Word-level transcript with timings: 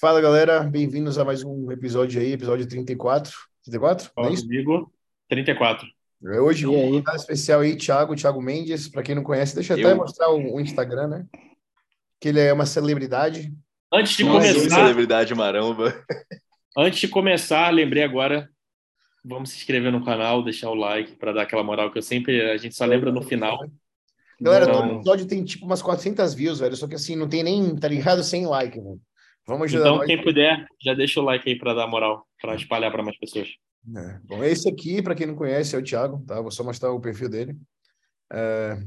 Fala 0.00 0.20
galera, 0.20 0.60
bem-vindos 0.60 1.18
a 1.18 1.24
mais 1.24 1.42
um 1.42 1.72
episódio 1.72 2.20
aí, 2.20 2.30
episódio 2.30 2.68
34. 2.68 3.32
34? 3.64 4.12
Fala 4.14 4.28
é 4.28 4.32
isso? 4.32 4.44
comigo, 4.44 4.92
34. 5.28 5.88
É 6.24 6.40
hoje 6.40 6.68
um 6.68 6.72
convidado 6.72 7.16
especial 7.16 7.62
aí, 7.62 7.76
Thiago, 7.76 8.14
Thiago 8.14 8.40
Mendes, 8.40 8.86
para 8.86 9.02
quem 9.02 9.16
não 9.16 9.24
conhece, 9.24 9.56
deixa 9.56 9.74
eu 9.74 9.84
até 9.84 9.94
mostrar 9.96 10.30
o, 10.30 10.54
o, 10.54 10.60
Instagram, 10.60 11.08
né? 11.08 11.26
Que 12.20 12.28
ele 12.28 12.38
é 12.38 12.52
uma 12.52 12.64
celebridade. 12.64 13.52
Antes 13.92 14.16
de 14.16 14.22
Nossa, 14.22 14.54
começar. 14.54 14.76
Celebridade 14.76 15.34
maramba. 15.34 15.92
Antes 16.78 17.00
de 17.00 17.08
começar, 17.08 17.68
lembrei 17.70 18.04
agora, 18.04 18.48
vamos 19.24 19.50
se 19.50 19.56
inscrever 19.56 19.90
no 19.90 20.04
canal, 20.04 20.44
deixar 20.44 20.70
o 20.70 20.76
like 20.76 21.16
para 21.16 21.32
dar 21.32 21.42
aquela 21.42 21.64
moral 21.64 21.90
que 21.90 21.98
eu 21.98 22.02
sempre, 22.02 22.40
a 22.52 22.56
gente 22.56 22.76
só 22.76 22.84
lembra 22.84 23.10
no 23.10 23.20
final. 23.20 23.68
Galera, 24.40 24.66
então... 24.66 24.80
todo 24.80 24.94
episódio 24.94 25.26
tem 25.26 25.44
tipo 25.44 25.66
umas 25.66 25.82
400 25.82 26.34
views, 26.34 26.60
velho, 26.60 26.76
só 26.76 26.86
que 26.86 26.94
assim, 26.94 27.16
não 27.16 27.28
tem 27.28 27.42
nem, 27.42 27.74
tá 27.74 27.88
ligado, 27.88 28.22
sem 28.22 28.46
like, 28.46 28.80
mano. 28.80 29.00
Vamos 29.48 29.64
ajudar 29.64 29.86
Então, 29.86 29.96
nós. 29.96 30.06
quem 30.06 30.22
puder, 30.22 30.68
já 30.78 30.92
deixa 30.92 31.20
o 31.20 31.24
like 31.24 31.48
aí 31.48 31.58
para 31.58 31.72
dar 31.72 31.86
moral, 31.86 32.28
para 32.38 32.54
espalhar 32.54 32.92
para 32.92 33.02
mais 33.02 33.18
pessoas. 33.18 33.48
É. 33.96 34.20
Bom, 34.24 34.44
esse 34.44 34.68
aqui, 34.68 35.00
para 35.00 35.14
quem 35.14 35.26
não 35.26 35.34
conhece, 35.34 35.74
é 35.74 35.78
o 35.78 35.82
Thiago, 35.82 36.22
tá? 36.26 36.38
Vou 36.42 36.50
só 36.50 36.62
mostrar 36.62 36.92
o 36.92 37.00
perfil 37.00 37.30
dele. 37.30 37.56
É... 38.30 38.78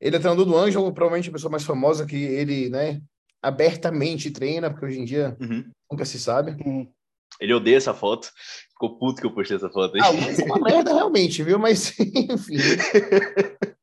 Ele 0.00 0.16
é 0.16 0.18
treinador 0.18 0.46
do 0.46 0.56
Ângelo, 0.56 0.90
provavelmente 0.94 1.28
a 1.28 1.32
pessoa 1.32 1.50
mais 1.50 1.62
famosa 1.62 2.06
que 2.06 2.16
ele, 2.16 2.70
né, 2.70 3.02
abertamente 3.42 4.30
treina, 4.30 4.70
porque 4.70 4.86
hoje 4.86 4.98
em 4.98 5.04
dia 5.04 5.36
uhum. 5.38 5.70
nunca 5.90 6.06
se 6.06 6.18
sabe. 6.18 6.52
Uhum. 6.64 6.90
Ele 7.38 7.52
odeia 7.52 7.76
essa 7.76 7.92
foto. 7.92 8.30
Ficou 8.70 8.98
puto 8.98 9.20
que 9.20 9.26
eu 9.26 9.34
postei 9.34 9.58
essa 9.58 9.68
foto 9.68 9.94
aí. 9.94 10.00
Ah, 10.00 10.10
é 10.40 10.44
uma 10.44 10.58
merda 10.58 10.94
realmente, 10.94 11.42
viu? 11.42 11.58
Mas, 11.58 11.94
enfim. 12.00 12.56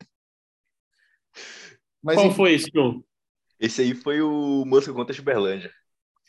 Mas, 2.02 2.16
Qual 2.16 2.28
enfim. 2.28 2.36
foi 2.36 2.54
esse 2.54 2.72
show? 2.72 3.06
Esse 3.60 3.82
aí 3.82 3.94
foi 3.94 4.22
o 4.22 4.64
Música 4.66 4.94
contra 4.94 5.20
Uberlândia. 5.22 5.72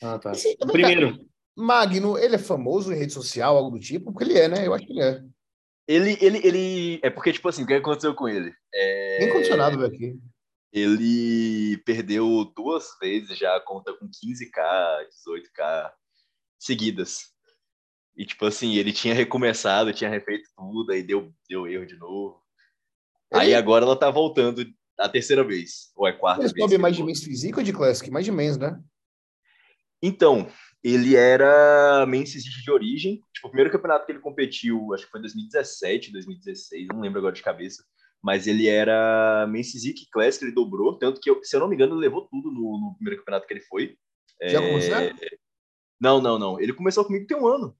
Ah, 0.02 0.18
tá. 0.18 0.32
Esse, 0.32 0.56
Primeiro. 0.59 1.19
Magno, 1.56 2.16
ele 2.16 2.36
é 2.36 2.38
famoso 2.38 2.92
em 2.92 2.97
rede 2.97 3.12
social, 3.12 3.56
algo 3.56 3.70
do 3.70 3.80
tipo? 3.80 4.12
Porque 4.12 4.25
ele 4.25 4.38
é, 4.38 4.48
né? 4.48 4.66
Eu 4.66 4.75
acho 4.75 4.86
que 4.86 4.92
ele 4.92 5.02
é. 5.02 5.22
Ele, 5.86 6.19
ele, 6.20 6.47
ele... 6.47 7.00
É 7.02 7.11
porque, 7.11 7.33
tipo 7.33 7.48
assim, 7.48 7.64
o 7.64 7.66
que 7.66 7.75
aconteceu 7.75 8.14
com 8.14 8.28
ele? 8.28 8.52
É... 8.72 9.19
Bem 9.19 9.33
condicionado 9.33 9.84
aqui. 9.84 10.16
Ele 10.72 11.77
perdeu 11.84 12.44
duas 12.56 12.97
vezes 13.00 13.36
já 13.36 13.56
a 13.56 13.60
conta 13.60 13.92
com 13.92 14.06
15k, 14.06 15.05
18k 15.27 15.91
seguidas. 16.58 17.32
E, 18.16 18.25
tipo 18.25 18.47
assim, 18.47 18.77
ele 18.77 18.92
tinha 18.92 19.14
recomeçado, 19.14 19.92
tinha 19.92 20.08
refeito 20.08 20.48
tudo, 20.56 20.92
aí 20.92 21.03
deu, 21.03 21.32
deu 21.48 21.66
erro 21.66 21.86
de 21.86 21.97
novo. 21.97 22.41
Ele... 23.32 23.41
Aí 23.41 23.55
agora 23.55 23.84
ela 23.84 23.97
tá 23.97 24.10
voltando 24.10 24.64
a 24.98 25.08
terceira 25.08 25.42
vez, 25.42 25.91
ou 25.97 26.06
é 26.06 26.12
quarta 26.12 26.42
ele 26.42 26.53
vez. 26.53 26.56
Ele 26.56 26.62
sobe 26.62 26.78
mais 26.78 26.94
de 26.94 27.03
Men's 27.03 27.25
Physique 27.25 27.58
ou 27.58 27.64
de 27.64 27.72
Classic? 27.72 28.08
Mais 28.10 28.25
de 28.25 28.30
Men's, 28.30 28.56
né? 28.56 28.80
Então, 30.03 30.48
ele 30.83 31.15
era 31.15 32.06
Men's 32.06 32.33
Physique 32.33 32.62
de 32.62 32.70
origem. 32.70 33.23
Tipo, 33.33 33.48
o 33.48 33.51
primeiro 33.51 33.70
campeonato 33.70 34.06
que 34.06 34.12
ele 34.12 34.20
competiu, 34.20 34.95
acho 34.95 35.05
que 35.05 35.11
foi 35.11 35.20
2017, 35.20 36.12
2016, 36.12 36.89
não 36.89 37.01
lembro 37.01 37.19
agora 37.19 37.34
de 37.34 37.43
cabeça. 37.43 37.84
Mas 38.23 38.47
ele 38.47 38.67
era 38.67 39.47
Men's 39.47 39.71
Physique 39.71 40.09
Classic, 40.11 40.45
ele 40.45 40.55
dobrou. 40.55 40.98
Tanto 40.98 41.21
que, 41.21 41.34
se 41.43 41.56
eu 41.56 41.61
não 41.61 41.69
me 41.69 41.75
engano, 41.75 41.95
ele 41.95 42.03
levou 42.03 42.27
tudo 42.28 42.51
no, 42.51 42.78
no 42.78 42.95
primeiro 42.97 43.21
campeonato 43.21 43.47
que 43.47 43.55
ele 43.55 43.62
foi. 43.62 43.97
Já 44.43 44.62
é... 44.62 44.69
começou? 44.69 44.95
Não, 46.01 46.21
não, 46.21 46.39
não. 46.39 46.61
Ele 46.61 46.73
começou 46.73 47.05
comigo 47.05 47.27
tem 47.27 47.37
um 47.37 47.47
ano. 47.47 47.77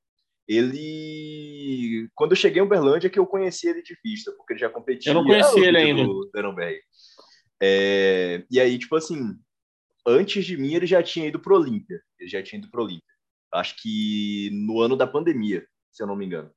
Ele. 0.47 2.09
Quando 2.15 2.33
eu 2.33 2.37
cheguei 2.37 2.61
em 2.61 2.65
Uberlândia, 2.65 3.09
que 3.09 3.19
eu 3.19 3.27
conheci 3.27 3.69
ele 3.69 3.83
de 3.83 3.97
vista, 4.05 4.33
porque 4.33 4.55
ele 4.55 4.61
já 4.61 4.69
competia. 4.69 5.11
Eu 5.11 5.15
não 5.15 5.25
conheci 5.25 5.61
ele 5.61 5.79
ainda. 5.79 6.05
Do 6.05 6.29
É... 7.63 8.45
E 8.51 8.59
aí, 8.59 8.79
tipo 8.79 8.97
assim, 8.97 9.37
antes 10.07 10.45
de 10.45 10.57
mim, 10.57 10.75
ele 10.75 10.87
já 10.87 11.03
tinha 11.03 11.27
ido 11.27 11.41
pro 11.41 11.57
Olímpia. 11.57 12.03
Ele 12.19 12.29
já 12.29 12.43
tinha 12.43 12.59
ido 12.59 12.71
pro 12.71 12.83
Olímpia. 12.83 13.05
Acho 13.53 13.75
que 13.81 14.51
no 14.53 14.81
ano 14.81 14.97
da 14.97 15.07
pandemia, 15.07 15.67
se 15.91 16.03
eu 16.03 16.07
não 16.07 16.17
me 16.17 16.25
engano. 16.25 16.51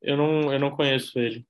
Eu 0.00 0.16
não, 0.16 0.52
eu 0.52 0.60
não 0.60 0.70
conheço 0.70 1.18
ele. 1.18 1.46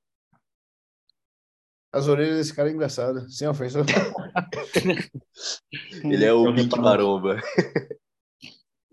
As 1.93 2.09
orelhas 2.09 2.37
desse 2.37 2.55
cara 2.55 2.69
é 2.69 2.73
engraçado, 2.73 3.29
sem 3.31 3.49
ofensa. 3.49 3.81
ele 6.05 6.25
é 6.25 6.33
o 6.33 6.55
Pink 6.55 6.79
Maromba. 6.79 7.41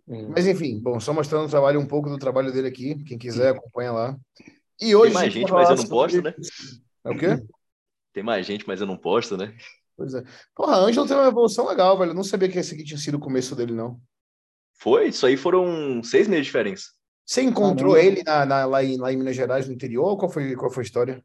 Mas 0.07 0.47
enfim, 0.47 0.79
bom, 0.79 1.00
só 1.00 1.13
mostrando 1.13 1.47
o 1.47 1.50
trabalho, 1.50 1.79
um 1.79 1.88
pouco 1.88 2.09
do 2.09 2.17
trabalho 2.17 2.51
dele 2.51 2.67
aqui. 2.67 3.03
Quem 3.03 3.17
quiser, 3.17 3.50
acompanha 3.50 3.91
lá. 3.91 4.17
E 4.79 4.95
hoje. 4.95 5.11
Tem 5.11 5.22
mais 5.22 5.33
gente, 5.33 5.51
mas 5.51 5.69
eu 5.69 5.75
não 5.75 5.88
posto, 5.88 6.22
né? 6.22 6.33
É 7.06 7.09
o 7.09 7.17
quê? 7.17 7.45
Tem 8.13 8.23
mais 8.23 8.45
gente, 8.45 8.67
mas 8.67 8.79
eu 8.79 8.88
não 8.88 8.97
posto, 8.97 9.35
né? 9.38 9.56
Pois 9.95 10.13
é. 10.13 10.23
Porra, 10.55 10.77
Ângelo 10.77 11.07
tem 11.07 11.15
uma 11.15 11.27
evolução 11.27 11.67
legal, 11.67 11.97
velho. 11.97 12.11
Eu 12.11 12.15
não 12.15 12.23
sabia 12.23 12.49
que 12.49 12.57
esse 12.57 12.73
aqui 12.73 12.83
tinha 12.83 12.97
sido 12.97 13.15
o 13.15 13.19
começo 13.19 13.55
dele, 13.55 13.73
não. 13.73 13.99
Foi, 14.75 15.07
isso 15.07 15.25
aí 15.25 15.37
foram 15.37 16.03
seis 16.03 16.27
meses 16.27 16.45
de 16.45 16.49
diferença. 16.49 16.85
Você 17.25 17.41
encontrou 17.41 17.93
Caramba. 17.93 18.11
ele 18.11 18.23
na, 18.23 18.45
na, 18.45 18.65
lá, 18.65 18.83
em, 18.83 18.97
lá 18.97 19.13
em 19.13 19.17
Minas 19.17 19.35
Gerais, 19.35 19.67
no 19.67 19.73
interior? 19.73 20.17
Qual 20.17 20.29
foi, 20.29 20.55
qual 20.55 20.71
foi 20.71 20.83
a 20.83 20.85
história? 20.85 21.23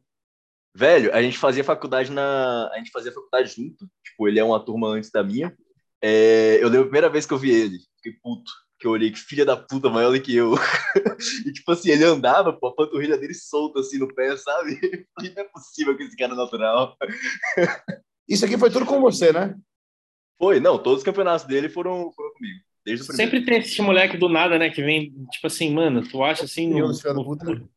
Velho, 0.75 1.13
a 1.13 1.21
gente 1.21 1.39
fazia 1.39 1.65
faculdade 1.65 2.13
na. 2.13 2.69
A 2.73 2.79
gente 2.79 2.93
fazia 2.93 3.13
faculdade 3.13 3.55
junto. 3.57 3.85
Tipo, 4.05 4.29
ele 4.29 4.39
é 4.39 4.45
uma 4.45 4.65
turma 4.65 4.89
antes 4.89 5.11
da 5.11 5.25
minha. 5.25 5.57
É... 6.01 6.63
Eu 6.63 6.69
lembro 6.69 6.83
a 6.83 6.85
primeira 6.85 7.11
vez 7.11 7.27
que 7.27 7.35
eu 7.35 7.39
vi 7.39 7.51
ele. 7.51 7.79
Fiquei 7.97 8.13
puto. 8.23 8.51
Que 8.79 8.87
eu 8.87 8.93
olhei 8.93 9.11
que 9.11 9.19
filha 9.19 9.45
da 9.45 9.57
puta 9.57 9.91
maior 9.91 10.13
do 10.13 10.23
que 10.23 10.37
eu. 10.37 10.55
e 11.45 11.53
tipo 11.53 11.73
assim, 11.73 11.91
ele 11.91 12.05
andava, 12.05 12.53
pô, 12.53 12.69
a 12.69 12.75
panturrilha 12.77 13.19
dele 13.19 13.35
solta 13.35 13.81
assim 13.81 13.99
no 13.99 14.07
pé, 14.15 14.37
sabe? 14.37 14.79
Não 15.19 15.43
é 15.43 15.45
possível 15.49 15.97
que 15.97 16.05
esse 16.05 16.17
cara 16.17 16.33
é 16.33 16.37
natural. 16.37 16.97
Isso 18.29 18.45
aqui 18.45 18.59
foi 18.59 18.71
tudo 18.71 18.85
com 18.85 19.01
você, 19.01 19.33
né? 19.33 19.55
Foi, 20.39 20.61
não, 20.61 20.79
todos 20.79 20.99
os 20.99 21.05
campeonatos 21.05 21.47
dele 21.47 21.69
foram, 21.69 22.13
foram 22.13 22.33
comigo. 22.35 22.61
Desde 22.85 23.03
o 23.03 23.07
primeiro. 23.07 23.31
Sempre 23.31 23.45
tem 23.45 23.59
esse 23.61 23.83
moleque 23.83 24.17
do 24.17 24.29
nada, 24.29 24.59
né? 24.59 24.71
Que 24.71 24.83
vem, 24.83 25.13
tipo 25.31 25.47
assim, 25.47 25.73
mano, 25.73 26.07
tu 26.07 26.23
acha 26.23 26.45
assim. 26.45 26.69
No, 26.69 26.89
no, 26.89 27.69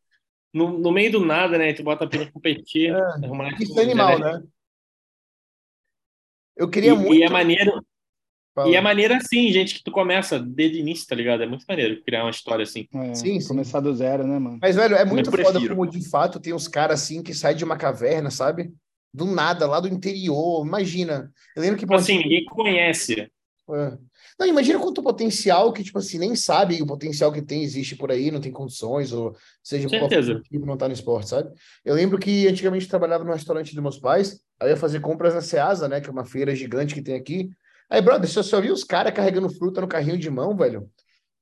no, 0.53 0.79
no 0.79 0.91
meio 0.91 1.11
do 1.11 1.25
nada, 1.25 1.57
né? 1.57 1.73
Tu 1.73 1.83
bota 1.83 2.05
a 2.05 2.07
pena 2.07 2.29
competir. 2.31 2.93
É, 2.93 2.99
é 2.99 3.63
isso 3.63 3.79
é 3.79 3.83
animal, 3.83 4.19
né? 4.19 4.43
Eu 6.55 6.69
queria 6.69 6.91
e, 6.91 6.95
muito. 6.95 7.15
E 7.15 7.23
é 7.23 7.29
maneiro. 7.29 7.83
Fala. 8.53 8.69
E 8.69 8.75
é 8.75 8.81
maneiro 8.81 9.13
assim, 9.13 9.51
gente, 9.51 9.75
que 9.75 9.83
tu 9.83 9.91
começa 9.91 10.37
desde 10.37 10.77
o 10.77 10.81
início, 10.81 11.07
tá 11.07 11.15
ligado? 11.15 11.41
É 11.41 11.47
muito 11.47 11.63
maneiro 11.67 12.03
criar 12.03 12.25
uma 12.25 12.31
história 12.31 12.63
assim. 12.63 12.85
É, 12.93 13.15
sim, 13.15 13.39
sim, 13.39 13.47
começar 13.47 13.79
do 13.79 13.95
zero, 13.95 14.27
né, 14.27 14.37
mano? 14.37 14.59
Mas, 14.61 14.75
velho, 14.75 14.95
é 14.95 15.05
muito 15.05 15.31
foda 15.31 15.65
como 15.67 15.87
de 15.87 16.09
fato 16.09 16.39
tem 16.39 16.53
uns 16.53 16.67
caras 16.67 17.01
assim 17.01 17.23
que 17.23 17.33
saem 17.33 17.55
de 17.55 17.63
uma 17.63 17.77
caverna, 17.77 18.29
sabe? 18.29 18.73
Do 19.13 19.25
nada, 19.25 19.67
lá 19.67 19.79
do 19.79 19.87
interior. 19.87 20.65
Imagina. 20.65 21.31
Eu 21.55 21.61
lembro 21.61 21.77
que. 21.77 21.85
Tipo 21.85 21.95
assim, 21.95 22.17
ninguém 22.17 22.45
conhece. 22.45 23.31
É. 23.69 23.97
Não, 24.39 24.47
imagina 24.47 24.79
quanto 24.79 25.03
potencial 25.03 25.71
que, 25.71 25.83
tipo 25.83 25.99
assim, 25.99 26.17
nem 26.17 26.35
sabe 26.35 26.81
o 26.81 26.85
potencial 26.85 27.31
que 27.31 27.41
tem, 27.41 27.63
existe 27.63 27.95
por 27.95 28.11
aí, 28.11 28.31
não 28.31 28.41
tem 28.41 28.51
condições, 28.51 29.13
ou 29.13 29.35
seja, 29.63 29.87
Certeza. 29.87 30.41
não 30.51 30.75
tá 30.75 30.87
no 30.87 30.93
esporte, 30.93 31.29
sabe? 31.29 31.51
Eu 31.85 31.93
lembro 31.93 32.17
que 32.17 32.47
antigamente 32.47 32.87
trabalhava 32.87 33.23
no 33.23 33.31
restaurante 33.31 33.73
dos 33.73 33.83
meus 33.83 33.99
pais, 33.99 34.41
aí 34.59 34.67
eu 34.67 34.71
ia 34.71 34.77
fazer 34.77 34.99
compras 34.99 35.35
na 35.35 35.41
Ceasa, 35.41 35.87
né, 35.87 36.01
que 36.01 36.09
é 36.09 36.11
uma 36.11 36.25
feira 36.25 36.55
gigante 36.55 36.93
que 36.93 37.01
tem 37.01 37.15
aqui. 37.15 37.49
Aí, 37.89 38.01
brother, 38.01 38.27
você 38.27 38.41
só 38.41 38.59
viu 38.59 38.73
os 38.73 38.83
caras 38.83 39.13
carregando 39.13 39.49
fruta 39.49 39.79
no 39.79 39.87
carrinho 39.87 40.17
de 40.17 40.29
mão, 40.29 40.55
velho? 40.55 40.89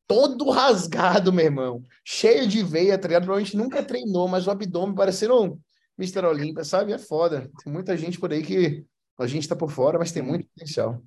Todo 0.08 0.50
rasgado, 0.52 1.32
meu 1.32 1.46
irmão. 1.46 1.84
Cheio 2.04 2.48
de 2.48 2.62
veia, 2.64 2.98
tá 2.98 3.08
ligado? 3.08 3.24
Provavelmente 3.24 3.56
nunca 3.56 3.82
treinou, 3.82 4.28
mas 4.28 4.46
o 4.46 4.52
abdômen 4.52 4.96
parecendo 4.96 5.60
Mr. 6.00 6.26
Olímpia, 6.26 6.64
sabe? 6.64 6.94
É 6.94 6.98
foda. 6.98 7.52
Tem 7.62 7.72
muita 7.72 7.98
gente 7.98 8.18
por 8.18 8.32
aí 8.32 8.42
que 8.42 8.86
a 9.18 9.28
gente 9.28 9.44
está 9.44 9.56
por 9.56 9.70
fora, 9.70 10.00
mas 10.00 10.14
tem 10.14 10.24
muito 10.24 10.48
potencial. 10.48 11.04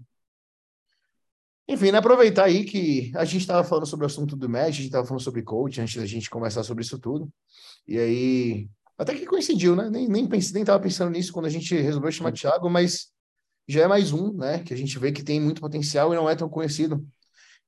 Enfim, 1.67 1.91
né, 1.91 1.99
aproveitar 1.99 2.45
aí 2.45 2.65
que 2.65 3.11
a 3.15 3.25
gente 3.25 3.41
estava 3.41 3.65
falando 3.65 3.87
sobre 3.87 4.05
o 4.05 4.07
assunto 4.07 4.37
do 4.37 4.49
match, 4.49 4.69
a 4.69 4.71
gente 4.73 4.87
estava 4.87 5.07
falando 5.07 5.23
sobre 5.23 5.43
coach 5.43 5.81
antes 5.81 5.97
da 5.97 6.05
gente 6.05 6.29
conversar 6.29 6.63
sobre 6.63 6.85
isso 6.85 6.99
tudo. 6.99 7.33
E 7.89 7.99
aí, 7.99 8.69
até 8.99 9.15
que 9.15 9.25
coincidiu, 9.25 9.75
né? 9.75 9.89
Nem, 9.89 10.07
nem, 10.09 10.27
pense, 10.27 10.53
nem 10.53 10.65
tava 10.65 10.83
pensando 10.83 11.11
nisso 11.11 11.33
quando 11.33 11.47
a 11.47 11.51
gente 11.51 11.75
resolveu 11.75 12.13
chamar 12.13 12.33
Thiago, 12.33 12.69
mas 12.69 13.11
já 13.67 13.83
é 13.83 13.87
mais 13.87 14.13
um, 14.13 14.33
né? 14.35 14.63
Que 14.63 14.75
a 14.75 14.77
gente 14.77 14.99
vê 14.99 15.11
que 15.11 15.23
tem 15.23 15.41
muito 15.41 15.61
potencial 15.61 16.13
e 16.13 16.17
não 16.17 16.29
é 16.29 16.37
tão 16.37 16.49
conhecido. 16.49 17.07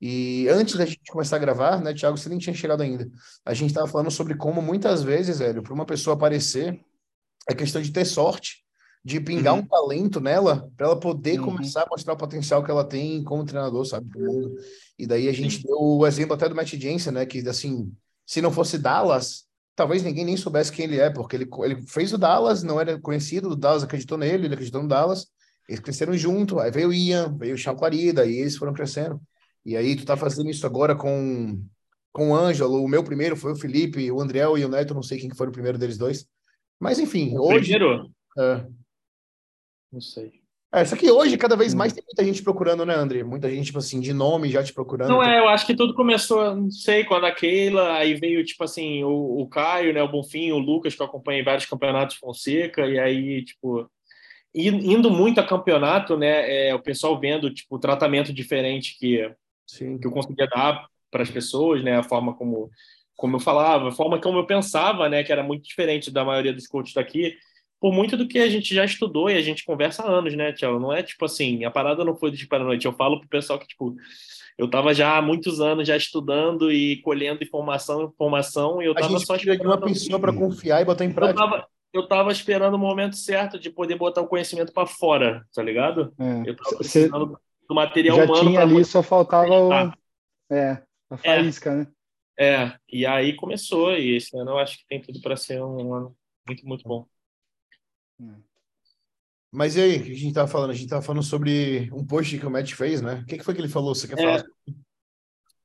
E 0.00 0.46
antes 0.50 0.74
da 0.74 0.84
gente 0.84 1.00
começar 1.10 1.36
a 1.36 1.38
gravar, 1.38 1.80
né, 1.80 1.94
Thiago, 1.94 2.18
você 2.18 2.28
nem 2.28 2.38
tinha 2.38 2.54
chegado 2.54 2.82
ainda. 2.82 3.08
A 3.44 3.54
gente 3.54 3.70
estava 3.70 3.86
falando 3.86 4.10
sobre 4.10 4.34
como 4.34 4.60
muitas 4.60 5.02
vezes, 5.02 5.38
velho, 5.38 5.62
para 5.62 5.72
uma 5.72 5.86
pessoa 5.86 6.14
aparecer 6.14 6.84
é 7.48 7.54
questão 7.54 7.80
de 7.80 7.92
ter 7.92 8.04
sorte, 8.04 8.64
de 9.04 9.20
pingar 9.20 9.54
uhum. 9.54 9.60
um 9.60 9.66
talento 9.66 10.20
nela, 10.20 10.70
para 10.76 10.86
ela 10.86 10.98
poder 10.98 11.38
uhum. 11.38 11.46
começar 11.46 11.82
a 11.82 11.88
mostrar 11.90 12.14
o 12.14 12.16
potencial 12.16 12.64
que 12.64 12.70
ela 12.70 12.84
tem 12.84 13.22
como 13.22 13.44
treinador, 13.44 13.84
sabe. 13.84 14.08
E 14.98 15.06
daí 15.06 15.28
a 15.28 15.32
gente 15.32 15.56
Sim. 15.56 15.62
deu 15.64 15.78
o 15.78 16.06
exemplo 16.06 16.34
até 16.34 16.48
do 16.48 16.54
Matt 16.54 16.74
Jensen, 16.74 17.12
né, 17.12 17.26
que 17.26 17.46
assim, 17.48 17.92
se 18.26 18.40
não 18.40 18.50
fosse 18.50 18.78
Dallas, 18.78 19.44
talvez 19.76 20.02
ninguém 20.02 20.24
nem 20.24 20.36
soubesse 20.36 20.72
quem 20.72 20.86
ele 20.86 20.98
é, 20.98 21.10
porque 21.10 21.36
ele, 21.36 21.48
ele 21.64 21.82
fez 21.86 22.12
o 22.12 22.18
Dallas, 22.18 22.62
não 22.62 22.80
era 22.80 22.98
conhecido, 22.98 23.50
o 23.50 23.56
Dallas 23.56 23.82
acreditou 23.82 24.16
nele, 24.16 24.46
ele 24.46 24.54
acreditou 24.54 24.82
no 24.82 24.88
Dallas, 24.88 25.26
eles 25.68 25.80
cresceram 25.80 26.16
junto, 26.16 26.58
aí 26.58 26.70
veio 26.70 26.88
o 26.88 26.94
Ian, 26.94 27.36
veio 27.36 27.54
o 27.54 27.58
Sean 27.58 27.74
Clarida, 27.74 28.24
e 28.24 28.38
eles 28.38 28.56
foram 28.56 28.72
crescendo. 28.72 29.20
E 29.64 29.76
aí 29.76 29.96
tu 29.96 30.04
tá 30.04 30.16
fazendo 30.16 30.50
isso 30.50 30.66
agora 30.66 30.94
com 30.94 31.62
com 32.12 32.30
o 32.30 32.36
Ângelo, 32.36 32.80
o 32.80 32.88
meu 32.88 33.02
primeiro 33.02 33.34
foi 33.34 33.50
o 33.50 33.56
Felipe, 33.56 34.08
o 34.08 34.20
Andriel 34.20 34.56
e 34.56 34.64
o 34.64 34.68
Neto, 34.68 34.94
não 34.94 35.02
sei 35.02 35.18
quem 35.18 35.28
que 35.28 35.36
foi 35.36 35.48
o 35.48 35.52
primeiro 35.52 35.76
deles 35.76 35.98
dois. 35.98 36.24
Mas 36.84 36.98
enfim, 36.98 37.34
o 37.34 37.46
hoje. 37.46 37.70
Primeiro? 37.70 38.10
É. 38.38 38.66
Não 39.90 40.02
sei. 40.02 40.32
É, 40.70 40.84
só 40.84 40.94
que 40.94 41.10
hoje, 41.10 41.38
cada 41.38 41.56
vez 41.56 41.72
mais, 41.72 41.94
tem 41.94 42.04
muita 42.04 42.22
gente 42.22 42.42
procurando, 42.42 42.84
né, 42.84 42.94
André? 42.94 43.22
Muita 43.22 43.48
gente, 43.48 43.66
tipo 43.66 43.78
assim, 43.78 44.00
de 44.00 44.12
nome 44.12 44.50
já 44.50 44.62
te 44.62 44.74
procurando. 44.74 45.08
Não 45.08 45.22
é, 45.22 45.38
eu 45.38 45.48
acho 45.48 45.64
que 45.64 45.74
tudo 45.74 45.94
começou, 45.94 46.54
não 46.54 46.70
sei, 46.70 47.04
quando 47.04 47.24
a 47.24 47.32
Keila, 47.32 47.94
aí 47.94 48.12
veio, 48.14 48.44
tipo 48.44 48.62
assim, 48.64 49.02
o, 49.02 49.40
o 49.40 49.48
Caio, 49.48 49.94
né, 49.94 50.02
o 50.02 50.08
Bonfim, 50.10 50.50
o 50.50 50.58
Lucas, 50.58 50.94
que 50.94 51.00
eu 51.00 51.06
acompanhei 51.06 51.42
vários 51.42 51.64
campeonatos 51.64 52.16
Fonseca, 52.16 52.86
e 52.86 52.98
aí, 52.98 53.44
tipo, 53.44 53.88
indo 54.54 55.10
muito 55.10 55.40
a 55.40 55.46
campeonato, 55.46 56.18
né, 56.18 56.68
é, 56.68 56.74
o 56.74 56.82
pessoal 56.82 57.18
vendo, 57.18 57.54
tipo, 57.54 57.76
o 57.76 57.80
tratamento 57.80 58.30
diferente 58.30 58.98
que, 58.98 59.32
Sim. 59.66 59.96
que 59.96 60.06
eu 60.06 60.10
conseguia 60.10 60.48
dar 60.48 60.86
para 61.10 61.22
as 61.22 61.30
pessoas, 61.30 61.82
né, 61.82 61.96
a 61.96 62.02
forma 62.02 62.34
como, 62.34 62.68
como 63.16 63.36
eu 63.36 63.40
falava, 63.40 63.88
a 63.88 63.92
forma 63.92 64.20
como 64.20 64.38
eu 64.38 64.46
pensava, 64.46 65.08
né, 65.08 65.22
que 65.22 65.32
era 65.32 65.42
muito 65.42 65.64
diferente 65.64 66.10
da 66.10 66.24
maioria 66.24 66.52
dos 66.52 66.66
coaches 66.66 66.94
daqui, 66.94 67.36
por 67.80 67.92
muito 67.92 68.16
do 68.16 68.26
que 68.26 68.38
a 68.38 68.48
gente 68.48 68.74
já 68.74 68.84
estudou 68.84 69.28
e 69.28 69.36
a 69.36 69.42
gente 69.42 69.64
conversa 69.64 70.02
há 70.02 70.10
anos, 70.10 70.34
né, 70.34 70.52
Tiago? 70.52 70.80
Não 70.80 70.92
é 70.92 71.02
tipo 71.02 71.24
assim, 71.24 71.64
a 71.64 71.70
parada 71.70 72.04
não 72.04 72.16
foi 72.16 72.30
de 72.30 72.38
tipo 72.38 72.50
para 72.50 72.64
noite. 72.64 72.86
Eu 72.86 72.94
falo 72.94 73.20
pro 73.20 73.28
pessoal 73.28 73.58
que, 73.58 73.66
tipo, 73.66 73.94
eu 74.56 74.66
estava 74.66 74.94
já 74.94 75.18
há 75.18 75.22
muitos 75.22 75.60
anos 75.60 75.86
já 75.86 75.96
estudando 75.96 76.72
e 76.72 77.02
colhendo 77.02 77.44
informação, 77.44 78.04
informação, 78.04 78.80
e 78.80 78.86
eu 78.86 78.92
estava 78.92 79.18
só 79.18 79.36
esperando 79.36 79.60
de 79.60 79.66
uma 79.66 79.80
pessoa 79.80 80.18
para 80.18 80.32
confiar 80.32 80.80
e 80.80 80.84
botar 80.84 81.04
em 81.04 81.12
prática. 81.12 81.38
Eu 81.38 81.50
tava, 81.50 81.66
eu 81.92 82.08
tava 82.08 82.32
esperando 82.32 82.74
o 82.74 82.78
momento 82.78 83.16
certo 83.16 83.58
de 83.58 83.68
poder 83.68 83.96
botar 83.96 84.22
o 84.22 84.28
conhecimento 84.28 84.72
para 84.72 84.86
fora, 84.86 85.44
tá 85.54 85.62
ligado? 85.62 86.12
É. 86.18 86.50
Eu 86.50 86.56
tava 86.56 86.76
precisando 86.78 87.38
do 87.68 87.74
material 87.74 88.16
já 88.16 88.24
humano. 88.24 88.48
Tinha 88.48 88.60
ali, 88.62 88.84
só 88.84 89.02
faltava 89.02 89.60
o... 89.60 89.72
é, 90.50 90.82
a 91.10 91.16
faísca, 91.18 91.70
é. 91.70 91.74
né? 91.74 91.86
É, 92.38 92.76
e 92.88 93.06
aí 93.06 93.36
começou, 93.36 93.92
e 93.92 94.16
esse 94.16 94.36
ano 94.36 94.52
eu 94.52 94.58
acho 94.58 94.78
que 94.78 94.86
tem 94.86 95.00
tudo 95.00 95.20
para 95.20 95.36
ser 95.36 95.62
um 95.62 95.94
ano 95.94 96.16
muito, 96.46 96.66
muito 96.66 96.88
bom. 96.88 97.06
Mas 99.52 99.76
e 99.76 99.80
aí, 99.80 99.98
o 99.98 100.04
que 100.04 100.12
a 100.12 100.16
gente 100.16 100.34
tava 100.34 100.48
falando? 100.48 100.70
A 100.70 100.74
gente 100.74 100.88
tava 100.88 101.02
falando 101.02 101.22
sobre 101.22 101.88
um 101.92 102.04
post 102.04 102.36
que 102.36 102.46
o 102.46 102.50
Matt 102.50 102.72
fez, 102.72 103.00
né? 103.00 103.20
O 103.20 103.26
que, 103.26 103.38
que 103.38 103.44
foi 103.44 103.54
que 103.54 103.60
ele 103.60 103.68
falou? 103.68 103.94
Você 103.94 104.08
quer 104.08 104.18
é... 104.18 104.22
falar? 104.22 104.44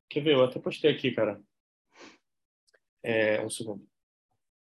Quer 0.08 0.22
ver? 0.22 0.34
Eu 0.36 0.44
até 0.44 0.60
postei 0.60 0.92
aqui, 0.92 1.12
cara. 1.12 1.42
É, 3.02 3.44
um 3.44 3.50
segundo. 3.50 3.84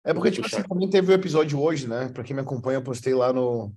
É 0.05 0.13
porque, 0.13 0.31
tipo 0.31 0.47
assim, 0.47 0.63
também 0.63 0.91
teve 0.91 1.09
o 1.09 1.11
um 1.13 1.15
episódio 1.15 1.59
hoje, 1.59 1.89
né? 1.89 2.11
Pra 2.11 2.23
quem 2.23 2.37
me 2.37 2.43
acompanha, 2.43 2.77
eu 2.77 2.85
postei 2.85 3.15
lá 3.15 3.33
no, 3.33 3.75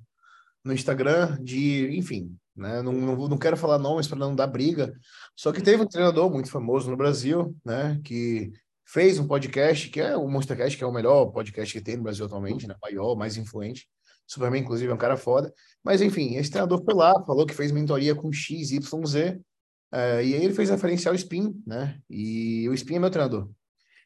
no 0.68 0.74
Instagram 0.74 1.38
de, 1.42 1.98
enfim, 1.98 2.38
né? 2.56 2.82
Não, 2.82 2.92
não, 2.92 3.28
não 3.28 3.38
quero 3.38 3.56
falar 3.56 3.80
nomes 3.80 4.08
para 4.08 4.20
não 4.20 4.36
dar 4.36 4.48
briga. 4.48 4.94
Só 5.36 5.52
que 5.52 5.62
teve 5.62 5.82
um 5.82 5.88
treinador 5.88 6.30
muito 6.30 6.52
famoso 6.52 6.92
no 6.92 6.98
Brasil, 6.98 7.56
né? 7.66 8.00
Que 8.04 8.52
fez 8.86 9.18
um 9.18 9.28
podcast, 9.28 9.90
que 9.90 10.02
é 10.02 10.16
o 10.16 10.28
Monstercast, 10.28 10.78
que 10.78 10.84
é 10.84 10.88
o 10.88 10.94
melhor 10.94 11.28
podcast 11.28 11.74
que 11.74 11.84
tem 11.84 11.98
no 11.98 12.04
Brasil 12.04 12.26
atualmente, 12.26 12.68
né? 12.68 12.76
Maior, 12.82 13.16
mais 13.16 13.38
influente. 13.38 13.88
Superman, 14.28 14.62
inclusive, 14.62 14.92
é 14.92 14.94
um 14.94 14.98
cara 14.98 15.16
foda. 15.16 15.54
Mas, 15.84 16.02
enfim, 16.02 16.36
esse 16.36 16.52
treinador 16.52 16.84
foi 16.84 16.94
lá, 16.94 17.14
falou 17.26 17.46
que 17.46 17.54
fez 17.54 17.72
mentoria 17.72 18.14
com 18.14 18.32
X, 18.32 18.72
Y, 18.72 19.06
Z. 19.06 19.40
Uh, 19.94 20.22
e 20.22 20.36
aí 20.36 20.44
ele 20.44 20.54
fez 20.54 20.70
referência 20.70 21.10
ao 21.10 21.16
Spin, 21.16 21.62
né? 21.66 21.98
E 22.10 22.68
o 22.68 22.74
Spin 22.74 22.96
é 22.96 23.00
meu 23.00 23.10
treinador. 23.10 23.50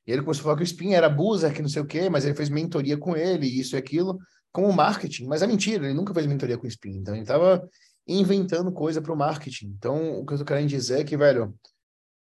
E 0.06 0.12
ele 0.12 0.22
começou 0.22 0.42
a 0.42 0.44
falar 0.44 0.58
que 0.58 0.64
o 0.64 0.64
Spin 0.64 0.94
era 0.94 1.08
abuser, 1.08 1.54
que 1.54 1.62
não 1.62 1.70
sei 1.70 1.82
o 1.82 1.86
quê, 1.86 2.10
mas 2.10 2.24
ele 2.24 2.36
fez 2.36 2.50
mentoria 2.50 2.98
com 2.98 3.16
ele, 3.16 3.48
isso 3.48 3.76
e 3.76 3.78
aquilo, 3.78 4.20
como 4.52 4.72
marketing. 4.74 5.26
Mas 5.26 5.42
é 5.42 5.48
mentira, 5.48 5.86
ele 5.86 5.94
nunca 5.94 6.14
fez 6.14 6.26
mentoria 6.26 6.58
com 6.58 6.68
Spin. 6.68 6.98
Então 6.98 7.14
ele 7.14 7.24
estava 7.24 7.68
inventando 8.08 8.72
coisa 8.72 9.02
para 9.02 9.14
o 9.14 9.18
marketing. 9.18 9.68
Então, 9.78 10.20
o 10.20 10.26
que 10.26 10.34
eu 10.34 10.38
tô 10.38 10.46
querendo 10.46 10.68
dizer 10.68 11.02
é 11.02 11.04
que, 11.04 11.16
velho, 11.16 11.56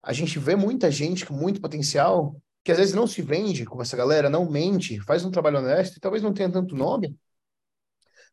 a 0.01 0.13
gente 0.13 0.39
vê 0.39 0.55
muita 0.55 0.89
gente 0.89 1.25
com 1.25 1.33
muito 1.33 1.61
potencial 1.61 2.39
que 2.63 2.71
às 2.71 2.79
vezes 2.79 2.95
não 2.95 3.05
se 3.05 3.21
vende 3.21 3.63
com 3.63 3.79
essa 3.79 3.95
galera, 3.95 4.29
não 4.29 4.49
mente, 4.49 4.99
faz 5.01 5.23
um 5.23 5.29
trabalho 5.29 5.59
honesto 5.59 5.97
e 5.97 5.99
talvez 5.99 6.23
não 6.23 6.33
tenha 6.33 6.51
tanto 6.51 6.75
nome, 6.75 7.15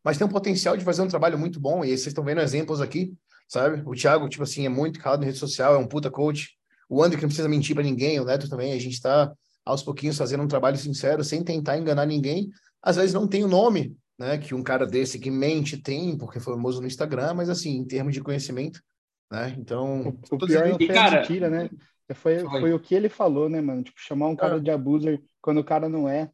mas 0.02 0.16
tem 0.16 0.26
um 0.26 0.30
potencial 0.30 0.76
de 0.76 0.84
fazer 0.84 1.02
um 1.02 1.08
trabalho 1.08 1.38
muito 1.38 1.60
bom. 1.60 1.84
E 1.84 1.88
vocês 1.88 2.08
estão 2.08 2.24
vendo 2.24 2.40
exemplos 2.40 2.80
aqui, 2.80 3.14
sabe? 3.46 3.82
O 3.86 3.94
Thiago, 3.94 4.28
tipo 4.28 4.42
assim, 4.42 4.64
é 4.64 4.68
muito 4.68 4.98
calado 4.98 5.20
na 5.20 5.26
rede 5.26 5.38
social, 5.38 5.74
é 5.74 5.78
um 5.78 5.86
puta 5.86 6.10
coach. 6.10 6.56
O 6.88 7.02
André 7.02 7.16
que 7.16 7.22
não 7.22 7.28
precisa 7.28 7.48
mentir 7.48 7.74
para 7.74 7.84
ninguém, 7.84 8.18
o 8.18 8.24
Neto 8.24 8.48
também, 8.48 8.72
a 8.72 8.78
gente 8.78 8.94
está 8.94 9.32
aos 9.64 9.82
pouquinhos 9.82 10.16
fazendo 10.16 10.42
um 10.42 10.48
trabalho 10.48 10.76
sincero, 10.76 11.22
sem 11.22 11.44
tentar 11.44 11.78
enganar 11.78 12.06
ninguém. 12.06 12.50
Às 12.82 12.96
vezes 12.96 13.14
não 13.14 13.28
tem 13.28 13.44
o 13.44 13.48
nome, 13.48 13.96
né, 14.18 14.38
que 14.38 14.54
um 14.54 14.62
cara 14.62 14.86
desse 14.86 15.18
que 15.18 15.30
mente 15.30 15.76
tem, 15.76 16.16
porque 16.16 16.40
foi 16.40 16.54
famoso 16.54 16.80
no 16.80 16.86
Instagram, 16.86 17.34
mas 17.34 17.48
assim, 17.48 17.76
em 17.76 17.84
termos 17.84 18.14
de 18.14 18.20
conhecimento, 18.20 18.80
né? 19.30 19.54
Então, 19.58 20.08
o, 20.30 20.34
o 20.34 20.38
pior 20.38 20.68
não 20.68 20.76
foi 20.76 20.86
cara... 20.88 21.20
mentira, 21.20 21.48
né? 21.48 21.70
Foi, 22.14 22.40
foi 22.40 22.74
o 22.74 22.80
que 22.80 22.94
ele 22.94 23.08
falou, 23.08 23.48
né, 23.48 23.60
mano? 23.60 23.82
Tipo, 23.82 23.98
chamar 23.98 24.28
um 24.28 24.36
cara 24.36 24.56
ah. 24.56 24.60
de 24.60 24.70
abuser 24.70 25.22
quando 25.40 25.58
o 25.58 25.64
cara 25.64 25.88
não 25.88 26.08
é. 26.08 26.30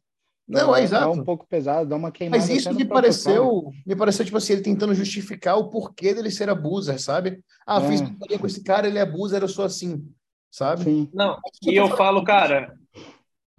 Não, 0.49 0.75
é 0.75 0.81
exato. 0.81 1.05
Dá 1.05 1.11
um 1.11 1.23
pouco 1.23 1.47
pesado, 1.47 1.87
dá 1.87 1.95
uma 1.95 2.11
queimada. 2.11 2.41
Mas 2.41 2.49
isso 2.49 2.73
me 2.73 2.83
pareceu, 2.83 3.69
me 3.85 3.95
pareceu, 3.95 4.25
tipo 4.25 4.37
assim, 4.37 4.53
ele 4.53 4.63
tentando 4.63 4.95
justificar 4.95 5.57
o 5.57 5.69
porquê 5.69 6.11
dele 6.13 6.31
ser 6.31 6.49
abuser, 6.49 6.99
sabe? 6.99 7.43
Ah, 7.67 7.79
é. 7.79 7.87
fiz 7.87 8.01
com 8.39 8.47
esse 8.47 8.63
cara, 8.63 8.87
ele 8.87 8.97
é 8.97 9.01
abuser, 9.01 9.43
eu 9.43 9.47
sou 9.47 9.63
assim, 9.63 10.03
sabe? 10.49 10.83
Sim. 10.83 11.09
Não, 11.13 11.37
e 11.63 11.75
eu 11.75 11.87
falo, 11.95 12.23
cara, 12.23 12.75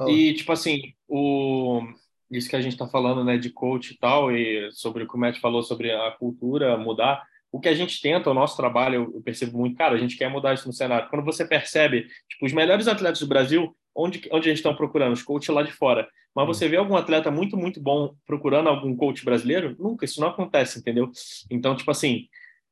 e 0.08 0.34
tipo 0.34 0.50
assim, 0.50 0.80
o 1.06 1.80
isso 2.30 2.48
que 2.48 2.56
a 2.56 2.60
gente 2.60 2.72
está 2.72 2.86
falando, 2.86 3.24
né, 3.24 3.36
de 3.36 3.50
coach 3.50 3.92
e 3.92 3.98
tal, 3.98 4.30
e 4.30 4.70
sobre 4.72 5.04
o 5.04 5.08
que 5.08 5.16
o 5.16 5.18
Matt 5.18 5.38
falou 5.40 5.62
sobre 5.62 5.90
a 5.90 6.10
cultura 6.12 6.76
mudar, 6.78 7.22
o 7.52 7.58
que 7.58 7.68
a 7.68 7.74
gente 7.74 8.00
tenta, 8.00 8.30
o 8.30 8.34
nosso 8.34 8.56
trabalho, 8.56 9.10
eu 9.14 9.20
percebo 9.22 9.58
muito, 9.58 9.76
cara, 9.76 9.94
a 9.94 9.98
gente 9.98 10.16
quer 10.16 10.30
mudar 10.30 10.54
isso 10.54 10.68
no 10.68 10.72
cenário. 10.72 11.08
Quando 11.10 11.24
você 11.24 11.44
percebe, 11.44 12.06
tipo, 12.28 12.46
os 12.46 12.52
melhores 12.52 12.86
atletas 12.86 13.20
do 13.20 13.26
Brasil, 13.26 13.76
onde, 13.94 14.28
onde 14.30 14.48
eles 14.48 14.60
estão 14.60 14.74
procurando? 14.74 15.12
Os 15.12 15.22
coaches 15.22 15.52
lá 15.52 15.62
de 15.62 15.72
fora. 15.72 16.08
Mas 16.34 16.46
você 16.46 16.68
vê 16.68 16.76
algum 16.76 16.96
atleta 16.96 17.28
muito, 17.28 17.56
muito 17.56 17.80
bom 17.80 18.14
procurando 18.24 18.68
algum 18.68 18.94
coach 18.94 19.24
brasileiro? 19.24 19.74
Nunca, 19.80 20.04
isso 20.04 20.20
não 20.20 20.28
acontece, 20.28 20.78
entendeu? 20.78 21.10
Então, 21.50 21.74
tipo 21.74 21.90
assim, 21.90 22.28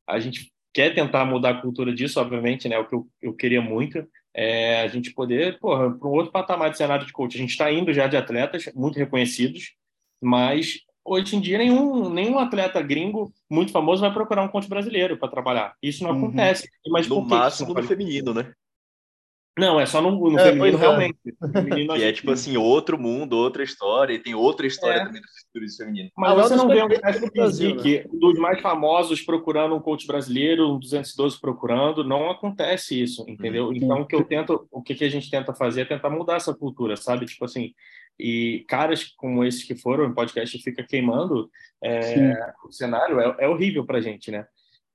a 0.06 0.20
gente 0.20 0.52
quer 0.72 0.94
tentar 0.94 1.24
mudar 1.24 1.50
a 1.50 1.60
cultura 1.60 1.92
disso, 1.92 2.20
obviamente, 2.20 2.68
né? 2.68 2.78
O 2.78 2.86
que 2.86 2.94
eu, 2.94 3.08
eu 3.20 3.34
queria 3.34 3.60
muito 3.60 4.06
é 4.40 4.82
a 4.82 4.86
gente 4.86 5.12
poder, 5.12 5.58
porra, 5.58 5.90
para 5.90 6.08
um 6.08 6.12
outro 6.12 6.30
patamar 6.30 6.70
de 6.70 6.76
cenário 6.76 7.04
de 7.04 7.12
coach. 7.12 7.36
A 7.36 7.40
gente 7.40 7.50
está 7.50 7.72
indo 7.72 7.92
já 7.92 8.06
de 8.06 8.16
atletas 8.16 8.70
muito 8.72 8.96
reconhecidos, 8.96 9.72
mas 10.22 10.78
hoje 11.04 11.34
em 11.34 11.40
dia 11.40 11.58
nenhum, 11.58 12.08
nenhum 12.08 12.38
atleta 12.38 12.80
gringo 12.80 13.32
muito 13.50 13.72
famoso 13.72 14.00
vai 14.00 14.12
procurar 14.12 14.44
um 14.44 14.48
coach 14.48 14.68
brasileiro 14.68 15.18
para 15.18 15.28
trabalhar. 15.28 15.74
Isso 15.82 16.04
não 16.04 16.12
uhum. 16.12 16.18
acontece. 16.18 16.68
Mas 16.88 17.08
no 17.08 17.20
máximo 17.20 17.74
no 17.74 17.82
feminino, 17.82 18.32
né? 18.32 18.52
Não, 19.58 19.80
é 19.80 19.86
só 19.86 20.00
no, 20.00 20.30
no 20.30 20.38
é, 20.38 20.44
feminino, 20.44 20.76
é. 20.76 20.80
realmente. 20.80 21.18
Feminino, 21.52 21.94
que 21.94 22.02
é 22.02 22.12
tipo 22.12 22.30
assim, 22.30 22.56
outro 22.56 22.98
mundo, 22.98 23.36
outra 23.36 23.62
história, 23.62 24.14
e 24.14 24.18
tem 24.18 24.34
outra 24.34 24.66
história 24.66 25.00
é. 25.00 25.04
também 25.04 25.20
do 25.20 25.26
fisiculturismo 25.26 25.84
feminino. 25.84 26.10
Mas 26.16 26.34
você 26.34 26.56
não 26.56 26.68
vê 26.68 26.82
um 26.82 26.88
Cash 26.88 27.20
Physique, 27.32 27.98
né? 27.98 28.04
dos 28.12 28.38
mais 28.38 28.60
famosos 28.60 29.20
procurando 29.22 29.74
um 29.74 29.80
coach 29.80 30.06
brasileiro, 30.06 30.72
um 30.72 30.78
212 30.78 31.40
procurando, 31.40 32.04
não 32.04 32.30
acontece 32.30 33.00
isso, 33.00 33.24
entendeu? 33.28 33.66
Uhum. 33.66 33.74
Então, 33.74 34.00
o 34.02 34.06
que 34.06 34.14
eu 34.14 34.24
tento, 34.24 34.68
o 34.70 34.82
que, 34.82 34.94
que 34.94 35.04
a 35.04 35.10
gente 35.10 35.30
tenta 35.30 35.52
fazer 35.52 35.82
é 35.82 35.84
tentar 35.84 36.10
mudar 36.10 36.36
essa 36.36 36.54
cultura, 36.54 36.96
sabe? 36.96 37.26
Tipo 37.26 37.44
assim, 37.44 37.72
e 38.18 38.64
caras 38.68 39.04
como 39.16 39.44
esses 39.44 39.64
que 39.64 39.74
foram 39.74 40.04
em 40.04 40.14
podcast 40.14 40.56
fica 40.58 40.82
queimando 40.82 41.50
é, 41.82 42.52
o 42.64 42.72
cenário, 42.72 43.20
é, 43.20 43.36
é 43.40 43.48
horrível 43.48 43.84
pra 43.84 44.00
gente, 44.00 44.30
né? 44.30 44.46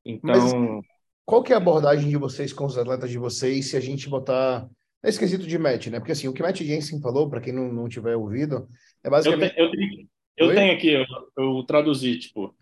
Então... 0.06 0.34
Mas 0.34 0.93
qual 1.26 1.44
que 1.44 1.52
é 1.52 1.56
a 1.56 1.60
abordagem 1.60 2.10
de 2.10 2.18
vocês 2.18 2.52
com 2.52 2.66
os 2.66 2.78
atletas 2.78 3.10
de 3.10 3.18
vocês 3.18 3.70
se 3.70 3.78
a 3.78 3.80
gente 3.80 4.10
botar 4.10 4.68
nesse 5.04 5.20
quesito 5.20 5.46
de 5.46 5.58
match, 5.58 5.88
né? 5.88 6.00
Porque 6.00 6.14
assim, 6.14 6.28
o 6.28 6.34
que 6.34 6.42
Matt 6.42 6.62
Jensen 6.62 7.02
falou, 7.02 7.30
para 7.30 7.42
quem 7.42 7.54
não, 7.54 7.72
não 7.72 7.90
tiver 7.90 8.16
ouvido, 8.16 8.68
é 9.04 9.10
basicamente. 9.10 9.54
Eu, 9.58 9.70
te, 9.70 10.10
eu, 10.38 10.48
eu 10.50 10.56
tenho 10.56 10.74
aqui, 10.74 10.88
eu, 10.90 11.06
eu, 11.38 11.64
traduzi, 11.64 12.18
tipo. 12.18 12.56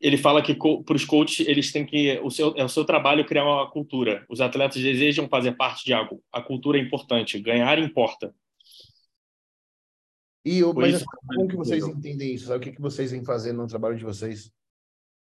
Ele 0.00 0.16
fala 0.16 0.42
que 0.42 0.52
para 0.54 0.96
os 0.96 1.04
coaches 1.04 1.46
eles 1.46 1.70
têm 1.70 1.86
que 1.86 2.18
o 2.24 2.30
seu 2.30 2.52
é 2.56 2.64
o 2.64 2.68
seu 2.68 2.84
trabalho 2.84 3.24
criar 3.24 3.44
uma 3.44 3.70
cultura. 3.70 4.24
Os 4.28 4.40
atletas 4.40 4.82
desejam 4.82 5.28
fazer 5.28 5.52
parte 5.52 5.84
de 5.84 5.92
algo. 5.92 6.20
A 6.32 6.42
cultura 6.42 6.76
é 6.76 6.80
importante. 6.80 7.38
Ganhar 7.38 7.78
importa. 7.78 8.34
E 10.44 10.64
o, 10.64 10.74
mas 10.74 10.96
isso, 10.96 11.04
como 11.28 11.46
que 11.46 11.54
vocês 11.54 11.86
entendem 11.86 12.34
isso? 12.34 12.46
Sabe? 12.46 12.58
O 12.58 12.60
que, 12.60 12.72
que 12.72 12.80
vocês 12.80 13.12
vêm 13.12 13.24
fazendo 13.24 13.58
no 13.58 13.68
trabalho 13.68 13.96
de 13.96 14.02
vocês? 14.02 14.50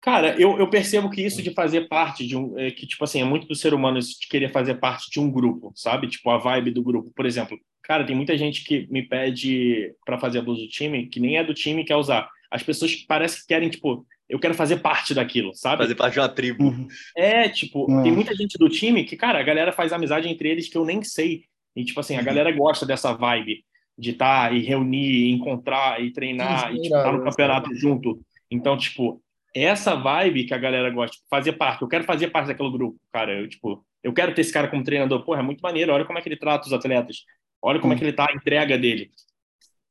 Cara, 0.05 0.39
eu, 0.39 0.59
eu 0.59 0.69
percebo 0.69 1.09
que 1.09 1.23
isso 1.23 1.43
de 1.43 1.51
fazer 1.55 1.89
parte 1.89 2.27
de 2.27 2.37
um. 2.37 2.59
É, 2.59 2.71
que, 2.71 2.87
tipo 2.87 3.03
assim, 3.03 3.23
é 3.23 3.25
muito 3.25 3.47
do 3.47 3.55
ser 3.55 3.73
humano 3.73 3.99
isso 3.99 4.21
de 4.21 4.29
querer 4.29 4.53
fazer 4.53 4.75
parte 4.75 5.11
de 5.11 5.19
um 5.19 5.31
grupo, 5.31 5.73
sabe? 5.75 6.09
Tipo, 6.09 6.29
a 6.29 6.37
vibe 6.37 6.73
do 6.73 6.83
grupo. 6.83 7.11
Por 7.17 7.25
exemplo, 7.25 7.59
cara, 7.83 8.05
tem 8.05 8.15
muita 8.15 8.37
gente 8.37 8.65
que 8.65 8.87
me 8.91 9.03
pede 9.03 9.95
para 10.05 10.19
fazer 10.19 10.41
a 10.41 10.43
blusa 10.43 10.61
do 10.61 10.69
time, 10.69 11.07
que 11.07 11.19
nem 11.19 11.39
é 11.39 11.43
do 11.43 11.55
time 11.55 11.87
quer 11.87 11.97
usar. 11.97 12.29
As 12.51 12.63
pessoas 12.63 12.95
parece 13.09 13.41
que 13.41 13.47
querem, 13.47 13.71
tipo, 13.71 14.07
eu 14.29 14.39
quero 14.39 14.53
fazer 14.53 14.77
parte 14.77 15.15
daquilo, 15.15 15.55
sabe? 15.55 15.85
Fazer 15.85 15.95
parte 15.95 16.13
de 16.13 16.21
uma 16.21 16.29
tribo. 16.29 16.65
Uhum. 16.65 16.87
É, 17.17 17.49
tipo, 17.49 17.91
uhum. 17.91 18.03
tem 18.03 18.13
muita 18.13 18.37
gente 18.37 18.59
do 18.59 18.69
time 18.69 19.05
que, 19.05 19.17
cara, 19.17 19.39
a 19.39 19.43
galera 19.43 19.73
faz 19.73 19.91
amizade 19.91 20.29
entre 20.29 20.51
eles 20.51 20.69
que 20.69 20.77
eu 20.77 20.85
nem 20.85 21.03
sei. 21.03 21.45
E, 21.75 21.83
tipo 21.83 21.99
assim, 21.99 22.15
a 22.15 22.19
uhum. 22.19 22.27
galera 22.27 22.53
gosta 22.53 22.85
dessa 22.85 23.15
vibe 23.15 23.65
de 23.97 24.11
estar 24.11 24.51
tá, 24.51 24.55
e 24.55 24.61
reunir, 24.61 25.31
encontrar 25.31 25.99
e 26.05 26.13
treinar 26.13 26.73
e 26.73 26.83
tipo, 26.83 26.95
estar 26.95 27.05
tá 27.05 27.13
no 27.13 27.25
campeonato 27.25 27.75
junto. 27.75 28.21
Então, 28.51 28.77
tipo, 28.77 29.24
essa 29.55 29.95
vibe 29.95 30.45
que 30.45 30.55
a 30.55 30.59
galera 30.59 30.91
gosta, 30.91 31.17
tipo, 31.17 31.27
fazer 31.29 31.53
parte. 31.53 31.83
Eu 31.83 31.89
quero 31.89 32.05
fazer 32.05 32.29
parte 32.29 32.49
daquele 32.49 32.73
grupo, 32.73 32.99
cara. 33.13 33.33
Eu, 33.33 33.49
tipo, 33.49 33.85
eu 34.03 34.13
quero 34.13 34.35
ter 34.35 34.41
esse 34.41 34.53
cara 34.53 34.69
como 34.69 34.83
treinador. 34.83 35.25
Porra, 35.25 35.41
é 35.41 35.43
muito 35.43 35.61
maneiro. 35.61 35.93
Olha 35.93 36.05
como 36.05 36.19
é 36.19 36.23
que 36.23 36.29
ele 36.29 36.37
trata 36.37 36.67
os 36.67 36.73
atletas. 36.73 37.25
Olha 37.63 37.81
como 37.81 37.93
é, 37.93 37.97
é 37.97 37.99
que 37.99 38.05
ele 38.05 38.13
tá, 38.13 38.27
a 38.29 38.35
entrega 38.35 38.77
dele. 38.77 39.11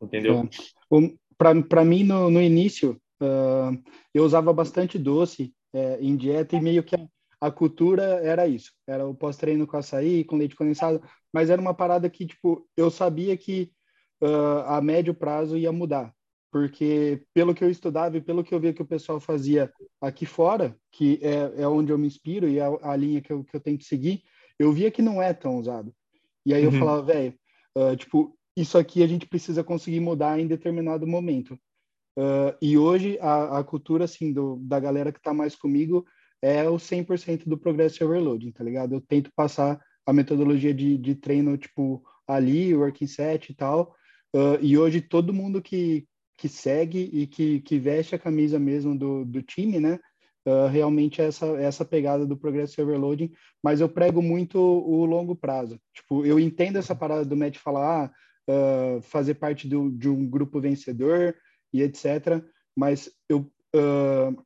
Entendeu? 0.01 0.47
É. 0.91 1.63
Para 1.67 1.83
mim, 1.83 2.03
no, 2.03 2.29
no 2.29 2.41
início, 2.41 3.01
uh, 3.21 3.81
eu 4.13 4.23
usava 4.23 4.53
bastante 4.53 4.99
doce 4.99 5.53
é, 5.73 5.97
em 5.99 6.15
dieta 6.15 6.55
e 6.55 6.61
meio 6.61 6.83
que 6.83 6.95
a, 6.95 7.07
a, 7.41 7.51
cultura 7.51 8.03
era 8.23 8.47
isso. 8.47 8.71
Era 8.87 9.07
o 9.07 9.15
pós-treino 9.15 9.65
com 9.65 9.77
açaí, 9.77 10.23
com 10.23 10.37
leite 10.37 10.55
condensado, 10.55 11.01
mas 11.33 11.49
era 11.49 11.59
uma 11.59 11.73
parada 11.73 12.09
que, 12.09 12.25
tipo, 12.27 12.67
eu 12.77 12.91
sabia 12.91 13.35
que 13.35 13.71
uh, 14.21 14.67
a 14.67 14.81
médio 14.81 15.13
prazo 15.13 15.57
ia 15.57 15.71
mudar. 15.71 16.13
Porque 16.53 17.23
pelo 17.33 17.55
que 17.55 17.63
eu 17.63 17.69
estudava 17.71 18.15
e 18.15 18.21
pelo 18.21 18.43
que 18.43 18.53
eu 18.53 18.59
via 18.59 18.71
que 18.71 18.81
o 18.83 18.85
pessoal 18.85 19.19
fazia 19.19 19.73
aqui 19.99 20.23
fora, 20.23 20.77
que 20.91 21.19
é, 21.23 21.63
é 21.63 21.67
onde 21.67 21.91
eu 21.91 21.97
me 21.97 22.05
inspiro 22.05 22.47
e 22.47 22.59
é 22.59 22.79
a 22.83 22.95
linha 22.95 23.21
que 23.21 23.33
eu, 23.33 23.43
que 23.43 23.55
eu 23.55 23.59
tento 23.59 23.83
seguir, 23.83 24.21
eu 24.59 24.71
via 24.71 24.91
que 24.91 25.01
não 25.01 25.19
é 25.19 25.33
tão 25.33 25.57
usado. 25.57 25.91
E 26.45 26.53
aí 26.53 26.67
uhum. 26.67 26.71
eu 26.71 26.79
falava, 26.79 27.01
velho, 27.01 27.33
uh, 27.75 27.95
tipo, 27.95 28.37
isso 28.55 28.77
aqui 28.77 29.01
a 29.01 29.07
gente 29.07 29.25
precisa 29.25 29.63
conseguir 29.63 29.99
mudar 29.99 30.39
em 30.39 30.45
determinado 30.45 31.07
momento. 31.07 31.55
Uh, 32.15 32.53
e 32.61 32.77
hoje 32.77 33.17
a, 33.19 33.57
a, 33.57 33.63
cultura 33.63 34.05
assim 34.05 34.31
do, 34.31 34.57
da 34.57 34.79
galera 34.79 35.11
que 35.11 35.17
está 35.17 35.33
mais 35.33 35.55
comigo 35.55 36.05
é 36.39 36.69
o 36.69 36.75
100% 36.75 37.45
do 37.47 37.57
progressive 37.57 38.05
overloading, 38.05 38.51
tá 38.51 38.63
ligado? 38.63 38.93
Eu 38.93 39.01
tento 39.01 39.31
passar 39.35 39.81
a 40.05 40.13
metodologia 40.13 40.71
de, 40.71 40.99
de 40.99 41.15
treino 41.15 41.57
tipo 41.57 42.03
ali, 42.27 42.75
working 42.75 43.07
set 43.07 43.49
e 43.49 43.55
tal. 43.55 43.95
Uh, 44.35 44.61
e 44.61 44.77
hoje 44.77 45.01
todo 45.01 45.33
mundo 45.33 45.59
que, 45.59 46.05
que 46.37 46.49
segue 46.49 47.09
e 47.13 47.27
que, 47.27 47.61
que 47.61 47.79
veste 47.79 48.15
a 48.15 48.19
camisa 48.19 48.59
mesmo 48.59 48.97
do, 48.97 49.25
do 49.25 49.41
time, 49.41 49.79
né? 49.79 49.99
Uh, 50.45 50.67
realmente 50.67 51.21
essa 51.21 51.45
essa 51.57 51.85
pegada 51.85 52.25
do 52.25 52.35
progressive 52.35 52.81
overloading, 52.81 53.31
mas 53.63 53.79
eu 53.79 53.87
prego 53.87 54.21
muito 54.21 54.59
o 54.59 55.05
longo 55.05 55.35
prazo. 55.35 55.79
Tipo, 55.93 56.25
eu 56.25 56.37
entendo 56.37 56.77
essa 56.77 56.93
parada 56.93 57.23
do 57.23 57.37
Matt 57.37 57.57
falar, 57.57 58.11
ah, 58.49 58.99
fazer 59.03 59.35
parte 59.35 59.69
do, 59.69 59.89
de 59.89 60.09
um 60.09 60.27
grupo 60.27 60.59
vencedor, 60.59 61.33
e 61.73 61.81
etc. 61.81 62.43
Mas 62.75 63.09
eu, 63.27 63.51
uh, 63.75 64.45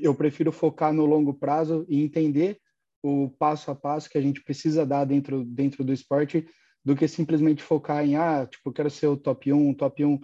eu 0.00 0.14
prefiro 0.14 0.50
focar 0.50 0.92
no 0.92 1.06
longo 1.06 1.32
prazo 1.32 1.86
e 1.88 2.02
entender 2.02 2.58
o 3.02 3.30
passo 3.38 3.70
a 3.70 3.74
passo 3.74 4.10
que 4.10 4.18
a 4.18 4.20
gente 4.20 4.42
precisa 4.42 4.84
dar 4.84 5.04
dentro, 5.04 5.44
dentro 5.44 5.84
do 5.84 5.92
esporte 5.92 6.46
do 6.84 6.96
que 6.96 7.06
simplesmente 7.06 7.62
focar 7.62 8.04
em, 8.04 8.16
ah, 8.16 8.46
tipo, 8.46 8.72
quero 8.72 8.90
ser 8.90 9.06
o 9.06 9.16
top 9.16 9.52
1, 9.52 9.74
top 9.74 10.04
1. 10.04 10.20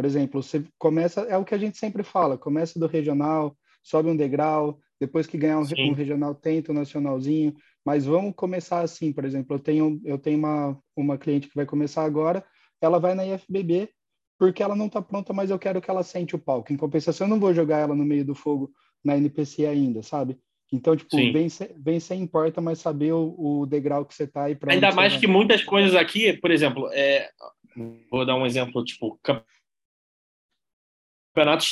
Por 0.00 0.06
exemplo, 0.06 0.42
você 0.42 0.64
começa, 0.78 1.20
é 1.28 1.36
o 1.36 1.44
que 1.44 1.54
a 1.54 1.58
gente 1.58 1.76
sempre 1.76 2.02
fala, 2.02 2.38
começa 2.38 2.80
do 2.80 2.86
regional, 2.86 3.54
sobe 3.82 4.08
um 4.08 4.16
degrau, 4.16 4.78
depois 4.98 5.26
que 5.26 5.36
ganhar 5.36 5.58
um, 5.58 5.90
um, 5.90 5.92
regional, 5.92 6.34
tenta 6.34 6.72
um 6.72 6.74
nacionalzinho, 6.74 7.54
mas 7.84 8.06
vamos 8.06 8.32
começar 8.34 8.80
assim, 8.80 9.12
por 9.12 9.26
exemplo, 9.26 9.56
eu 9.56 9.60
tenho, 9.60 10.00
eu 10.02 10.16
tenho 10.16 10.38
uma, 10.38 10.78
uma 10.96 11.18
cliente 11.18 11.48
que 11.48 11.54
vai 11.54 11.66
começar 11.66 12.02
agora, 12.02 12.42
ela 12.80 12.98
vai 12.98 13.14
na 13.14 13.26
IFBB, 13.26 13.90
porque 14.38 14.62
ela 14.62 14.74
não 14.74 14.86
está 14.86 15.02
pronta, 15.02 15.34
mas 15.34 15.50
eu 15.50 15.58
quero 15.58 15.82
que 15.82 15.90
ela 15.90 16.02
sente 16.02 16.34
o 16.34 16.38
palco. 16.38 16.72
Em 16.72 16.78
compensação, 16.78 17.26
eu 17.26 17.30
não 17.30 17.38
vou 17.38 17.52
jogar 17.52 17.80
ela 17.80 17.94
no 17.94 18.06
meio 18.06 18.24
do 18.24 18.34
fogo 18.34 18.72
na 19.04 19.18
NPC 19.18 19.66
ainda, 19.66 20.02
sabe? 20.02 20.38
Então, 20.72 20.96
tipo, 20.96 21.14
vencer, 21.14 21.74
vencer 21.76 22.16
importa, 22.16 22.58
mas 22.62 22.78
saber 22.78 23.12
o, 23.12 23.34
o 23.36 23.66
degrau 23.66 24.06
que 24.06 24.14
você 24.14 24.24
está 24.24 24.44
aí 24.44 24.56
para 24.56 24.72
Ainda 24.72 24.92
mais 24.92 25.18
que 25.18 25.26
muitas 25.26 25.62
coisas 25.62 25.94
aqui, 25.94 26.32
por 26.32 26.50
exemplo, 26.50 26.88
é, 26.90 27.28
vou 28.10 28.24
dar 28.24 28.36
um 28.36 28.46
exemplo, 28.46 28.84
tipo, 28.84 29.18
campeonato 31.32 31.64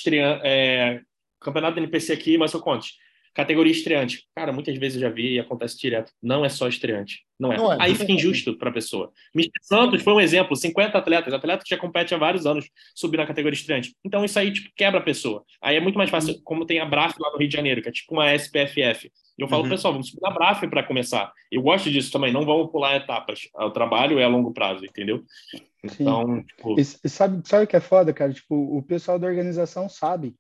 é, 0.45 1.01
campeonato 1.41 1.79
NPC 1.79 2.13
aqui, 2.13 2.39
mas 2.39 2.53
eu 2.53 2.61
conte 2.61 2.95
Categoria 3.39 3.71
estreante. 3.71 4.25
Cara, 4.35 4.53
muitas 4.53 4.77
vezes 4.77 5.01
eu 5.01 5.09
já 5.09 5.15
vi 5.15 5.35
e 5.35 5.39
acontece 5.39 5.79
direto. 5.79 6.11
Não 6.21 6.45
é 6.45 6.49
só 6.49 6.67
estreante. 6.67 7.21
Não 7.39 7.53
é. 7.53 7.57
Não 7.57 7.73
é. 7.73 7.77
Aí 7.79 7.95
fica 7.95 8.11
injusto 8.11 8.59
para 8.59 8.69
a 8.69 8.73
pessoa. 8.73 9.13
Mr. 9.33 9.53
Santos 9.63 10.03
foi 10.03 10.13
um 10.13 10.21
exemplo. 10.21 10.57
50 10.57 10.99
atletas. 10.99 11.33
Atleta 11.33 11.63
que 11.63 11.71
já 11.71 11.79
compete 11.79 12.13
há 12.13 12.19
vários 12.19 12.47
anos 12.47 12.69
subir 12.97 13.17
na 13.17 13.25
categoria 13.25 13.57
estreante. 13.57 13.95
Então 14.05 14.25
isso 14.25 14.37
aí 14.41 14.53
tipo, 14.53 14.69
quebra 14.75 14.99
a 14.99 15.03
pessoa. 15.05 15.45
Aí 15.63 15.77
é 15.77 15.81
muito 15.81 15.97
mais 15.97 16.11
fácil. 16.11 16.35
Uhum. 16.35 16.41
Como 16.43 16.67
tem 16.67 16.81
a 16.81 16.85
BRAF 16.85 17.15
lá 17.21 17.31
no 17.31 17.39
Rio 17.39 17.49
de 17.49 17.55
Janeiro, 17.55 17.81
que 17.81 17.89
é 17.89 17.93
tipo 17.93 18.13
uma 18.13 18.35
SPFF. 18.35 19.09
Eu 19.39 19.47
falo, 19.47 19.63
uhum. 19.63 19.69
pessoal, 19.69 19.93
vamos 19.93 20.09
subir 20.09 20.21
na 20.21 20.33
BRAF 20.33 20.67
para 20.67 20.83
começar. 20.83 21.33
Eu 21.49 21.63
gosto 21.63 21.89
disso 21.93 22.11
também. 22.11 22.33
Não 22.33 22.45
vamos 22.45 22.73
pular 22.73 22.97
etapas. 22.97 23.43
O 23.55 23.71
trabalho 23.71 24.19
é 24.19 24.25
a 24.25 24.29
longo 24.29 24.53
prazo, 24.53 24.85
entendeu? 24.85 25.23
Então, 25.85 26.43
tipo... 26.43 26.75
e, 26.77 26.85
sabe, 26.85 27.41
sabe 27.49 27.67
o 27.67 27.69
que 27.69 27.77
é 27.77 27.81
foda, 27.81 28.13
cara? 28.13 28.33
Tipo, 28.33 28.57
o 28.77 28.83
pessoal 28.83 29.17
da 29.17 29.29
organização 29.29 29.89
sabe 29.89 30.35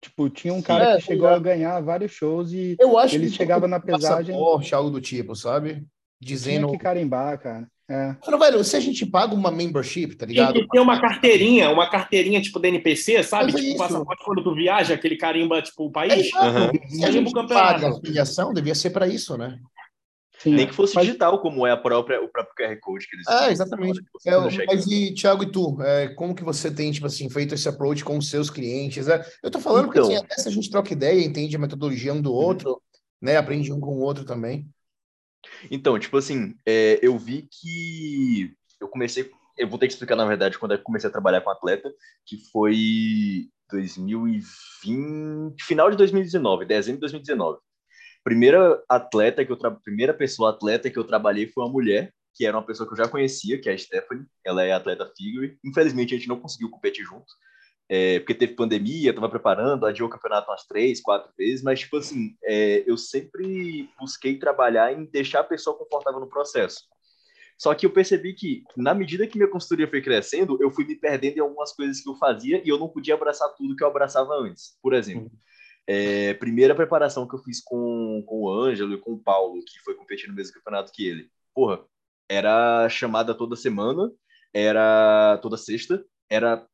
Tipo, 0.00 0.30
tinha 0.30 0.54
um 0.54 0.62
cara 0.62 0.92
é, 0.92 0.96
que 0.96 1.02
chegou 1.02 1.28
é. 1.28 1.34
a 1.34 1.38
ganhar 1.38 1.80
vários 1.80 2.12
shows 2.12 2.52
e 2.52 2.74
eu 2.80 2.96
acho 2.98 3.16
ele 3.16 3.28
que 3.28 3.36
chegava 3.36 3.68
na 3.68 3.78
pesagem. 3.78 4.34
Algo 4.34 4.90
do 4.90 5.00
tipo, 5.00 5.36
sabe? 5.36 5.84
Dizendo. 6.18 6.66
Tinha 6.68 6.78
que 6.78 6.84
carimbar, 6.84 7.38
cara. 7.38 7.68
É. 7.90 8.14
Falando, 8.24 8.40
velho, 8.40 8.64
se 8.64 8.76
a 8.76 8.80
gente 8.80 9.04
paga 9.04 9.34
uma 9.34 9.50
membership, 9.50 10.14
tá 10.14 10.24
ligado? 10.24 10.52
Tem 10.52 10.62
que 10.62 10.68
ter 10.68 10.78
uma 10.78 11.00
carteirinha, 11.00 11.70
uma 11.70 11.90
carteirinha 11.90 12.40
tipo 12.40 12.60
da 12.60 12.68
NPC, 12.68 13.22
sabe? 13.24 13.52
Mas 13.52 13.60
é 13.62 13.66
tipo, 13.66 13.78
passaporte 13.78 14.24
quando 14.24 14.44
tu 14.44 14.54
viaja, 14.54 14.94
aquele 14.94 15.16
carimba, 15.16 15.60
tipo, 15.60 15.86
o 15.86 15.90
país. 15.90 16.30
É, 16.32 16.38
uhum. 16.38 16.88
Se 16.88 17.04
a 17.04 17.10
gente 17.10 17.32
paga 17.48 17.88
a 17.88 18.00
filiação, 18.00 18.54
devia 18.54 18.76
ser 18.76 18.90
para 18.90 19.08
isso, 19.08 19.36
né? 19.36 19.58
Sim. 20.42 20.54
Nem 20.54 20.66
que 20.66 20.74
fosse 20.74 20.94
mas... 20.94 21.04
digital, 21.04 21.38
como 21.38 21.66
é 21.66 21.70
a 21.70 21.76
própria, 21.76 22.22
o 22.22 22.28
próprio 22.28 22.54
QR 22.56 22.74
Code 22.80 23.06
que 23.06 23.14
eles 23.14 23.28
É, 23.28 23.52
exatamente. 23.52 24.00
É, 24.24 24.38
mas 24.66 24.86
e, 24.86 25.12
Thiago, 25.12 25.42
e 25.42 25.52
tu? 25.52 25.76
É, 25.82 26.08
como 26.14 26.34
que 26.34 26.42
você 26.42 26.70
tem, 26.70 26.90
tipo 26.90 27.06
assim, 27.06 27.28
feito 27.28 27.54
esse 27.54 27.68
approach 27.68 28.02
com 28.02 28.16
os 28.16 28.30
seus 28.30 28.48
clientes? 28.48 29.06
É, 29.06 29.22
eu 29.42 29.50
tô 29.50 29.60
falando 29.60 29.90
então... 29.90 30.02
porque, 30.02 30.14
assim, 30.14 30.24
até 30.24 30.36
se 30.36 30.48
a 30.48 30.50
gente 30.50 30.70
troca 30.70 30.94
ideia, 30.94 31.22
entende 31.22 31.54
a 31.56 31.58
metodologia 31.58 32.14
um 32.14 32.22
do 32.22 32.30
uhum. 32.30 32.36
outro, 32.36 32.70
uhum. 32.70 32.78
né? 33.20 33.36
Aprende 33.36 33.70
um 33.70 33.78
com 33.78 33.98
o 33.98 34.00
outro 34.00 34.24
também. 34.24 34.66
Então, 35.70 35.98
tipo 35.98 36.16
assim, 36.16 36.54
é, 36.64 36.98
eu 37.02 37.18
vi 37.18 37.46
que 37.50 38.54
eu 38.80 38.88
comecei... 38.88 39.30
Eu 39.58 39.68
vou 39.68 39.78
ter 39.78 39.88
que 39.88 39.92
explicar, 39.92 40.16
na 40.16 40.24
verdade, 40.24 40.58
quando 40.58 40.72
eu 40.72 40.82
comecei 40.82 41.10
a 41.10 41.12
trabalhar 41.12 41.42
com 41.42 41.50
atleta, 41.50 41.92
que 42.24 42.38
foi 42.50 43.50
2020... 43.70 45.62
Final 45.64 45.90
de 45.90 45.98
2019, 45.98 46.64
dezembro 46.64 46.96
de 46.96 47.12
2019 47.12 47.58
primeira 48.24 48.82
atleta 48.88 49.44
que 49.44 49.52
eu 49.52 49.56
tra... 49.56 49.70
primeira 49.70 50.14
pessoa 50.14 50.50
atleta 50.50 50.90
que 50.90 50.98
eu 50.98 51.04
trabalhei 51.04 51.46
foi 51.46 51.64
uma 51.64 51.72
mulher 51.72 52.12
que 52.34 52.46
era 52.46 52.56
uma 52.56 52.64
pessoa 52.64 52.86
que 52.86 52.92
eu 52.92 53.04
já 53.04 53.08
conhecia 53.08 53.60
que 53.60 53.68
é 53.68 53.72
a 53.72 53.78
Stephanie 53.78 54.26
ela 54.44 54.62
é 54.64 54.72
atleta 54.72 55.10
figure 55.16 55.58
infelizmente 55.64 56.14
a 56.14 56.18
gente 56.18 56.28
não 56.28 56.40
conseguiu 56.40 56.70
competir 56.70 57.04
junto 57.04 57.26
é, 57.88 58.20
porque 58.20 58.34
teve 58.34 58.54
pandemia 58.54 59.10
estava 59.10 59.28
preparando 59.28 59.86
adiou 59.86 60.08
o 60.08 60.12
campeonato 60.12 60.50
umas 60.50 60.64
três 60.66 61.00
quatro 61.00 61.32
vezes 61.36 61.62
mas 61.62 61.80
tipo 61.80 61.96
assim 61.96 62.36
é, 62.44 62.84
eu 62.86 62.96
sempre 62.96 63.88
busquei 63.98 64.38
trabalhar 64.38 64.92
em 64.92 65.04
deixar 65.06 65.40
a 65.40 65.44
pessoa 65.44 65.76
confortável 65.76 66.20
no 66.20 66.28
processo 66.28 66.80
só 67.60 67.74
que 67.74 67.84
eu 67.84 67.90
percebi 67.90 68.32
que, 68.32 68.64
na 68.74 68.94
medida 68.94 69.26
que 69.26 69.36
minha 69.36 69.50
consultoria 69.50 69.86
foi 69.86 70.00
crescendo, 70.00 70.56
eu 70.62 70.70
fui 70.70 70.82
me 70.86 70.94
perdendo 70.94 71.36
em 71.36 71.40
algumas 71.40 71.74
coisas 71.74 72.00
que 72.00 72.08
eu 72.08 72.14
fazia 72.14 72.62
e 72.64 72.70
eu 72.70 72.78
não 72.78 72.88
podia 72.88 73.12
abraçar 73.12 73.54
tudo 73.54 73.76
que 73.76 73.84
eu 73.84 73.88
abraçava 73.88 74.32
antes. 74.32 74.78
Por 74.82 74.94
exemplo, 74.94 75.24
uhum. 75.24 75.38
É, 75.92 76.34
primeira 76.34 76.72
preparação 76.72 77.26
que 77.26 77.34
eu 77.34 77.40
fiz 77.40 77.60
com, 77.60 78.22
com 78.24 78.42
o 78.42 78.48
Ângelo 78.48 78.94
e 78.94 79.00
com 79.00 79.14
o 79.14 79.18
Paulo, 79.18 79.60
que 79.64 79.80
foi 79.80 79.96
competir 79.96 80.28
no 80.28 80.34
mesmo 80.36 80.54
campeonato 80.54 80.92
que 80.92 81.04
ele. 81.04 81.28
Porra, 81.52 81.84
era 82.28 82.88
chamada 82.88 83.34
toda 83.34 83.56
semana, 83.56 84.08
era 84.54 85.36
toda 85.38 85.56
sexta, 85.56 86.04
era 86.30 86.64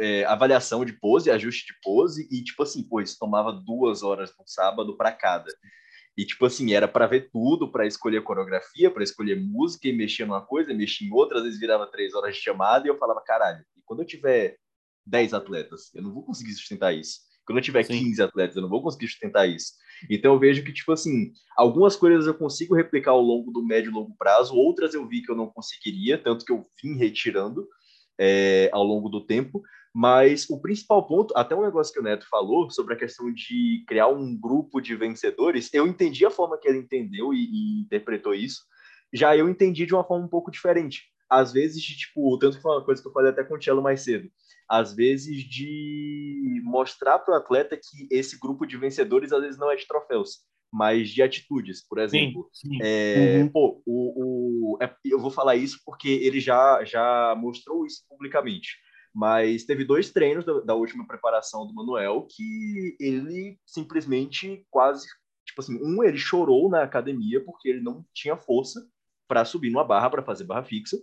é, 0.00 0.24
avaliação 0.24 0.84
de 0.84 0.92
pose, 0.92 1.30
ajuste 1.30 1.72
de 1.72 1.78
pose, 1.80 2.26
e 2.32 2.42
tipo 2.42 2.64
assim, 2.64 2.82
pô, 2.82 3.00
isso 3.00 3.16
tomava 3.16 3.52
duas 3.52 4.02
horas 4.02 4.34
no 4.36 4.44
sábado 4.44 4.96
para 4.96 5.12
cada. 5.12 5.54
E 6.16 6.26
tipo 6.26 6.44
assim, 6.44 6.72
era 6.72 6.88
para 6.88 7.06
ver 7.06 7.30
tudo, 7.30 7.70
para 7.70 7.86
escolher 7.86 8.24
coreografia, 8.24 8.90
para 8.90 9.04
escolher 9.04 9.40
música, 9.40 9.86
e 9.86 9.92
mexer 9.92 10.24
numa 10.26 10.44
coisa, 10.44 10.74
mexer 10.74 11.04
em 11.04 11.12
outra, 11.12 11.38
às 11.38 11.44
vezes 11.44 11.60
virava 11.60 11.86
três 11.86 12.12
horas 12.12 12.34
de 12.34 12.42
chamada, 12.42 12.88
e 12.88 12.90
eu 12.90 12.98
falava, 12.98 13.22
caralho, 13.24 13.64
e 13.76 13.82
quando 13.84 14.00
eu 14.00 14.06
tiver 14.06 14.58
dez 15.06 15.32
atletas, 15.32 15.94
eu 15.94 16.02
não 16.02 16.12
vou 16.12 16.24
conseguir 16.24 16.54
sustentar 16.54 16.92
isso. 16.92 17.27
Quando 17.48 17.60
eu 17.60 17.64
tiver 17.64 17.82
Sim. 17.82 18.04
15 18.04 18.22
atletas, 18.22 18.56
eu 18.56 18.60
não 18.60 18.68
vou 18.68 18.82
conseguir 18.82 19.08
sustentar 19.08 19.48
isso. 19.48 19.72
Então 20.10 20.34
eu 20.34 20.38
vejo 20.38 20.62
que, 20.62 20.70
tipo 20.70 20.92
assim, 20.92 21.32
algumas 21.56 21.96
coisas 21.96 22.26
eu 22.26 22.34
consigo 22.34 22.74
replicar 22.74 23.12
ao 23.12 23.22
longo 23.22 23.50
do 23.50 23.64
médio 23.64 23.90
e 23.90 23.94
longo 23.94 24.14
prazo, 24.18 24.54
outras 24.54 24.92
eu 24.92 25.08
vi 25.08 25.22
que 25.22 25.32
eu 25.32 25.34
não 25.34 25.46
conseguiria, 25.46 26.18
tanto 26.18 26.44
que 26.44 26.52
eu 26.52 26.62
vim 26.82 26.98
retirando 26.98 27.66
é, 28.20 28.68
ao 28.70 28.84
longo 28.84 29.08
do 29.08 29.24
tempo. 29.24 29.62
Mas 29.94 30.44
o 30.50 30.60
principal 30.60 31.06
ponto, 31.06 31.32
até 31.34 31.56
um 31.56 31.64
negócio 31.64 31.90
que 31.90 31.98
o 31.98 32.02
Neto 32.02 32.26
falou 32.28 32.70
sobre 32.70 32.92
a 32.92 32.98
questão 32.98 33.32
de 33.32 33.82
criar 33.88 34.08
um 34.08 34.38
grupo 34.38 34.78
de 34.78 34.94
vencedores, 34.94 35.72
eu 35.72 35.86
entendi 35.86 36.26
a 36.26 36.30
forma 36.30 36.58
que 36.58 36.68
ele 36.68 36.80
entendeu 36.80 37.32
e, 37.32 37.46
e 37.46 37.80
interpretou 37.80 38.34
isso. 38.34 38.60
Já 39.10 39.34
eu 39.34 39.48
entendi 39.48 39.86
de 39.86 39.94
uma 39.94 40.04
forma 40.04 40.26
um 40.26 40.28
pouco 40.28 40.50
diferente. 40.50 41.04
Às 41.30 41.50
vezes, 41.50 41.82
tipo, 41.82 42.38
tanto 42.38 42.58
que 42.58 42.62
foi 42.62 42.72
uma 42.72 42.84
coisa 42.84 43.00
que 43.00 43.08
eu 43.08 43.12
falei 43.12 43.30
até 43.30 43.42
com 43.42 43.54
o 43.54 43.62
Cello 43.62 43.82
mais 43.82 44.02
cedo 44.02 44.30
às 44.68 44.94
vezes 44.94 45.42
de 45.44 46.60
mostrar 46.64 47.18
para 47.18 47.34
o 47.34 47.36
atleta 47.36 47.76
que 47.76 48.06
esse 48.10 48.38
grupo 48.38 48.66
de 48.66 48.76
vencedores 48.76 49.32
às 49.32 49.40
vezes 49.40 49.58
não 49.58 49.70
é 49.70 49.76
de 49.76 49.86
troféus, 49.86 50.40
mas 50.72 51.08
de 51.08 51.22
atitudes, 51.22 51.86
por 51.86 51.98
exemplo. 51.98 52.48
Sim, 52.52 52.68
sim. 52.70 52.78
É, 52.82 53.38
uhum. 53.38 53.48
Pô, 53.48 53.82
o, 53.86 54.74
o 54.74 54.78
é, 54.82 54.94
eu 55.04 55.18
vou 55.18 55.30
falar 55.30 55.56
isso 55.56 55.80
porque 55.84 56.08
ele 56.08 56.40
já, 56.40 56.84
já 56.84 57.34
mostrou 57.36 57.86
isso 57.86 58.02
publicamente. 58.08 58.76
Mas 59.14 59.64
teve 59.64 59.84
dois 59.84 60.10
treinos 60.10 60.44
da, 60.44 60.60
da 60.60 60.74
última 60.74 61.06
preparação 61.06 61.66
do 61.66 61.74
Manuel 61.74 62.26
que 62.30 62.96
ele 63.00 63.58
simplesmente 63.66 64.64
quase, 64.70 65.06
tipo 65.46 65.60
assim, 65.60 65.80
um 65.82 66.04
ele 66.04 66.18
chorou 66.18 66.68
na 66.68 66.82
academia 66.82 67.42
porque 67.42 67.68
ele 67.68 67.80
não 67.80 68.04
tinha 68.12 68.36
força 68.36 68.86
para 69.26 69.44
subir 69.44 69.70
numa 69.70 69.84
barra 69.84 70.10
para 70.10 70.22
fazer 70.22 70.44
barra 70.44 70.62
fixa. 70.62 70.98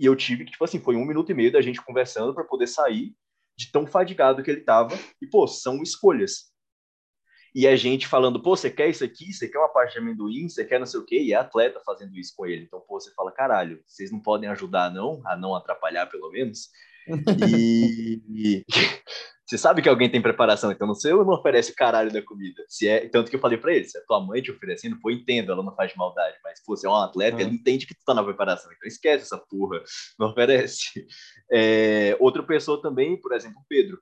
E 0.00 0.06
eu 0.06 0.16
tive 0.16 0.46
que, 0.46 0.52
tipo 0.52 0.64
assim, 0.64 0.80
foi 0.80 0.96
um 0.96 1.04
minuto 1.04 1.30
e 1.30 1.34
meio 1.34 1.52
da 1.52 1.60
gente 1.60 1.84
conversando 1.84 2.32
para 2.32 2.42
poder 2.42 2.66
sair, 2.66 3.14
de 3.54 3.70
tão 3.70 3.86
fadigado 3.86 4.42
que 4.42 4.50
ele 4.50 4.62
tava. 4.62 4.98
E, 5.20 5.26
pô, 5.26 5.46
são 5.46 5.82
escolhas. 5.82 6.50
E 7.54 7.68
a 7.68 7.76
gente 7.76 8.06
falando, 8.06 8.42
pô, 8.42 8.56
você 8.56 8.70
quer 8.70 8.88
isso 8.88 9.04
aqui? 9.04 9.30
Você 9.30 9.46
quer 9.46 9.58
uma 9.58 9.68
parte 9.68 9.92
de 9.92 9.98
amendoim? 9.98 10.48
Você 10.48 10.64
quer 10.64 10.78
não 10.78 10.86
sei 10.86 11.00
o 11.00 11.04
quê? 11.04 11.20
E 11.20 11.34
é 11.34 11.36
atleta 11.36 11.82
fazendo 11.84 12.16
isso 12.16 12.32
com 12.34 12.46
ele. 12.46 12.64
Então, 12.64 12.80
pô, 12.80 12.98
você 12.98 13.12
fala, 13.12 13.30
caralho, 13.30 13.82
vocês 13.84 14.10
não 14.10 14.20
podem 14.20 14.48
ajudar, 14.48 14.90
não? 14.90 15.20
A 15.26 15.36
não 15.36 15.54
atrapalhar, 15.54 16.06
pelo 16.06 16.30
menos? 16.30 16.70
E, 17.48 18.64
você 19.50 19.58
sabe 19.58 19.82
que 19.82 19.88
alguém 19.88 20.08
tem 20.08 20.22
preparação, 20.22 20.70
então 20.70 20.86
você 20.86 21.10
não 21.10 21.30
oferece 21.30 21.72
o 21.72 21.74
caralho 21.74 22.12
da 22.12 22.22
comida. 22.22 22.64
Se 22.68 22.86
é, 22.86 23.08
tanto 23.08 23.28
que 23.28 23.34
eu 23.34 23.40
falei 23.40 23.58
para 23.58 23.74
ele, 23.74 23.84
se 23.84 23.98
é 23.98 24.00
tua 24.06 24.24
mãe 24.24 24.40
te 24.40 24.52
oferecendo, 24.52 25.00
pô, 25.00 25.10
entendo, 25.10 25.50
ela 25.50 25.62
não 25.62 25.74
faz 25.74 25.92
maldade, 25.96 26.36
mas 26.44 26.62
pô, 26.64 26.76
você 26.76 26.86
é 26.86 26.90
um 26.90 26.94
atleta, 26.94 27.38
uhum. 27.38 27.42
ele 27.42 27.56
entende 27.56 27.84
que 27.84 27.94
tu 27.94 28.04
tá 28.06 28.14
na 28.14 28.22
preparação, 28.22 28.70
então 28.72 28.86
esquece 28.86 29.24
essa 29.24 29.38
porra, 29.38 29.82
não 30.18 30.30
oferece. 30.30 31.04
É, 31.50 32.16
outra 32.20 32.44
pessoa 32.44 32.80
também, 32.80 33.20
por 33.20 33.32
exemplo, 33.32 33.58
o 33.58 33.64
Pedro, 33.68 34.00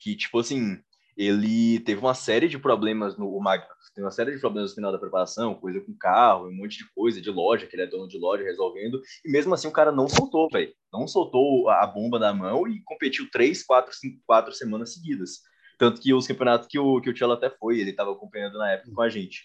que 0.00 0.16
tipo 0.16 0.40
assim, 0.40 0.76
ele 1.16 1.80
teve 1.80 2.00
uma 2.00 2.14
série 2.14 2.48
de 2.48 2.58
problemas 2.58 3.16
no 3.16 3.38
Magno, 3.40 3.66
tem 3.94 4.04
uma 4.04 4.10
série 4.10 4.32
de 4.32 4.40
problemas 4.40 4.70
no 4.70 4.74
final 4.74 4.92
da 4.92 4.98
preparação, 4.98 5.54
coisa 5.54 5.80
com 5.80 5.96
carro, 5.96 6.48
um 6.48 6.54
monte 6.54 6.78
de 6.78 6.92
coisa 6.92 7.20
de 7.20 7.30
loja, 7.30 7.66
que 7.66 7.76
ele 7.76 7.82
é 7.82 7.86
dono 7.86 8.08
de 8.08 8.18
loja 8.18 8.42
resolvendo, 8.42 9.00
e 9.24 9.30
mesmo 9.30 9.54
assim 9.54 9.68
o 9.68 9.72
cara 9.72 9.92
não 9.92 10.08
soltou, 10.08 10.48
velho. 10.52 10.72
Não 10.92 11.06
soltou 11.06 11.68
a 11.68 11.86
bomba 11.86 12.18
da 12.18 12.32
mão 12.34 12.66
e 12.66 12.82
competiu 12.82 13.28
três, 13.30 13.64
quatro, 13.64 13.94
cinco, 13.94 14.20
quatro 14.26 14.52
semanas 14.52 14.92
seguidas. 14.94 15.40
Tanto 15.78 16.00
que 16.00 16.12
os 16.14 16.26
campeonatos 16.26 16.68
que 16.68 16.78
o, 16.78 17.00
que 17.00 17.10
o 17.10 17.14
Tchelo 17.14 17.32
até 17.32 17.50
foi, 17.50 17.80
ele 17.80 17.90
estava 17.90 18.12
acompanhando 18.12 18.58
na 18.58 18.72
época 18.72 18.92
com 18.92 19.02
a 19.02 19.08
gente. 19.08 19.44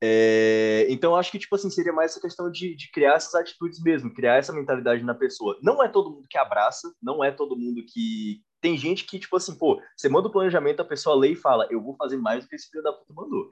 É, 0.00 0.86
então, 0.88 1.16
acho 1.16 1.32
que, 1.32 1.38
tipo 1.38 1.54
assim, 1.56 1.70
seria 1.70 1.92
mais 1.92 2.12
essa 2.12 2.20
questão 2.20 2.50
de, 2.50 2.76
de 2.76 2.90
criar 2.90 3.14
essas 3.14 3.34
atitudes 3.34 3.82
mesmo, 3.82 4.14
criar 4.14 4.36
essa 4.36 4.52
mentalidade 4.52 5.02
na 5.02 5.14
pessoa. 5.14 5.58
Não 5.60 5.82
é 5.82 5.88
todo 5.88 6.10
mundo 6.10 6.26
que 6.30 6.38
abraça, 6.38 6.92
não 7.02 7.22
é 7.24 7.30
todo 7.30 7.56
mundo 7.56 7.82
que. 7.84 8.40
Tem 8.60 8.76
gente 8.76 9.04
que, 9.04 9.18
tipo 9.18 9.36
assim, 9.36 9.56
pô, 9.56 9.80
você 9.96 10.08
manda 10.08 10.28
o 10.28 10.32
planejamento, 10.32 10.80
a 10.80 10.84
pessoa 10.84 11.16
lê 11.16 11.32
e 11.32 11.36
fala, 11.36 11.66
eu 11.70 11.82
vou 11.82 11.94
fazer 11.96 12.16
mais 12.16 12.44
do 12.44 12.48
que 12.48 12.56
esse 12.56 12.68
filho 12.70 12.82
da 12.82 12.92
puta 12.92 13.12
mandou. 13.12 13.50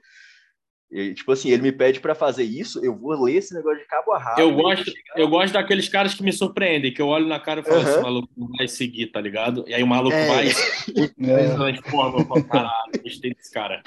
E, 0.90 1.14
tipo 1.14 1.32
assim, 1.32 1.50
ele 1.50 1.62
me 1.62 1.72
pede 1.72 1.98
para 1.98 2.14
fazer 2.14 2.44
isso, 2.44 2.84
eu 2.84 2.96
vou 2.96 3.20
ler 3.20 3.34
esse 3.34 3.52
negócio 3.52 3.78
de 3.78 3.86
cabo 3.86 4.12
a 4.12 4.18
rabo. 4.18 4.40
Eu 4.40 4.54
gosto, 4.54 4.92
eu 5.16 5.28
gosto 5.28 5.52
daqueles 5.52 5.88
caras 5.88 6.14
que 6.14 6.22
me 6.22 6.32
surpreendem, 6.32 6.94
que 6.94 7.02
eu 7.02 7.08
olho 7.08 7.26
na 7.26 7.40
cara 7.40 7.60
e 7.60 7.64
falo, 7.64 7.80
uhum. 7.80 7.88
esse 7.88 8.00
maluco 8.00 8.28
não 8.36 8.48
vai 8.56 8.68
seguir, 8.68 9.08
tá 9.08 9.20
ligado? 9.20 9.64
E 9.66 9.74
aí 9.74 9.82
o 9.82 9.86
maluco 9.86 10.14
é. 10.14 10.26
vai. 10.28 10.46
é. 10.46 11.46
Eu 11.46 12.44
caralho, 12.44 13.02
gostei 13.02 13.34
desse 13.34 13.50
cara. 13.50 13.82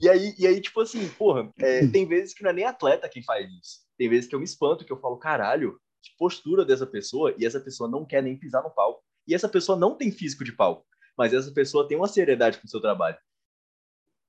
E 0.00 0.08
aí, 0.08 0.34
e 0.36 0.46
aí, 0.46 0.60
tipo 0.60 0.80
assim, 0.80 1.08
porra, 1.10 1.48
é, 1.58 1.86
tem 1.86 2.04
vezes 2.04 2.34
que 2.34 2.42
não 2.42 2.50
é 2.50 2.54
nem 2.54 2.64
atleta 2.64 3.08
quem 3.08 3.22
faz 3.22 3.48
isso. 3.48 3.84
Tem 3.96 4.08
vezes 4.08 4.28
que 4.28 4.34
eu 4.34 4.40
me 4.40 4.44
espanto, 4.44 4.84
que 4.84 4.92
eu 4.92 4.98
falo, 4.98 5.16
caralho, 5.16 5.78
que 6.02 6.10
postura 6.18 6.64
dessa 6.64 6.86
pessoa, 6.86 7.32
e 7.38 7.46
essa 7.46 7.60
pessoa 7.60 7.88
não 7.88 8.04
quer 8.04 8.22
nem 8.22 8.36
pisar 8.36 8.62
no 8.62 8.70
palco. 8.70 9.04
E 9.26 9.34
essa 9.34 9.48
pessoa 9.48 9.78
não 9.78 9.96
tem 9.96 10.10
físico 10.10 10.44
de 10.44 10.52
palco, 10.52 10.86
mas 11.16 11.32
essa 11.32 11.50
pessoa 11.52 11.86
tem 11.86 11.96
uma 11.96 12.08
seriedade 12.08 12.58
com 12.58 12.66
o 12.66 12.70
seu 12.70 12.80
trabalho. 12.80 13.16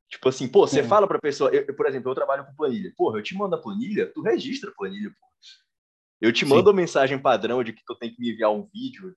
Tipo 0.10 0.30
assim, 0.30 0.48
pô, 0.48 0.68
você 0.68 0.82
é. 0.82 0.84
fala 0.84 1.08
pra 1.08 1.20
pessoa, 1.20 1.50
eu, 1.50 1.76
por 1.76 1.88
exemplo, 1.88 2.12
eu 2.12 2.16
trabalho 2.16 2.46
com 2.46 2.56
planilha. 2.56 2.94
Porra, 2.96 3.20
eu 3.20 3.24
te 3.24 3.36
mando 3.36 3.56
a 3.56 3.62
planilha, 3.62 4.12
tu 4.14 4.22
registra 4.22 4.70
a 4.70 4.74
planilha, 4.74 5.10
pô. 5.10 5.26
Eu 6.22 6.32
te 6.32 6.46
mando 6.46 6.70
a 6.70 6.74
mensagem 6.74 7.20
padrão 7.20 7.64
de 7.64 7.74
que 7.74 7.84
tu 7.86 7.96
tem 7.96 8.14
que 8.14 8.20
me 8.20 8.32
enviar 8.32 8.52
um 8.52 8.68
vídeo 8.74 9.16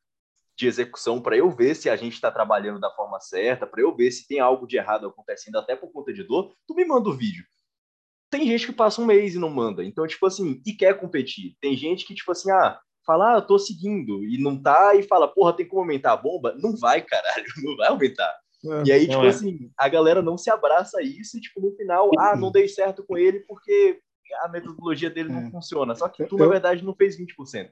de 0.57 0.67
execução 0.67 1.23
para 1.23 1.37
eu 1.37 1.49
ver 1.51 1.77
se 1.77 1.89
a 1.89 1.95
gente 1.95 2.15
está 2.15 2.31
trabalhando 2.31 2.81
da 2.81 2.91
forma 2.91 3.21
certa, 3.21 3.67
para 3.67 3.81
eu 3.81 3.95
ver 3.95 4.11
se 4.11 4.27
tem 4.27 4.41
algo 4.41 4.67
de 4.67 4.77
errado 4.77 5.07
acontecendo 5.07 5.57
até 5.57 5.77
por 5.77 5.93
conta 5.93 6.13
de 6.13 6.25
dor, 6.25 6.53
tu 6.67 6.75
me 6.75 6.85
manda 6.85 7.09
o 7.09 7.17
vídeo. 7.17 7.45
Tem 8.29 8.45
gente 8.47 8.67
que 8.67 8.73
passa 8.73 9.01
um 9.01 9.07
mês 9.07 9.35
e 9.35 9.39
não 9.39 9.49
manda. 9.49 9.85
Então, 9.85 10.07
tipo 10.07 10.27
assim, 10.27 10.61
e 10.67 10.73
quer 10.73 10.99
competir. 10.99 11.57
Tem 11.61 11.77
gente 11.77 12.05
que, 12.05 12.15
tipo 12.15 12.33
assim, 12.33 12.51
ah, 12.51 12.79
fala, 13.09 13.33
ah, 13.33 13.39
eu 13.39 13.43
tô 13.43 13.59
seguindo, 13.59 14.23
e 14.23 14.37
não 14.37 14.61
tá, 14.61 14.95
e 14.95 15.03
fala, 15.03 15.27
porra, 15.27 15.57
tem 15.57 15.67
como 15.67 15.81
aumentar 15.81 16.13
a 16.13 16.17
bomba? 16.17 16.55
Não 16.59 16.77
vai, 16.77 17.01
caralho, 17.09 17.47
não 17.65 17.75
vai 17.75 17.89
aumentar. 17.89 18.39
É, 18.63 18.83
e 18.89 18.93
aí, 18.93 19.09
tipo 19.09 19.25
é. 19.25 19.29
assim, 19.29 19.71
a 19.79 19.89
galera 19.89 20.21
não 20.21 20.37
se 20.37 20.51
abraça 20.51 20.99
a 20.99 21.03
isso 21.03 21.39
e, 21.39 21.41
tipo, 21.41 21.59
no 21.59 21.75
final, 21.75 22.11
ah, 22.19 22.37
não 22.37 22.53
dei 22.53 22.69
certo 22.69 23.03
com 23.03 23.17
ele 23.17 23.41
porque 23.41 23.99
a 24.43 24.49
metodologia 24.49 25.09
dele 25.09 25.31
não 25.31 25.47
é. 25.47 25.51
funciona. 25.51 25.95
Só 25.95 26.09
que 26.09 26.25
tu, 26.27 26.35
eu, 26.35 26.41
na 26.41 26.47
verdade, 26.49 26.85
não 26.85 26.95
fez 26.95 27.17
20%. 27.17 27.71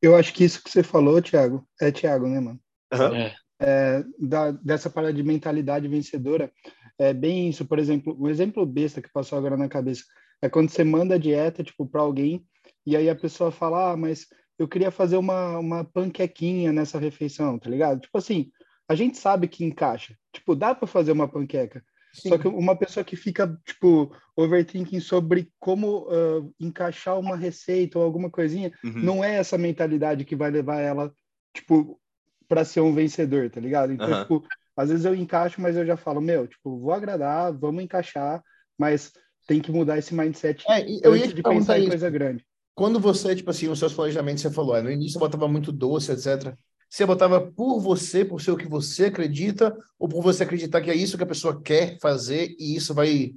Eu 0.00 0.14
acho 0.14 0.32
que 0.32 0.44
isso 0.44 0.62
que 0.62 0.70
você 0.70 0.82
falou, 0.82 1.20
Thiago, 1.20 1.66
é 1.80 1.90
Thiago, 1.90 2.28
né, 2.28 2.38
mano? 2.38 2.60
Uhum. 2.92 3.30
É, 3.58 4.04
da, 4.18 4.50
dessa 4.52 4.90
parada 4.90 5.12
de 5.12 5.22
mentalidade 5.22 5.88
vencedora, 5.88 6.52
é 6.98 7.12
bem 7.12 7.48
isso. 7.48 7.64
Por 7.64 7.78
exemplo, 7.78 8.14
um 8.20 8.28
exemplo 8.28 8.64
besta 8.64 9.00
que 9.00 9.10
passou 9.10 9.38
agora 9.38 9.56
na 9.56 9.68
cabeça 9.68 10.04
é 10.42 10.50
quando 10.50 10.68
você 10.68 10.84
manda 10.84 11.14
a 11.14 11.18
dieta, 11.18 11.64
tipo, 11.64 11.86
para 11.86 12.02
alguém 12.02 12.46
e 12.86 12.96
aí 12.96 13.10
a 13.10 13.16
pessoa 13.16 13.50
fala, 13.50 13.92
ah, 13.92 13.96
mas 13.96 14.26
eu 14.58 14.66
queria 14.66 14.90
fazer 14.90 15.16
uma, 15.16 15.58
uma 15.58 15.84
panquequinha 15.84 16.72
nessa 16.72 16.98
refeição, 16.98 17.58
tá 17.58 17.68
ligado? 17.68 18.00
Tipo 18.00 18.18
assim, 18.18 18.50
a 18.88 18.94
gente 18.94 19.18
sabe 19.18 19.48
que 19.48 19.64
encaixa. 19.64 20.16
Tipo, 20.32 20.54
dá 20.54 20.74
para 20.74 20.86
fazer 20.86 21.12
uma 21.12 21.28
panqueca. 21.28 21.84
Sim. 22.12 22.30
Só 22.30 22.38
que 22.38 22.48
uma 22.48 22.74
pessoa 22.74 23.04
que 23.04 23.14
fica, 23.14 23.58
tipo, 23.66 24.10
overthinking 24.34 25.00
sobre 25.00 25.52
como 25.58 26.08
uh, 26.08 26.54
encaixar 26.58 27.18
uma 27.18 27.36
receita 27.36 27.98
ou 27.98 28.04
alguma 28.04 28.30
coisinha, 28.30 28.72
uhum. 28.82 28.92
não 28.94 29.24
é 29.24 29.36
essa 29.36 29.58
mentalidade 29.58 30.24
que 30.24 30.34
vai 30.34 30.50
levar 30.50 30.80
ela, 30.80 31.12
tipo, 31.52 32.00
para 32.48 32.64
ser 32.64 32.80
um 32.80 32.94
vencedor, 32.94 33.50
tá 33.50 33.60
ligado? 33.60 33.92
Então, 33.92 34.10
uhum. 34.10 34.22
tipo, 34.22 34.46
às 34.74 34.88
vezes 34.88 35.04
eu 35.04 35.14
encaixo, 35.14 35.60
mas 35.60 35.76
eu 35.76 35.84
já 35.84 35.96
falo, 35.96 36.20
meu, 36.20 36.46
tipo, 36.46 36.78
vou 36.78 36.92
agradar, 36.92 37.52
vamos 37.52 37.84
encaixar, 37.84 38.42
mas 38.78 39.12
tem 39.46 39.60
que 39.60 39.70
mudar 39.70 39.98
esse 39.98 40.14
mindset 40.14 40.64
é, 40.68 40.84
eu 41.02 41.12
antes 41.12 41.34
de 41.34 41.42
pensar 41.42 41.78
em 41.78 41.88
coisa 41.88 42.08
grande. 42.08 42.44
Quando 42.76 43.00
você, 43.00 43.34
tipo 43.34 43.48
assim, 43.48 43.68
os 43.68 43.78
seus 43.78 43.94
planejamentos, 43.94 44.42
você 44.42 44.50
falou, 44.50 44.76
é, 44.76 44.82
no 44.82 44.90
início 44.90 45.16
eu 45.16 45.20
botava 45.20 45.48
muito 45.48 45.72
doce, 45.72 46.12
etc. 46.12 46.54
Você 46.90 47.06
botava 47.06 47.40
por 47.40 47.80
você, 47.80 48.22
por 48.22 48.38
ser 48.38 48.50
o 48.50 48.56
que 48.56 48.68
você 48.68 49.06
acredita, 49.06 49.74
ou 49.98 50.06
por 50.06 50.22
você 50.22 50.42
acreditar 50.42 50.82
que 50.82 50.90
é 50.90 50.94
isso 50.94 51.16
que 51.16 51.22
a 51.22 51.26
pessoa 51.26 51.62
quer 51.62 51.98
fazer 52.02 52.54
e 52.58 52.76
isso 52.76 52.92
vai 52.92 53.34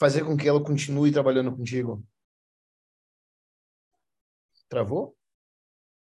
fazer 0.00 0.24
com 0.24 0.34
que 0.38 0.48
ela 0.48 0.64
continue 0.64 1.12
trabalhando 1.12 1.54
contigo? 1.54 2.02
Travou? 4.70 5.14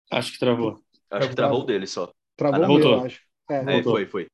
Acho 0.10 0.31
que 0.31 0.39
travou. 0.39 0.81
Acho 1.10 1.27
que 1.27 1.36
travou 1.36 1.65
dele 1.65 1.86
só. 1.86 2.10
Travou 2.38 2.63
ah, 2.63 2.67
voltou. 2.67 3.05
acho. 3.05 3.21
É, 3.49 3.79
é 3.79 3.84
foi, 3.84 4.05
foi. 4.05 4.27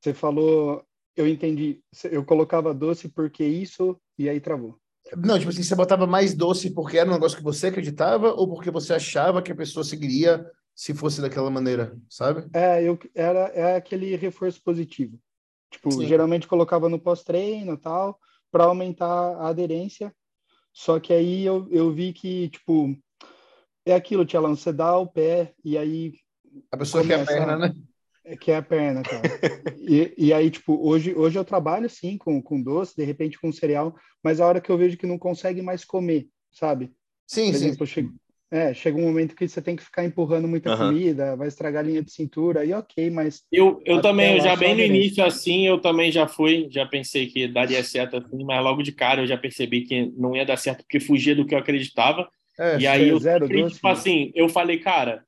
Você 0.00 0.14
falou, 0.14 0.82
eu 1.14 1.28
entendi. 1.28 1.82
Eu 2.10 2.24
colocava 2.24 2.72
doce 2.72 3.10
porque 3.10 3.44
isso 3.44 4.00
e 4.18 4.26
aí 4.26 4.40
travou. 4.40 4.81
Não, 5.16 5.38
tipo 5.38 5.50
assim, 5.50 5.62
você 5.62 5.74
botava 5.74 6.06
mais 6.06 6.34
doce 6.34 6.70
porque 6.70 6.98
era 6.98 7.08
um 7.08 7.12
negócio 7.12 7.36
que 7.36 7.44
você 7.44 7.68
acreditava 7.68 8.32
ou 8.32 8.48
porque 8.48 8.70
você 8.70 8.94
achava 8.94 9.42
que 9.42 9.52
a 9.52 9.56
pessoa 9.56 9.84
seguiria 9.84 10.44
se 10.74 10.94
fosse 10.94 11.20
daquela 11.20 11.50
maneira, 11.50 11.96
sabe? 12.08 12.48
É, 12.54 12.82
eu 12.82 12.98
era 13.14 13.50
é 13.54 13.76
aquele 13.76 14.16
reforço 14.16 14.62
positivo. 14.62 15.18
Tipo, 15.70 15.90
Sim. 15.90 16.06
geralmente 16.06 16.46
colocava 16.46 16.88
no 16.88 16.98
pós-treino 16.98 17.76
tal, 17.76 18.18
para 18.50 18.64
aumentar 18.64 19.36
a 19.36 19.48
aderência. 19.48 20.14
Só 20.72 20.98
que 20.98 21.12
aí 21.12 21.44
eu, 21.44 21.66
eu 21.70 21.92
vi 21.92 22.12
que, 22.12 22.48
tipo, 22.50 22.96
é 23.84 23.94
aquilo, 23.94 24.24
Tchelão, 24.24 24.54
você 24.54 24.72
dá 24.72 24.96
o 24.96 25.06
pé 25.06 25.54
e 25.64 25.76
aí. 25.76 26.14
A 26.70 26.76
pessoa 26.76 27.02
começa, 27.02 27.24
quer 27.24 27.42
a 27.42 27.46
perna, 27.46 27.58
né? 27.68 27.74
É, 28.24 28.36
quer 28.36 28.56
a 28.56 28.62
perna, 28.62 29.02
cara. 29.02 29.22
e, 29.78 30.14
e 30.16 30.32
aí, 30.32 30.50
tipo, 30.50 30.78
hoje, 30.86 31.14
hoje 31.14 31.38
eu 31.38 31.44
trabalho 31.44 31.88
sim 31.88 32.16
com, 32.16 32.40
com 32.40 32.62
doce, 32.62 32.96
de 32.96 33.04
repente 33.04 33.40
com 33.40 33.52
cereal, 33.52 33.94
mas 34.22 34.40
a 34.40 34.46
hora 34.46 34.60
que 34.60 34.70
eu 34.70 34.78
vejo 34.78 34.96
que 34.96 35.06
não 35.06 35.18
consegue 35.18 35.60
mais 35.60 35.84
comer, 35.84 36.28
sabe? 36.52 36.92
Sim, 37.26 37.50
Por 37.50 37.58
sim. 37.58 37.66
Exemplo, 37.66 37.86
sim. 37.86 38.12
É, 38.52 38.74
chega 38.74 38.98
um 38.98 39.04
momento 39.04 39.34
que 39.34 39.48
você 39.48 39.62
tem 39.62 39.74
que 39.74 39.82
ficar 39.82 40.04
empurrando 40.04 40.46
muita 40.46 40.70
uhum. 40.72 40.76
comida, 40.76 41.34
vai 41.34 41.48
estragar 41.48 41.82
a 41.82 41.86
linha 41.86 42.02
de 42.02 42.12
cintura, 42.12 42.66
e 42.66 42.74
ok, 42.74 43.08
mas. 43.08 43.44
Eu, 43.50 43.80
eu 43.82 44.02
também, 44.02 44.36
eu 44.36 44.42
já 44.42 44.54
bem 44.54 44.74
no 44.74 44.82
início, 44.82 45.24
assim, 45.24 45.66
eu 45.66 45.80
também 45.80 46.12
já 46.12 46.28
fui, 46.28 46.68
já 46.70 46.84
pensei 46.84 47.28
que 47.28 47.48
daria 47.48 47.82
certo 47.82 48.18
assim, 48.18 48.44
mas 48.44 48.62
logo 48.62 48.82
de 48.82 48.92
cara 48.92 49.22
eu 49.22 49.26
já 49.26 49.38
percebi 49.38 49.86
que 49.86 50.12
não 50.18 50.36
ia 50.36 50.44
dar 50.44 50.58
certo, 50.58 50.82
porque 50.82 51.00
fugia 51.00 51.34
do 51.34 51.46
que 51.46 51.54
eu 51.54 51.58
acreditava. 51.58 52.28
É, 52.58 52.78
e 52.78 52.86
aí 52.86 53.08
eu 53.08 53.18
zero, 53.18 53.48
doce, 53.48 53.76
tipo 53.76 53.88
assim, 53.88 54.30
eu 54.34 54.50
falei, 54.50 54.78
cara, 54.78 55.24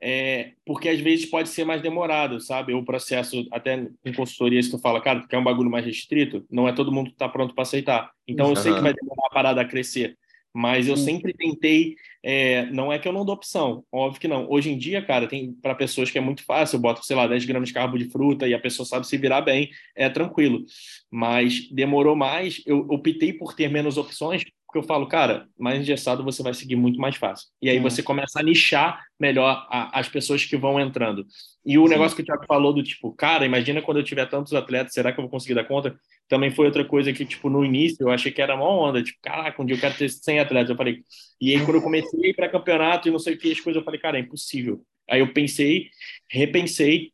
é, 0.00 0.52
porque 0.64 0.88
às 0.88 1.00
vezes 1.00 1.26
pode 1.26 1.48
ser 1.48 1.64
mais 1.64 1.82
demorado, 1.82 2.40
sabe? 2.40 2.72
O 2.72 2.84
processo, 2.84 3.46
até 3.50 3.88
em 4.04 4.12
consultoria, 4.12 4.62
se 4.62 4.70
tu 4.70 4.78
fala, 4.78 5.00
cara, 5.00 5.20
tu 5.20 5.28
quer 5.28 5.38
um 5.38 5.44
bagulho 5.44 5.70
mais 5.70 5.84
restrito, 5.84 6.44
não 6.50 6.68
é 6.68 6.72
todo 6.72 6.92
mundo 6.92 7.10
que 7.10 7.16
tá 7.16 7.28
pronto 7.28 7.54
para 7.54 7.62
aceitar. 7.62 8.10
Então 8.26 8.46
uhum. 8.46 8.52
eu 8.52 8.56
sei 8.56 8.74
que 8.74 8.80
vai 8.80 8.94
demorar 8.94 9.26
a 9.26 9.34
parada 9.34 9.60
a 9.60 9.64
crescer 9.64 10.16
mas 10.58 10.88
eu 10.88 10.96
sempre 10.96 11.32
tentei. 11.32 11.94
É, 12.20 12.66
não 12.66 12.92
é 12.92 12.98
que 12.98 13.06
eu 13.06 13.12
não 13.12 13.24
dou 13.24 13.34
opção, 13.34 13.84
óbvio 13.92 14.20
que 14.20 14.26
não. 14.26 14.50
Hoje 14.50 14.70
em 14.70 14.76
dia, 14.76 15.00
cara, 15.00 15.28
tem 15.28 15.52
para 15.52 15.74
pessoas 15.74 16.10
que 16.10 16.18
é 16.18 16.20
muito 16.20 16.44
fácil, 16.44 16.76
eu 16.76 16.80
boto, 16.80 17.04
sei 17.04 17.14
lá, 17.14 17.26
10 17.28 17.44
gramas 17.44 17.68
de 17.68 17.74
carbo 17.74 17.96
de 17.96 18.10
fruta 18.10 18.46
e 18.46 18.52
a 18.52 18.58
pessoa 18.58 18.84
sabe 18.84 19.06
se 19.06 19.16
virar 19.16 19.40
bem, 19.40 19.70
é 19.94 20.08
tranquilo. 20.08 20.64
Mas 21.10 21.68
demorou 21.70 22.16
mais, 22.16 22.60
eu 22.66 22.80
optei 22.88 23.32
por 23.32 23.54
ter 23.54 23.68
menos 23.68 23.96
opções, 23.96 24.44
porque 24.68 24.78
eu 24.80 24.82
falo, 24.82 25.08
cara, 25.08 25.48
mais 25.58 25.80
engessado 25.80 26.22
você 26.22 26.42
vai 26.42 26.52
seguir 26.52 26.76
muito 26.76 27.00
mais 27.00 27.16
fácil. 27.16 27.48
E 27.60 27.70
aí 27.70 27.80
você 27.80 28.02
começa 28.02 28.38
a 28.38 28.42
nichar 28.42 29.02
melhor 29.18 29.66
a, 29.70 29.98
as 29.98 30.10
pessoas 30.10 30.44
que 30.44 30.58
vão 30.58 30.78
entrando. 30.78 31.26
E 31.64 31.78
o 31.78 31.84
Sim. 31.84 31.88
negócio 31.88 32.14
que 32.14 32.22
o 32.22 32.24
Thiago 32.24 32.44
falou 32.46 32.74
do 32.74 32.82
tipo, 32.82 33.10
cara, 33.12 33.46
imagina 33.46 33.80
quando 33.80 33.96
eu 33.96 34.04
tiver 34.04 34.26
tantos 34.26 34.52
atletas, 34.52 34.92
será 34.92 35.10
que 35.10 35.18
eu 35.18 35.22
vou 35.22 35.30
conseguir 35.30 35.54
dar 35.54 35.64
conta? 35.64 35.98
também 36.28 36.50
foi 36.50 36.66
outra 36.66 36.84
coisa 36.84 37.12
que, 37.12 37.24
tipo, 37.24 37.48
no 37.48 37.64
início 37.64 38.02
eu 38.02 38.10
achei 38.10 38.30
que 38.30 38.42
era 38.42 38.54
uma 38.54 38.68
onda, 38.68 39.02
tipo, 39.02 39.18
caraca, 39.22 39.60
um 39.60 39.64
dia 39.64 39.76
eu 39.76 39.80
quero 39.80 39.96
ter 39.96 40.10
100 40.10 40.40
atletas. 40.40 40.70
Eu 40.70 40.76
falei, 40.76 41.02
e 41.40 41.50
aí 41.50 41.64
quando 41.64 41.76
eu 41.76 41.82
comecei 41.82 42.34
para 42.34 42.50
campeonato 42.50 43.08
e 43.08 43.10
não 43.10 43.18
sei 43.18 43.34
o 43.34 43.38
que, 43.38 43.50
as 43.50 43.60
coisas, 43.60 43.80
eu 43.80 43.84
falei, 43.84 43.98
cara, 43.98 44.18
é 44.18 44.20
impossível. 44.20 44.82
Aí 45.08 45.20
eu 45.20 45.32
pensei, 45.32 45.88
repensei 46.30 47.12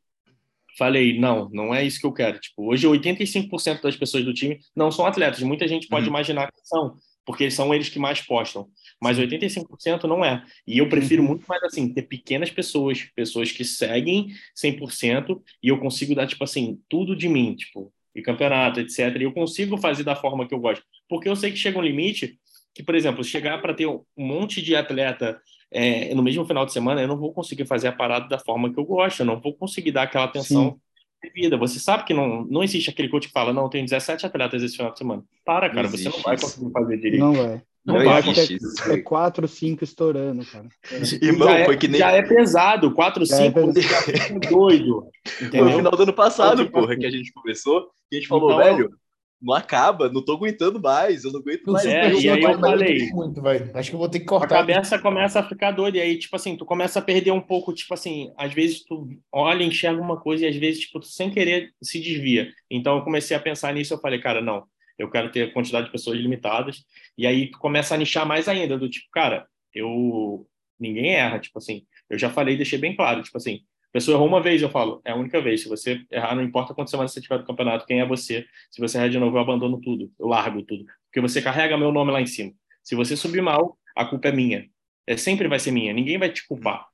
falei, 0.77 1.17
não, 1.17 1.49
não 1.51 1.73
é 1.73 1.85
isso 1.85 2.01
que 2.01 2.07
eu 2.07 2.13
quero. 2.13 2.41
Tipo, 2.41 2.67
hoje 2.67 2.87
85% 2.87 3.81
das 3.81 3.97
pessoas 3.97 4.25
do 4.25 4.35
time 4.35 4.59
não 4.75 4.91
são 4.91 5.07
atletas. 5.07 5.41
Muita 5.43 5.69
gente 5.69 5.87
pode 5.87 6.07
uhum. 6.07 6.11
imaginar 6.11 6.51
que 6.51 6.61
são, 6.65 6.97
porque 7.25 7.51
são 7.51 7.75
eles 7.75 7.89
que 7.89 7.99
mais 7.99 8.21
postam. 8.21 8.69
Mas 9.01 9.19
85% 9.19 10.05
não 10.05 10.25
é. 10.25 10.45
E 10.67 10.79
eu 10.79 10.89
prefiro 10.89 11.23
uhum. 11.23 11.29
muito 11.29 11.47
mais 11.47 11.63
assim, 11.63 11.93
ter 11.93 12.03
pequenas 12.03 12.51
pessoas, 12.51 13.03
pessoas 13.15 13.51
que 13.51 13.65
seguem 13.65 14.29
100% 14.57 15.41
e 15.63 15.69
eu 15.69 15.79
consigo 15.79 16.15
dar 16.15 16.27
tipo 16.27 16.45
assim, 16.45 16.81
tudo 16.89 17.17
de 17.17 17.29
mim, 17.29 17.55
tipo, 17.55 17.93
e 18.15 18.23
campeonato, 18.23 18.81
etc. 18.81 19.17
E 19.19 19.25
eu 19.25 19.33
consigo 19.33 19.77
fazer 19.77 20.05
da 20.05 20.15
forma 20.15 20.47
que 20.47 20.55
eu 20.55 20.61
gosto. 20.61 20.85
Porque 21.09 21.29
eu 21.29 21.37
sei 21.37 21.51
que 21.51 21.57
chega 21.57 21.79
um 21.79 21.83
limite 21.83 22.39
que, 22.75 22.83
por 22.83 22.95
exemplo, 22.95 23.23
chegar 23.23 23.61
para 23.61 23.75
ter 23.75 23.87
um 23.87 24.05
monte 24.17 24.61
de 24.61 24.75
atleta 24.75 25.41
é, 25.71 26.15
no 26.15 26.23
mesmo 26.23 26.45
final 26.45 26.65
de 26.65 26.73
semana, 26.73 27.03
eu 27.03 27.09
não 27.09 27.17
vou 27.17 27.33
conseguir 27.33 27.67
fazer 27.67 27.89
a 27.89 27.93
parada 27.93 28.29
da 28.29 28.39
forma 28.39 28.73
que 28.73 28.79
eu 28.79 28.85
gosto, 28.85 29.21
eu 29.21 29.27
não 29.27 29.41
vou 29.41 29.55
conseguir 29.55 29.91
dar 29.91 30.05
aquela 30.05 30.25
atenção 30.25 30.79
devida. 31.25 31.57
Você 31.57 31.79
sabe 31.79 32.05
que 32.05 32.15
não, 32.15 32.45
não 32.45 32.63
existe 32.63 32.91
aquele 32.91 33.09
coach 33.09 33.29
que 33.29 33.33
fala, 33.33 33.53
não, 33.53 33.69
tem 33.69 33.85
17 33.85 34.27
atletas 34.27 34.63
esse 34.63 34.77
final 34.77 34.93
de 34.93 34.99
semana. 34.99 35.23
Para, 35.45 35.71
cara, 35.71 35.89
você 35.89 36.09
não 36.09 36.21
vai 36.21 36.39
conseguir 36.39 36.71
fazer 36.71 36.97
direito. 36.97 37.21
Não 37.21 37.33
vai. 37.33 37.63
Não, 37.85 37.97
não 37.97 38.05
vai, 38.05 38.23
é, 38.23 38.95
é 38.95 38.97
4, 38.99 39.47
5 39.47 39.85
estourando, 39.85 40.45
cara. 40.47 40.67
É. 40.91 40.97
Irmão, 41.23 41.49
já, 41.49 41.65
foi 41.67 41.77
que 41.77 41.87
nem... 41.87 41.99
já 41.99 42.13
é 42.13 42.23
pesado, 42.23 42.95
4, 42.95 43.27
5, 43.27 43.61
é 43.61 43.81
já 43.83 44.49
doido. 44.49 45.07
Entendeu? 45.41 45.65
No 45.67 45.77
final 45.77 45.93
do 45.93 46.03
ano 46.03 46.13
passado, 46.15 46.71
porra, 46.71 46.97
que 46.97 47.05
a 47.05 47.11
gente 47.11 47.31
começou, 47.33 47.91
que 48.09 48.17
a 48.17 48.21
gente 48.21 48.29
falou, 48.29 48.53
então, 48.53 48.65
velho, 48.65 48.91
não 49.41 49.55
acaba, 49.55 50.09
não 50.09 50.25
tô 50.25 50.33
aguentando 50.33 50.81
mais, 50.81 51.25
eu 51.25 51.33
não 51.33 51.41
aguento 51.41 51.71
mais. 51.71 51.85
É, 51.85 52.13
e 52.13 52.29
aí 52.31 52.43
eu 52.43 52.59
falei, 52.59 53.11
muito, 53.13 53.43
velho. 53.43 53.71
Acho 53.75 53.91
que 53.91 53.95
eu 53.95 53.99
vou 54.01 54.09
ter 54.09 54.21
que 54.21 54.25
cortar. 54.25 54.47
A 54.47 54.59
cabeça 54.61 54.99
começa 54.99 55.41
a 55.41 55.49
ficar 55.49 55.71
doida, 55.71 55.99
e 55.99 56.01
aí, 56.01 56.19
tipo 56.19 56.35
assim, 56.35 56.57
tu 56.57 56.65
começa 56.65 56.99
a 56.99 57.03
perder 57.03 57.31
um 57.31 57.41
pouco, 57.41 57.73
tipo 57.73 57.93
assim, 57.93 58.33
às 58.37 58.55
vezes 58.55 58.85
tu 58.85 59.09
olha, 59.31 59.65
enxerga 59.65 60.01
uma 60.01 60.19
coisa, 60.19 60.45
e 60.45 60.49
às 60.49 60.57
vezes, 60.57 60.81
tipo, 60.81 61.01
tu 61.01 61.07
sem 61.07 61.31
querer 61.31 61.71
se 61.83 62.01
desvia. 62.01 62.51
Então 62.71 62.97
eu 62.97 63.05
comecei 63.05 63.37
a 63.37 63.41
pensar 63.41 63.75
nisso, 63.75 63.93
eu 63.95 64.01
falei, 64.01 64.19
cara, 64.19 64.41
não, 64.41 64.65
eu 64.99 65.11
quero 65.11 65.31
ter 65.31 65.53
quantidade 65.53 65.87
de 65.87 65.93
pessoas 65.93 66.19
limitadas, 66.19 66.85
e 67.19 67.27
aí 67.27 67.51
tu 67.51 67.59
começa 67.59 67.95
a 67.95 67.99
nichar 67.99 68.27
mais 68.27 68.49
ainda, 68.49 68.79
do 68.79 68.89
tipo, 68.89 69.07
cara, 69.13 69.47
eu... 69.75 70.47
ninguém 70.79 71.15
erra, 71.15 71.39
tipo 71.39 71.59
assim, 71.59 71.83
eu 72.09 72.19
já 72.19 72.31
falei, 72.31 72.57
deixei 72.57 72.79
bem 72.79 72.95
claro, 72.97 73.23
tipo 73.23 73.37
assim, 73.37 73.61
pessoa 73.95 74.17
errou 74.17 74.27
uma 74.27 74.43
vez, 74.43 74.61
eu 74.61 74.69
falo, 74.69 75.01
é 75.05 75.13
a 75.13 75.15
única 75.15 75.41
vez. 75.41 75.63
Se 75.63 75.69
você 75.69 76.05
errar, 76.11 76.35
não 76.35 76.43
importa 76.43 76.75
quantas 76.75 76.91
semanas 76.91 77.13
você 77.13 77.21
tiver 77.21 77.39
do 77.39 77.45
campeonato, 77.45 77.87
quem 77.87 78.01
é 78.01 78.07
você. 78.07 78.45
Se 78.69 78.81
você 78.81 78.99
errar 78.99 79.09
de 79.09 79.21
novo, 79.21 79.37
eu 79.37 79.41
abandono 79.41 79.81
tudo, 79.81 80.11
eu 80.19 80.27
largo 80.27 80.63
tudo. 80.65 80.85
Porque 81.07 81.21
você 81.21 81.41
carrega 81.41 81.79
meu 81.79 81.93
nome 81.93 82.11
lá 82.11 82.21
em 82.21 82.27
cima. 82.27 82.53
Se 82.83 82.97
você 82.97 83.17
subir 83.17 83.41
mal, 83.41 83.79
a 83.95 84.05
culpa 84.05 84.29
é 84.29 84.33
minha. 84.33 84.69
É, 85.07 85.17
sempre 85.17 85.47
vai 85.47 85.61
ser 85.61 85.71
minha, 85.71 85.93
ninguém 85.93 86.19
vai 86.19 86.29
te 86.29 86.45
culpar. 86.45 86.89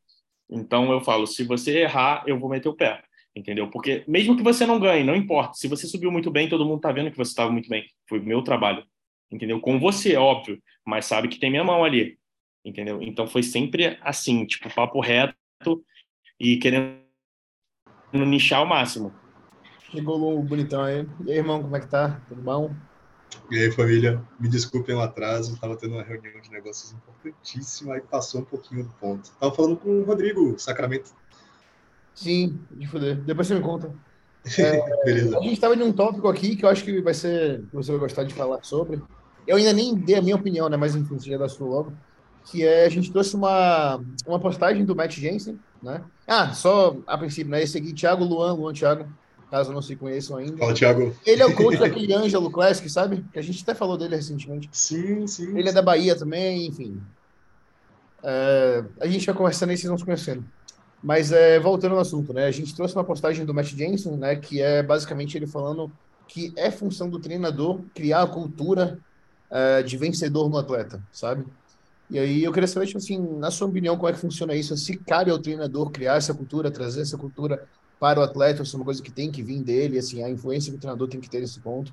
Então 0.50 0.92
eu 0.92 1.00
falo, 1.00 1.26
se 1.26 1.42
você 1.42 1.78
errar, 1.80 2.22
eu 2.26 2.38
vou 2.38 2.50
meter 2.50 2.68
o 2.68 2.76
pé. 2.76 3.02
Entendeu? 3.34 3.70
Porque 3.70 4.04
mesmo 4.06 4.36
que 4.36 4.42
você 4.42 4.66
não 4.66 4.78
ganhe, 4.78 5.02
não 5.02 5.16
importa. 5.16 5.54
Se 5.54 5.68
você 5.68 5.86
subiu 5.86 6.12
muito 6.12 6.30
bem, 6.30 6.50
todo 6.50 6.66
mundo 6.66 6.82
tá 6.82 6.92
vendo 6.92 7.10
que 7.10 7.16
você 7.16 7.30
estava 7.30 7.50
muito 7.50 7.68
bem. 7.70 7.86
Foi 8.06 8.20
meu 8.20 8.42
trabalho. 8.42 8.84
Entendeu? 9.32 9.58
Com 9.58 9.80
você, 9.80 10.16
óbvio. 10.16 10.62
Mas 10.84 11.06
sabe 11.06 11.28
que 11.28 11.40
tem 11.40 11.48
minha 11.48 11.64
mão 11.64 11.82
ali. 11.82 12.18
Entendeu? 12.62 13.00
Então 13.00 13.26
foi 13.26 13.42
sempre 13.42 13.96
assim, 14.02 14.44
tipo, 14.44 14.68
papo 14.74 15.00
reto 15.00 15.82
e 16.40 16.56
querendo 16.56 16.96
nichar 18.14 18.60
ao 18.60 18.66
máximo. 18.66 19.12
Chegou 19.90 20.38
o 20.38 20.42
bonitão 20.42 20.82
aí. 20.82 21.06
E 21.26 21.32
aí, 21.32 21.38
irmão, 21.38 21.62
como 21.62 21.76
é 21.76 21.80
que 21.80 21.86
tá? 21.86 22.20
Tudo 22.28 22.40
bom? 22.40 22.74
E 23.50 23.58
aí, 23.58 23.70
família, 23.70 24.22
me 24.38 24.48
desculpem 24.48 24.94
o 24.94 25.00
atraso, 25.00 25.52
estava 25.52 25.76
tendo 25.76 25.94
uma 25.94 26.02
reunião 26.02 26.40
de 26.40 26.50
negócios 26.50 26.92
importantíssima 26.92 27.98
e 27.98 28.00
passou 28.00 28.40
um 28.40 28.44
pouquinho 28.44 28.84
do 28.84 28.90
ponto. 28.94 29.30
Tava 29.38 29.54
falando 29.54 29.76
com 29.76 30.00
o 30.00 30.04
Rodrigo 30.04 30.58
Sacramento. 30.58 31.12
Sim, 32.14 32.58
de 32.70 32.86
foder. 32.86 33.16
Depois 33.20 33.46
você 33.46 33.54
me 33.54 33.60
conta. 33.60 33.92
É, 34.58 35.04
Beleza. 35.04 35.36
A 35.36 35.42
gente 35.42 35.52
estava 35.52 35.74
em 35.74 35.82
um 35.82 35.92
tópico 35.92 36.26
aqui 36.26 36.56
que 36.56 36.64
eu 36.64 36.70
acho 36.70 36.82
que 36.82 37.02
vai 37.02 37.12
ser, 37.12 37.62
você 37.74 37.92
vai 37.92 38.00
gostar 38.00 38.24
de 38.24 38.32
falar 38.32 38.64
sobre. 38.64 38.98
Eu 39.46 39.58
ainda 39.58 39.74
nem 39.74 39.94
dei 39.94 40.16
a 40.16 40.22
minha 40.22 40.34
opinião, 40.34 40.66
né? 40.66 40.78
Mas 40.78 40.96
enfim, 40.96 41.18
você 41.18 41.28
já 41.28 41.36
dá 41.36 41.46
sua 41.46 41.68
logo 41.68 41.92
que 42.44 42.64
é 42.64 42.84
a 42.84 42.88
gente 42.88 43.12
trouxe 43.12 43.36
uma, 43.36 44.00
uma 44.26 44.40
postagem 44.40 44.84
do 44.84 44.96
Matt 44.96 45.16
Jensen, 45.16 45.58
né? 45.82 46.02
Ah, 46.26 46.52
só 46.52 46.96
a 47.06 47.16
princípio, 47.18 47.50
né? 47.50 47.62
Esse 47.62 47.78
aqui, 47.78 47.92
Thiago 47.92 48.24
Luan, 48.24 48.52
Luan 48.54 48.72
Thiago, 48.72 49.06
caso 49.50 49.72
não 49.72 49.82
se 49.82 49.96
conheçam 49.96 50.36
ainda. 50.36 50.56
Fala, 50.56 50.74
Thiago. 50.74 51.14
Ele 51.26 51.42
é 51.42 51.46
o 51.46 51.54
coach 51.54 51.78
daquele 51.78 52.12
Ângelo 52.12 52.50
Classic, 52.50 52.88
sabe? 52.88 53.24
Que 53.32 53.38
a 53.38 53.42
gente 53.42 53.62
até 53.62 53.74
falou 53.74 53.96
dele 53.98 54.16
recentemente. 54.16 54.68
Sim, 54.72 55.26
sim. 55.26 55.56
Ele 55.58 55.68
é 55.68 55.72
da 55.72 55.82
Bahia 55.82 56.16
também, 56.16 56.66
enfim. 56.66 57.00
É, 58.22 58.84
a 59.00 59.06
gente 59.06 59.26
vai 59.26 59.34
conversando 59.34 59.70
aí, 59.70 59.76
vocês 59.76 59.88
vão 59.88 59.98
se 59.98 60.04
conhecendo. 60.04 60.44
Mas 61.02 61.32
é, 61.32 61.58
voltando 61.58 61.94
ao 61.94 62.00
assunto, 62.00 62.32
né? 62.32 62.46
A 62.46 62.50
gente 62.50 62.74
trouxe 62.74 62.94
uma 62.94 63.04
postagem 63.04 63.44
do 63.44 63.54
Matt 63.54 63.74
Jensen, 63.74 64.16
né? 64.16 64.36
Que 64.36 64.60
é 64.60 64.82
basicamente 64.82 65.36
ele 65.36 65.46
falando 65.46 65.90
que 66.28 66.52
é 66.56 66.70
função 66.70 67.08
do 67.10 67.18
treinador 67.18 67.80
criar 67.94 68.22
a 68.22 68.26
cultura 68.26 68.98
é, 69.50 69.82
de 69.82 69.96
vencedor 69.96 70.48
no 70.48 70.58
atleta, 70.58 71.02
sabe? 71.10 71.44
E 72.10 72.18
aí 72.18 72.42
eu 72.42 72.52
queria 72.52 72.66
saber, 72.66 72.86
tipo 72.86 72.98
assim, 72.98 73.18
na 73.38 73.50
sua 73.50 73.68
opinião, 73.68 73.96
como 73.96 74.08
é 74.08 74.12
que 74.12 74.18
funciona 74.18 74.54
isso? 74.54 74.76
Se 74.76 74.96
cabe 74.96 75.30
ao 75.30 75.38
treinador 75.38 75.90
criar 75.90 76.16
essa 76.16 76.34
cultura, 76.34 76.70
trazer 76.70 77.02
essa 77.02 77.16
cultura 77.16 77.66
para 78.00 78.18
o 78.18 78.22
atleta, 78.22 78.64
se 78.64 78.74
é 78.74 78.78
uma 78.78 78.84
coisa 78.84 79.02
que 79.02 79.12
tem 79.12 79.30
que 79.30 79.42
vir 79.42 79.62
dele, 79.62 79.98
assim, 79.98 80.22
a 80.22 80.30
influência 80.30 80.72
que 80.72 80.78
o 80.78 80.80
treinador 80.80 81.06
tem 81.06 81.20
que 81.20 81.30
ter 81.30 81.40
nesse 81.40 81.60
ponto. 81.60 81.92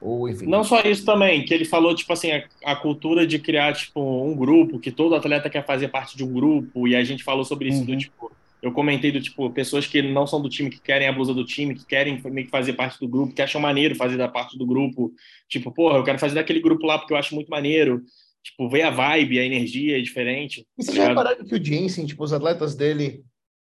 Ou, 0.00 0.28
enfim. 0.28 0.46
Não 0.46 0.64
só 0.64 0.80
isso 0.80 1.04
também, 1.04 1.44
que 1.44 1.52
ele 1.52 1.66
falou, 1.66 1.94
tipo 1.94 2.10
assim, 2.12 2.30
a, 2.32 2.44
a, 2.64 2.76
cultura 2.76 3.26
de 3.26 3.38
criar, 3.38 3.74
tipo, 3.74 4.00
um 4.00 4.34
grupo, 4.34 4.78
que 4.78 4.90
todo 4.90 5.14
atleta 5.14 5.50
quer 5.50 5.66
fazer 5.66 5.88
parte 5.88 6.16
de 6.16 6.24
um 6.24 6.32
grupo, 6.32 6.88
e 6.88 6.96
a 6.96 7.04
gente 7.04 7.22
falou 7.22 7.44
sobre 7.44 7.68
isso, 7.68 7.80
uhum. 7.80 7.86
do 7.86 7.96
tipo, 7.98 8.32
eu 8.62 8.72
comentei 8.72 9.10
do 9.10 9.20
tipo, 9.20 9.50
pessoas 9.50 9.86
que 9.86 10.02
não 10.02 10.26
são 10.26 10.40
do 10.40 10.48
time, 10.48 10.70
que 10.70 10.80
querem 10.80 11.08
a 11.08 11.12
blusa 11.12 11.32
do 11.32 11.44
time, 11.44 11.74
que 11.74 11.84
querem 11.86 12.20
meio 12.24 12.46
que 12.46 12.50
fazer 12.50 12.74
parte 12.74 12.98
do 13.00 13.08
grupo, 13.08 13.34
que 13.34 13.42
acham 13.42 13.60
maneiro 13.60 13.94
fazer 13.94 14.16
da 14.16 14.28
parte 14.28 14.56
do 14.58 14.66
grupo, 14.66 15.12
tipo, 15.48 15.70
porra, 15.70 15.98
eu 15.98 16.04
quero 16.04 16.18
fazer 16.18 16.34
daquele 16.34 16.60
grupo 16.60 16.86
lá 16.86 16.98
porque 16.98 17.12
eu 17.12 17.18
acho 17.18 17.34
muito 17.34 17.48
maneiro. 17.48 18.02
Tipo, 18.42 18.68
ver 18.68 18.82
a 18.82 18.90
vibe, 18.90 19.38
a 19.38 19.44
energia 19.44 19.98
é 19.98 20.00
diferente. 20.00 20.66
E 20.78 20.84
você 20.84 20.92
já 20.92 21.08
repararam 21.08 21.44
que 21.44 21.54
o 21.54 21.62
Jensen, 21.62 22.06
tipo, 22.06 22.24
os 22.24 22.32
atletas 22.32 22.74
dele, 22.74 23.22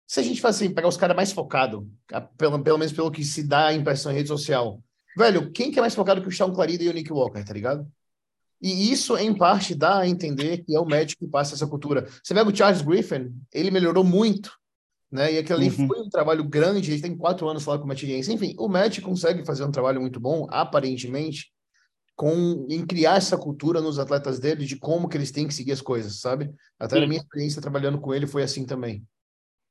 se 0.06 0.20
a 0.20 0.22
gente 0.22 0.40
faz 0.40 0.56
assim, 0.56 0.74
pegar 0.74 0.88
os 0.88 0.96
caras 0.96 1.16
mais 1.16 1.32
focados, 1.32 1.84
pelo, 2.36 2.62
pelo 2.62 2.78
menos 2.78 2.92
pelo 2.92 3.10
que 3.10 3.24
se 3.24 3.42
dá 3.44 3.68
a 3.68 3.74
impressão 3.74 4.10
em 4.10 4.16
rede 4.16 4.28
social, 4.28 4.82
velho, 5.16 5.52
quem 5.52 5.70
que 5.70 5.78
é 5.78 5.82
mais 5.82 5.94
focado 5.94 6.20
que 6.20 6.28
o 6.28 6.32
Sean 6.32 6.52
Clarida 6.52 6.82
e 6.82 6.88
o 6.88 6.92
Nick 6.92 7.12
Walker, 7.12 7.44
tá 7.44 7.52
ligado? 7.52 7.86
E 8.60 8.90
isso, 8.90 9.16
em 9.18 9.34
parte, 9.34 9.74
dá 9.74 10.00
a 10.00 10.08
entender 10.08 10.64
que 10.64 10.74
é 10.74 10.80
o 10.80 10.86
médico 10.86 11.24
que 11.24 11.30
passa 11.30 11.54
essa 11.54 11.66
cultura. 11.66 12.08
Você 12.22 12.32
pega 12.32 12.48
o 12.48 12.56
Charles 12.56 12.80
Griffin, 12.80 13.32
ele 13.52 13.70
melhorou 13.70 14.02
muito, 14.02 14.50
né? 15.12 15.34
E 15.34 15.38
aquilo 15.38 15.58
ali 15.58 15.68
uhum. 15.68 15.86
foi 15.86 16.00
um 16.00 16.08
trabalho 16.08 16.42
grande, 16.42 16.90
ele 16.90 17.02
tem 17.02 17.16
quatro 17.16 17.48
anos 17.48 17.66
lá 17.66 17.78
com 17.78 17.84
o 17.84 17.86
Matt 17.86 18.00
Jensen. 18.00 18.34
Enfim, 18.34 18.54
o 18.58 18.66
Matt 18.66 19.00
consegue 19.00 19.44
fazer 19.44 19.64
um 19.64 19.70
trabalho 19.70 20.00
muito 20.00 20.18
bom, 20.18 20.46
aparentemente, 20.50 21.52
com 22.16 22.66
em 22.70 22.86
criar 22.86 23.16
essa 23.16 23.36
cultura 23.36 23.80
nos 23.80 23.98
atletas 23.98 24.38
dele 24.38 24.64
de 24.64 24.76
como 24.76 25.08
que 25.08 25.16
eles 25.16 25.32
têm 25.32 25.48
que 25.48 25.54
seguir 25.54 25.72
as 25.72 25.80
coisas, 25.80 26.20
sabe? 26.20 26.52
Até 26.78 26.96
Sim. 26.96 27.02
na 27.02 27.06
minha 27.08 27.20
experiência 27.20 27.62
trabalhando 27.62 28.00
com 28.00 28.14
ele 28.14 28.26
foi 28.26 28.42
assim 28.42 28.64
também. 28.64 29.04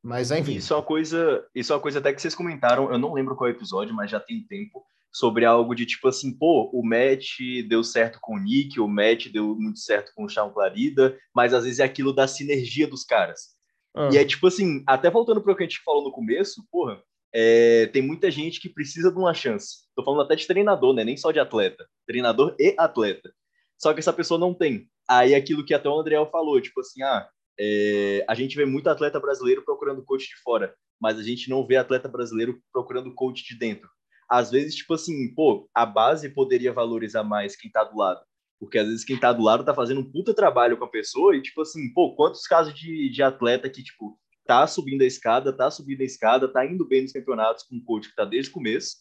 Mas 0.04 0.32
enfim. 0.32 0.56
Isso 0.56 0.74
é 0.74 0.76
uma 0.76 0.84
coisa, 0.84 1.46
isso 1.56 1.72
é 1.72 1.76
uma 1.76 1.82
coisa 1.82 2.00
até 2.00 2.14
que 2.14 2.22
vocês 2.22 2.36
comentaram, 2.36 2.92
eu 2.92 2.98
não 2.98 3.14
lembro 3.14 3.36
qual 3.36 3.50
episódio, 3.50 3.96
mas 3.96 4.12
já 4.12 4.20
tem 4.20 4.46
tempo 4.46 4.84
sobre 5.14 5.46
algo 5.46 5.74
de 5.76 5.86
tipo 5.86 6.08
assim, 6.08 6.36
pô, 6.36 6.70
o 6.74 6.84
match 6.84 7.40
deu 7.70 7.84
certo 7.84 8.20
com 8.20 8.36
o 8.36 8.40
Nick, 8.40 8.80
o 8.80 8.88
match 8.88 9.28
deu 9.28 9.56
muito 9.56 9.80
certo 9.80 10.12
com 10.16 10.26
o 10.26 10.30
Chão 10.30 10.52
Clarida, 10.52 11.18
mas 11.34 11.54
às 11.54 11.64
vezes 11.64 11.80
é 11.80 11.84
aquilo 11.84 12.12
da 12.12 12.28
sinergia 12.28 12.88
dos 12.88 13.06
caras. 13.06 13.54
Ah. 13.96 14.10
E 14.12 14.18
é 14.18 14.26
tipo 14.26 14.48
assim, 14.48 14.84
até 14.88 15.10
voltando 15.10 15.42
para 15.42 15.54
o 15.54 15.56
que 15.56 15.64
a 15.64 15.68
gente 15.68 15.84
falou 15.86 16.04
no 16.04 16.12
começo, 16.12 16.66
porra, 16.72 17.00
é, 17.34 17.88
tem 17.88 18.02
muita 18.02 18.30
gente 18.30 18.60
que 18.60 18.70
precisa 18.70 19.12
de 19.12 19.18
uma 19.18 19.34
chance. 19.34 19.88
Tô 19.96 20.04
falando 20.04 20.22
até 20.22 20.36
de 20.36 20.46
treinador, 20.46 20.94
né? 20.94 21.04
Nem 21.04 21.18
só 21.18 21.32
de 21.32 21.40
atleta. 21.40 21.88
Treinador 22.06 22.56
e 22.60 22.76
atleta. 22.78 23.34
Só 23.78 23.94
que 23.94 24.00
essa 24.00 24.14
pessoa 24.14 24.40
não 24.40 24.54
tem. 24.54 24.88
Aí 25.10 25.34
aquilo 25.34 25.66
que 25.66 25.74
até 25.74 25.90
o 25.90 26.00
André 26.00 26.16
falou, 26.32 26.62
tipo 26.62 26.80
assim, 26.80 27.02
ah, 27.02 27.28
é, 27.60 28.24
a 28.28 28.36
gente 28.36 28.56
vê 28.56 28.66
muito 28.66 28.90
atleta 28.90 29.20
brasileiro 29.20 29.64
procurando 29.66 30.04
coach 30.04 30.28
de 30.28 30.36
fora, 30.44 30.74
mas 31.02 31.18
a 31.18 31.24
gente 31.24 31.50
não 31.50 31.66
vê 31.66 31.76
atleta 31.76 32.08
brasileiro 32.08 32.60
procurando 32.72 33.14
coach 33.14 33.44
de 33.44 33.58
dentro. 33.58 33.90
Às 34.30 34.52
vezes, 34.52 34.76
tipo 34.76 34.94
assim, 34.94 35.34
pô, 35.34 35.70
a 35.74 35.86
base 35.86 36.30
poderia 36.30 36.72
valorizar 36.72 37.24
mais 37.24 37.56
quem 37.56 37.70
tá 37.70 37.84
do 37.84 37.98
lado. 37.98 38.22
Porque 38.60 38.78
às 38.78 38.88
vezes 38.88 39.04
quem 39.04 39.20
tá 39.20 39.34
do 39.34 39.44
lado 39.44 39.66
tá 39.66 39.74
fazendo 39.74 40.00
um 40.00 40.12
puta 40.12 40.34
trabalho 40.34 40.78
com 40.78 40.86
a 40.86 40.90
pessoa 40.90 41.36
e, 41.36 41.42
tipo 41.42 41.62
assim, 41.62 41.92
pô, 41.94 42.16
quantos 42.16 42.48
casos 42.48 42.74
de, 42.74 43.10
de 43.10 43.22
atleta 43.22 43.70
que, 43.70 43.84
tipo, 43.84 44.18
tá 44.46 44.66
subindo 44.68 45.02
a 45.02 45.06
escada, 45.06 45.56
tá 45.56 45.70
subindo 45.72 46.02
a 46.02 46.06
escada, 46.06 46.52
tá 46.52 46.66
indo 46.66 46.88
bem 46.88 47.04
nos 47.04 47.12
campeonatos 47.12 47.64
com 47.64 47.76
um 47.76 47.84
coach 47.84 48.10
que 48.10 48.16
tá 48.16 48.26
desde 48.26 48.50
o 48.52 48.54
começo. 48.54 48.98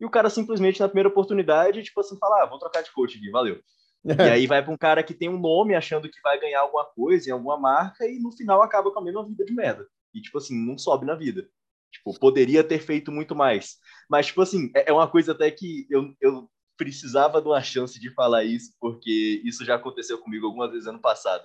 E 0.00 0.04
o 0.04 0.10
cara 0.10 0.30
simplesmente 0.30 0.80
na 0.80 0.88
primeira 0.88 1.08
oportunidade, 1.08 1.82
tipo 1.82 2.00
assim, 2.00 2.16
fala: 2.18 2.42
ah, 2.42 2.46
vou 2.46 2.58
trocar 2.58 2.82
de 2.82 2.92
coach 2.92 3.18
aqui, 3.18 3.30
valeu. 3.30 3.60
e 4.04 4.22
aí 4.22 4.46
vai 4.46 4.62
para 4.62 4.72
um 4.72 4.78
cara 4.78 5.02
que 5.02 5.12
tem 5.12 5.28
um 5.28 5.38
nome 5.38 5.74
achando 5.74 6.08
que 6.08 6.20
vai 6.22 6.40
ganhar 6.40 6.60
alguma 6.60 6.86
coisa 6.86 7.28
em 7.28 7.32
alguma 7.32 7.58
marca 7.58 8.06
e 8.06 8.18
no 8.18 8.32
final 8.32 8.62
acaba 8.62 8.90
com 8.90 8.98
a 8.98 9.04
mesma 9.04 9.26
vida 9.26 9.44
de 9.44 9.52
merda. 9.52 9.86
E 10.14 10.20
tipo 10.20 10.38
assim, 10.38 10.56
não 10.56 10.78
sobe 10.78 11.04
na 11.04 11.14
vida. 11.14 11.46
Tipo, 11.92 12.18
poderia 12.18 12.64
ter 12.64 12.78
feito 12.78 13.12
muito 13.12 13.34
mais. 13.34 13.76
Mas 14.08 14.26
tipo 14.26 14.40
assim, 14.40 14.70
é, 14.74 14.90
é 14.90 14.92
uma 14.92 15.08
coisa 15.08 15.32
até 15.32 15.50
que 15.50 15.86
eu, 15.90 16.14
eu 16.20 16.48
precisava 16.76 17.42
de 17.42 17.48
uma 17.48 17.62
chance 17.62 18.00
de 18.00 18.10
falar 18.14 18.44
isso, 18.44 18.72
porque 18.80 19.42
isso 19.44 19.64
já 19.66 19.74
aconteceu 19.74 20.18
comigo 20.18 20.46
algumas 20.46 20.70
vezes 20.70 20.86
ano 20.86 21.00
passado. 21.00 21.44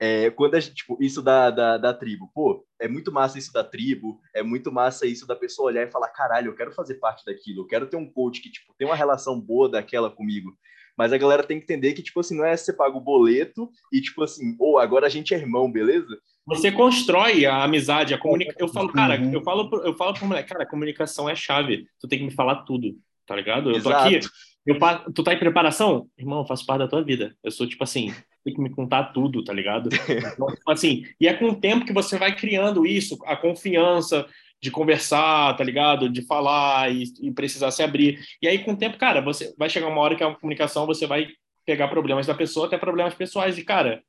É, 0.00 0.30
quando 0.30 0.54
a 0.54 0.60
gente, 0.60 0.76
tipo, 0.76 0.96
isso 1.00 1.20
da, 1.20 1.50
da, 1.50 1.76
da, 1.76 1.92
tribo, 1.92 2.30
pô, 2.32 2.64
é 2.80 2.86
muito 2.86 3.10
massa 3.10 3.38
isso 3.38 3.52
da 3.52 3.64
tribo, 3.64 4.20
é 4.32 4.42
muito 4.42 4.70
massa 4.70 5.06
isso 5.06 5.26
da 5.26 5.34
pessoa 5.34 5.66
olhar 5.66 5.86
e 5.86 5.90
falar, 5.90 6.08
caralho, 6.08 6.50
eu 6.50 6.54
quero 6.54 6.72
fazer 6.72 6.94
parte 6.94 7.24
daquilo, 7.24 7.62
eu 7.62 7.66
quero 7.66 7.86
ter 7.86 7.96
um 7.96 8.10
coach 8.10 8.40
que, 8.40 8.50
tipo, 8.50 8.72
tem 8.78 8.86
uma 8.86 8.94
relação 8.94 9.40
boa 9.40 9.68
daquela 9.68 10.08
comigo. 10.08 10.56
Mas 10.96 11.12
a 11.12 11.18
galera 11.18 11.44
tem 11.44 11.58
que 11.58 11.64
entender 11.64 11.92
que, 11.94 12.02
tipo 12.02 12.18
assim, 12.18 12.36
não 12.36 12.44
é 12.44 12.56
você 12.56 12.72
paga 12.72 12.96
o 12.96 13.00
boleto 13.00 13.70
e, 13.92 14.00
tipo 14.00 14.22
assim, 14.22 14.56
ou 14.58 14.74
oh, 14.74 14.78
agora 14.78 15.06
a 15.06 15.08
gente 15.08 15.32
é 15.32 15.38
irmão, 15.38 15.70
beleza? 15.70 16.18
Você 16.44 16.72
constrói 16.72 17.44
a 17.44 17.62
amizade, 17.62 18.14
a 18.14 18.18
comunicação. 18.18 18.66
Eu 18.66 18.72
falo, 18.72 18.92
cara, 18.92 19.20
uhum. 19.20 19.32
eu 19.32 19.42
falo, 19.42 19.70
eu 19.84 19.94
falo 19.94 20.14
pro 20.14 20.26
moleque, 20.26 20.48
cara, 20.48 20.66
comunicação 20.66 21.28
é 21.28 21.36
chave. 21.36 21.86
Tu 22.00 22.08
tem 22.08 22.18
que 22.18 22.24
me 22.24 22.30
falar 22.32 22.62
tudo, 22.62 22.96
tá 23.26 23.36
ligado? 23.36 23.70
Eu 23.70 23.76
Exato. 23.76 24.10
tô 24.10 24.16
aqui, 24.16 24.28
eu, 24.68 25.12
tu 25.14 25.22
tá 25.22 25.32
em 25.32 25.38
preparação? 25.38 26.08
Irmão, 26.18 26.40
eu 26.40 26.46
faço 26.46 26.66
parte 26.66 26.80
da 26.80 26.88
tua 26.88 27.02
vida. 27.02 27.34
Eu 27.42 27.50
sou, 27.50 27.66
tipo 27.66 27.82
assim, 27.82 28.12
tem 28.44 28.54
que 28.54 28.60
me 28.60 28.70
contar 28.70 29.04
tudo, 29.12 29.42
tá 29.42 29.52
ligado? 29.52 29.88
Então, 30.38 30.54
tipo 30.54 30.70
assim, 30.70 31.04
e 31.20 31.26
é 31.26 31.32
com 31.32 31.46
o 31.46 31.58
tempo 31.58 31.86
que 31.86 31.92
você 31.92 32.18
vai 32.18 32.34
criando 32.34 32.86
isso, 32.86 33.18
a 33.24 33.36
confiança 33.36 34.26
de 34.60 34.70
conversar, 34.70 35.56
tá 35.56 35.64
ligado? 35.64 36.08
De 36.08 36.22
falar 36.22 36.92
e, 36.92 37.04
e 37.22 37.30
precisar 37.30 37.70
se 37.70 37.82
abrir. 37.82 38.20
E 38.42 38.48
aí, 38.48 38.58
com 38.58 38.72
o 38.72 38.76
tempo, 38.76 38.98
cara, 38.98 39.20
você 39.20 39.54
vai 39.56 39.70
chegar 39.70 39.88
uma 39.88 40.00
hora 40.00 40.16
que 40.16 40.24
a 40.24 40.34
comunicação 40.34 40.86
você 40.86 41.06
vai 41.06 41.28
pegar 41.64 41.88
problemas 41.88 42.26
da 42.26 42.34
pessoa, 42.34 42.66
até 42.66 42.76
problemas 42.76 43.14
pessoais. 43.14 43.56
E, 43.56 43.64
cara, 43.64 44.02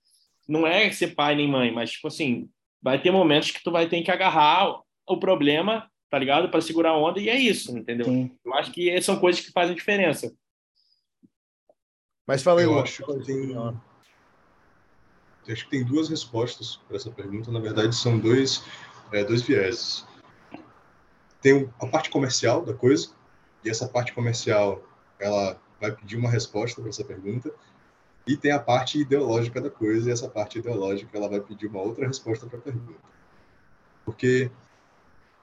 não 0.47 0.65
é 0.65 0.91
ser 0.91 1.15
pai 1.15 1.35
nem 1.35 1.47
mãe, 1.47 1.71
mas, 1.71 1.91
tipo 1.91 2.07
assim, 2.07 2.49
vai 2.81 3.01
ter 3.01 3.11
momentos 3.11 3.51
que 3.51 3.63
tu 3.63 3.71
vai 3.71 3.87
ter 3.87 4.01
que 4.01 4.11
agarrar 4.11 4.81
o 5.07 5.17
problema, 5.17 5.89
tá 6.09 6.17
ligado? 6.17 6.49
Para 6.49 6.61
segurar 6.61 6.91
a 6.91 6.97
onda, 6.97 7.19
e 7.19 7.29
é 7.29 7.37
isso, 7.37 7.77
entendeu? 7.77 8.07
Sim. 8.07 8.31
Eu 8.43 8.53
acho 8.55 8.71
que 8.71 9.01
são 9.01 9.19
coisas 9.19 9.41
que 9.45 9.51
fazem 9.51 9.75
diferença. 9.75 10.33
Mas 12.29 12.43
fala 12.43 12.59
aí, 12.59 12.67
eu 12.67 12.79
acho 12.79 13.03
que 13.03 13.25
tem, 13.25 13.55
acho 15.51 15.63
que 15.65 15.71
tem 15.71 15.83
duas 15.83 16.09
respostas 16.09 16.79
para 16.87 16.95
essa 16.95 17.09
pergunta. 17.09 17.51
Na 17.51 17.59
verdade, 17.59 17.95
são 17.95 18.19
dois, 18.19 18.63
é, 19.11 19.23
dois 19.23 19.41
vieses. 19.41 20.05
Tem 21.41 21.67
a 21.79 21.87
parte 21.87 22.11
comercial 22.11 22.63
da 22.63 22.71
coisa, 22.71 23.09
e 23.65 23.69
essa 23.71 23.87
parte 23.87 24.13
comercial 24.13 24.79
ela 25.17 25.59
vai 25.81 25.91
pedir 25.91 26.17
uma 26.17 26.29
resposta 26.29 26.79
para 26.79 26.91
essa 26.91 27.03
pergunta. 27.03 27.51
E 28.27 28.37
tem 28.37 28.51
a 28.51 28.59
parte 28.59 28.99
ideológica 28.99 29.59
da 29.59 29.71
coisa, 29.71 30.07
e 30.07 30.13
essa 30.13 30.29
parte 30.29 30.59
ideológica 30.59 31.17
ela 31.17 31.27
vai 31.27 31.41
pedir 31.41 31.65
uma 31.65 31.81
outra 31.81 32.05
resposta 32.05 32.45
para 32.45 32.59
a 32.59 32.61
pergunta. 32.61 32.99
Porque 34.05 34.51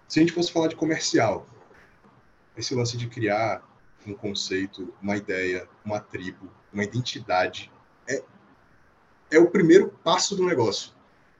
se 0.06 0.20
a 0.20 0.22
gente 0.22 0.32
fosse 0.32 0.52
falar 0.52 0.68
de 0.68 0.76
comercial, 0.76 1.48
esse 2.56 2.76
lance 2.76 2.96
de 2.96 3.08
criar 3.08 3.60
um 4.06 4.14
conceito, 4.14 4.94
uma 5.02 5.16
ideia, 5.16 5.68
uma 5.84 5.98
tribo, 5.98 6.48
uma 6.76 6.84
identidade, 6.84 7.70
é, 8.06 8.22
é 9.30 9.38
o 9.38 9.50
primeiro 9.50 9.88
passo 10.04 10.36
do 10.36 10.44
negócio. 10.44 10.92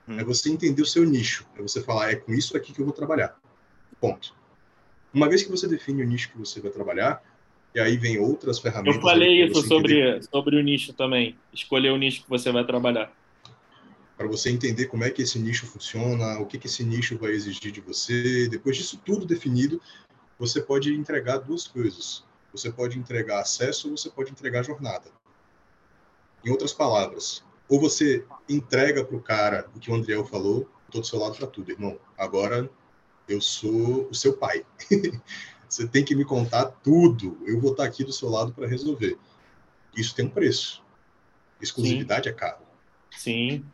Hum. 0.08 0.18
É 0.18 0.24
você 0.24 0.50
entender 0.50 0.80
o 0.80 0.86
seu 0.86 1.04
nicho. 1.04 1.46
É 1.56 1.62
você 1.62 1.82
falar, 1.82 2.10
é 2.10 2.16
com 2.16 2.32
isso 2.32 2.56
aqui 2.56 2.72
que 2.72 2.80
eu 2.80 2.86
vou 2.86 2.94
trabalhar. 2.94 3.38
Ponto. 4.00 4.34
Uma 5.12 5.28
vez 5.28 5.42
que 5.42 5.50
você 5.50 5.68
define 5.68 6.02
o 6.02 6.06
nicho 6.06 6.30
que 6.30 6.38
você 6.38 6.60
vai 6.60 6.70
trabalhar, 6.70 7.22
e 7.74 7.80
aí 7.80 7.96
vem 7.98 8.18
outras 8.18 8.58
ferramentas. 8.58 8.96
Eu 8.96 9.02
falei 9.02 9.44
isso 9.44 9.62
sobre, 9.62 10.22
sobre 10.22 10.56
o 10.56 10.62
nicho 10.62 10.94
também. 10.94 11.36
Escolher 11.52 11.90
o 11.90 11.96
nicho 11.98 12.22
que 12.22 12.30
você 12.30 12.50
vai 12.50 12.64
trabalhar. 12.64 13.12
Para 14.16 14.26
você 14.26 14.50
entender 14.50 14.86
como 14.86 15.04
é 15.04 15.10
que 15.10 15.20
esse 15.20 15.38
nicho 15.38 15.66
funciona, 15.66 16.38
o 16.38 16.46
que, 16.46 16.58
que 16.58 16.66
esse 16.66 16.82
nicho 16.82 17.18
vai 17.18 17.32
exigir 17.32 17.70
de 17.70 17.82
você. 17.82 18.48
Depois 18.48 18.76
disso 18.78 18.98
tudo 19.04 19.26
definido, 19.26 19.80
você 20.38 20.62
pode 20.62 20.94
entregar 20.94 21.38
duas 21.38 21.66
coisas. 21.66 22.24
Você 22.52 22.72
pode 22.72 22.98
entregar 22.98 23.40
acesso 23.40 23.90
ou 23.90 23.96
você 23.98 24.08
pode 24.08 24.30
entregar 24.30 24.62
jornada. 24.62 25.10
Em 26.46 26.50
outras 26.50 26.72
palavras, 26.72 27.44
ou 27.68 27.80
você 27.80 28.24
entrega 28.48 29.04
para 29.04 29.16
o 29.16 29.20
cara 29.20 29.68
o 29.74 29.80
que 29.80 29.90
o 29.90 29.94
Andriel 29.96 30.24
falou, 30.24 30.70
estou 30.86 31.00
do 31.00 31.06
seu 31.06 31.18
lado 31.18 31.36
para 31.36 31.48
tudo, 31.48 31.72
irmão. 31.72 31.98
Agora 32.16 32.70
eu 33.28 33.40
sou 33.40 34.08
o 34.08 34.14
seu 34.14 34.36
pai. 34.36 34.64
Você 35.68 35.88
tem 35.88 36.04
que 36.04 36.14
me 36.14 36.24
contar 36.24 36.66
tudo. 36.66 37.36
Eu 37.44 37.60
vou 37.60 37.72
estar 37.72 37.82
aqui 37.82 38.04
do 38.04 38.12
seu 38.12 38.28
lado 38.28 38.52
para 38.52 38.68
resolver. 38.68 39.18
Isso 39.96 40.14
tem 40.14 40.26
um 40.26 40.30
preço. 40.30 40.80
Exclusividade 41.60 42.28
Sim. 42.28 42.30
é 42.30 42.32
caro. 42.32 42.62
Sim. 43.10 43.64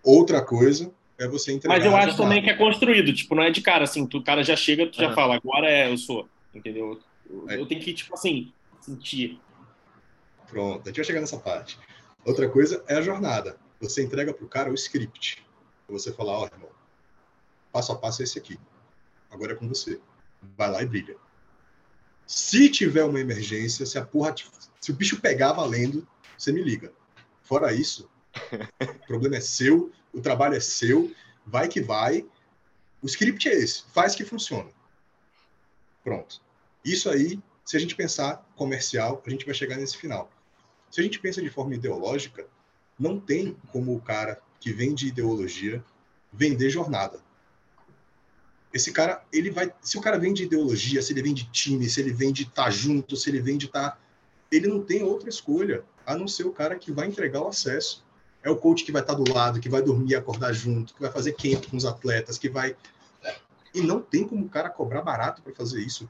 Outra 0.00 0.40
coisa 0.40 0.92
é 1.18 1.26
você 1.26 1.52
entregar. 1.52 1.76
Mas 1.76 1.84
eu 1.84 1.96
acho 1.96 2.16
também 2.16 2.40
que 2.40 2.50
é 2.50 2.56
construído. 2.56 3.12
Tipo, 3.12 3.34
não 3.34 3.42
é 3.42 3.50
de 3.50 3.60
cara 3.60 3.82
assim. 3.82 4.06
Tu, 4.06 4.18
o 4.18 4.22
cara 4.22 4.44
já 4.44 4.54
chega, 4.54 4.86
tu 4.86 4.96
já 4.96 5.12
fala, 5.12 5.34
agora 5.34 5.68
é 5.68 5.90
eu 5.90 5.98
sou. 5.98 6.28
Entendeu? 6.54 7.00
Eu, 7.28 7.50
é. 7.50 7.56
eu 7.56 7.66
tenho 7.66 7.80
que, 7.80 7.92
tipo 7.92 8.14
assim, 8.14 8.52
sentir. 8.80 9.40
Pronto, 10.46 10.82
a 10.84 10.86
gente 10.86 10.96
vai 10.96 11.04
chegar 11.04 11.20
nessa 11.20 11.38
parte. 11.38 11.76
Outra 12.24 12.48
coisa 12.48 12.84
é 12.86 12.96
a 12.96 13.02
jornada. 13.02 13.58
Você 13.80 14.02
entrega 14.02 14.34
para 14.34 14.44
o 14.44 14.48
cara 14.48 14.70
o 14.70 14.74
script. 14.74 15.44
Você 15.88 16.12
falar, 16.12 16.32
ó, 16.32 16.42
oh, 16.42 16.46
irmão, 16.46 16.70
passo 17.72 17.92
a 17.92 17.96
passo 17.96 18.22
é 18.22 18.24
esse 18.24 18.38
aqui. 18.38 18.58
Agora 19.30 19.52
é 19.52 19.56
com 19.56 19.68
você. 19.68 20.00
Vai 20.56 20.70
lá 20.70 20.82
e 20.82 20.86
brilha. 20.86 21.16
Se 22.26 22.68
tiver 22.68 23.04
uma 23.04 23.20
emergência, 23.20 23.84
se 23.84 23.98
a 23.98 24.04
porra, 24.04 24.34
se 24.80 24.90
o 24.90 24.94
bicho 24.94 25.20
pegar 25.20 25.52
valendo, 25.52 26.06
você 26.38 26.52
me 26.52 26.62
liga. 26.62 26.92
Fora 27.42 27.72
isso, 27.72 28.08
o 28.80 29.06
problema 29.06 29.36
é 29.36 29.40
seu, 29.40 29.90
o 30.12 30.20
trabalho 30.20 30.54
é 30.54 30.60
seu, 30.60 31.12
vai 31.44 31.66
que 31.66 31.80
vai. 31.80 32.24
O 33.02 33.06
script 33.06 33.48
é 33.48 33.54
esse, 33.54 33.82
faz 33.92 34.14
que 34.14 34.24
funciona. 34.24 34.70
Pronto. 36.04 36.40
Isso 36.84 37.10
aí, 37.10 37.40
se 37.64 37.76
a 37.76 37.80
gente 37.80 37.96
pensar 37.96 38.48
comercial, 38.54 39.22
a 39.26 39.30
gente 39.30 39.44
vai 39.44 39.54
chegar 39.54 39.76
nesse 39.76 39.96
final. 39.96 40.30
Se 40.90 41.00
a 41.00 41.04
gente 41.04 41.18
pensa 41.18 41.40
de 41.40 41.50
forma 41.50 41.74
ideológica, 41.74 42.46
não 42.98 43.18
tem 43.18 43.56
como 43.72 43.94
o 43.94 44.00
cara 44.00 44.40
que 44.58 44.72
vende 44.72 45.06
ideologia 45.06 45.82
vender 46.32 46.70
jornada 46.70 47.20
esse 48.72 48.92
cara, 48.92 49.22
ele 49.32 49.50
vai. 49.50 49.72
Se 49.82 49.98
o 49.98 50.00
cara 50.00 50.18
vem 50.18 50.32
de 50.32 50.44
ideologia, 50.44 51.02
se 51.02 51.12
ele 51.12 51.22
vem 51.22 51.34
de 51.34 51.44
time, 51.50 51.88
se 51.88 52.00
ele 52.00 52.12
vem 52.12 52.32
de 52.32 52.42
estar 52.42 52.64
tá 52.64 52.70
junto, 52.70 53.16
se 53.16 53.28
ele 53.28 53.40
vem 53.40 53.58
de 53.58 53.66
estar. 53.66 53.90
Tá, 53.90 53.98
ele 54.50 54.68
não 54.68 54.82
tem 54.82 55.02
outra 55.02 55.28
escolha 55.28 55.84
a 56.06 56.16
não 56.16 56.26
ser 56.26 56.44
o 56.44 56.52
cara 56.52 56.76
que 56.76 56.92
vai 56.92 57.06
entregar 57.06 57.40
o 57.40 57.48
acesso. 57.48 58.04
É 58.42 58.48
o 58.48 58.56
coach 58.56 58.84
que 58.84 58.92
vai 58.92 59.02
estar 59.02 59.14
tá 59.14 59.20
do 59.20 59.32
lado, 59.32 59.60
que 59.60 59.68
vai 59.68 59.82
dormir 59.82 60.12
e 60.12 60.16
acordar 60.16 60.52
junto, 60.52 60.94
que 60.94 61.00
vai 61.00 61.10
fazer 61.10 61.32
camp 61.32 61.66
com 61.66 61.76
os 61.76 61.84
atletas, 61.84 62.38
que 62.38 62.48
vai. 62.48 62.76
E 63.74 63.80
não 63.80 64.00
tem 64.00 64.26
como 64.26 64.46
o 64.46 64.48
cara 64.48 64.70
cobrar 64.70 65.02
barato 65.02 65.42
para 65.42 65.52
fazer 65.52 65.80
isso. 65.80 66.08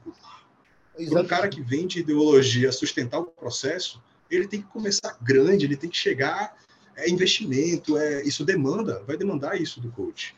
Para 1.09 1.21
um 1.21 1.25
cara 1.25 1.49
que 1.49 1.61
vem 1.61 1.87
de 1.87 1.99
ideologia 1.99 2.71
sustentar 2.71 3.19
o 3.19 3.25
processo, 3.25 4.01
ele 4.31 4.47
tem 4.47 4.61
que 4.61 4.67
começar 4.67 5.17
grande, 5.21 5.65
ele 5.65 5.77
tem 5.77 5.89
que 5.89 5.97
chegar. 5.97 6.57
É 6.95 7.09
investimento, 7.09 7.97
é 7.97 8.23
isso 8.23 8.45
demanda, 8.45 9.03
vai 9.05 9.17
demandar 9.17 9.59
isso 9.59 9.79
do 9.79 9.91
coach. 9.91 10.35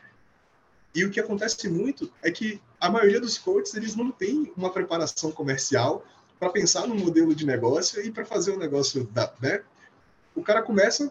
E 0.94 1.04
o 1.04 1.10
que 1.10 1.18
acontece 1.18 1.68
muito 1.68 2.10
é 2.22 2.30
que 2.30 2.60
a 2.80 2.88
maioria 2.88 3.20
dos 3.20 3.36
coaches 3.36 3.74
eles 3.74 3.96
não 3.96 4.10
tem 4.10 4.52
uma 4.56 4.70
preparação 4.70 5.32
comercial 5.32 6.04
para 6.38 6.50
pensar 6.50 6.86
no 6.86 6.94
modelo 6.94 7.34
de 7.34 7.44
negócio 7.44 8.00
e 8.04 8.10
para 8.10 8.24
fazer 8.24 8.52
o 8.52 8.58
negócio 8.58 9.04
da, 9.04 9.32
né? 9.40 9.62
O 10.34 10.42
cara 10.42 10.62
começa 10.62 11.10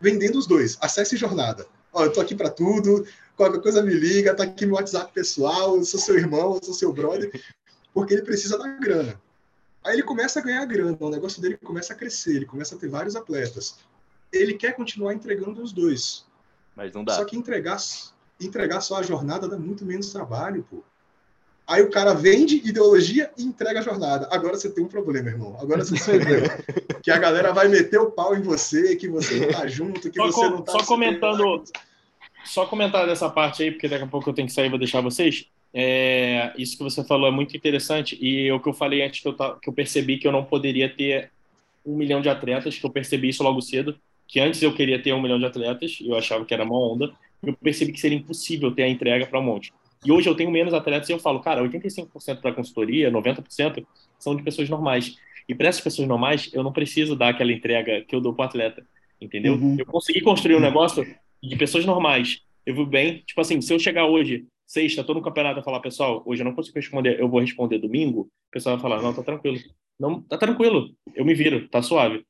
vendendo 0.00 0.38
os 0.38 0.46
dois, 0.46 0.78
acesso 0.80 1.14
e 1.14 1.18
jornada. 1.18 1.66
Ó, 1.92 2.04
eu 2.04 2.12
tô 2.12 2.20
aqui 2.20 2.34
para 2.34 2.48
tudo, 2.48 3.06
qualquer 3.36 3.60
coisa 3.60 3.82
me 3.82 3.92
liga, 3.92 4.34
tá 4.34 4.44
aqui 4.44 4.64
meu 4.64 4.76
WhatsApp 4.76 5.12
pessoal, 5.12 5.76
eu 5.76 5.84
sou 5.84 6.00
seu 6.00 6.16
irmão, 6.16 6.54
eu 6.54 6.64
sou 6.64 6.74
seu 6.74 6.92
brother, 6.92 7.30
porque 7.92 8.14
ele 8.14 8.22
precisa 8.22 8.56
da 8.56 8.68
grana. 8.68 9.20
Aí 9.84 9.94
ele 9.94 10.02
começa 10.02 10.40
a 10.40 10.42
ganhar 10.42 10.64
grana, 10.66 10.96
o 10.98 11.10
negócio 11.10 11.40
dele 11.40 11.56
começa 11.56 11.92
a 11.92 11.96
crescer, 11.96 12.36
ele 12.36 12.46
começa 12.46 12.74
a 12.74 12.78
ter 12.78 12.88
vários 12.88 13.16
atletas. 13.16 13.78
Ele 14.32 14.54
quer 14.54 14.74
continuar 14.74 15.14
entregando 15.14 15.62
os 15.62 15.72
dois. 15.72 16.26
Mas 16.76 16.92
não 16.92 17.04
dá. 17.04 17.14
Só 17.14 17.24
que 17.24 17.36
entregar 17.36 17.78
entregar 18.40 18.80
só 18.80 18.96
a 18.96 19.02
jornada 19.02 19.48
dá 19.48 19.58
muito 19.58 19.84
menos 19.84 20.12
trabalho, 20.12 20.66
pô. 20.68 20.82
Aí 21.66 21.82
o 21.82 21.90
cara 21.90 22.14
vende 22.14 22.56
ideologia 22.56 23.30
e 23.38 23.44
entrega 23.44 23.78
a 23.78 23.82
jornada. 23.82 24.28
Agora 24.32 24.56
você 24.56 24.68
tem 24.68 24.82
um 24.82 24.88
problema, 24.88 25.28
irmão. 25.28 25.56
Agora 25.60 25.84
você 25.84 25.94
tem 26.04 26.20
um 26.20 26.24
problema. 26.24 26.58
que 27.02 27.10
a 27.10 27.18
galera 27.18 27.52
vai 27.52 27.68
meter 27.68 28.00
o 28.00 28.10
pau 28.10 28.34
em 28.34 28.42
você, 28.42 28.96
que 28.96 29.08
você 29.08 29.38
não 29.38 29.52
tá 29.52 29.66
junto, 29.68 30.10
que 30.10 30.18
só 30.18 30.26
você 30.26 30.48
não 30.48 30.62
tá... 30.62 30.72
Só 30.72 30.84
comentando... 30.84 31.64
Só 32.44 32.66
comentar 32.66 33.06
dessa 33.06 33.28
parte 33.28 33.62
aí, 33.62 33.70
porque 33.70 33.86
daqui 33.86 34.02
a 34.02 34.06
pouco 34.06 34.30
eu 34.30 34.34
tenho 34.34 34.48
que 34.48 34.54
sair 34.54 34.66
e 34.66 34.70
vou 34.70 34.78
deixar 34.78 35.02
vocês. 35.02 35.46
É, 35.72 36.52
isso 36.58 36.76
que 36.76 36.82
você 36.82 37.04
falou 37.04 37.28
é 37.28 37.30
muito 37.30 37.56
interessante. 37.56 38.18
E 38.20 38.48
é 38.48 38.52
o 38.52 38.60
que 38.60 38.68
eu 38.68 38.74
falei 38.74 39.02
antes, 39.02 39.20
que 39.20 39.28
eu, 39.28 39.34
que 39.34 39.68
eu 39.68 39.72
percebi 39.72 40.18
que 40.18 40.26
eu 40.26 40.32
não 40.32 40.44
poderia 40.44 40.88
ter 40.88 41.30
um 41.84 41.96
milhão 41.96 42.20
de 42.20 42.28
atletas, 42.28 42.78
que 42.78 42.84
eu 42.84 42.90
percebi 42.90 43.28
isso 43.28 43.42
logo 43.42 43.60
cedo. 43.60 43.96
Que 44.26 44.40
antes 44.40 44.62
eu 44.62 44.74
queria 44.74 45.02
ter 45.02 45.12
um 45.12 45.20
milhão 45.20 45.38
de 45.38 45.44
atletas, 45.44 45.98
e 46.00 46.08
eu 46.08 46.16
achava 46.16 46.44
que 46.44 46.54
era 46.54 46.64
uma 46.64 46.78
onda 46.78 47.12
eu 47.42 47.56
percebi 47.56 47.92
que 47.92 48.00
seria 48.00 48.18
impossível 48.18 48.70
ter 48.70 48.82
a 48.82 48.88
entrega 48.88 49.26
para 49.26 49.40
um 49.40 49.42
monte. 49.42 49.72
E 50.04 50.12
hoje 50.12 50.28
eu 50.28 50.34
tenho 50.34 50.50
menos 50.50 50.72
atletas 50.72 51.08
e 51.08 51.12
eu 51.12 51.18
falo, 51.18 51.40
cara, 51.40 51.62
85% 51.62 52.40
da 52.40 52.52
consultoria, 52.52 53.10
90% 53.10 53.84
são 54.18 54.34
de 54.34 54.42
pessoas 54.42 54.68
normais. 54.68 55.16
E 55.48 55.54
para 55.54 55.68
essas 55.68 55.80
pessoas 55.80 56.08
normais, 56.08 56.50
eu 56.52 56.62
não 56.62 56.72
preciso 56.72 57.16
dar 57.16 57.30
aquela 57.30 57.52
entrega 57.52 58.02
que 58.02 58.14
eu 58.14 58.20
dou 58.20 58.32
para 58.32 58.44
o 58.44 58.46
atleta, 58.46 58.86
entendeu? 59.20 59.54
Uhum. 59.54 59.76
Eu 59.78 59.86
consegui 59.86 60.20
construir 60.20 60.56
um 60.56 60.60
negócio 60.60 61.06
de 61.42 61.56
pessoas 61.56 61.84
normais. 61.84 62.40
Eu 62.64 62.74
vou 62.74 62.86
bem, 62.86 63.22
tipo 63.26 63.40
assim, 63.40 63.60
se 63.60 63.72
eu 63.72 63.78
chegar 63.78 64.06
hoje, 64.06 64.46
sexta, 64.70 65.02
tô 65.02 65.14
no 65.14 65.20
campeonato 65.20 65.58
e 65.58 65.64
falar, 65.64 65.80
pessoal, 65.80 66.22
hoje 66.24 66.42
eu 66.42 66.44
não 66.44 66.54
consigo 66.54 66.76
responder, 66.76 67.18
eu 67.18 67.28
vou 67.28 67.40
responder 67.40 67.78
domingo, 67.78 68.20
o 68.20 68.50
pessoal 68.52 68.76
vai 68.76 68.82
falar, 68.82 69.02
não, 69.02 69.12
tá 69.12 69.20
tranquilo. 69.20 69.58
Não, 69.98 70.22
tá 70.22 70.38
tranquilo, 70.38 70.94
eu 71.12 71.24
me 71.24 71.34
viro, 71.34 71.68
tá 71.68 71.82
suave. 71.82 72.24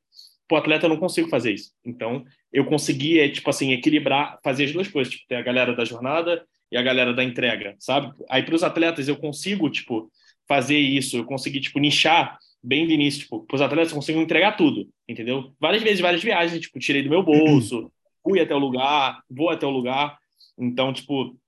pro 0.49 0.57
atleta 0.57 0.87
eu 0.87 0.89
não 0.89 0.97
consigo 0.97 1.29
fazer 1.29 1.53
isso. 1.53 1.73
Então, 1.85 2.25
eu 2.51 2.65
consegui, 2.65 3.21
é, 3.21 3.29
tipo 3.29 3.51
assim, 3.51 3.73
equilibrar, 3.73 4.39
fazer 4.43 4.65
as 4.65 4.73
duas 4.73 4.89
coisas, 4.89 5.13
tipo, 5.13 5.29
ter 5.29 5.35
a 5.35 5.43
galera 5.43 5.77
da 5.77 5.85
jornada 5.85 6.43
e 6.73 6.79
a 6.79 6.83
galera 6.83 7.13
da 7.13 7.23
entrega, 7.23 7.77
sabe? 7.79 8.11
Aí 8.27 8.43
para 8.43 8.55
os 8.55 8.63
atletas 8.63 9.07
eu 9.07 9.19
consigo, 9.19 9.69
tipo, 9.69 10.11
fazer 10.49 10.79
isso, 10.79 11.19
eu 11.19 11.25
consegui, 11.25 11.61
tipo, 11.61 11.79
nichar 11.79 12.39
bem 12.63 12.87
de 12.87 12.95
início, 12.95 13.21
tipo, 13.21 13.45
para 13.45 13.57
os 13.57 13.61
atletas 13.61 13.91
eu 13.91 13.97
consigo 13.97 14.19
entregar 14.19 14.57
tudo, 14.57 14.89
entendeu? 15.07 15.53
Várias 15.61 15.83
vezes, 15.83 16.01
várias 16.01 16.23
viagens, 16.23 16.59
tipo, 16.59 16.79
tirei 16.79 17.03
do 17.03 17.11
meu 17.11 17.23
bolso, 17.23 17.93
fui 18.25 18.41
até 18.41 18.55
o 18.55 18.59
lugar, 18.59 19.23
vou 19.29 19.51
até 19.51 19.67
o 19.67 19.71
lugar. 19.71 20.19
Então, 20.59 20.93
tipo, 20.93 21.39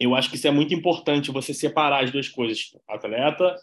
eu 0.00 0.14
acho 0.14 0.30
que 0.30 0.36
isso 0.36 0.48
é 0.48 0.50
muito 0.50 0.72
importante, 0.72 1.30
você 1.30 1.52
separar 1.52 2.02
as 2.02 2.10
duas 2.10 2.26
coisas, 2.26 2.74
atleta, 2.88 3.54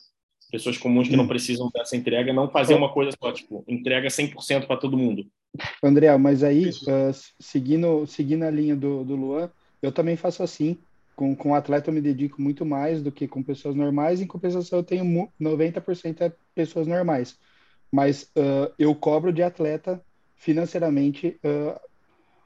pessoas 0.52 0.78
comuns 0.78 1.10
que 1.10 1.16
não 1.16 1.28
precisam 1.28 1.70
dessa 1.74 1.98
entrega, 1.98 2.32
não 2.32 2.50
fazer 2.50 2.76
uma 2.76 2.94
coisa 2.94 3.12
só, 3.20 3.32
tipo, 3.32 3.66
entrega 3.68 4.08
100% 4.08 4.68
para 4.68 4.78
todo 4.78 4.96
mundo. 4.96 5.26
André, 5.84 6.16
mas 6.18 6.44
aí, 6.44 6.70
uh, 6.70 7.34
seguindo, 7.40 8.06
seguindo 8.06 8.44
a 8.44 8.52
linha 8.52 8.76
do, 8.76 9.04
do 9.04 9.16
Luan, 9.16 9.50
eu 9.82 9.92
também 9.92 10.16
faço 10.16 10.44
assim. 10.44 10.78
Com, 11.16 11.36
com 11.36 11.56
atleta 11.56 11.90
eu 11.90 11.94
me 11.96 12.00
dedico 12.00 12.40
muito 12.40 12.64
mais 12.64 13.02
do 13.02 13.12
que 13.12 13.28
com 13.28 13.42
pessoas 13.42 13.74
normais. 13.74 14.22
Em 14.22 14.28
compensação, 14.28 14.78
eu 14.78 14.84
tenho 14.84 15.32
90% 15.42 16.22
é 16.22 16.32
pessoas 16.54 16.86
normais. 16.86 17.40
Mas 17.92 18.30
uh, 18.38 18.72
eu 18.78 18.94
cobro 18.94 19.34
de 19.34 19.42
atleta 19.42 20.00
financeiramente 20.36 21.40
uh, 21.44 21.80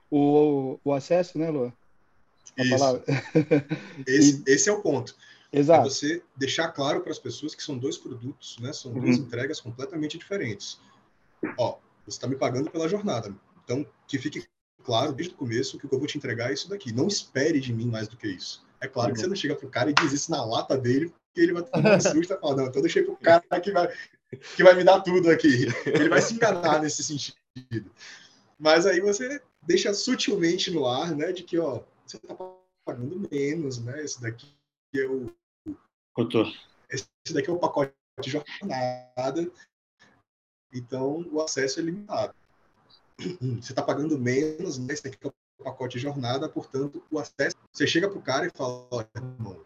o, 0.10 0.80
o 0.86 0.94
acesso, 0.94 1.38
né, 1.38 1.50
Luan? 1.50 1.74
esse, 4.08 4.44
esse 4.46 4.70
é 4.70 4.74
o 4.74 4.82
ponto. 4.82 5.16
Exato. 5.52 5.88
É 5.88 5.90
você 5.90 6.24
deixar 6.36 6.70
claro 6.70 7.02
para 7.02 7.12
as 7.12 7.20
pessoas 7.20 7.54
que 7.54 7.64
são 7.64 7.78
dois 7.78 7.98
produtos, 7.98 8.58
né? 8.60 8.72
São 8.72 8.94
duas 8.94 9.18
uhum. 9.18 9.24
entregas 9.24 9.60
completamente 9.60 10.18
diferentes. 10.18 10.80
Ó, 11.58 11.78
você 12.06 12.18
está 12.18 12.28
me 12.28 12.36
pagando 12.36 12.72
pela 12.72 12.88
jornada. 12.88 13.36
Então, 13.64 13.86
que 14.08 14.18
fique 14.18 14.46
claro 14.84 15.12
desde 15.12 15.34
o 15.34 15.38
começo 15.38 15.78
que 15.78 15.86
o 15.86 15.90
que 15.90 15.96
eu 15.96 16.00
vou 16.00 16.08
te 16.08 16.18
entregar 16.18 16.50
é 16.50 16.54
isso 16.54 16.70
daqui. 16.70 16.94
Não 16.94 17.08
espere 17.08 17.60
de 17.60 17.74
mim 17.74 17.86
mais 17.86 18.08
do 18.08 18.16
que 18.16 18.28
isso. 18.28 18.66
É 18.80 18.88
claro 18.88 19.10
uhum. 19.10 19.14
que 19.14 19.22
você 19.22 19.28
não 19.28 19.36
chega 19.36 19.56
pro 19.56 19.70
cara 19.70 19.92
e 19.92 19.94
diz 19.94 20.12
isso 20.14 20.32
na 20.32 20.44
lata 20.44 20.78
dele, 20.78 21.14
que 21.34 21.42
ele 21.42 21.54
vai 21.54 21.64
tomar 21.64 21.98
um 21.98 22.00
susto 22.02 22.34
e 22.34 22.40
falar, 22.40 22.56
não, 22.56 22.66
então 22.66 22.82
deixei 22.82 23.04
pro 23.04 23.16
cara 23.18 23.44
que 23.62 23.72
vai, 23.72 23.90
que 24.56 24.64
vai 24.64 24.74
me 24.74 24.84
dar 24.84 25.02
tudo 25.02 25.30
aqui. 25.30 25.68
Ele 25.86 26.10
vai 26.10 26.22
se 26.22 26.34
enganar 26.34 26.82
nesse 26.82 27.04
sentido. 27.04 27.92
Mas 28.58 28.86
aí 28.86 29.00
você 29.00 29.42
deixa 29.62 29.94
sutilmente 29.94 30.72
no 30.72 30.88
ar, 30.88 31.16
né, 31.16 31.32
de 31.32 31.44
que, 31.44 31.60
ó, 31.60 31.82
você 32.12 32.20
tá 32.20 32.36
pagando 32.86 33.28
menos, 33.32 33.80
né? 33.80 34.04
Esse 34.04 34.22
daqui 34.22 34.54
é 34.96 35.06
o. 35.06 35.34
Esse 36.90 37.08
daqui 37.34 37.50
é 37.50 37.54
o 37.54 37.60
pacote 37.60 37.94
de 38.22 38.30
jornada. 38.30 39.52
Então, 40.74 41.26
o 41.32 41.42
acesso 41.42 41.80
é 41.80 41.84
limitado. 41.84 42.34
Você 43.62 43.72
está 43.72 43.82
pagando 43.82 44.18
menos, 44.18 44.78
né? 44.78 44.94
Esse 44.94 45.04
daqui 45.04 45.18
é 45.22 45.28
o 45.28 45.64
pacote 45.64 45.98
de 45.98 46.04
jornada, 46.04 46.50
portanto, 46.50 47.04
o 47.12 47.20
acesso. 47.20 47.56
Você 47.72 47.88
chega 47.88 48.10
para 48.10 48.18
o 48.18 48.22
cara 48.22 48.48
e 48.48 48.52
fala: 48.52 48.88
olha, 48.92 49.10
irmão, 49.16 49.64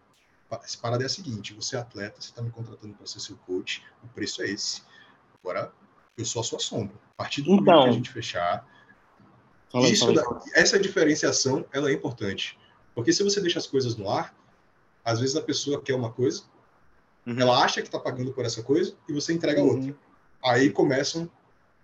essa 0.63 0.77
parada 0.77 1.03
é 1.03 1.05
a 1.05 1.09
seguinte: 1.09 1.53
você 1.53 1.75
é 1.75 1.79
atleta, 1.79 2.21
você 2.21 2.29
está 2.29 2.41
me 2.41 2.51
contratando 2.51 2.93
para 2.95 3.07
ser 3.07 3.19
seu 3.19 3.37
coach, 3.37 3.83
o 4.03 4.07
preço 4.09 4.41
é 4.41 4.49
esse. 4.49 4.83
Agora, 5.41 5.71
eu 6.17 6.25
sou 6.25 6.41
a 6.41 6.43
sua 6.43 6.59
sombra. 6.59 6.95
A 7.11 7.23
partir 7.23 7.41
do 7.41 7.53
então, 7.53 7.63
momento 7.63 7.83
que 7.83 7.89
a 7.89 7.93
gente 7.93 8.11
fechar, 8.11 8.67
Fala, 9.75 9.89
Isso, 9.89 10.05
fala. 10.05 10.41
essa 10.53 10.79
diferenciação, 10.79 11.65
ela 11.73 11.89
é 11.89 11.93
importante. 11.93 12.57
Porque 12.93 13.11
se 13.11 13.21
você 13.21 13.41
deixa 13.41 13.59
as 13.59 13.67
coisas 13.67 13.97
no 13.97 14.09
ar, 14.09 14.33
às 15.03 15.19
vezes 15.19 15.35
a 15.35 15.41
pessoa 15.41 15.81
quer 15.81 15.93
uma 15.95 16.13
coisa, 16.13 16.43
uhum. 17.27 17.37
ela 17.37 17.61
acha 17.61 17.81
que 17.81 17.89
está 17.89 17.99
pagando 17.99 18.31
por 18.31 18.45
essa 18.45 18.63
coisa 18.63 18.95
e 19.09 19.11
você 19.11 19.33
entrega 19.33 19.61
uhum. 19.61 19.75
outra. 19.75 19.95
Aí 20.41 20.69
começam 20.69 21.29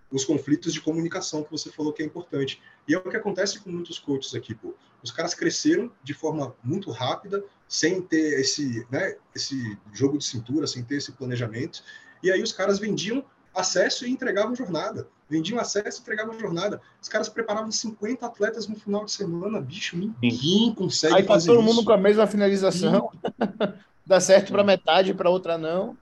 os 0.09 0.23
conflitos 0.23 0.71
de 0.71 0.79
comunicação 0.79 1.43
que 1.43 1.51
você 1.51 1.69
falou 1.69 1.91
que 1.91 2.01
é 2.01 2.05
importante. 2.05 2.61
E 2.87 2.93
é 2.93 2.97
o 2.97 3.01
que 3.01 3.17
acontece 3.17 3.59
com 3.59 3.69
muitos 3.69 3.99
coaches 3.99 4.33
aqui, 4.33 4.55
pô. 4.55 4.73
Os 5.03 5.11
caras 5.11 5.33
cresceram 5.33 5.91
de 6.01 6.13
forma 6.13 6.55
muito 6.63 6.91
rápida, 6.91 7.43
sem 7.67 8.01
ter 8.01 8.39
esse, 8.39 8.87
né, 8.89 9.17
esse 9.35 9.77
jogo 9.91 10.17
de 10.17 10.23
cintura, 10.23 10.65
sem 10.65 10.81
ter 10.81 10.95
esse 10.95 11.11
planejamento. 11.11 11.83
E 12.23 12.31
aí 12.31 12.41
os 12.41 12.53
caras 12.53 12.79
vendiam 12.79 13.21
acesso 13.53 14.05
e 14.05 14.11
entregavam 14.11 14.55
jornada. 14.55 15.07
Vendiam 15.29 15.59
acesso 15.59 15.99
e 15.99 16.01
entregavam 16.01 16.37
jornada. 16.39 16.81
Os 17.01 17.07
caras 17.07 17.29
preparavam 17.29 17.71
50 17.71 18.25
atletas 18.25 18.67
no 18.67 18.75
final 18.75 19.05
de 19.05 19.11
semana. 19.11 19.61
Bicho, 19.61 19.97
ninguém 19.97 20.73
consegue 20.73 21.15
Aí 21.15 21.23
tá 21.23 21.33
fazer 21.33 21.47
todo 21.47 21.63
isso. 21.63 21.67
mundo 21.67 21.85
com 21.85 21.93
a 21.93 21.97
mesma 21.97 22.27
finalização. 22.27 23.11
Dá 24.05 24.19
certo 24.19 24.51
para 24.51 24.63
metade, 24.63 25.13
para 25.13 25.29
outra 25.29 25.57
não. 25.57 25.95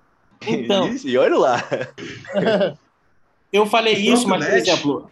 Então, 0.47 0.89
e 1.03 1.17
olha 1.17 1.37
lá. 1.37 1.63
eu 3.51 3.65
falei 3.65 3.93
isso, 3.93 4.27
mas, 4.27 4.45
por 4.45 4.53
exemplo, 4.53 5.11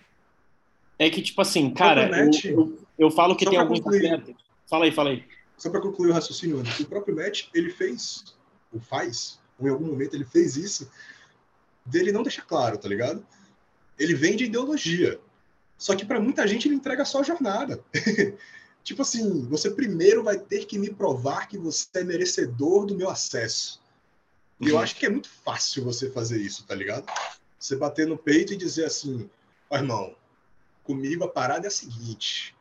é 0.97 1.10
que, 1.10 1.21
tipo 1.21 1.41
assim, 1.41 1.69
cara, 1.69 2.10
eu, 2.17 2.32
eu, 2.43 2.78
eu, 2.97 3.12
falo 3.12 3.36
que 3.36 3.45
tem 3.45 3.60
alguns 3.60 3.82
atletas. 3.82 4.36
Fala 4.67 4.86
aí, 4.86 4.91
fala 4.91 5.10
aí. 5.12 5.23
Só 5.58 5.69
para 5.69 5.82
concluir 5.82 6.12
o 6.12 6.13
raciocínio, 6.13 6.62
o 6.62 6.86
próprio 6.86 7.15
Matt, 7.15 7.47
ele 7.54 7.69
fez, 7.69 8.36
ou 8.73 8.80
faz, 8.80 9.39
ou 9.60 9.67
em 9.67 9.71
algum 9.71 9.88
momento 9.88 10.15
ele 10.15 10.26
fez 10.26 10.56
isso, 10.56 10.89
dele 11.88 12.12
não 12.12 12.23
deixa 12.23 12.41
claro, 12.41 12.78
tá 12.78 12.88
ligado? 12.88 13.26
Ele 13.97 14.13
vende 14.13 14.45
ideologia. 14.45 15.19
Só 15.78 15.95
que 15.95 16.06
para 16.06 16.19
muita 16.19 16.47
gente 16.47 16.67
ele 16.67 16.76
entrega 16.76 17.06
só 17.06 17.19
a 17.19 17.23
jornada. 17.23 17.84
tipo 18.84 19.02
assim, 19.02 19.45
você 19.47 19.69
primeiro 19.69 20.23
vai 20.23 20.38
ter 20.38 20.65
que 20.65 20.78
me 20.78 20.89
provar 20.89 21.47
que 21.47 21.58
você 21.58 21.88
é 21.95 22.04
merecedor 22.04 22.86
do 22.86 22.95
meu 22.95 23.10
acesso. 23.10 23.82
E 24.60 24.65
uhum. 24.65 24.71
eu 24.71 24.80
acho 24.80 24.95
que 24.95 25.06
é 25.06 25.10
muito 25.10 25.30
fácil 25.30 25.84
você 25.84 26.10
fazer 26.10 26.41
isso, 26.41 26.65
tá 26.65 26.73
ligado? 26.73 27.06
Você 27.60 27.76
bater 27.76 28.08
no 28.08 28.17
peito 28.17 28.54
e 28.54 28.58
dizer 28.58 28.86
assim: 28.86 29.30
oh, 29.69 29.76
irmão, 29.76 30.15
comigo 30.84 31.23
a 31.23 31.30
parada 31.30 31.67
é 31.67 31.69
a 31.69 31.71
seguinte. 31.71 32.56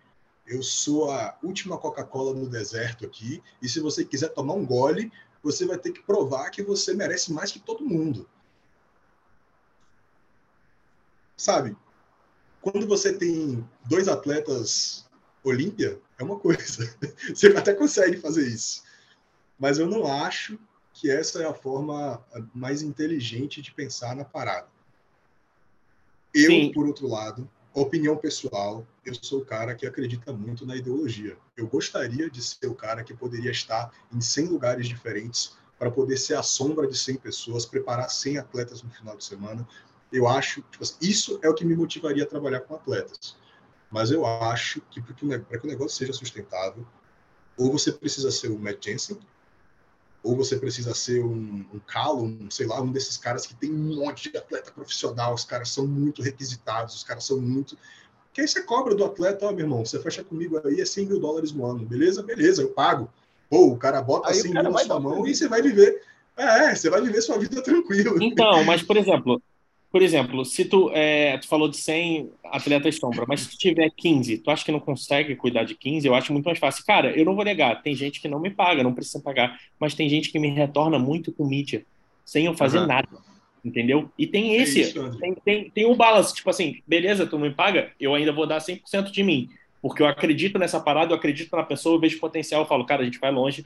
Eu 0.47 0.63
sou 0.63 1.11
a 1.11 1.37
última 1.43 1.77
Coca-Cola 1.77 2.33
no 2.33 2.49
deserto 2.49 3.05
aqui, 3.05 3.43
e 3.61 3.69
se 3.69 3.81
você 3.81 4.05
quiser 4.05 4.29
tomar 4.29 4.55
um 4.55 4.65
gole, 4.65 5.11
você 5.43 5.65
vai 5.67 5.77
ter 5.77 5.93
que 5.93 6.03
provar 6.03 6.51
que 6.51 6.63
você 6.63 6.95
merece 6.95 7.33
mais 7.33 7.51
que 7.51 7.59
todo 7.59 7.85
mundo. 7.85 8.29
Sabe? 11.37 11.77
Quando 12.61 12.87
você 12.87 13.13
tem 13.13 13.65
dois 13.89 14.09
atletas 14.09 15.07
Olímpia, 15.47 16.01
é 16.19 16.25
uma 16.25 16.37
coisa. 16.41 16.93
Você 17.33 17.47
até 17.49 17.73
consegue 17.73 18.17
fazer 18.17 18.49
isso. 18.49 18.83
Mas 19.57 19.79
eu 19.79 19.87
não 19.87 20.05
acho 20.05 20.59
que 20.93 21.09
essa 21.09 21.41
é 21.41 21.47
a 21.47 21.55
forma 21.55 22.21
mais 22.53 22.83
inteligente 22.83 23.63
de 23.63 23.73
pensar 23.73 24.17
na 24.17 24.25
parada. 24.25 24.67
Eu, 26.35 26.51
Sim. 26.51 26.73
por 26.73 26.85
outro 26.85 27.07
lado, 27.07 27.49
opinião 27.73 28.17
pessoal, 28.17 28.85
eu 29.05 29.15
sou 29.15 29.41
o 29.41 29.45
cara 29.45 29.75
que 29.77 29.87
acredita 29.87 30.33
muito 30.33 30.67
na 30.67 30.75
ideologia. 30.75 31.37
Eu 31.57 31.69
gostaria 31.69 32.29
de 32.29 32.43
ser 32.43 32.67
o 32.67 32.75
cara 32.75 33.05
que 33.05 33.15
poderia 33.15 33.53
estar 33.53 33.93
em 34.13 34.21
100 34.21 34.47
lugares 34.47 34.89
diferentes 34.89 35.57
para 35.79 35.93
poder 35.93 36.17
ser 36.17 36.35
a 36.35 36.43
sombra 36.43 36.89
de 36.89 36.99
100 36.99 37.19
pessoas, 37.19 37.65
preparar 37.65 38.11
100 38.11 38.39
atletas 38.39 38.83
no 38.83 38.91
final 38.91 39.17
de 39.17 39.25
semana, 39.25 39.67
eu 40.13 40.29
acho, 40.29 40.63
tipo 40.71 40.83
assim, 40.83 40.97
isso 41.01 41.39
é 41.43 41.49
o 41.49 41.55
que 41.55 41.65
me 41.65 41.75
motivaria 41.75 42.25
a 42.25 42.27
trabalhar 42.27 42.61
com 42.61 42.75
atletas. 42.75 43.37
Mas 43.91 44.11
eu 44.11 44.27
acho 44.27 44.81
que 44.91 45.01
para 45.01 45.15
que 45.15 45.67
o 45.67 45.69
negócio 45.69 45.97
seja 45.97 46.13
sustentável, 46.13 46.87
ou 47.57 47.73
você 47.73 47.93
precisa 47.93 48.31
ser 48.31 48.49
o 48.49 48.59
Matt 48.59 48.85
Jensen, 48.85 49.19
ou 50.23 50.37
você 50.37 50.57
precisa 50.57 50.93
ser 50.93 51.25
um, 51.25 51.65
um 51.73 51.79
Callum, 51.87 52.51
sei 52.51 52.67
lá, 52.67 52.81
um 52.81 52.91
desses 52.91 53.17
caras 53.17 53.47
que 53.47 53.55
tem 53.55 53.73
um 53.73 53.97
monte 53.97 54.31
de 54.31 54.37
atleta 54.37 54.73
profissional, 54.73 55.33
os 55.33 55.45
caras 55.45 55.69
são 55.69 55.87
muito 55.87 56.21
requisitados, 56.21 56.97
os 56.97 57.05
caras 57.05 57.25
são 57.25 57.41
muito. 57.41 57.79
Que 58.33 58.41
aí 58.41 58.49
você 58.49 58.63
cobra 58.63 58.95
do 58.95 59.05
atleta, 59.05 59.47
ó, 59.47 59.53
meu 59.53 59.61
irmão, 59.61 59.85
você 59.85 60.01
fecha 60.01 60.25
comigo 60.25 60.61
aí, 60.65 60.81
é 60.81 60.85
100 60.85 61.07
mil 61.07 61.21
dólares 61.21 61.53
no 61.53 61.65
ano, 61.65 61.87
beleza? 61.87 62.23
Beleza, 62.23 62.63
eu 62.63 62.71
pago. 62.71 63.09
Pô, 63.49 63.69
o 63.69 63.77
cara 63.77 64.03
bota 64.03 64.29
aí 64.29 64.35
100 64.35 64.53
mil 64.53 64.63
na 64.65 64.79
sua 64.79 64.99
mão 64.99 65.27
e 65.27 65.35
você 65.35 65.49
vai 65.49 65.63
viver. 65.63 66.03
É, 66.37 66.75
você 66.75 66.91
vai 66.91 67.01
viver 67.01 67.23
sua 67.23 67.39
vida 67.39 67.63
tranquilo. 67.63 68.23
Então, 68.23 68.65
mas, 68.65 68.83
por 68.83 68.97
exemplo, 68.97 69.41
por 69.97 70.03
exemplo, 70.03 70.45
se 70.45 70.67
tu, 70.67 70.91
é, 70.93 71.39
tu 71.39 71.49
falou 71.49 71.69
de 71.69 71.79
100 71.79 72.31
atletas 72.45 72.97
sombra, 72.97 73.25
mas 73.27 73.41
se 73.41 73.49
tu 73.49 73.57
tiver 73.57 73.91
15, 73.97 74.37
tu 74.37 74.51
acha 74.51 74.63
que 74.63 74.71
não 74.71 74.79
consegue 74.79 75.35
cuidar 75.35 75.65
de 75.65 75.75
15? 75.75 76.07
Eu 76.07 76.15
acho 76.15 76.35
muito 76.35 76.45
mais 76.45 76.59
fácil. 76.59 76.85
Cara, 76.85 77.19
eu 77.19 77.25
não 77.25 77.35
vou 77.35 77.43
negar, 77.43 77.81
tem 77.81 77.95
gente 77.95 78.21
que 78.21 78.29
não 78.29 78.39
me 78.39 78.51
paga, 78.51 78.83
não 78.83 78.93
precisa 78.93 79.21
pagar, 79.21 79.59
mas 79.81 79.95
tem 79.95 80.07
gente 80.07 80.31
que 80.31 80.39
me 80.39 80.49
retorna 80.51 80.99
muito 80.99 81.33
com 81.33 81.47
mídia, 81.47 81.83
sem 82.27 82.45
eu 82.45 82.53
fazer 82.53 82.81
uhum. 82.81 82.87
nada, 82.89 83.09
entendeu? 83.65 84.11
E 84.19 84.27
tem 84.27 84.53
é 84.53 84.61
esse, 84.61 84.83
é 84.83 84.83
isso, 84.83 85.19
tem, 85.19 85.35
tem, 85.43 85.71
tem 85.71 85.87
o 85.87 85.97
balance, 85.97 86.35
tipo 86.35 86.51
assim, 86.51 86.83
beleza, 86.87 87.27
tu 87.27 87.39
não 87.39 87.49
me 87.49 87.55
paga, 87.55 87.91
eu 87.99 88.15
ainda 88.15 88.33
vou 88.33 88.47
dar 88.47 88.59
100% 88.59 89.11
de 89.11 89.23
mim, 89.23 89.49
porque 89.81 90.03
eu 90.03 90.07
acredito 90.07 90.59
nessa 90.59 90.79
parada, 90.79 91.13
eu 91.13 91.17
acredito 91.17 91.57
na 91.57 91.63
pessoa, 91.63 91.97
eu 91.97 92.01
vejo 92.01 92.21
potencial, 92.21 92.61
eu 92.61 92.69
falo, 92.69 92.85
cara, 92.85 93.01
a 93.01 93.07
gente 93.07 93.19
vai 93.19 93.33
longe, 93.33 93.65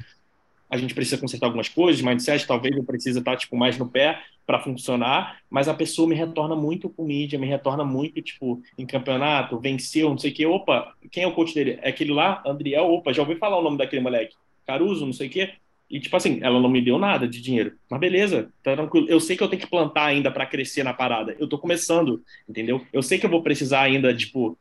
a 0.71 0.77
gente 0.77 0.95
precisa 0.95 1.19
consertar 1.19 1.47
algumas 1.47 1.69
coisas, 1.69 2.01
mindset, 2.01 2.47
talvez 2.47 2.77
eu 2.77 2.85
precise 2.85 3.19
estar 3.19 3.37
tipo 3.37 3.57
mais 3.57 3.77
no 3.77 3.89
pé 3.89 4.23
para 4.47 4.61
funcionar, 4.61 5.41
mas 5.51 5.69
a 5.69 5.75
pessoa 5.75 6.09
me 6.09 6.15
retorna 6.15 6.55
muito 6.55 6.89
com 6.89 7.05
mídia, 7.05 7.39
me 7.39 7.47
retorna 7.47 7.85
muito 7.85 8.23
tipo 8.23 8.63
em 8.79 8.87
campeonato, 8.87 9.59
venceu, 9.59 10.11
não 10.11 10.19
sei 10.19 10.31
o 10.31 10.35
que, 10.35 10.47
opa, 10.47 10.95
quem 11.11 11.25
é 11.25 11.27
o 11.27 11.35
coach 11.35 11.53
dele? 11.53 11.79
É 11.83 11.91
aquele 11.91 12.13
lá, 12.13 12.43
Andriel, 12.47 12.85
opa, 12.85 13.13
já 13.13 13.23
ouvi 13.23 13.35
falar 13.37 13.59
o 13.59 13.63
nome 13.63 13.79
daquele 13.79 14.01
moleque, 14.01 14.37
Caruso, 14.65 15.05
não 15.05 15.13
sei 15.13 15.27
o 15.27 15.31
que. 15.31 15.53
E, 15.91 15.99
tipo 15.99 16.17
assim, 16.17 16.39
ela 16.41 16.61
não 16.61 16.69
me 16.69 16.81
deu 16.81 17.01
nada 17.01 17.27
de 17.27 17.43
dinheiro. 17.43 17.77
Mas 17.91 17.99
beleza, 17.99 18.53
tá 18.63 18.77
tranquilo. 18.77 19.09
Eu 19.09 19.19
sei 19.19 19.37
que 19.37 19.43
eu 19.43 19.49
tenho 19.49 19.61
que 19.61 19.69
plantar 19.69 20.05
ainda 20.05 20.31
para 20.31 20.47
crescer 20.47 20.85
na 20.85 20.95
parada. 20.95 21.35
Eu 21.37 21.49
tô 21.49 21.59
começando, 21.59 22.23
entendeu? 22.49 22.87
Eu 22.93 23.03
sei 23.03 23.19
que 23.19 23.27
eu 23.27 23.31
vou 23.31 23.43
precisar 23.43 23.81
ainda, 23.81 24.15
tipo, 24.15 24.57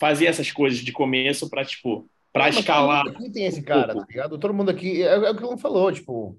fazer 0.00 0.24
essas 0.24 0.50
coisas 0.50 0.78
de 0.78 0.90
começo 0.90 1.50
para 1.50 1.66
tipo, 1.66 2.08
para 2.32 2.48
escalar. 2.48 3.06
Aqui 3.06 3.30
tem 3.30 3.46
esse 3.46 3.62
cara, 3.62 3.94
tá 3.94 4.06
ligado? 4.08 4.38
Todo 4.38 4.54
mundo 4.54 4.70
aqui, 4.70 5.02
é, 5.02 5.14
é 5.14 5.30
o 5.30 5.36
que 5.36 5.44
o 5.44 5.58
falou, 5.58 5.90
tipo, 5.92 6.38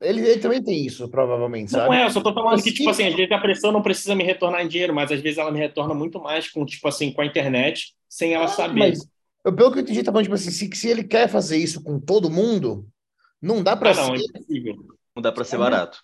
ele, 0.00 0.20
ele, 0.20 0.40
também 0.40 0.62
tem 0.62 0.84
isso, 0.84 1.08
provavelmente, 1.08 1.70
sabe? 1.70 1.86
Não 1.86 1.94
é, 1.94 2.04
eu 2.04 2.10
só 2.10 2.20
tô 2.20 2.34
falando 2.34 2.62
que, 2.62 2.72
tipo 2.72 2.90
assim, 2.90 3.06
às 3.06 3.14
vezes 3.14 3.32
a 3.32 3.38
pressão 3.38 3.72
não 3.72 3.80
precisa 3.80 4.14
me 4.14 4.24
retornar 4.24 4.62
em 4.62 4.68
dinheiro, 4.68 4.94
mas 4.94 5.10
às 5.10 5.20
vezes 5.20 5.38
ela 5.38 5.50
me 5.50 5.58
retorna 5.58 5.94
muito 5.94 6.20
mais 6.20 6.50
com, 6.50 6.66
tipo 6.66 6.86
assim, 6.86 7.12
com 7.12 7.22
a 7.22 7.26
internet, 7.26 7.94
sem 8.08 8.34
ela 8.34 8.44
ah, 8.44 8.48
saber. 8.48 8.78
Mas, 8.78 9.08
eu, 9.42 9.54
pelo 9.54 9.72
que 9.72 9.78
eu 9.78 9.82
entendi, 9.82 10.02
tá 10.02 10.12
falando, 10.12 10.24
tipo 10.24 10.34
assim, 10.34 10.50
se, 10.50 10.68
se 10.74 10.88
ele 10.88 11.02
quer 11.02 11.28
fazer 11.28 11.56
isso 11.56 11.82
com 11.82 11.98
todo 11.98 12.30
mundo, 12.30 12.86
não 13.40 13.62
dá 13.62 13.74
pra 13.74 13.92
ah, 13.92 13.94
não, 13.94 14.16
ser... 14.16 14.24
É 14.24 14.72
não 15.14 15.22
dá 15.22 15.32
pra 15.32 15.44
ser 15.44 15.56
barato. 15.56 15.98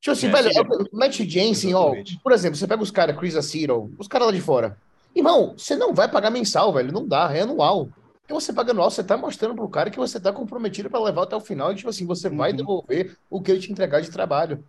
Tipo 0.00 0.12
assim, 0.12 0.28
é, 0.28 0.30
velho, 0.30 0.48
é, 0.50 0.96
Matt 0.96 1.20
Jensen, 1.22 1.74
ó, 1.74 1.94
por 2.22 2.30
exemplo, 2.30 2.56
você 2.56 2.66
pega 2.66 2.82
os 2.82 2.92
caras, 2.92 3.16
Chris 3.16 3.34
Acero, 3.34 3.92
os 3.98 4.06
caras 4.06 4.28
lá 4.28 4.32
de 4.32 4.40
fora. 4.40 4.78
Irmão, 5.16 5.54
você 5.56 5.74
não 5.74 5.92
vai 5.92 6.08
pagar 6.08 6.30
mensal, 6.30 6.72
velho, 6.72 6.92
não 6.92 7.08
dá, 7.08 7.34
é 7.34 7.40
anual. 7.40 7.88
Porque 8.26 8.34
você 8.34 8.52
paga 8.52 8.72
anual, 8.72 8.90
você 8.90 9.04
tá 9.04 9.16
mostrando 9.16 9.54
pro 9.54 9.68
cara 9.68 9.88
que 9.88 9.98
você 9.98 10.18
tá 10.18 10.32
comprometido 10.32 10.90
para 10.90 10.98
levar 10.98 11.22
até 11.22 11.36
o 11.36 11.40
final 11.40 11.70
e, 11.70 11.76
tipo 11.76 11.88
assim, 11.88 12.04
você 12.04 12.26
uhum. 12.26 12.36
vai 12.36 12.52
devolver 12.52 13.16
o 13.30 13.40
que 13.40 13.52
ele 13.52 13.60
te 13.60 13.70
entregar 13.70 14.00
de 14.00 14.10
trabalho. 14.10 14.64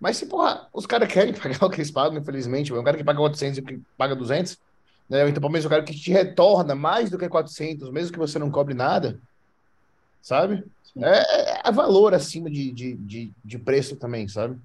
Mas 0.00 0.16
se, 0.16 0.26
porra, 0.26 0.66
os 0.72 0.86
caras 0.86 1.06
querem 1.12 1.32
pagar 1.32 1.64
o 1.64 1.70
que 1.70 1.76
eles 1.76 1.90
pagam, 1.90 2.18
infelizmente, 2.18 2.72
o 2.72 2.82
cara 2.82 2.96
que 2.96 3.04
paga 3.04 3.20
800 3.20 3.58
e 3.58 3.62
que 3.62 3.80
paga 3.96 4.16
200, 4.16 4.58
né? 5.08 5.28
Então, 5.28 5.40
pelo 5.40 5.52
menos 5.52 5.64
o 5.64 5.68
cara 5.68 5.84
que 5.84 5.94
te 5.94 6.10
retorna 6.10 6.74
mais 6.74 7.08
do 7.08 7.16
que 7.16 7.28
400, 7.28 7.92
mesmo 7.92 8.12
que 8.12 8.18
você 8.18 8.40
não 8.40 8.50
cobre 8.50 8.74
nada, 8.74 9.20
sabe? 10.26 10.64
É, 11.00 11.68
é 11.68 11.72
valor 11.72 12.12
acima 12.12 12.50
de, 12.50 12.72
de, 12.72 12.94
de, 12.94 13.30
de, 13.44 13.58
preço 13.60 13.94
também, 13.94 14.26
sabe? 14.26 14.58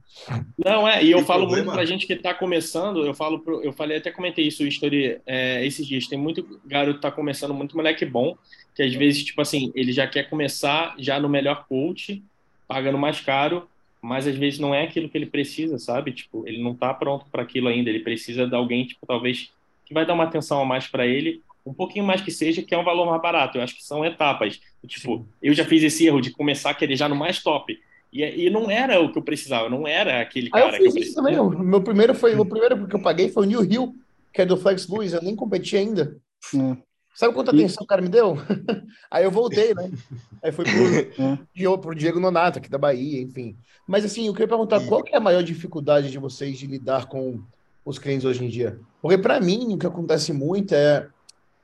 Não, 0.57 0.88
é, 0.88 1.03
e 1.03 1.12
eu 1.12 1.24
falo 1.24 1.41
problema... 1.41 1.66
muito 1.66 1.76
pra 1.76 1.86
gente 1.86 2.07
que 2.07 2.16
tá 2.16 2.34
começando, 2.34 3.05
eu 3.05 3.14
falo 3.14 3.39
pro, 3.41 3.62
eu 3.62 3.72
falei, 3.72 3.97
até 3.97 4.09
comentei 4.09 4.47
isso, 4.47 4.66
History, 4.66 5.22
é, 5.24 5.64
esses 5.64 5.86
dias, 5.86 6.07
tem 6.07 6.18
muito 6.18 6.59
garoto 6.66 6.95
que 6.95 7.01
tá 7.01 7.12
começando, 7.12 7.53
muito 7.53 7.78
moleque 7.78 8.05
bom, 8.05 8.36
que 8.74 8.82
às 8.82 8.93
vezes, 8.95 9.24
tipo 9.24 9.39
assim, 9.39 9.72
ele 9.76 9.91
já 9.91 10.07
quer 10.07 10.30
começar 10.32 10.95
já 10.97 11.20
no 11.20 11.30
melhor 11.30 11.68
coach, 11.68 12.24
pagando 12.68 12.97
mais 12.97 13.20
caro, 13.20 13.70
mas 14.01 14.26
às 14.26 14.36
vezes 14.36 14.57
não 14.57 14.74
é 14.74 14.86
aquilo 14.86 15.09
que 15.09 15.18
ele 15.18 15.28
precisa, 15.28 15.78
sabe? 15.78 16.12
Tipo, 16.12 16.47
ele 16.47 16.64
não 16.64 16.74
tá 16.74 16.91
pronto 16.91 17.28
para 17.32 17.43
aquilo 17.43 17.68
ainda, 17.68 17.88
ele 17.88 17.99
precisa 17.99 18.47
de 18.47 18.55
alguém, 18.55 18.84
tipo, 18.86 19.05
talvez, 19.05 19.51
que 19.86 19.93
vai 19.93 20.07
dar 20.07 20.16
uma 20.16 20.24
atenção 20.24 20.59
a 20.59 20.66
mais 20.66 20.88
para 20.88 21.05
ele, 21.05 21.39
um 21.66 21.74
pouquinho 21.74 22.05
mais 22.05 22.22
que 22.22 22.32
seja, 22.32 22.62
que 22.62 22.74
é 22.74 22.78
um 22.78 22.84
valor 22.84 23.05
mais 23.05 23.22
barato. 23.22 23.57
Eu 23.57 23.64
acho 23.64 23.76
que 23.76 23.84
são 23.84 24.05
etapas. 24.05 24.59
Tipo, 24.88 25.18
Sim. 25.18 25.26
eu 25.41 25.53
já 25.53 25.66
fiz 25.66 25.84
esse 25.84 26.05
erro 26.05 26.22
de 26.22 26.32
começar 26.32 26.72
a 26.72 26.74
querer 26.74 26.95
já 26.95 27.07
no 27.07 27.16
mais 27.16 27.41
top. 27.41 27.78
E, 28.12 28.24
e 28.24 28.49
não 28.49 28.70
era 28.70 28.99
o 28.99 29.12
que 29.12 29.18
eu 29.18 29.24
precisava, 29.24 29.70
não 29.70 29.88
era 29.88 30.22
aquele 30.22 30.49
cara 30.49 30.66
ah, 30.66 30.78
eu 30.78 30.84
fiz 30.84 30.93
que 30.93 30.99
eu 30.99 31.03
isso 31.03 31.16
também. 31.16 31.36
Meu 31.64 31.82
primeiro 31.82 32.14
foi, 32.14 32.36
o 32.36 32.45
primeiro 32.45 32.88
que 32.88 32.95
eu 32.95 33.01
paguei 33.01 33.30
foi 33.30 33.45
o 33.45 33.47
New 33.47 33.64
Hill, 33.64 33.95
que 34.34 34.41
é 34.41 34.45
do 34.45 34.57
Flex 34.57 34.86
Blues, 34.86 35.14
eu 35.14 35.22
nem 35.22 35.36
competi 35.36 35.78
ainda. 35.78 36.18
Hum. 36.53 36.76
Sabe 37.16 37.34
quanta 37.34 37.51
atenção 37.51 37.84
o 37.84 37.88
cara 37.88 38.01
me 38.01 38.09
deu? 38.09 38.38
Aí 39.09 39.24
eu 39.24 39.32
voltei, 39.32 39.74
né? 39.74 39.91
Aí 40.43 40.51
foi 40.51 40.66
pro, 40.66 41.78
pro 41.78 41.95
Diego 41.95 42.20
Nonato, 42.20 42.59
aqui 42.59 42.70
da 42.70 42.78
Bahia, 42.78 43.22
enfim. 43.22 43.55
Mas 43.88 44.03
assim, 44.03 44.28
eu 44.28 44.34
queria 44.34 44.47
perguntar 44.47 44.86
qual 44.88 45.03
que 45.03 45.14
é 45.14 45.18
a 45.18 45.22
maior 45.22 45.43
dificuldade 45.43 46.12
de 46.12 46.18
vocês 46.18 46.57
de 46.57 46.68
lidar 46.68 47.07
com 47.07 47.41
os 47.86 47.99
clientes 47.99 48.26
hoje 48.26 48.43
em 48.43 48.49
dia? 48.49 48.80
Porque 49.01 49.18
para 49.18 49.39
mim, 49.39 49.74
o 49.74 49.78
que 49.78 49.88
acontece 49.88 50.32
muito 50.34 50.74
é 50.74 51.07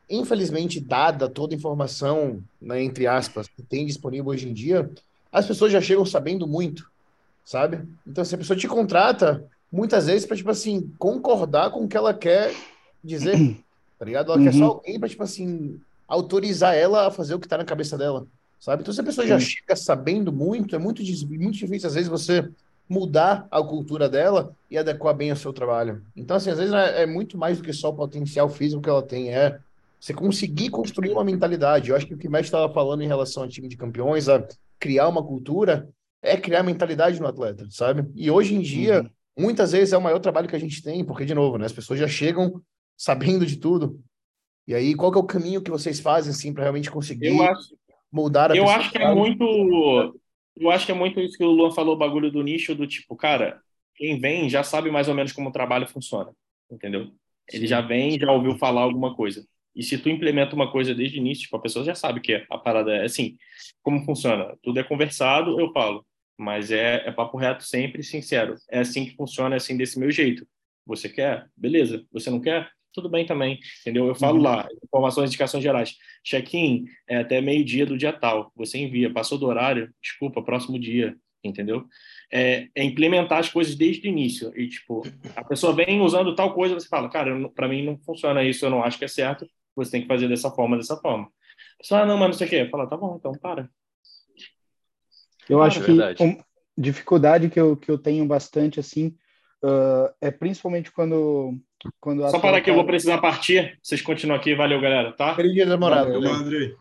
infelizmente, 0.10 0.80
dada 0.80 1.28
toda 1.28 1.54
a 1.54 1.58
informação, 1.58 2.42
né, 2.62 2.82
entre 2.82 3.08
aspas, 3.08 3.48
que 3.48 3.62
tem 3.62 3.86
disponível 3.86 4.28
hoje 4.28 4.48
em 4.50 4.54
dia, 4.54 4.90
as 5.32 5.46
pessoas 5.46 5.72
já 5.72 5.82
chegam 5.82 6.06
sabendo 6.06 6.48
muito, 6.48 6.90
sabe? 7.44 7.82
Então, 8.06 8.24
se 8.24 8.34
a 8.34 8.38
pessoa 8.38 8.58
te 8.58 8.68
contrata, 8.68 9.46
muitas 9.72 10.08
vezes, 10.08 10.26
para, 10.26 10.38
tipo 10.38 10.50
assim, 10.50 10.92
concordar 10.98 11.72
com 11.72 11.84
o 11.84 11.88
que 11.88 11.98
ela 11.98 12.14
quer 12.14 12.54
dizer, 13.04 13.58
tá 14.00 14.06
ligado? 14.06 14.32
Ela 14.32 14.38
uhum. 14.40 14.46
quer 14.46 14.54
só 14.54 14.60
uhum. 14.60 14.66
alguém 14.66 15.00
para, 15.00 15.10
tipo 15.10 15.24
assim, 15.24 15.80
autorizar 16.08 16.76
ela 16.76 17.08
a 17.08 17.12
fazer 17.12 17.36
o 17.36 17.40
que 17.40 17.48
tá 17.48 17.58
na 17.58 17.66
cabeça 17.66 17.98
dela, 17.98 18.26
sabe? 18.60 18.82
Então, 18.82 18.94
se 18.94 19.02
a 19.02 19.04
pessoa 19.04 19.28
já 19.28 19.40
chega 19.40 19.76
sabendo 19.76 20.32
muito, 20.32 20.76
é 20.76 20.80
muito, 20.80 21.02
muito 21.04 21.58
difícil, 21.58 21.88
às 21.88 21.96
vezes, 21.96 22.10
você 22.10 22.50
mudar 22.90 23.46
a 23.52 23.62
cultura 23.62 24.08
dela 24.08 24.56
e 24.72 24.78
adequar 24.78 25.14
bem 25.14 25.30
ao 25.30 25.36
seu 25.36 25.52
trabalho. 25.52 26.02
Então, 26.16 26.38
assim, 26.38 26.50
às 26.50 26.58
vezes 26.58 26.74
é, 26.74 27.04
é 27.04 27.06
muito 27.06 27.38
mais 27.38 27.58
do 27.58 27.64
que 27.64 27.74
só 27.74 27.90
o 27.90 27.94
potencial 27.94 28.48
físico 28.48 28.82
que 28.82 28.90
ela 28.90 29.04
tem, 29.04 29.34
é 29.34 29.60
você 30.00 30.14
conseguir 30.14 30.70
construir 30.70 31.12
uma 31.12 31.24
mentalidade. 31.24 31.90
Eu 31.90 31.96
acho 31.96 32.06
que 32.06 32.14
o 32.14 32.18
que 32.18 32.28
o 32.28 32.32
Mestre 32.32 32.48
estava 32.48 32.72
falando 32.74 33.04
em 33.04 33.08
relação 33.08 33.44
ao 33.44 33.50
time 33.50 33.68
de 33.68 33.78
campeões, 33.78 34.30
a 34.30 34.46
criar 34.80 35.08
uma 35.08 35.24
cultura, 35.24 35.90
é 36.22 36.38
criar 36.38 36.64
mentalidade 36.64 37.20
no 37.20 37.28
atleta, 37.28 37.68
sabe? 37.70 38.08
E 38.16 38.30
hoje 38.30 38.56
em 38.56 38.62
dia, 38.62 39.02
uhum. 39.02 39.46
muitas 39.46 39.72
vezes 39.72 39.94
é 39.94 39.98
o 39.98 40.02
maior 40.02 40.20
trabalho 40.20 40.48
que 40.48 40.56
a 40.56 40.60
gente 40.60 40.82
tem, 40.82 41.04
porque, 41.04 41.26
de 41.26 41.34
novo, 41.34 41.58
né, 41.58 41.66
as 41.66 41.74
pessoas 41.74 42.00
já 42.00 42.08
chegam 42.08 42.62
sabendo 42.96 43.46
de 43.46 43.58
tudo. 43.58 44.00
E 44.68 44.76
aí, 44.76 44.96
qual 44.96 45.14
é 45.14 45.18
o 45.18 45.24
caminho 45.24 45.62
que 45.62 45.72
vocês 45.72 46.00
fazem, 46.00 46.32
assim, 46.32 46.54
para 46.54 46.64
realmente 46.64 46.92
conseguir 46.92 47.28
eu 47.28 47.42
acho, 47.42 47.76
mudar 48.12 48.52
a 48.52 48.56
Eu 48.56 48.68
acho 48.70 48.92
que 48.92 48.98
é 48.98 49.14
muito... 49.14 50.20
Eu 50.60 50.72
acho 50.72 50.86
que 50.88 50.92
é 50.92 50.96
muito 50.96 51.20
isso 51.20 51.38
que 51.38 51.44
o 51.44 51.52
Luan 51.52 51.72
falou, 51.72 51.94
o 51.94 51.98
bagulho 51.98 52.32
do 52.32 52.42
nicho, 52.42 52.74
do 52.74 52.88
tipo, 52.88 53.16
cara, 53.16 53.62
quem 53.96 54.20
vem 54.20 54.50
já 54.50 54.64
sabe 54.64 54.90
mais 54.90 55.08
ou 55.08 55.14
menos 55.14 55.32
como 55.32 55.50
o 55.50 55.52
trabalho 55.52 55.88
funciona, 55.88 56.32
entendeu? 56.70 57.12
Ele 57.52 57.68
já 57.68 57.80
vem, 57.80 58.20
já 58.20 58.32
ouviu 58.32 58.58
falar 58.58 58.82
alguma 58.82 59.16
coisa. 59.16 59.46
E 59.78 59.84
se 59.84 59.96
tu 59.96 60.10
implementa 60.10 60.56
uma 60.56 60.72
coisa 60.72 60.96
desde 60.96 61.20
o 61.20 61.22
início, 61.22 61.44
tipo, 61.44 61.56
a 61.56 61.62
pessoa 61.62 61.86
já 61.86 61.94
sabe 61.94 62.20
que 62.20 62.44
a 62.50 62.58
parada 62.58 62.92
é 62.96 63.06
assim. 63.06 63.38
Como 63.84 64.04
funciona? 64.04 64.58
Tudo 64.64 64.80
é 64.80 64.84
conversado, 64.84 65.60
eu 65.60 65.72
falo. 65.72 66.04
Mas 66.36 66.72
é, 66.72 67.08
é 67.08 67.12
papo 67.12 67.38
reto 67.38 67.64
sempre, 67.64 68.02
sincero. 68.02 68.56
É 68.72 68.80
assim 68.80 69.06
que 69.06 69.16
funciona, 69.16 69.56
é 69.56 69.58
assim 69.58 69.78
desse 69.78 70.00
meu 70.00 70.10
jeito. 70.10 70.48
Você 70.84 71.08
quer? 71.08 71.48
Beleza. 71.56 72.04
Você 72.12 72.32
não 72.32 72.42
quer? 72.42 72.68
Tudo 72.92 73.08
bem 73.08 73.28
também, 73.28 73.60
entendeu? 73.82 74.08
Eu 74.08 74.16
falo 74.16 74.38
uhum. 74.38 74.44
lá, 74.44 74.68
informações, 74.84 75.30
indicações 75.30 75.62
gerais. 75.62 75.96
Check-in 76.24 76.86
é 77.08 77.18
até 77.18 77.40
meio-dia 77.40 77.86
do 77.86 77.96
dia 77.96 78.12
tal. 78.12 78.52
Você 78.56 78.80
envia, 78.80 79.14
passou 79.14 79.38
do 79.38 79.46
horário, 79.46 79.94
desculpa, 80.02 80.42
próximo 80.42 80.80
dia, 80.80 81.16
entendeu? 81.44 81.86
É, 82.34 82.68
é, 82.74 82.84
implementar 82.84 83.38
as 83.38 83.50
coisas 83.50 83.76
desde 83.76 84.08
o 84.08 84.10
início. 84.10 84.52
E, 84.60 84.68
tipo, 84.68 85.04
a 85.36 85.44
pessoa 85.44 85.72
vem 85.76 86.02
usando 86.02 86.34
tal 86.34 86.56
coisa, 86.56 86.74
você 86.74 86.88
fala, 86.88 87.10
cara, 87.10 87.48
para 87.50 87.68
mim 87.68 87.86
não 87.86 87.96
funciona 88.00 88.44
isso, 88.44 88.66
eu 88.66 88.72
não 88.72 88.84
acho 88.84 88.98
que 88.98 89.06
é 89.06 89.08
certo 89.08 89.48
você 89.78 89.92
tem 89.92 90.02
que 90.02 90.08
fazer 90.08 90.28
dessa 90.28 90.50
forma, 90.50 90.76
dessa 90.76 90.98
forma. 90.98 91.30
Só, 91.82 91.98
ah, 91.98 92.06
não, 92.06 92.18
mas 92.18 92.28
não 92.30 92.34
sei 92.34 92.48
o 92.48 92.50
quê. 92.50 92.68
Fala, 92.70 92.88
tá 92.88 92.98
bom, 92.98 93.16
então 93.20 93.32
para. 93.34 93.70
Eu 95.48 95.62
acho 95.62 95.82
é 95.82 96.14
que 96.14 96.24
um, 96.24 96.38
dificuldade 96.78 97.50
que 97.50 97.60
eu, 97.60 97.78
que 97.78 97.90
eu 97.90 97.98
tenho 97.98 98.26
bastante, 98.26 98.80
assim, 98.80 99.16
uh, 99.64 100.14
é 100.20 100.30
principalmente 100.30 100.92
quando... 100.92 101.58
quando 102.00 102.30
Só 102.30 102.40
parar 102.40 102.62
que 102.62 102.70
eu 102.70 102.76
vou 102.76 102.86
precisar 102.86 103.20
partir. 103.20 103.80
Vocês 103.82 104.02
continuam 104.02 104.38
aqui. 104.38 104.56
Valeu, 104.56 104.82
galera, 104.82 105.14
tá? 105.14 105.34
Dia 105.34 105.66
namorado. 105.66 106.14
Valeu, 106.14 106.34
André. 106.34 106.76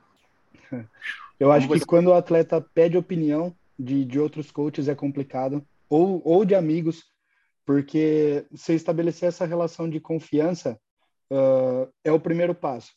Eu 1.39 1.53
acho 1.53 1.69
que 1.69 1.85
quando 1.85 2.07
o 2.07 2.15
atleta 2.15 2.63
pede 2.63 2.97
opinião 2.97 3.55
de, 3.79 4.07
de 4.07 4.19
outros 4.19 4.51
coaches 4.51 4.89
é 4.89 4.95
complicado, 4.95 5.63
ou, 5.87 6.23
ou 6.25 6.47
de 6.47 6.55
amigos, 6.55 7.05
porque 7.67 8.47
você 8.51 8.75
estabelecer 8.75 9.29
essa 9.29 9.45
relação 9.45 9.89
de 9.89 10.01
confiança 10.01 10.81
uh, 11.33 11.93
é 12.05 12.13
o 12.13 12.21
primeiro 12.21 12.55
passo. 12.55 12.93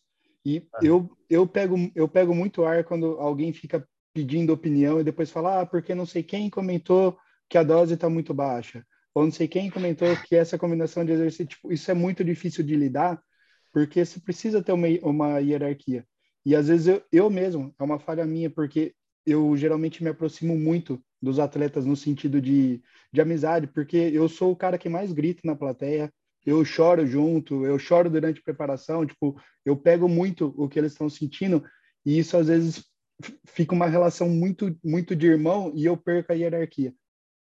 E 0.46 0.68
ah. 0.74 0.80
eu, 0.82 1.10
eu, 1.30 1.48
pego, 1.48 1.76
eu 1.96 2.08
pego 2.08 2.34
muito 2.34 2.64
ar 2.64 2.84
quando 2.84 3.20
alguém 3.20 3.54
fica 3.54 3.88
pedindo 4.14 4.54
opinião 4.54 5.00
e 5.00 5.04
depois 5.04 5.32
fala, 5.32 5.62
ah, 5.62 5.66
porque 5.66 5.94
não 5.94 6.06
sei 6.06 6.24
quem 6.24 6.50
comentou 6.50 7.18
que 7.50 7.58
a 7.58 7.64
dose 7.64 7.94
está 7.94 8.10
muito 8.10 8.34
baixa, 8.34 8.86
ou 9.14 9.24
não 9.24 9.32
sei 9.32 9.48
quem 9.48 9.70
comentou 9.70 10.16
que 10.18 10.36
essa 10.36 10.58
combinação 10.58 11.04
de 11.04 11.12
exercício, 11.12 11.48
tipo, 11.48 11.72
isso 11.72 11.90
é 11.90 11.94
muito 11.94 12.24
difícil 12.24 12.64
de 12.64 12.76
lidar, 12.76 13.22
porque 13.72 14.04
você 14.04 14.20
precisa 14.20 14.62
ter 14.64 14.72
uma, 14.72 14.88
uma 15.04 15.40
hierarquia. 15.40 16.06
E 16.46 16.56
às 16.56 16.68
vezes 16.68 16.88
eu, 16.88 17.04
eu 17.12 17.30
mesmo, 17.30 17.74
é 17.78 17.84
uma 17.84 18.00
falha 18.00 18.26
minha, 18.26 18.50
porque 18.50 18.94
eu 19.26 19.56
geralmente 19.56 20.04
me 20.04 20.10
aproximo 20.10 20.58
muito 20.58 21.02
dos 21.22 21.38
atletas 21.40 21.86
no 21.86 21.96
sentido 21.96 22.42
de, 22.42 22.82
de 23.12 23.22
amizade, 23.22 23.68
porque 23.68 23.98
eu 23.98 24.28
sou 24.30 24.52
o 24.52 24.56
cara 24.56 24.78
que 24.78 24.90
mais 24.90 25.12
grita 25.12 25.42
na 25.44 25.56
plateia, 25.56 26.12
eu 26.50 26.66
choro 26.66 27.06
junto, 27.06 27.66
eu 27.66 27.78
choro 27.78 28.10
durante 28.10 28.40
a 28.40 28.44
preparação, 28.44 29.06
tipo, 29.06 29.40
eu 29.66 29.78
pego 29.78 30.08
muito 30.08 30.54
o 30.58 30.68
que 30.68 30.80
eles 30.80 30.94
estão 30.94 31.10
sentindo 31.10 31.64
e 32.06 32.18
isso 32.18 32.36
às 32.38 32.48
vezes 32.48 32.84
fica 33.46 33.76
uma 33.76 33.88
relação 33.88 34.30
muito 34.30 34.76
muito 34.84 35.16
de 35.16 35.28
irmão 35.28 35.72
e 35.76 35.86
eu 35.86 35.98
perco 35.98 36.32
a 36.32 36.36
hierarquia. 36.36 36.94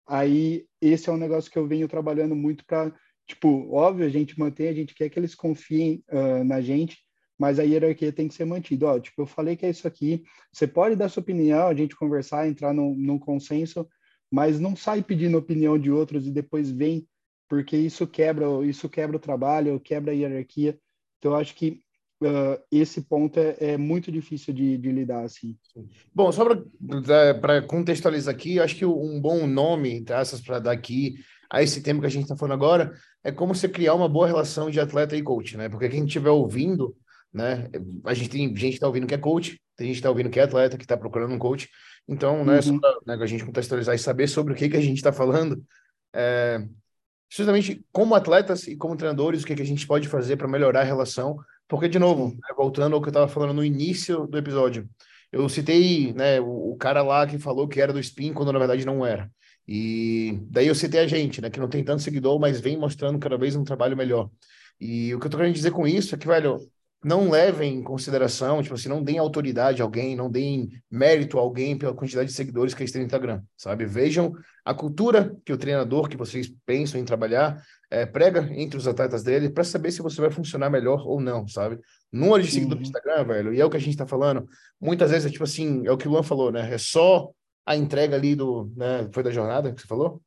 Aí 0.08 0.66
esse 0.82 1.10
é 1.10 1.14
um 1.14 1.18
negócio 1.18 1.52
que 1.52 1.58
eu 1.58 1.68
venho 1.68 1.88
trabalhando 1.88 2.36
muito 2.36 2.66
para, 2.66 2.94
tipo, 3.28 3.70
óbvio, 3.74 4.06
a 4.06 4.10
gente 4.10 4.40
mantém, 4.40 4.70
a 4.70 4.74
gente 4.74 4.96
quer 4.96 5.10
que 5.10 5.20
eles 5.20 5.36
confiem 5.36 6.04
uh, 6.10 6.44
na 6.44 6.62
gente, 6.62 6.98
mas 7.38 7.60
a 7.60 7.64
hierarquia 7.64 8.12
tem 8.12 8.28
que 8.28 8.34
ser 8.34 8.46
mantida. 8.46 8.88
Ó, 8.88 9.00
tipo, 9.00 9.22
eu 9.22 9.28
falei 9.28 9.56
que 9.56 9.66
é 9.66 9.70
isso 9.70 9.88
aqui, 9.88 10.24
você 10.52 10.66
pode 10.66 10.96
dar 10.96 11.10
sua 11.10 11.22
opinião, 11.22 11.68
a 11.68 11.74
gente 11.74 11.96
conversar, 11.96 12.48
entrar 12.48 12.74
num, 12.74 12.96
num 12.96 13.20
consenso, 13.20 13.88
mas 14.32 14.60
não 14.60 14.76
sai 14.76 15.04
pedindo 15.04 15.38
opinião 15.38 15.78
de 15.78 15.92
outros 15.92 16.26
e 16.26 16.32
depois 16.32 16.72
vem 16.72 17.08
porque 17.48 17.78
isso 17.78 18.06
quebra, 18.06 18.46
isso 18.66 18.90
quebra 18.90 19.18
o 19.18 19.20
trabalho, 19.20 19.80
quebra 19.80 20.12
a 20.12 20.16
hierarquia. 20.16 20.78
Então, 21.18 21.32
eu 21.32 21.38
acho 21.38 21.56
que 21.56 21.82
uh, 22.22 22.62
esse 22.72 23.02
ponto 23.02 23.40
é, 23.40 23.56
é 23.60 23.78
muito 23.78 24.12
difícil 24.12 24.54
de, 24.54 24.78
de, 24.78 24.92
lidar 24.92 25.24
assim. 25.24 25.58
Bom, 26.14 26.32
só 26.32 26.46
para 27.42 27.62
contextualizar 27.62 28.34
aqui, 28.34 28.60
acho 28.60 28.76
que 28.76 28.86
um 28.86 29.20
bom 29.20 29.48
nome, 29.48 30.04
essas 30.10 30.42
para 30.42 30.60
dar 30.60 30.72
aqui 30.72 31.16
a 31.50 31.64
esse 31.64 31.82
tema 31.82 32.02
que 32.02 32.06
a 32.06 32.10
gente 32.10 32.24
está 32.24 32.36
falando 32.36 32.54
agora, 32.54 32.94
é 33.24 33.32
como 33.32 33.56
você 33.56 33.70
criar 33.70 33.94
uma 33.94 34.10
boa 34.10 34.28
relação 34.28 34.70
de 34.70 34.80
atleta 34.80 35.16
e 35.16 35.24
coach, 35.24 35.56
né? 35.56 35.70
Porque 35.70 35.90
quem 35.90 36.06
estiver 36.06 36.30
ouvindo, 36.30 36.96
né? 37.34 37.70
A 38.04 38.14
gente 38.14 38.30
tem 38.30 38.48
gente 38.48 38.60
que 38.60 38.76
está 38.76 38.88
ouvindo 38.88 39.08
que 39.08 39.14
é 39.14 39.18
coach, 39.18 39.60
tem 39.76 39.88
gente 39.88 39.96
que 39.96 40.00
está 40.00 40.10
ouvindo 40.10 40.30
que 40.30 40.40
é 40.40 40.44
atleta, 40.44 40.78
que 40.78 40.84
está 40.84 40.98
procurando 40.98 41.34
um 41.34 41.40
coach. 41.40 41.70
Então, 42.08 42.44
né, 42.44 42.56
uhum. 42.56 42.62
só 42.62 42.80
para 42.80 43.18
né, 43.18 43.24
a 43.24 43.28
gente 43.28 43.46
contextualizar 43.46 43.96
e 43.96 44.00
saber 44.00 44.28
sobre 44.28 44.54
o 44.54 44.56
que, 44.56 44.70
que 44.70 44.78
a 44.78 44.82
gente 44.82 44.98
está 44.98 45.12
falando, 45.12 45.62
é, 46.14 46.66
justamente 47.30 47.84
como 47.92 48.16
atletas 48.16 48.68
e 48.68 48.76
como 48.76 48.96
treinadores, 48.96 49.44
o 49.44 49.46
que, 49.46 49.56
que 49.56 49.62
a 49.62 49.66
gente 49.66 49.86
pode 49.86 50.08
fazer 50.08 50.38
para 50.38 50.48
melhorar 50.48 50.82
a 50.82 50.84
relação. 50.84 51.38
Porque, 51.68 51.90
de 51.90 52.00
novo, 52.00 52.30
né, 52.30 52.56
voltando 52.56 52.96
ao 52.96 53.02
que 53.02 53.08
eu 53.08 53.12
estava 53.12 53.28
falando 53.28 53.54
no 53.54 53.66
início 53.66 54.26
do 54.28 54.38
episódio, 54.38 54.90
eu 55.32 55.48
citei 55.50 56.14
né, 56.14 56.40
o, 56.40 56.72
o, 56.72 56.78
cara 56.78 57.04
lá 57.04 57.28
que 57.28 57.38
falou 57.38 57.68
que 57.68 57.82
era 57.82 57.92
do 57.92 58.00
spin, 58.00 58.34
quando 58.34 58.54
na 58.54 58.60
verdade 58.60 58.86
não 58.86 59.06
era. 59.06 59.30
E 59.68 60.40
daí 60.50 60.68
eu 60.68 60.76
citei 60.76 61.02
a 61.02 61.08
gente, 61.08 61.42
né, 61.42 61.50
que 61.50 61.60
não 61.60 61.68
tem 61.68 61.84
tanto 61.84 62.02
seguidor, 62.02 62.40
mas 62.40 62.62
vem 62.62 62.78
mostrando 62.78 63.20
cada 63.20 63.38
vez 63.38 63.56
um 63.56 63.64
trabalho 63.66 63.98
melhor. 63.98 64.30
E 64.80 65.14
o 65.14 65.20
que 65.20 65.28
eu 65.28 65.32
tô 65.32 65.38
querendo 65.38 65.56
dizer 65.56 65.72
com 65.72 65.86
isso 65.88 66.16
é 66.16 66.18
que, 66.18 66.28
velho, 66.28 66.60
não 67.04 67.30
levem 67.30 67.76
em 67.76 67.84
consideração, 67.84 68.62
tipo 68.62 68.76
assim, 68.76 68.90
não 68.90 69.04
deem 69.04 69.20
autoridade 69.20 69.82
a 69.82 69.86
alguém, 69.86 70.16
não 70.16 70.30
deem 70.30 70.70
mérito 70.90 71.38
a 71.38 71.42
alguém 71.42 71.78
pela 71.78 71.94
quantidade 71.94 72.30
de 72.30 72.36
seguidores 72.36 72.74
que 72.74 72.82
eles 72.82 72.92
têm 72.92 73.02
no 73.02 73.06
Instagram, 73.06 73.42
sabe? 73.56 73.86
Vejam 73.86 74.34
a 74.66 74.74
cultura 74.74 75.36
que 75.46 75.54
o 75.54 75.58
treinador 75.58 76.10
que 76.10 76.18
vocês 76.18 76.52
pensam 76.66 77.00
em 77.00 77.06
trabalhar 77.06 77.64
é, 77.90 78.06
prega 78.06 78.50
entre 78.52 78.78
os 78.78 78.88
atletas 78.88 79.24
dele 79.24 79.50
para 79.50 79.64
saber 79.64 79.92
se 79.92 80.02
você 80.02 80.20
vai 80.20 80.32
funcionar 80.32 80.70
melhor 80.70 81.08
ou 81.08 81.22
não, 81.22 81.48
sabe? 81.48 81.80
Número 82.12 82.42
de 82.42 82.52
seguidores 82.52 82.82
no 82.82 82.88
Instagram, 82.88 83.24
velho, 83.26 83.54
e 83.54 83.62
é 83.62 83.66
o 83.66 83.70
que 83.70 83.78
a 83.78 83.80
gente 83.80 83.92
está 83.92 84.08
falando, 84.08 84.48
muitas 84.82 85.12
vezes 85.12 85.28
é 85.28 85.32
tipo 85.32 85.44
assim, 85.44 85.86
é 85.86 85.92
o 85.92 85.98
que 85.98 86.08
o 86.08 86.12
Luan 86.12 86.24
falou, 86.24 86.52
né? 86.52 86.74
É 86.74 86.78
só 86.78 87.32
a 87.66 87.76
entrega 87.76 88.16
ali 88.16 88.36
do, 88.36 88.72
né? 88.76 89.08
Foi 89.12 89.22
da 89.22 89.30
jornada 89.30 89.72
que 89.72 89.82
você 89.82 89.88
falou? 89.88 90.22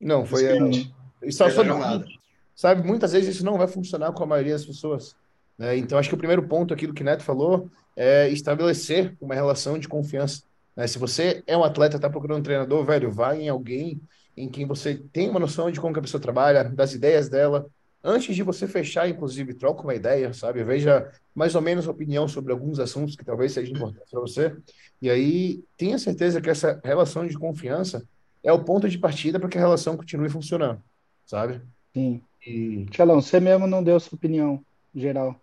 Não, 0.00 0.24
foi 0.24 0.58
a... 0.58 1.30
Só, 1.30 1.48
só 1.48 1.64
jornada. 1.64 2.04
Sabe, 2.54 2.86
muitas 2.86 3.12
vezes 3.12 3.36
isso 3.36 3.44
não 3.44 3.56
vai 3.56 3.66
funcionar 3.66 4.12
com 4.12 4.22
a 4.22 4.26
maioria 4.26 4.52
das 4.52 4.66
pessoas. 4.66 5.16
Né? 5.62 5.78
Então, 5.78 5.96
acho 5.96 6.08
que 6.08 6.14
o 6.16 6.18
primeiro 6.18 6.42
ponto 6.42 6.74
aqui 6.74 6.88
do 6.88 6.92
que 6.92 7.04
Neto 7.04 7.22
falou 7.22 7.70
é 7.94 8.28
estabelecer 8.28 9.16
uma 9.20 9.32
relação 9.32 9.78
de 9.78 9.86
confiança. 9.86 10.42
Né? 10.76 10.88
Se 10.88 10.98
você 10.98 11.44
é 11.46 11.56
um 11.56 11.62
atleta, 11.62 11.94
está 11.94 12.10
procurando 12.10 12.40
um 12.40 12.42
treinador, 12.42 12.84
velho, 12.84 13.12
vai 13.12 13.42
em 13.42 13.48
alguém 13.48 14.00
em 14.36 14.48
quem 14.48 14.66
você 14.66 14.96
tem 15.12 15.30
uma 15.30 15.38
noção 15.38 15.70
de 15.70 15.80
como 15.80 15.96
a 15.96 16.00
pessoa 16.00 16.20
trabalha, 16.20 16.64
das 16.64 16.94
ideias 16.94 17.28
dela. 17.28 17.66
Antes 18.02 18.34
de 18.34 18.42
você 18.42 18.66
fechar, 18.66 19.08
inclusive, 19.08 19.54
troca 19.54 19.84
uma 19.84 19.94
ideia, 19.94 20.32
sabe? 20.32 20.64
Veja 20.64 21.12
mais 21.32 21.54
ou 21.54 21.60
menos 21.60 21.86
a 21.86 21.92
opinião 21.92 22.26
sobre 22.26 22.52
alguns 22.52 22.80
assuntos 22.80 23.14
que 23.14 23.24
talvez 23.24 23.52
sejam 23.52 23.76
importantes 23.76 24.10
para 24.10 24.20
você. 24.20 24.56
E 25.00 25.08
aí, 25.08 25.62
tenha 25.76 25.96
certeza 25.96 26.40
que 26.40 26.50
essa 26.50 26.80
relação 26.82 27.24
de 27.24 27.38
confiança 27.38 28.02
é 28.42 28.52
o 28.52 28.64
ponto 28.64 28.88
de 28.88 28.98
partida 28.98 29.38
para 29.38 29.48
que 29.48 29.58
a 29.58 29.60
relação 29.60 29.96
continue 29.96 30.28
funcionando, 30.28 30.82
sabe? 31.24 31.60
Sim. 31.94 32.20
E... 32.44 32.86
Tchalão, 32.90 33.20
você 33.20 33.38
mesmo 33.38 33.68
não 33.68 33.84
deu 33.84 34.00
sua 34.00 34.16
opinião 34.16 34.64
geral. 34.92 35.41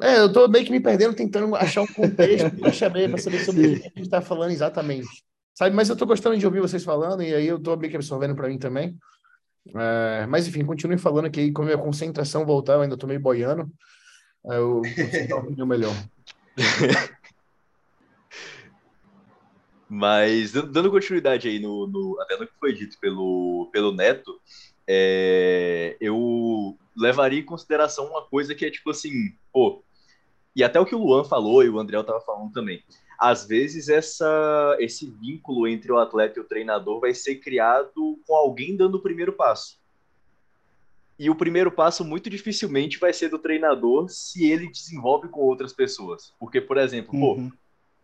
É, 0.00 0.20
eu 0.20 0.32
tô 0.32 0.46
meio 0.46 0.64
que 0.64 0.70
me 0.70 0.80
perdendo 0.80 1.14
tentando 1.14 1.54
achar 1.56 1.82
um 1.82 1.86
contexto 1.86 2.50
para 2.56 2.72
saber, 2.72 3.08
para 3.10 3.18
saber 3.18 3.40
sobre 3.40 3.66
o 3.66 3.80
que 3.80 3.86
a 3.86 3.88
gente 3.88 4.02
está 4.02 4.20
falando 4.20 4.52
exatamente. 4.52 5.08
Sabe, 5.54 5.74
mas 5.74 5.88
eu 5.88 5.96
tô 5.96 6.06
gostando 6.06 6.38
de 6.38 6.46
ouvir 6.46 6.60
vocês 6.60 6.84
falando 6.84 7.22
e 7.22 7.34
aí 7.34 7.46
eu 7.46 7.58
tô 7.58 7.76
meio 7.76 7.90
que 7.90 7.96
absorvendo 7.96 8.36
para 8.36 8.48
mim 8.48 8.58
também. 8.58 8.96
É, 9.74 10.24
mas 10.26 10.46
enfim, 10.46 10.64
continue 10.64 10.98
falando 10.98 11.28
que 11.30 11.50
quando 11.50 11.68
a 11.68 11.74
minha 11.74 11.84
concentração 11.84 12.46
voltar, 12.46 12.74
eu 12.74 12.82
ainda 12.82 12.96
tô 12.96 13.08
meio 13.08 13.20
boiando. 13.20 13.68
Eu 14.44 14.82
vou 15.28 15.64
um 15.64 15.66
melhor. 15.66 15.94
Mas 19.88 20.52
dando 20.52 20.90
continuidade 20.90 21.48
aí 21.48 21.58
no, 21.58 21.86
no, 21.86 22.20
até 22.20 22.36
no 22.36 22.46
que 22.46 22.52
foi 22.60 22.74
dito 22.74 22.98
pelo, 23.00 23.70
pelo 23.72 23.90
Neto, 23.90 24.38
é, 24.86 25.96
eu 25.98 26.76
levaria 26.94 27.40
em 27.40 27.44
consideração 27.44 28.06
uma 28.06 28.22
coisa 28.22 28.54
que 28.54 28.66
é 28.66 28.70
tipo 28.70 28.90
assim, 28.90 29.32
pô, 29.50 29.82
e 30.54 30.64
até 30.64 30.80
o 30.80 30.84
que 30.84 30.94
o 30.94 30.98
Luan 30.98 31.24
falou 31.24 31.62
e 31.62 31.68
o 31.68 31.78
André 31.78 31.98
estava 32.00 32.20
falando 32.20 32.52
também. 32.52 32.82
Às 33.18 33.46
vezes 33.46 33.88
essa, 33.88 34.76
esse 34.78 35.10
vínculo 35.10 35.66
entre 35.66 35.90
o 35.90 35.98
atleta 35.98 36.38
e 36.38 36.42
o 36.42 36.46
treinador 36.46 37.00
vai 37.00 37.14
ser 37.14 37.36
criado 37.36 38.18
com 38.26 38.34
alguém 38.34 38.76
dando 38.76 38.96
o 38.96 39.02
primeiro 39.02 39.32
passo. 39.32 39.78
E 41.18 41.28
o 41.28 41.34
primeiro 41.34 41.72
passo 41.72 42.04
muito 42.04 42.30
dificilmente 42.30 42.98
vai 42.98 43.12
ser 43.12 43.28
do 43.28 43.40
treinador 43.40 44.08
se 44.08 44.48
ele 44.48 44.70
desenvolve 44.70 45.28
com 45.28 45.40
outras 45.40 45.72
pessoas. 45.72 46.32
Porque, 46.38 46.60
por 46.60 46.76
exemplo, 46.76 47.12
uhum. 47.18 47.50
pô, 47.50 47.56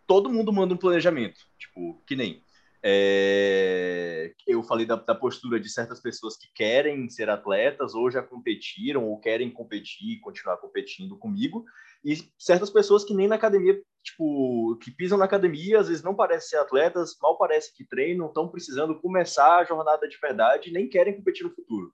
todo 0.04 0.30
mundo 0.30 0.52
manda 0.52 0.74
um 0.74 0.78
planejamento. 0.78 1.38
Tipo, 1.56 2.02
que 2.04 2.16
nem 2.16 2.42
é, 2.86 4.34
eu 4.46 4.62
falei 4.62 4.84
da, 4.84 4.96
da, 4.96 5.14
postura 5.14 5.58
de 5.58 5.70
certas 5.70 6.00
pessoas 6.00 6.36
que 6.36 6.52
querem 6.52 7.08
ser 7.08 7.30
atletas 7.30 7.94
ou 7.94 8.10
já 8.10 8.22
competiram 8.22 9.06
ou 9.06 9.18
querem 9.18 9.50
competir 9.50 10.10
e 10.10 10.20
continuar 10.20 10.58
competindo 10.58 11.16
comigo 11.16 11.64
e 12.04 12.16
certas 12.38 12.70
pessoas 12.70 13.04
que 13.04 13.14
nem 13.14 13.26
na 13.26 13.36
academia, 13.36 13.80
tipo, 14.02 14.76
que 14.82 14.90
pisam 14.90 15.16
na 15.16 15.24
academia, 15.24 15.80
às 15.80 15.88
vezes 15.88 16.02
não 16.02 16.14
parecem 16.14 16.50
ser 16.50 16.56
atletas, 16.58 17.16
mal 17.20 17.38
parece 17.38 17.74
que 17.74 17.86
treinam, 17.86 18.26
estão 18.26 18.48
precisando 18.48 19.00
começar 19.00 19.58
a 19.58 19.64
jornada 19.64 20.06
de 20.06 20.18
verdade 20.18 20.68
e 20.68 20.72
nem 20.72 20.88
querem 20.88 21.16
competir 21.16 21.44
no 21.44 21.54
futuro 21.54 21.92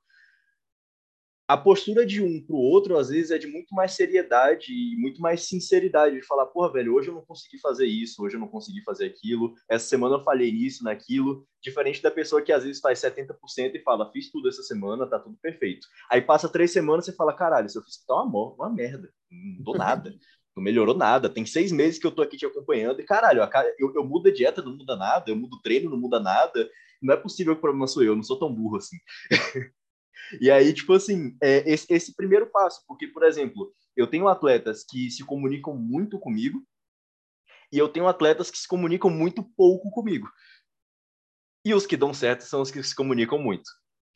a 1.50 1.56
postura 1.56 2.06
de 2.06 2.22
um 2.22 2.40
para 2.40 2.54
o 2.54 2.60
outro, 2.60 2.96
às 2.96 3.08
vezes, 3.08 3.32
é 3.32 3.36
de 3.36 3.48
muito 3.48 3.74
mais 3.74 3.90
seriedade 3.94 4.72
e 4.72 4.96
muito 4.96 5.20
mais 5.20 5.48
sinceridade, 5.48 6.14
de 6.14 6.22
falar, 6.24 6.46
porra, 6.46 6.74
velho, 6.74 6.94
hoje 6.94 7.08
eu 7.08 7.14
não 7.14 7.24
consegui 7.24 7.58
fazer 7.58 7.86
isso, 7.86 8.22
hoje 8.22 8.36
eu 8.36 8.40
não 8.40 8.46
consegui 8.46 8.84
fazer 8.84 9.06
aquilo, 9.06 9.52
essa 9.68 9.84
semana 9.88 10.14
eu 10.14 10.22
falhei 10.22 10.52
nisso, 10.52 10.84
naquilo, 10.84 11.44
diferente 11.60 12.00
da 12.00 12.08
pessoa 12.08 12.40
que 12.40 12.52
às 12.52 12.62
vezes 12.62 12.80
faz 12.80 13.00
70% 13.00 13.74
e 13.74 13.82
fala, 13.82 14.12
fiz 14.12 14.30
tudo 14.30 14.48
essa 14.48 14.62
semana, 14.62 15.08
tá 15.08 15.18
tudo 15.18 15.36
perfeito. 15.42 15.88
Aí 16.08 16.22
passa 16.22 16.48
três 16.48 16.70
semanas 16.70 17.08
e 17.08 17.16
fala, 17.16 17.34
caralho, 17.34 17.68
se 17.68 17.76
eu 17.76 17.82
fiz 17.82 17.96
tá 18.06 18.22
uma, 18.22 18.54
uma 18.54 18.70
merda, 18.70 19.10
não 19.28 19.64
dou 19.64 19.76
nada. 19.76 20.14
Não 20.56 20.64
melhorou 20.64 20.96
nada. 20.96 21.28
Tem 21.28 21.46
seis 21.46 21.70
meses 21.70 21.96
que 21.96 22.04
eu 22.04 22.10
tô 22.10 22.22
aqui 22.22 22.36
te 22.36 22.44
acompanhando 22.44 23.00
e, 23.00 23.04
caralho, 23.04 23.40
eu, 23.78 23.94
eu 23.94 24.04
mudo 24.04 24.28
a 24.28 24.32
dieta, 24.32 24.60
não 24.60 24.76
muda 24.76 24.96
nada. 24.96 25.30
Eu 25.30 25.36
mudo 25.36 25.54
o 25.54 25.62
treino, 25.62 25.88
não 25.88 25.96
muda 25.96 26.18
nada. 26.18 26.68
Não 27.00 27.14
é 27.14 27.16
possível 27.16 27.54
que 27.54 27.58
o 27.58 27.60
problema 27.60 27.86
sou 27.86 28.02
eu, 28.02 28.08
eu 28.08 28.16
não 28.16 28.22
sou 28.24 28.36
tão 28.36 28.52
burro 28.52 28.76
assim. 28.76 28.96
E 30.40 30.50
aí, 30.50 30.72
tipo 30.72 30.92
assim, 30.92 31.36
é 31.42 31.70
esse, 31.70 31.86
esse 31.92 32.14
primeiro 32.14 32.46
passo, 32.46 32.82
porque, 32.86 33.06
por 33.08 33.22
exemplo, 33.24 33.72
eu 33.96 34.06
tenho 34.06 34.28
atletas 34.28 34.84
que 34.88 35.10
se 35.10 35.24
comunicam 35.24 35.76
muito 35.76 36.18
comigo 36.18 36.62
e 37.72 37.78
eu 37.78 37.88
tenho 37.88 38.06
atletas 38.06 38.50
que 38.50 38.58
se 38.58 38.66
comunicam 38.66 39.10
muito 39.10 39.42
pouco 39.56 39.90
comigo. 39.90 40.28
E 41.64 41.74
os 41.74 41.86
que 41.86 41.96
dão 41.96 42.12
certo 42.12 42.42
são 42.42 42.62
os 42.62 42.70
que 42.70 42.82
se 42.82 42.94
comunicam 42.94 43.38
muito. 43.38 43.68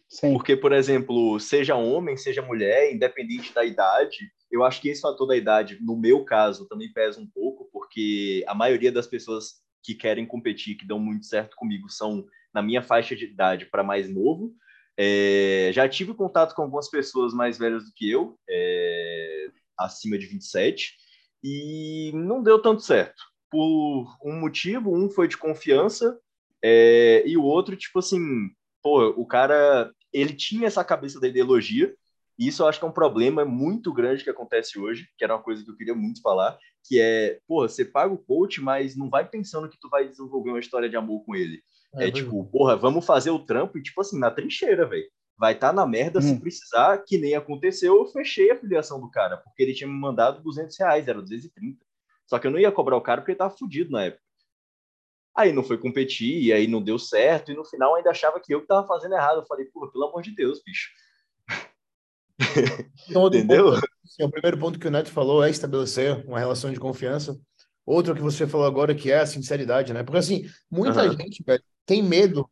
Sim. 0.09 0.33
Porque, 0.33 0.57
por 0.57 0.73
exemplo, 0.73 1.39
seja 1.41 1.75
homem, 1.75 2.17
seja 2.17 2.43
mulher, 2.43 2.93
independente 2.93 3.53
da 3.53 3.65
idade, 3.65 4.31
eu 4.51 4.63
acho 4.63 4.81
que 4.81 4.89
esse 4.89 5.01
fator 5.01 5.27
da 5.27 5.37
idade, 5.37 5.79
no 5.81 5.97
meu 5.97 6.25
caso, 6.25 6.69
também 6.69 6.93
pesa 6.93 7.21
um 7.21 7.27
pouco, 7.27 7.69
porque 7.73 8.45
a 8.47 8.55
maioria 8.55 8.93
das 8.93 9.07
pessoas 9.07 9.63
que 9.83 9.95
querem 9.95 10.25
competir, 10.25 10.77
que 10.77 10.87
dão 10.87 10.99
muito 10.99 11.27
certo 11.27 11.57
comigo, 11.57 11.91
são 11.91 12.25
na 12.53 12.63
minha 12.63 12.83
faixa 12.83 13.17
de 13.17 13.25
idade 13.25 13.67
para 13.67 13.83
mais 13.83 14.09
novo. 14.09 14.55
É, 14.97 15.71
já 15.73 15.89
tive 15.89 16.15
contato 16.15 16.55
com 16.55 16.63
algumas 16.63 16.89
pessoas 16.89 17.35
mais 17.35 17.59
velhas 17.59 17.85
do 17.85 17.93
que 17.95 18.11
eu, 18.11 18.39
é, 18.49 19.49
acima 19.79 20.17
de 20.17 20.27
27, 20.27 20.95
e 21.43 22.13
não 22.15 22.43
deu 22.43 22.61
tanto 22.61 22.83
certo. 22.83 23.23
Por 23.51 24.17
um 24.25 24.39
motivo, 24.41 24.95
um 24.97 25.11
foi 25.11 25.29
de 25.29 25.37
confiança, 25.37 26.19
é, 26.63 27.23
e 27.27 27.37
o 27.37 27.43
outro, 27.43 27.77
tipo 27.77 27.99
assim, 27.99 28.21
pô, 28.83 29.09
o 29.09 29.27
cara, 29.27 29.93
ele 30.13 30.33
tinha 30.33 30.67
essa 30.67 30.85
cabeça 30.85 31.21
da 31.21 31.29
ideologia, 31.29 31.95
e 32.39 32.49
isso 32.49 32.63
eu 32.63 32.67
acho 32.67 32.79
que 32.79 32.85
é 32.85 32.89
um 32.89 32.93
problema 32.93 33.45
muito 33.45 33.93
grande 33.93 34.25
que 34.25 34.31
acontece 34.31 34.79
hoje, 34.79 35.09
que 35.17 35.25
era 35.25 35.35
uma 35.35 35.43
coisa 35.43 35.65
que 35.65 35.71
eu 35.71 35.77
queria 35.77 35.95
muito 35.95 36.21
falar, 36.21 36.59
que 36.87 37.01
é, 37.01 37.39
pô, 37.47 37.67
você 37.67 37.85
paga 37.85 38.13
o 38.13 38.19
coach, 38.19 38.61
mas 38.61 38.97
não 38.97 39.09
vai 39.09 39.29
pensando 39.29 39.69
que 39.69 39.79
tu 39.79 39.89
vai 39.89 40.09
desenvolver 40.09 40.51
uma 40.51 40.61
história 40.61 40.89
de 40.89 40.97
amor 40.97 41.25
com 41.25 41.35
ele. 41.35 41.63
É, 41.97 42.09
é 42.09 42.11
tipo, 42.11 42.45
porra, 42.47 42.77
vamos 42.77 43.05
fazer 43.05 43.31
o 43.31 43.39
trampo 43.39 43.79
e, 43.79 43.83
tipo 43.83 44.01
assim, 44.01 44.19
na 44.19 44.31
trincheira, 44.31 44.87
velho. 44.87 45.09
Vai 45.37 45.55
estar 45.55 45.69
tá 45.69 45.73
na 45.73 45.87
merda 45.87 46.21
hum. 46.21 46.23
se 46.23 46.41
precisar, 46.41 46.99
que 46.99 47.19
nem 47.19 47.35
aconteceu, 47.35 47.97
eu 47.97 48.07
fechei 48.07 48.51
a 48.51 48.59
filiação 48.59 49.01
do 49.01 49.11
cara, 49.11 49.37
porque 49.39 49.63
ele 49.63 49.75
tinha 49.75 49.89
me 49.89 49.99
mandado 49.99 50.43
200 50.43 50.79
reais, 50.79 51.09
era 51.09 51.21
230. 51.21 51.79
Só 52.27 52.39
que 52.39 52.47
eu 52.47 52.51
não 52.51 52.59
ia 52.59 52.73
cobrar 52.73 52.97
o 52.97 53.01
cara 53.01 53.21
porque 53.21 53.33
ele 53.33 53.39
tava 53.39 53.57
fudido 53.57 53.91
na 53.91 54.05
época. 54.05 54.23
Aí 55.37 55.53
não 55.53 55.65
foi 55.65 55.77
competir, 55.77 56.43
e 56.45 56.53
aí 56.53 56.69
não 56.69 56.81
deu 56.81 56.99
certo, 56.99 57.51
e 57.51 57.57
no 57.57 57.65
final 57.65 57.97
ainda 57.97 58.11
achava 58.11 58.41
que 58.41 58.55
eu 58.55 58.61
que 58.61 58.69
tava 58.69 58.87
fazendo 58.87 59.15
errado. 59.15 59.41
Eu 59.41 59.47
falei, 59.47 59.67
pô, 59.67 59.91
pelo 59.91 60.05
amor 60.05 60.23
de 60.23 60.35
Deus, 60.35 60.63
bicho. 60.65 60.91
Então, 63.09 63.27
Entendeu? 63.27 63.73
Ponto, 63.73 63.89
assim, 64.05 64.23
o 64.25 64.31
primeiro 64.31 64.59
ponto 64.59 64.79
que 64.79 64.89
o 64.89 64.91
Neto 64.91 65.11
falou 65.11 65.45
é 65.45 65.51
estabelecer 65.51 66.25
uma 66.27 66.39
relação 66.39 66.73
de 66.73 66.81
confiança. 66.81 67.39
Outro 67.85 68.15
que 68.15 68.23
você 68.23 68.47
falou 68.47 68.67
agora 68.67 68.95
que 68.95 69.11
é 69.11 69.19
a 69.19 69.27
sinceridade, 69.27 69.93
né? 69.93 70.03
Porque 70.03 70.19
assim, 70.19 70.45
muita 70.71 71.05
uhum. 71.05 71.13
gente, 71.13 71.43
velho, 71.45 71.63
tem 71.87 72.03
medo 72.03 72.49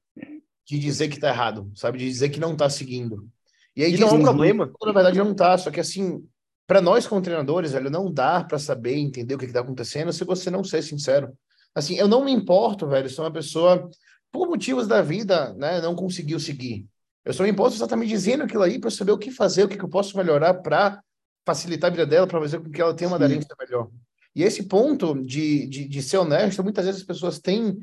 de 0.66 0.78
dizer 0.78 1.08
que 1.08 1.18
tá 1.18 1.28
errado, 1.28 1.70
sabe? 1.74 1.98
De 1.98 2.08
dizer 2.08 2.28
que 2.28 2.40
não 2.40 2.56
tá 2.56 2.68
seguindo. 2.70 3.28
E 3.76 3.84
aí 3.84 3.94
e 3.94 3.98
não 3.98 4.08
é 4.08 4.12
um 4.12 4.22
problema. 4.22 4.70
Na 4.84 4.92
verdade 4.92 5.18
não 5.18 5.34
tá, 5.34 5.56
só 5.58 5.70
que 5.70 5.80
assim, 5.80 6.24
para 6.66 6.80
nós 6.80 7.06
como 7.06 7.22
treinadores, 7.22 7.72
velho, 7.72 7.90
não 7.90 8.12
dá 8.12 8.44
para 8.44 8.58
saber, 8.58 8.96
entender 8.96 9.34
o 9.34 9.38
que 9.38 9.46
está 9.46 9.60
acontecendo 9.60 10.12
se 10.12 10.24
você 10.24 10.50
não 10.50 10.62
ser 10.62 10.82
sincero. 10.82 11.32
Assim, 11.74 11.96
eu 11.96 12.06
não 12.06 12.24
me 12.24 12.32
importo, 12.32 12.86
velho, 12.86 13.08
se 13.08 13.18
uma 13.18 13.32
pessoa, 13.32 13.88
por 14.30 14.46
motivos 14.48 14.86
da 14.86 15.00
vida, 15.00 15.54
né, 15.54 15.80
não 15.80 15.94
conseguiu 15.94 16.38
seguir. 16.38 16.86
Eu 17.24 17.32
só 17.32 17.42
me 17.44 17.50
importo 17.50 17.76
exatamente 17.76 18.10
dizendo 18.10 18.44
aquilo 18.44 18.62
aí 18.62 18.78
para 18.78 18.90
saber 18.90 19.12
o 19.12 19.18
que 19.18 19.30
fazer, 19.30 19.64
o 19.64 19.68
que, 19.68 19.76
que 19.76 19.84
eu 19.84 19.88
posso 19.88 20.16
melhorar 20.16 20.54
para 20.54 21.02
facilitar 21.46 21.88
a 21.88 21.90
vida 21.90 22.06
dela, 22.06 22.26
para 22.26 22.40
fazer 22.40 22.60
com 22.60 22.70
que 22.70 22.80
ela 22.80 22.94
tenha 22.94 23.08
uma 23.08 23.16
aderência 23.16 23.54
melhor. 23.58 23.88
E 24.34 24.42
esse 24.42 24.64
ponto 24.64 25.14
de, 25.22 25.66
de, 25.66 25.88
de, 25.88 26.02
ser 26.02 26.16
honesto, 26.18 26.62
muitas 26.62 26.86
vezes 26.86 27.02
as 27.02 27.06
pessoas 27.06 27.38
têm 27.38 27.78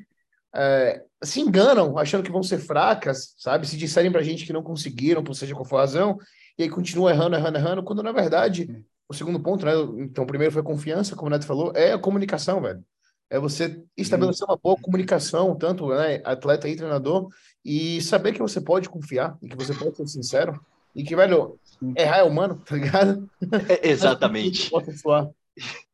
é, 0.55 1.03
se 1.23 1.41
enganam 1.41 1.97
achando 1.97 2.23
que 2.23 2.31
vão 2.31 2.43
ser 2.43 2.59
fracas, 2.59 3.33
sabe? 3.37 3.67
Se 3.67 3.77
disserem 3.77 4.11
pra 4.11 4.23
gente 4.23 4.45
que 4.45 4.53
não 4.53 4.63
conseguiram, 4.63 5.23
por 5.23 5.35
seja 5.35 5.53
qual 5.53 5.65
for 5.65 5.77
a 5.77 5.81
razão, 5.81 6.17
e 6.57 6.63
aí 6.63 6.69
continua 6.69 7.11
errando, 7.11 7.35
errando, 7.35 7.57
errando, 7.57 7.83
quando 7.83 8.03
na 8.03 8.11
verdade, 8.11 8.67
o 9.07 9.13
segundo 9.13 9.39
ponto, 9.39 9.65
né? 9.65 9.73
Então, 10.03 10.23
o 10.23 10.27
primeiro 10.27 10.53
foi 10.53 10.63
confiança, 10.63 11.15
como 11.15 11.27
o 11.27 11.29
Neto 11.29 11.45
falou, 11.45 11.71
é 11.75 11.93
a 11.93 11.99
comunicação, 11.99 12.61
velho. 12.61 12.83
É 13.29 13.39
você 13.39 13.83
estabelecer 13.95 14.47
uma 14.47 14.57
boa 14.57 14.75
comunicação, 14.75 15.55
tanto 15.55 15.89
né, 15.89 16.19
atleta 16.25 16.67
e 16.67 16.75
treinador, 16.75 17.29
e 17.63 18.01
saber 18.01 18.33
que 18.33 18.41
você 18.41 18.59
pode 18.59 18.89
confiar, 18.89 19.37
e 19.41 19.47
que 19.47 19.55
você 19.55 19.73
pode 19.73 19.95
ser 19.97 20.07
sincero, 20.07 20.59
e 20.95 21.03
que, 21.03 21.15
velho, 21.15 21.59
errar 21.95 22.19
é 22.19 22.23
humano, 22.23 22.61
tá 22.65 22.75
ligado? 22.75 23.29
É, 23.69 23.89
exatamente. 23.89 24.71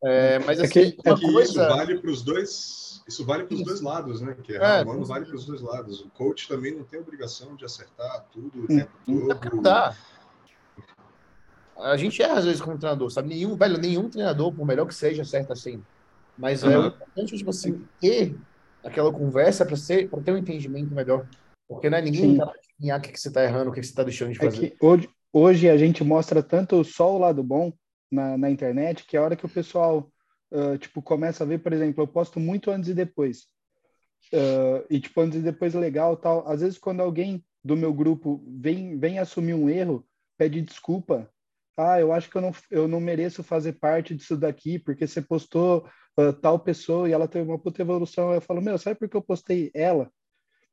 É, 0.03 0.37
mas 0.39 0.59
assim, 0.59 0.79
é 0.79 0.91
que, 0.91 0.97
uma 1.03 1.19
coisa... 1.19 1.41
isso 1.41 1.55
vale 1.55 1.97
para 1.97 2.11
os 2.11 2.21
dois 2.21 2.84
isso 3.07 3.23
vale 3.23 3.43
para 3.43 3.55
os 3.55 3.63
dois 3.63 3.81
lados, 3.81 4.21
né? 4.21 4.35
Que 4.41 4.55
é, 4.55 4.81
humano 4.81 5.05
vale 5.05 5.25
para 5.25 5.35
os 5.35 5.45
dois 5.45 5.61
lados. 5.61 6.01
O 6.01 6.09
coach 6.09 6.47
também 6.47 6.75
não 6.75 6.83
tem 6.83 6.99
obrigação 6.99 7.55
de 7.55 7.63
acertar 7.63 8.25
tudo 8.31 8.63
o 8.63 8.67
tempo 8.67 8.91
todo. 9.05 9.61
Dá. 9.61 9.95
A 11.77 11.97
gente 11.97 12.21
erra 12.21 12.39
às 12.39 12.45
vezes 12.45 12.61
como 12.61 12.77
treinador, 12.77 13.11
sabe? 13.11 13.29
Nenhum, 13.29 13.55
velho, 13.55 13.77
nenhum 13.77 14.09
treinador, 14.09 14.51
por 14.51 14.65
melhor 14.65 14.87
que 14.87 14.95
seja, 14.95 15.21
acerta 15.21 15.53
assim. 15.53 15.83
Mas 16.37 16.63
uhum. 16.63 16.71
é 16.71 16.87
importante, 16.87 17.37
tipo 17.37 17.49
assim, 17.49 17.85
ter 17.99 18.35
aquela 18.83 19.11
conversa 19.11 19.65
para 19.65 19.77
ter 20.21 20.31
um 20.31 20.37
entendimento 20.37 20.93
melhor. 20.93 21.27
Porque 21.67 21.89
não 21.89 21.97
é 21.97 22.01
ninguém 22.01 22.37
tá 22.37 22.51
adivinhar 22.51 22.99
o 22.99 23.01
que, 23.01 23.11
que 23.11 23.19
você 23.19 23.27
está 23.27 23.43
errando, 23.43 23.69
o 23.69 23.73
que, 23.73 23.81
que 23.81 23.85
você 23.85 23.91
está 23.91 24.03
deixando 24.03 24.31
de 24.31 24.39
é 24.39 24.43
fazer. 24.43 24.67
É 24.67 24.85
hoje, 24.85 25.09
hoje 25.31 25.69
a 25.69 25.77
gente 25.77 26.03
mostra 26.03 26.41
tanto 26.41 26.83
só 26.83 27.13
o 27.13 27.19
lado 27.19 27.43
bom 27.43 27.71
na, 28.11 28.37
na 28.37 28.49
internet 28.49 29.05
que 29.05 29.17
a 29.17 29.21
hora 29.21 29.35
que 29.35 29.45
o 29.45 29.49
pessoal 29.49 30.09
uh, 30.55 30.77
tipo, 30.77 31.01
começa 31.01 31.43
a 31.43 31.47
ver, 31.47 31.59
por 31.59 31.73
exemplo, 31.73 32.01
eu 32.01 32.07
posto 32.07 32.39
muito 32.39 32.71
antes 32.71 32.89
e 32.89 32.93
depois. 32.93 33.47
Uh, 34.33 34.85
e, 34.89 34.99
tipo, 34.99 35.21
antes 35.21 35.39
e 35.39 35.43
depois 35.43 35.75
é 35.75 35.79
legal 35.79 36.17
tal. 36.17 36.47
Às 36.47 36.61
vezes, 36.61 36.77
quando 36.77 37.01
alguém 37.01 37.43
do 37.63 37.75
meu 37.75 37.93
grupo 37.93 38.43
vem, 38.47 38.97
vem 38.97 39.19
assumir 39.19 39.53
um 39.53 39.69
erro, 39.69 40.07
pede 40.37 40.61
desculpa. 40.61 41.29
Ah, 41.77 41.99
eu 41.99 42.13
acho 42.13 42.29
que 42.29 42.37
eu 42.37 42.41
não, 42.41 42.51
eu 42.71 42.87
não 42.87 43.01
mereço 43.01 43.43
fazer 43.43 43.73
parte 43.73 44.15
disso 44.15 44.37
daqui, 44.37 44.79
porque 44.79 45.05
você 45.05 45.21
postou 45.21 45.87
uh, 46.17 46.31
tal 46.33 46.57
pessoa 46.59 47.09
e 47.09 47.11
ela 47.11 47.27
teve 47.27 47.49
uma 47.49 47.59
puta 47.59 47.81
evolução. 47.81 48.33
Eu 48.33 48.41
falo, 48.41 48.61
meu, 48.61 48.77
sabe 48.77 48.97
por 48.97 49.09
que 49.09 49.17
eu 49.17 49.21
postei 49.21 49.71
ela? 49.73 50.09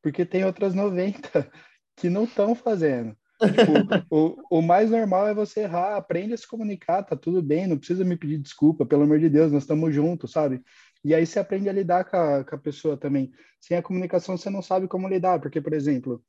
Porque 0.01 0.25
tem 0.25 0.45
outras 0.45 0.75
90 0.75 1.51
que 1.97 2.09
não 2.09 2.25
estão 2.25 2.55
fazendo. 2.55 3.17
Tipo, 3.51 4.07
o, 4.11 4.59
o 4.59 4.63
mais 4.63 4.91
normal 4.91 5.29
é 5.29 5.35
você 5.35 5.61
errar, 5.61 5.97
aprende 5.97 6.35
a 6.35 6.37
se 6.37 6.47
comunicar, 6.47 7.03
tá 7.03 7.17
tudo 7.17 7.43
bem, 7.43 7.67
não 7.67 7.77
precisa 7.77 8.05
me 8.05 8.17
pedir 8.17 8.39
desculpa, 8.39 8.87
pelo 8.87 9.03
amor 9.03 9.19
de 9.19 9.29
Deus, 9.29 9.53
nós 9.53 9.63
estamos 9.63 9.95
juntos, 9.95 10.31
sabe? 10.33 10.63
E 11.05 11.15
aí 11.15 11.27
você 11.27 11.39
aprende 11.39 11.69
a 11.69 11.73
lidar 11.73 12.05
com 12.05 12.17
a, 12.17 12.45
com 12.45 12.55
a 12.55 12.59
pessoa 12.59 12.97
também. 12.97 13.33
Sem 13.61 13.77
a 13.77 13.83
comunicação, 13.83 14.37
você 14.37 14.49
não 14.49 14.63
sabe 14.63 14.87
como 14.87 15.09
lidar, 15.09 15.41
porque, 15.41 15.61
por 15.61 15.73
exemplo, 15.73 16.23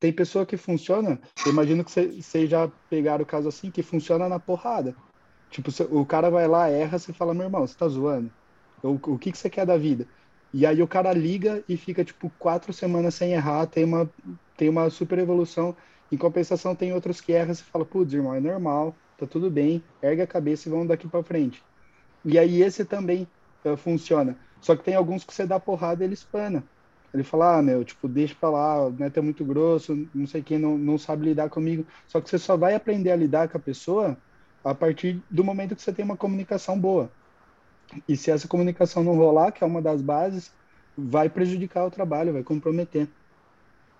tem 0.00 0.12
pessoa 0.12 0.44
que 0.44 0.56
funciona, 0.56 1.20
eu 1.44 1.52
imagino 1.52 1.84
que 1.84 1.90
vocês 1.90 2.50
já 2.50 2.68
pegaram 2.90 3.22
o 3.22 3.26
caso 3.26 3.48
assim, 3.48 3.70
que 3.70 3.82
funciona 3.82 4.28
na 4.28 4.38
porrada. 4.38 4.94
Tipo, 5.50 5.70
o 5.90 6.04
cara 6.04 6.28
vai 6.28 6.46
lá, 6.46 6.68
erra, 6.68 6.98
você 6.98 7.12
fala, 7.12 7.32
meu 7.32 7.44
irmão, 7.44 7.66
você 7.66 7.76
tá 7.76 7.88
zoando? 7.88 8.30
O, 8.82 8.92
o 9.14 9.18
que, 9.18 9.32
que 9.32 9.38
você 9.38 9.48
quer 9.48 9.64
da 9.64 9.76
vida? 9.76 10.06
E 10.52 10.66
aí 10.66 10.82
o 10.82 10.88
cara 10.88 11.12
liga 11.12 11.62
e 11.68 11.76
fica, 11.76 12.04
tipo, 12.04 12.30
quatro 12.38 12.72
semanas 12.72 13.14
sem 13.14 13.32
errar, 13.32 13.66
tem 13.66 13.84
uma, 13.84 14.10
tem 14.56 14.68
uma 14.68 14.90
super 14.90 15.18
evolução. 15.18 15.76
Em 16.10 16.16
compensação, 16.16 16.74
tem 16.74 16.92
outros 16.92 17.20
que 17.20 17.32
erram 17.32 17.52
e 17.52 17.56
fala, 17.56 17.84
putz, 17.84 18.12
irmão, 18.12 18.34
é 18.34 18.40
normal, 18.40 18.94
tá 19.18 19.26
tudo 19.26 19.50
bem, 19.50 19.82
ergue 20.02 20.22
a 20.22 20.26
cabeça 20.26 20.68
e 20.68 20.70
vamos 20.72 20.88
daqui 20.88 21.08
para 21.08 21.22
frente. 21.22 21.62
E 22.24 22.38
aí 22.38 22.62
esse 22.62 22.84
também 22.84 23.26
uh, 23.64 23.76
funciona. 23.76 24.36
Só 24.60 24.74
que 24.76 24.84
tem 24.84 24.94
alguns 24.94 25.24
que 25.24 25.32
você 25.32 25.46
dá 25.46 25.58
porrada 25.58 26.02
e 26.02 26.06
ele 26.06 26.14
espana. 26.14 26.64
Ele 27.12 27.22
fala, 27.22 27.58
ah, 27.58 27.62
meu, 27.62 27.84
tipo, 27.84 28.08
deixa 28.08 28.34
pra 28.38 28.50
lá, 28.50 28.86
o 28.86 28.90
neto 28.90 29.18
é 29.18 29.22
muito 29.22 29.44
grosso, 29.44 30.08
não 30.14 30.26
sei 30.26 30.42
quem, 30.42 30.58
não, 30.58 30.76
não 30.76 30.98
sabe 30.98 31.24
lidar 31.24 31.48
comigo. 31.48 31.86
Só 32.06 32.20
que 32.20 32.28
você 32.28 32.38
só 32.38 32.56
vai 32.56 32.74
aprender 32.74 33.10
a 33.10 33.16
lidar 33.16 33.48
com 33.48 33.56
a 33.56 33.60
pessoa 33.60 34.16
a 34.62 34.74
partir 34.74 35.22
do 35.30 35.44
momento 35.44 35.74
que 35.76 35.82
você 35.82 35.92
tem 35.92 36.04
uma 36.04 36.16
comunicação 36.16 36.78
boa. 36.78 37.10
E 38.08 38.16
se 38.16 38.30
essa 38.30 38.48
comunicação 38.48 39.04
não 39.04 39.16
rolar, 39.16 39.52
que 39.52 39.62
é 39.62 39.66
uma 39.66 39.80
das 39.80 40.02
bases, 40.02 40.52
vai 40.96 41.28
prejudicar 41.28 41.86
o 41.86 41.90
trabalho, 41.90 42.32
vai 42.32 42.42
comprometer. 42.42 43.08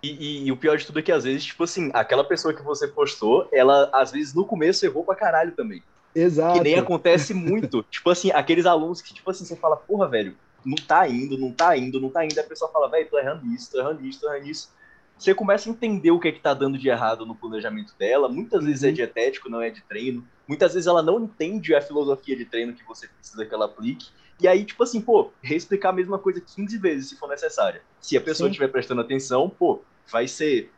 E, 0.01 0.09
e, 0.09 0.47
e, 0.47 0.51
o 0.51 0.57
pior 0.57 0.77
de 0.77 0.85
tudo 0.85 0.99
é 0.99 1.01
que, 1.01 1.11
às 1.11 1.23
vezes, 1.23 1.45
tipo 1.45 1.63
assim, 1.63 1.89
aquela 1.93 2.23
pessoa 2.23 2.53
que 2.53 2.61
você 2.61 2.87
postou, 2.87 3.47
ela, 3.51 3.89
às 3.91 4.11
vezes, 4.11 4.33
no 4.33 4.45
começo 4.45 4.85
errou 4.85 5.03
pra 5.03 5.15
caralho 5.15 5.51
também. 5.53 5.81
Exato. 6.13 6.57
Que 6.57 6.63
nem 6.63 6.75
acontece 6.77 7.33
muito. 7.35 7.83
tipo 7.89 8.09
assim, 8.09 8.31
aqueles 8.31 8.65
alunos 8.65 9.01
que, 9.01 9.13
tipo 9.13 9.29
assim, 9.29 9.45
você 9.45 9.55
fala, 9.55 9.75
porra, 9.75 10.07
velho, 10.07 10.35
não 10.65 10.75
tá 10.75 11.07
indo, 11.07 11.37
não 11.37 11.51
tá 11.51 11.77
indo, 11.77 11.99
não 11.99 12.09
tá 12.09 12.25
indo. 12.25 12.39
a 12.39 12.43
pessoa 12.43 12.71
fala, 12.71 12.89
velho, 12.89 13.09
tô 13.09 13.17
errando 13.17 13.45
isso, 13.47 13.71
tô 13.71 13.79
errando 13.79 14.05
isso, 14.05 14.19
tô 14.19 14.27
errando 14.27 14.49
isso. 14.49 14.69
Você 15.17 15.33
começa 15.33 15.67
a 15.67 15.71
entender 15.71 16.11
o 16.11 16.19
que 16.19 16.27
é 16.27 16.31
que 16.31 16.39
tá 16.39 16.53
dando 16.53 16.77
de 16.77 16.89
errado 16.89 17.25
no 17.25 17.33
planejamento 17.33 17.95
dela. 17.97 18.29
Muitas 18.29 18.63
vezes 18.63 18.83
é 18.83 18.87
uhum. 18.87 18.93
dietético, 18.93 19.49
não 19.49 19.61
é 19.61 19.69
de 19.69 19.81
treino. 19.81 20.23
Muitas 20.47 20.73
vezes 20.73 20.85
ela 20.85 21.01
não 21.01 21.19
entende 21.19 21.73
a 21.73 21.81
filosofia 21.81 22.35
de 22.35 22.45
treino 22.45 22.73
que 22.73 22.83
você 22.85 23.07
precisa 23.07 23.43
que 23.43 23.53
ela 23.53 23.65
aplique. 23.65 24.09
E 24.39 24.47
aí, 24.47 24.63
tipo 24.63 24.83
assim, 24.83 25.01
pô, 25.01 25.31
reexplicar 25.41 25.91
a 25.91 25.95
mesma 25.95 26.19
coisa 26.19 26.39
15 26.39 26.77
vezes 26.77 27.09
se 27.09 27.17
for 27.17 27.27
necessária. 27.27 27.81
Se 27.99 28.15
a 28.15 28.21
pessoa 28.21 28.49
estiver 28.49 28.67
prestando 28.67 29.01
atenção, 29.01 29.49
pô, 29.49 29.81
vai 30.11 30.27
ser 30.27 30.71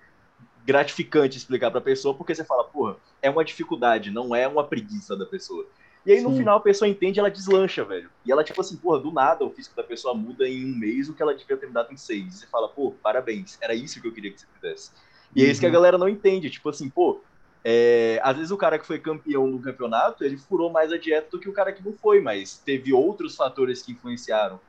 gratificante 0.66 1.38
explicar 1.38 1.70
para 1.70 1.80
a 1.80 1.84
pessoa, 1.84 2.14
porque 2.14 2.34
você 2.34 2.43
fala, 2.43 2.64
porra, 2.64 2.95
é 3.22 3.30
uma 3.30 3.43
dificuldade, 3.43 4.12
não 4.12 4.36
é 4.36 4.47
uma 4.47 4.64
preguiça 4.64 5.16
da 5.16 5.26
pessoa. 5.26 5.66
E 6.05 6.12
aí, 6.12 6.22
no 6.22 6.32
Sim. 6.32 6.38
final, 6.38 6.57
a 6.57 6.62
pessoa 6.62 6.88
entende 6.88 7.20
ela 7.20 7.30
deslancha, 7.30 7.84
velho. 7.84 8.10
E 8.26 8.32
ela, 8.32 8.43
tipo 8.43 8.60
assim, 8.62 8.78
porra, 8.78 8.99
do 8.99 9.12
nada 9.12 9.43
o 9.43 9.49
físico 9.49 9.76
da 9.76 9.84
pessoa 9.84 10.14
muda 10.14 10.47
em 10.47 10.66
um 10.66 10.78
mês 10.78 11.10
o 11.10 11.14
que 11.14 11.22
ela 11.22 11.36
devia 11.36 11.57
ter 11.57 11.68
mudado 11.68 11.91
em 11.91 11.97
seis. 11.97 12.36
E 12.36 12.38
você 12.39 12.47
fala, 12.47 12.70
pô, 12.70 12.91
parabéns, 13.03 13.57
era 13.62 13.74
isso 13.74 14.01
que 14.01 14.07
eu 14.07 14.14
queria 14.14 14.32
que 14.32 14.39
você 14.39 14.47
fizesse. 14.53 14.91
E 15.36 15.41
uhum. 15.41 15.47
é 15.47 15.51
isso 15.51 15.60
que 15.60 15.66
a 15.66 15.70
uhum. 15.70 15.74
galera 15.74 15.97
não 15.97 16.07
entende. 16.07 16.49
Tipo 16.49 16.70
assim, 16.70 16.89
pô, 16.89 17.22
é, 17.64 18.20
às 18.24 18.36
vezes 18.36 18.51
o 18.51 18.57
cara 18.57 18.80
que 18.80 18.86
foi 18.86 18.99
campeão 18.99 19.47
no 19.47 19.60
campeonato, 19.60 20.24
ele 20.24 20.38
furou 20.38 20.72
mais 20.72 20.93
a 20.93 20.97
dieta 20.97 21.30
do 21.32 21.39
que 21.39 21.49
o 21.49 21.53
cara 21.53 21.74
que 21.74 21.84
não 21.84 21.93
foi, 21.93 22.22
mas 22.22 22.57
teve 22.57 22.93
outros 22.93 23.36
fatores 23.36 23.82
que 23.82 23.91
influenciaram. 23.91 24.60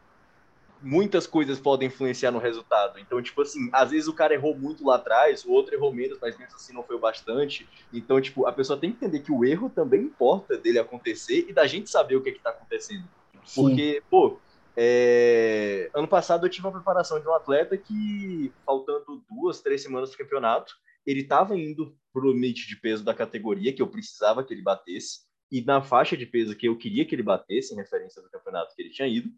Muitas 0.83 1.27
coisas 1.27 1.61
podem 1.61 1.89
influenciar 1.89 2.31
no 2.31 2.39
resultado. 2.39 2.99
Então, 2.99 3.21
tipo 3.21 3.43
assim, 3.43 3.69
às 3.71 3.91
vezes 3.91 4.09
o 4.09 4.15
cara 4.15 4.33
errou 4.33 4.57
muito 4.57 4.85
lá 4.85 4.97
atrás, 4.97 5.45
o 5.45 5.53
outro 5.53 5.75
errou 5.75 5.93
menos, 5.93 6.19
mas 6.21 6.37
mesmo 6.39 6.57
assim 6.57 6.73
não 6.73 6.83
foi 6.83 6.97
o 6.97 6.99
bastante. 6.99 7.69
Então, 7.93 8.21
tipo, 8.21 8.47
a 8.47 8.53
pessoa 8.53 8.79
tem 8.79 8.91
que 8.91 8.97
entender 8.97 9.21
que 9.21 9.31
o 9.31 9.45
erro 9.45 9.69
também 9.69 10.01
importa 10.01 10.57
dele 10.57 10.79
acontecer 10.79 11.47
e 11.49 11.53
da 11.53 11.67
gente 11.67 11.91
saber 11.91 12.17
o 12.17 12.23
que 12.23 12.31
é 12.31 12.33
que 12.33 12.41
tá 12.41 12.51
acontecendo. 12.51 13.05
Sim. 13.45 13.63
Porque, 13.63 14.03
pô, 14.11 14.39
é... 14.75 15.91
ano 15.93 16.09
passado 16.09 16.47
eu 16.47 16.51
tive 16.51 16.67
uma 16.67 16.73
preparação 16.73 17.21
de 17.21 17.29
um 17.29 17.35
atleta 17.35 17.77
que, 17.77 18.51
faltando 18.65 19.23
duas, 19.31 19.61
três 19.61 19.83
semanas 19.83 20.11
do 20.11 20.17
campeonato, 20.17 20.79
ele 21.07 21.21
estava 21.21 21.57
indo 21.57 21.97
para 22.13 22.25
o 22.25 22.33
limite 22.33 22.67
de 22.67 22.77
peso 22.77 23.05
da 23.05 23.15
categoria 23.15 23.73
que 23.73 23.81
eu 23.81 23.89
precisava 23.89 24.45
que 24.45 24.53
ele 24.53 24.63
batesse 24.63 25.21
e 25.51 25.63
na 25.63 25.83
faixa 25.83 26.17
de 26.17 26.27
peso 26.27 26.57
que 26.57 26.69
eu 26.69 26.77
queria 26.77 27.05
que 27.05 27.15
ele 27.15 27.23
batesse, 27.23 27.75
em 27.75 27.77
referência 27.77 28.23
do 28.23 28.31
campeonato 28.31 28.75
que 28.75 28.83
ele 28.83 28.91
tinha 28.91 29.09
ido. 29.09 29.29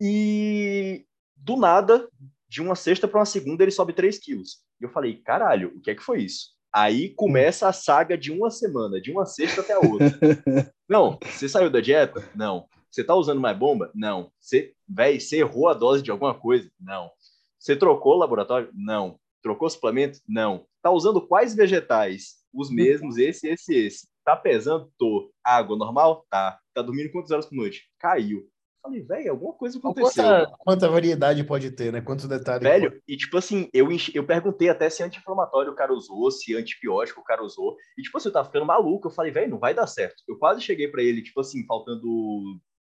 E 0.00 1.06
do 1.36 1.56
nada, 1.56 2.08
de 2.48 2.60
uma 2.60 2.74
sexta 2.74 3.06
para 3.06 3.20
uma 3.20 3.26
segunda, 3.26 3.62
ele 3.62 3.70
sobe 3.70 3.92
3 3.92 4.18
quilos. 4.18 4.62
E 4.80 4.84
eu 4.84 4.90
falei, 4.90 5.16
caralho, 5.22 5.72
o 5.76 5.80
que 5.80 5.90
é 5.90 5.94
que 5.94 6.02
foi 6.02 6.22
isso? 6.22 6.56
Aí 6.74 7.10
começa 7.10 7.68
a 7.68 7.72
saga 7.72 8.18
de 8.18 8.32
uma 8.32 8.50
semana, 8.50 9.00
de 9.00 9.10
uma 9.10 9.24
sexta 9.24 9.60
até 9.60 9.74
a 9.74 9.78
outra. 9.78 10.08
Não, 10.88 11.18
você 11.22 11.48
saiu 11.48 11.70
da 11.70 11.80
dieta? 11.80 12.28
Não. 12.34 12.68
Você 12.90 13.04
tá 13.04 13.14
usando 13.14 13.40
mais 13.40 13.56
bomba? 13.56 13.90
Não. 13.94 14.32
Você, 14.40 14.74
véi, 14.88 15.20
você 15.20 15.38
errou 15.38 15.68
a 15.68 15.74
dose 15.74 16.02
de 16.02 16.10
alguma 16.10 16.34
coisa? 16.34 16.70
Não. 16.80 17.10
Você 17.58 17.76
trocou 17.76 18.14
o 18.14 18.18
laboratório? 18.18 18.70
Não. 18.74 19.18
Trocou 19.42 19.68
suplemento? 19.68 20.20
Não. 20.26 20.66
Tá 20.82 20.90
usando 20.90 21.26
quais 21.26 21.54
vegetais? 21.54 22.38
Os 22.52 22.70
mesmos, 22.70 23.18
esse, 23.18 23.48
esse, 23.48 23.74
esse. 23.74 24.08
Tá 24.24 24.36
pesando? 24.36 24.90
Tô. 24.98 25.30
Água 25.44 25.76
normal? 25.76 26.24
Tá. 26.30 26.58
Tá 26.74 26.82
dormindo 26.82 27.10
quantas 27.10 27.30
horas 27.30 27.46
por 27.46 27.56
noite? 27.56 27.90
Caiu. 27.98 28.48
Falei, 28.82 29.02
velho, 29.02 29.32
alguma 29.32 29.52
coisa 29.52 29.78
aconteceu. 29.78 30.24
Quanta, 30.24 30.56
quanta, 30.58 30.88
variedade 30.88 31.44
pode 31.44 31.70
ter, 31.72 31.92
né? 31.92 32.00
Quantos 32.00 32.26
detalhes. 32.26 32.62
Velho, 32.62 32.90
pode... 32.90 33.02
e 33.06 33.16
tipo 33.16 33.36
assim, 33.36 33.68
eu, 33.72 33.88
eu 34.14 34.24
perguntei 34.24 34.68
até 34.68 34.88
se 34.88 35.02
anti-inflamatório 35.02 35.72
o 35.72 35.74
cara 35.74 35.92
usou, 35.92 36.30
se 36.30 36.56
antibiótico 36.56 37.20
o 37.20 37.24
cara 37.24 37.42
usou. 37.42 37.76
E 37.98 38.02
tipo 38.02 38.16
assim, 38.16 38.28
eu 38.28 38.32
tava 38.32 38.46
ficando 38.46 38.64
maluco. 38.64 39.08
Eu 39.08 39.12
falei, 39.12 39.32
velho, 39.32 39.50
não 39.50 39.58
vai 39.58 39.74
dar 39.74 39.86
certo. 39.86 40.22
Eu 40.26 40.38
quase 40.38 40.60
cheguei 40.60 40.88
para 40.88 41.02
ele, 41.02 41.22
tipo 41.22 41.40
assim, 41.40 41.66
faltando 41.66 42.08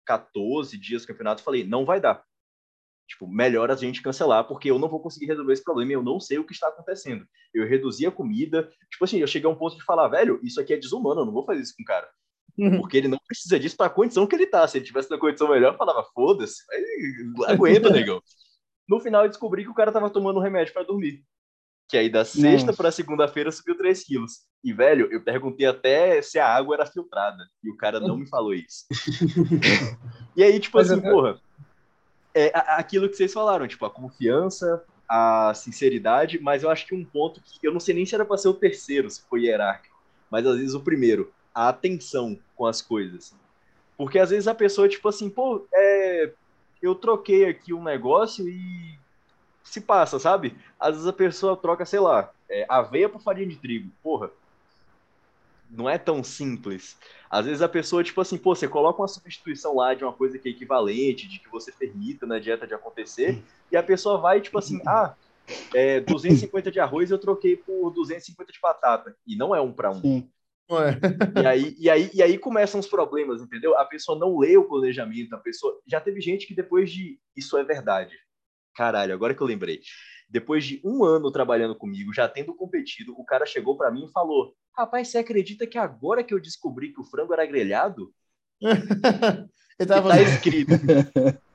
14 0.05 0.77
dias 0.77 1.01
do 1.01 1.07
campeonato. 1.07 1.43
Falei, 1.43 1.65
não 1.65 1.83
vai 1.83 1.99
dar. 1.99 2.23
Tipo, 3.07 3.27
melhor 3.27 3.71
a 3.71 3.75
gente 3.75 4.01
cancelar, 4.01 4.45
porque 4.45 4.69
eu 4.69 4.77
não 4.77 4.89
vou 4.89 4.99
conseguir 4.99 5.27
resolver 5.27 5.53
esse 5.53 5.63
problema 5.63 5.91
e 5.91 5.95
eu 5.95 6.03
não 6.03 6.19
sei 6.19 6.39
o 6.39 6.45
que 6.45 6.53
está 6.53 6.67
acontecendo. 6.67 7.25
Eu 7.53 7.65
reduzi 7.65 8.05
a 8.05 8.11
comida. 8.11 8.69
Tipo 8.91 9.05
assim, 9.05 9.19
eu 9.19 9.27
cheguei 9.27 9.49
a 9.49 9.53
um 9.53 9.57
ponto 9.57 9.77
de 9.77 9.83
falar, 9.83 10.09
velho, 10.09 10.39
isso 10.43 10.59
aqui 10.59 10.73
é 10.73 10.77
desumano, 10.77 11.21
eu 11.21 11.25
não 11.25 11.33
vou 11.33 11.45
fazer 11.45 11.61
isso 11.61 11.73
com 11.75 11.83
o 11.83 11.85
cara. 11.85 12.09
Uhum. 12.57 12.81
Porque 12.81 12.97
ele 12.97 13.07
não 13.07 13.19
precisa 13.25 13.59
disso 13.59 13.77
para 13.77 13.85
a 13.85 13.91
condição 13.91 14.27
que 14.27 14.35
ele 14.35 14.47
tá. 14.47 14.67
Se 14.67 14.77
ele 14.77 14.85
tivesse 14.85 15.09
na 15.09 15.17
condição 15.17 15.49
melhor, 15.49 15.73
eu 15.73 15.77
falava, 15.77 16.03
foda-se, 16.13 16.63
aguenta, 17.47 17.89
negão. 17.89 18.21
No 18.89 18.99
final, 18.99 19.23
eu 19.23 19.29
descobri 19.29 19.63
que 19.63 19.69
o 19.69 19.75
cara 19.75 19.91
tava 19.91 20.09
tomando 20.09 20.39
um 20.39 20.43
remédio 20.43 20.73
para 20.73 20.83
dormir. 20.83 21.23
Que 21.89 21.97
aí 21.97 22.09
da 22.09 22.25
sexta 22.25 22.73
para 22.73 22.91
segunda-feira 22.91 23.51
subiu 23.51 23.77
3 23.77 24.03
quilos. 24.03 24.31
E, 24.61 24.73
velho, 24.73 25.07
eu 25.11 25.23
perguntei 25.23 25.65
até 25.65 26.21
se 26.21 26.37
a 26.37 26.47
água 26.47 26.75
era 26.75 26.85
filtrada. 26.85 27.45
E 27.63 27.69
o 27.69 27.77
cara 27.77 27.99
não 27.99 28.17
me 28.17 28.27
falou 28.27 28.53
isso. 28.53 28.85
e 30.35 30.43
aí, 30.43 30.59
tipo 30.59 30.77
assim, 30.79 30.99
porra, 30.99 31.39
é 32.37 32.51
aquilo 32.53 33.09
que 33.09 33.15
vocês 33.15 33.33
falaram, 33.33 33.67
tipo, 33.67 33.85
a 33.85 33.89
confiança, 33.89 34.83
a 35.07 35.53
sinceridade, 35.53 36.39
mas 36.39 36.63
eu 36.63 36.69
acho 36.69 36.85
que 36.85 36.93
um 36.95 37.03
ponto 37.03 37.41
que 37.41 37.65
eu 37.65 37.73
não 37.73 37.79
sei 37.79 37.95
nem 37.95 38.05
se 38.05 38.13
era 38.13 38.25
para 38.25 38.37
ser 38.37 38.49
o 38.49 38.53
terceiro, 38.53 39.09
se 39.09 39.21
foi 39.29 39.43
hierárquico, 39.43 39.95
mas 40.29 40.45
às 40.45 40.57
vezes 40.57 40.73
o 40.73 40.81
primeiro, 40.81 41.31
a 41.53 41.69
atenção 41.69 42.37
com 42.55 42.65
as 42.65 42.81
coisas. 42.81 43.33
Porque 43.97 44.19
às 44.19 44.29
vezes 44.29 44.47
a 44.47 44.53
pessoa, 44.53 44.87
tipo 44.87 45.07
assim, 45.07 45.29
pô, 45.29 45.65
é, 45.73 46.31
eu 46.81 46.93
troquei 46.93 47.45
aqui 47.45 47.73
um 47.73 47.83
negócio 47.83 48.47
e 48.47 48.99
se 49.63 49.81
passa, 49.81 50.19
sabe? 50.19 50.55
Às 50.79 50.91
vezes 50.91 51.07
a 51.07 51.13
pessoa 51.13 51.57
troca, 51.57 51.85
sei 51.85 51.99
lá, 51.99 52.31
é, 52.49 52.65
aveia 52.69 53.09
por 53.09 53.21
farinha 53.21 53.47
de 53.47 53.57
trigo. 53.57 53.91
Porra, 54.03 54.29
não 55.69 55.89
é 55.89 55.97
tão 55.97 56.23
simples. 56.23 56.97
Às 57.29 57.45
vezes 57.45 57.61
a 57.61 57.69
pessoa, 57.69 58.03
tipo 58.03 58.21
assim, 58.21 58.37
pô, 58.37 58.55
você 58.55 58.67
coloca 58.67 59.01
uma 59.01 59.07
substituição 59.07 59.75
lá 59.75 59.93
de 59.93 60.03
uma 60.03 60.13
coisa 60.13 60.39
que 60.39 60.47
é 60.47 60.51
equivalente, 60.51 61.27
de 61.27 61.39
que 61.39 61.49
você 61.49 61.71
permita 61.71 62.25
na 62.25 62.39
dieta 62.39 62.65
de 62.65 62.73
acontecer, 62.73 63.41
e 63.71 63.77
a 63.77 63.83
pessoa 63.83 64.17
vai, 64.17 64.39
tipo 64.39 64.57
assim, 64.57 64.81
ah, 64.87 65.13
é, 65.73 65.99
250 66.01 66.71
de 66.71 66.79
arroz 66.79 67.11
eu 67.11 67.17
troquei 67.17 67.55
por 67.55 67.91
250 67.91 68.51
de 68.51 68.59
batata. 68.59 69.15
E 69.25 69.35
não 69.35 69.55
é 69.55 69.61
um 69.61 69.71
para 69.71 69.91
um. 69.91 70.01
Sim. 70.01 70.29
E 71.41 71.47
aí, 71.47 71.75
e, 71.79 71.89
aí, 71.89 72.11
e 72.13 72.21
aí 72.21 72.37
começam 72.37 72.79
os 72.79 72.87
problemas, 72.87 73.41
entendeu? 73.41 73.77
A 73.77 73.85
pessoa 73.85 74.19
não 74.19 74.37
lê 74.37 74.57
o 74.57 74.67
planejamento, 74.67 75.33
a 75.33 75.37
pessoa. 75.37 75.79
Já 75.87 76.01
teve 76.01 76.19
gente 76.19 76.45
que 76.45 76.53
depois 76.53 76.91
de. 76.91 77.19
Isso 77.35 77.57
é 77.57 77.63
verdade. 77.63 78.17
Caralho, 78.75 79.13
agora 79.13 79.33
que 79.33 79.41
eu 79.41 79.47
lembrei. 79.47 79.81
Depois 80.29 80.65
de 80.65 80.81
um 80.83 81.03
ano 81.03 81.31
trabalhando 81.31 81.75
comigo, 81.75 82.13
já 82.13 82.27
tendo 82.27 82.53
competido, 82.53 83.13
o 83.17 83.23
cara 83.23 83.45
chegou 83.45 83.77
para 83.77 83.91
mim 83.91 84.05
e 84.05 84.11
falou: 84.11 84.53
Rapaz, 84.75 85.07
você 85.07 85.17
acredita 85.17 85.65
que 85.65 85.77
agora 85.77 86.23
que 86.23 86.33
eu 86.33 86.39
descobri 86.39 86.93
que 86.93 86.99
o 86.99 87.05
frango 87.05 87.33
era 87.33 87.45
grelhado? 87.45 88.13
Ele 89.79 89.87
tava... 89.87 90.09
tá 90.09 90.21
escrito 90.21 90.73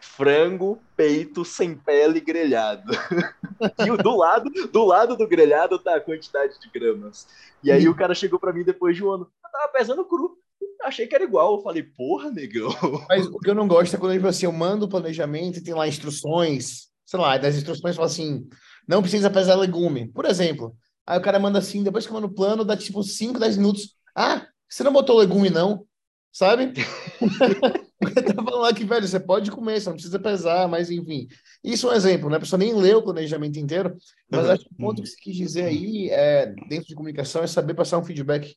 frango, 0.00 0.78
peito, 0.96 1.44
sem 1.44 1.74
pele, 1.74 2.20
grelhado. 2.20 2.92
e 3.78 4.02
do 4.02 4.16
lado, 4.16 4.50
do 4.70 4.84
lado 4.84 5.16
do 5.16 5.26
grelhado 5.26 5.78
tá 5.78 5.96
a 5.96 6.00
quantidade 6.00 6.58
de 6.60 6.70
gramas. 6.70 7.26
E 7.62 7.70
aí 7.70 7.88
o 7.88 7.96
cara 7.96 8.14
chegou 8.14 8.38
para 8.38 8.52
mim 8.52 8.64
depois 8.64 8.96
de 8.96 9.04
um 9.04 9.10
ano. 9.10 9.30
Eu 9.44 9.50
tava 9.50 9.72
pesando 9.72 10.04
cru. 10.04 10.36
Achei 10.82 11.06
que 11.06 11.14
era 11.14 11.24
igual. 11.24 11.56
Eu 11.56 11.62
falei, 11.62 11.82
porra, 11.82 12.30
negão. 12.30 12.70
Mas 13.08 13.26
o 13.26 13.38
que 13.38 13.50
eu 13.50 13.54
não 13.54 13.68
gosto 13.68 13.96
é 13.96 13.98
quando 13.98 14.14
tipo 14.14 14.26
assim, 14.26 14.46
eu 14.46 14.52
mando 14.52 14.86
o 14.86 14.88
planejamento 14.88 15.58
e 15.58 15.62
tem 15.62 15.74
lá 15.74 15.88
instruções. 15.88 16.89
Sei 17.10 17.18
lá, 17.18 17.36
das 17.36 17.56
instruções 17.56 17.96
fala 17.96 18.06
assim: 18.06 18.48
não 18.86 19.02
precisa 19.02 19.28
pesar 19.28 19.56
legume. 19.56 20.06
Por 20.12 20.24
exemplo. 20.24 20.76
Aí 21.04 21.18
o 21.18 21.22
cara 21.22 21.40
manda 21.40 21.58
assim, 21.58 21.82
depois 21.82 22.06
que 22.06 22.12
manda 22.12 22.28
o 22.28 22.32
plano, 22.32 22.64
dá 22.64 22.76
tipo 22.76 23.02
5, 23.02 23.40
10 23.40 23.56
minutos. 23.56 23.96
Ah, 24.14 24.46
você 24.68 24.84
não 24.84 24.92
botou 24.92 25.18
legume, 25.18 25.50
não? 25.50 25.84
Sabe? 26.32 26.72
Tá 28.00 28.42
falando 28.42 28.62
lá 28.62 28.72
que, 28.72 28.82
velho, 28.82 29.06
você 29.06 29.20
pode 29.20 29.50
comer, 29.50 29.78
você 29.78 29.90
não 29.90 29.94
precisa 29.94 30.18
pesar, 30.18 30.66
mas 30.66 30.90
enfim. 30.90 31.28
Isso 31.62 31.86
é 31.86 31.90
um 31.90 31.94
exemplo, 31.94 32.30
né? 32.30 32.38
A 32.38 32.40
pessoa 32.40 32.58
nem 32.58 32.74
leu 32.74 32.98
o 32.98 33.02
planejamento 33.02 33.58
inteiro, 33.58 33.94
mas 34.30 34.46
uhum. 34.46 34.52
acho 34.52 34.64
que 34.64 34.72
o 34.72 34.76
ponto 34.78 35.02
que 35.02 35.08
você 35.08 35.16
quis 35.20 35.36
dizer 35.36 35.64
aí, 35.64 36.08
é, 36.08 36.46
dentro 36.66 36.88
de 36.88 36.94
comunicação, 36.94 37.42
é 37.42 37.46
saber 37.46 37.74
passar 37.74 37.98
um 37.98 38.04
feedback, 38.04 38.56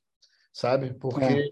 sabe? 0.54 0.94
Porque 0.94 1.26
é. 1.26 1.46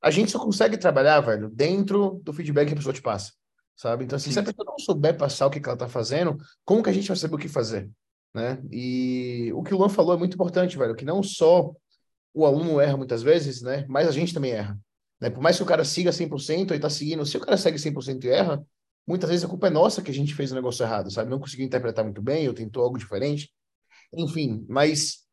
a 0.00 0.10
gente 0.10 0.30
só 0.30 0.38
consegue 0.38 0.78
trabalhar, 0.78 1.20
velho, 1.20 1.50
dentro 1.50 2.18
do 2.24 2.32
feedback 2.32 2.68
que 2.68 2.72
a 2.72 2.76
pessoa 2.76 2.94
te 2.94 3.02
passa, 3.02 3.32
sabe? 3.78 4.04
Então, 4.04 4.16
assim, 4.16 4.32
se 4.32 4.38
a 4.38 4.42
pessoa 4.42 4.66
não 4.66 4.78
souber 4.78 5.16
passar 5.16 5.46
o 5.46 5.50
que, 5.50 5.60
que 5.60 5.68
ela 5.68 5.78
tá 5.78 5.88
fazendo, 5.88 6.36
como 6.64 6.82
que 6.82 6.90
a 6.90 6.92
gente 6.92 7.06
vai 7.06 7.16
saber 7.16 7.36
o 7.36 7.38
que 7.38 7.48
fazer, 7.48 7.88
né? 8.34 8.60
E 8.72 9.52
o 9.54 9.62
que 9.62 9.72
o 9.72 9.78
Luan 9.78 9.88
falou 9.88 10.14
é 10.14 10.18
muito 10.18 10.34
importante, 10.34 10.76
velho, 10.76 10.96
que 10.96 11.04
não 11.04 11.22
só 11.22 11.72
o 12.34 12.44
aluno 12.44 12.80
erra 12.80 12.96
muitas 12.96 13.22
vezes, 13.22 13.62
né? 13.62 13.86
Mas 13.88 14.08
a 14.08 14.10
gente 14.10 14.34
também 14.34 14.50
erra. 14.50 14.78
Né? 15.20 15.30
Por 15.30 15.40
mais 15.40 15.56
que 15.56 15.62
o 15.62 15.66
cara 15.66 15.84
siga 15.84 16.10
100% 16.10 16.74
e 16.74 16.78
tá 16.78 16.90
seguindo, 16.90 17.24
se 17.24 17.36
o 17.36 17.40
cara 17.40 17.56
segue 17.56 17.78
100% 17.78 18.24
e 18.24 18.28
erra, 18.28 18.64
muitas 19.06 19.30
vezes 19.30 19.44
a 19.44 19.48
culpa 19.48 19.68
é 19.68 19.70
nossa 19.70 20.02
que 20.02 20.10
a 20.10 20.14
gente 20.14 20.34
fez 20.34 20.50
o 20.50 20.56
negócio 20.56 20.84
errado, 20.84 21.10
sabe? 21.10 21.30
Não 21.30 21.38
conseguiu 21.38 21.64
interpretar 21.64 22.04
muito 22.04 22.20
bem 22.20 22.48
ou 22.48 22.54
tentou 22.54 22.82
algo 22.82 22.98
diferente. 22.98 23.50
Enfim, 24.12 24.66
mas 24.68 25.24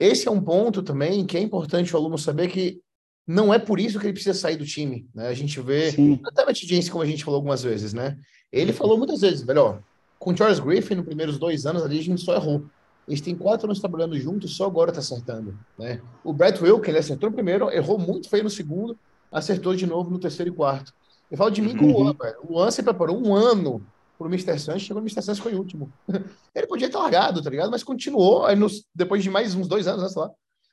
esse 0.00 0.26
é 0.26 0.30
um 0.30 0.42
ponto 0.42 0.82
também 0.82 1.26
que 1.26 1.36
é 1.36 1.40
importante 1.40 1.94
o 1.94 1.98
aluno 1.98 2.16
saber 2.16 2.48
que 2.48 2.80
não 3.26 3.52
é 3.52 3.58
por 3.58 3.78
isso 3.78 3.98
que 3.98 4.06
ele 4.06 4.12
precisa 4.12 4.38
sair 4.38 4.56
do 4.56 4.66
time, 4.66 5.08
né? 5.14 5.28
A 5.28 5.34
gente 5.34 5.60
vê, 5.60 5.92
Sim. 5.92 6.20
até 6.24 6.44
o 6.44 6.54
James, 6.54 6.88
como 6.88 7.02
a 7.02 7.06
gente 7.06 7.24
falou 7.24 7.38
algumas 7.38 7.62
vezes, 7.62 7.92
né? 7.92 8.18
Ele 8.50 8.72
falou 8.72 8.98
muitas 8.98 9.20
vezes, 9.20 9.42
velho, 9.42 9.62
ó, 9.62 9.78
com 10.18 10.36
Charles 10.36 10.60
Griffin, 10.60 10.96
nos 10.96 11.04
primeiros 11.04 11.38
dois 11.38 11.66
anos 11.66 11.82
ali, 11.82 11.98
a 11.98 12.02
gente 12.02 12.20
só 12.20 12.34
errou. 12.34 12.64
Eles 13.06 13.20
têm 13.20 13.34
quatro 13.34 13.66
anos 13.66 13.80
trabalhando 13.80 14.18
juntos, 14.18 14.56
só 14.56 14.66
agora 14.66 14.92
tá 14.92 15.00
acertando, 15.00 15.58
né? 15.78 16.00
O 16.22 16.32
Brett 16.32 16.62
Wilk, 16.62 16.88
ele 16.88 16.98
acertou 16.98 17.30
no 17.30 17.34
primeiro, 17.34 17.70
errou 17.70 17.98
muito 17.98 18.28
feio 18.28 18.44
no 18.44 18.50
segundo, 18.50 18.96
acertou 19.30 19.74
de 19.74 19.86
novo 19.86 20.10
no 20.10 20.18
terceiro 20.18 20.52
e 20.52 20.54
quarto. 20.54 20.92
Eu 21.30 21.36
falo 21.36 21.50
de 21.50 21.62
mim 21.62 21.76
com 21.76 21.86
o 21.86 21.92
Luan, 21.92 22.10
uhum. 22.10 22.16
velho. 22.20 22.36
O 22.44 22.52
Luan 22.52 22.70
se 22.70 22.82
preparou 22.82 23.18
um 23.18 23.34
ano 23.34 23.84
pro 24.18 24.28
Mr. 24.28 24.58
Santos, 24.58 24.82
chegou 24.82 25.00
no 25.00 25.06
Mr. 25.06 25.22
Santos 25.22 25.40
foi 25.40 25.54
o 25.54 25.58
último. 25.58 25.92
Ele 26.54 26.66
podia 26.66 26.88
ter 26.88 26.96
largado, 26.96 27.42
tá 27.42 27.50
ligado? 27.50 27.70
Mas 27.70 27.82
continuou, 27.82 28.44
aí 28.44 28.54
nos, 28.54 28.84
depois 28.94 29.22
de 29.22 29.30
mais 29.30 29.54
uns 29.54 29.66
dois 29.66 29.88
anos, 29.88 30.02
né, 30.02 30.08
sei 30.08 30.22
lá, 30.22 30.30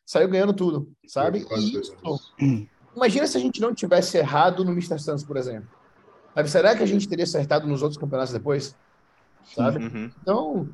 saiu 0.09 0.27
ganhando 0.27 0.53
tudo, 0.53 0.91
sabe? 1.05 1.45
E, 2.41 2.67
imagina 2.95 3.27
se 3.27 3.37
a 3.37 3.39
gente 3.39 3.61
não 3.61 3.75
tivesse 3.75 4.17
errado 4.17 4.65
no 4.65 4.71
Mr. 4.71 4.97
Santos, 4.97 5.23
por 5.23 5.37
exemplo. 5.37 5.69
Sabe? 6.33 6.49
Será 6.49 6.75
que 6.75 6.81
a 6.81 6.85
gente 6.87 7.07
teria 7.07 7.25
acertado 7.25 7.67
nos 7.67 7.83
outros 7.83 7.99
campeonatos 7.99 8.33
depois? 8.33 8.75
Sabe? 9.53 9.77
Uhum. 9.77 10.11
Então, 10.19 10.69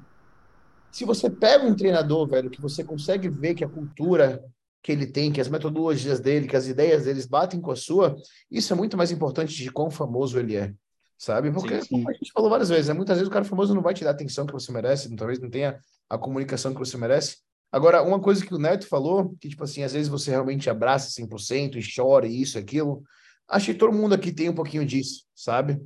se 0.90 1.04
você 1.04 1.30
pega 1.30 1.66
um 1.66 1.76
treinador, 1.76 2.26
velho, 2.30 2.50
que 2.50 2.62
você 2.62 2.82
consegue 2.82 3.28
ver 3.28 3.56
que 3.56 3.66
a 3.66 3.68
cultura 3.68 4.42
que 4.82 4.94
ele 4.94 5.06
tem, 5.06 5.34
que 5.34 5.42
as 5.42 5.50
metodologias 5.50 6.22
dele, 6.22 6.48
que 6.48 6.56
as 6.56 6.68
ideias 6.68 7.04
deles 7.04 7.26
batem 7.26 7.60
com 7.60 7.72
a 7.72 7.76
sua, 7.76 8.16
isso 8.50 8.72
é 8.72 8.76
muito 8.78 8.96
mais 8.96 9.12
importante 9.12 9.54
de 9.54 9.70
quão 9.70 9.92
famoso 9.92 10.40
ele 10.40 10.56
é, 10.56 10.74
sabe? 11.18 11.52
Porque, 11.52 11.82
sim, 11.82 11.88
sim. 11.88 11.96
como 11.98 12.10
a 12.10 12.14
gente 12.14 12.32
falou 12.32 12.50
várias 12.50 12.70
vezes, 12.70 12.88
né? 12.88 12.94
muitas 12.94 13.18
vezes 13.18 13.28
o 13.28 13.34
cara 13.34 13.44
famoso 13.44 13.76
não 13.76 13.82
vai 13.82 13.94
te 13.94 14.06
dar 14.06 14.12
a 14.12 14.14
atenção 14.14 14.46
que 14.46 14.54
você 14.54 14.72
merece, 14.72 15.14
talvez 15.14 15.42
não 15.42 15.50
tenha 15.50 15.78
a 16.10 16.18
comunicação 16.18 16.74
que 16.74 16.80
você 16.80 16.96
merece. 16.96 17.44
Agora, 17.76 18.02
uma 18.02 18.22
coisa 18.22 18.46
que 18.46 18.56
o 18.56 18.58
Neto 18.58 18.88
falou, 18.88 19.36
que, 19.38 19.50
tipo 19.50 19.62
assim, 19.62 19.84
às 19.84 19.92
vezes 19.92 20.08
você 20.08 20.32
realmente 20.32 20.70
abraça 20.70 21.10
100% 21.10 21.76
e 21.76 21.94
chora 21.94 22.26
e 22.26 22.42
isso, 22.42 22.58
aquilo, 22.58 23.04
acho 23.50 23.66
que 23.66 23.74
todo 23.78 23.92
mundo 23.92 24.16
aqui 24.16 24.32
tem 24.32 24.48
um 24.48 24.56
pouquinho 24.56 24.86
disso, 24.86 25.26
sabe? 25.36 25.78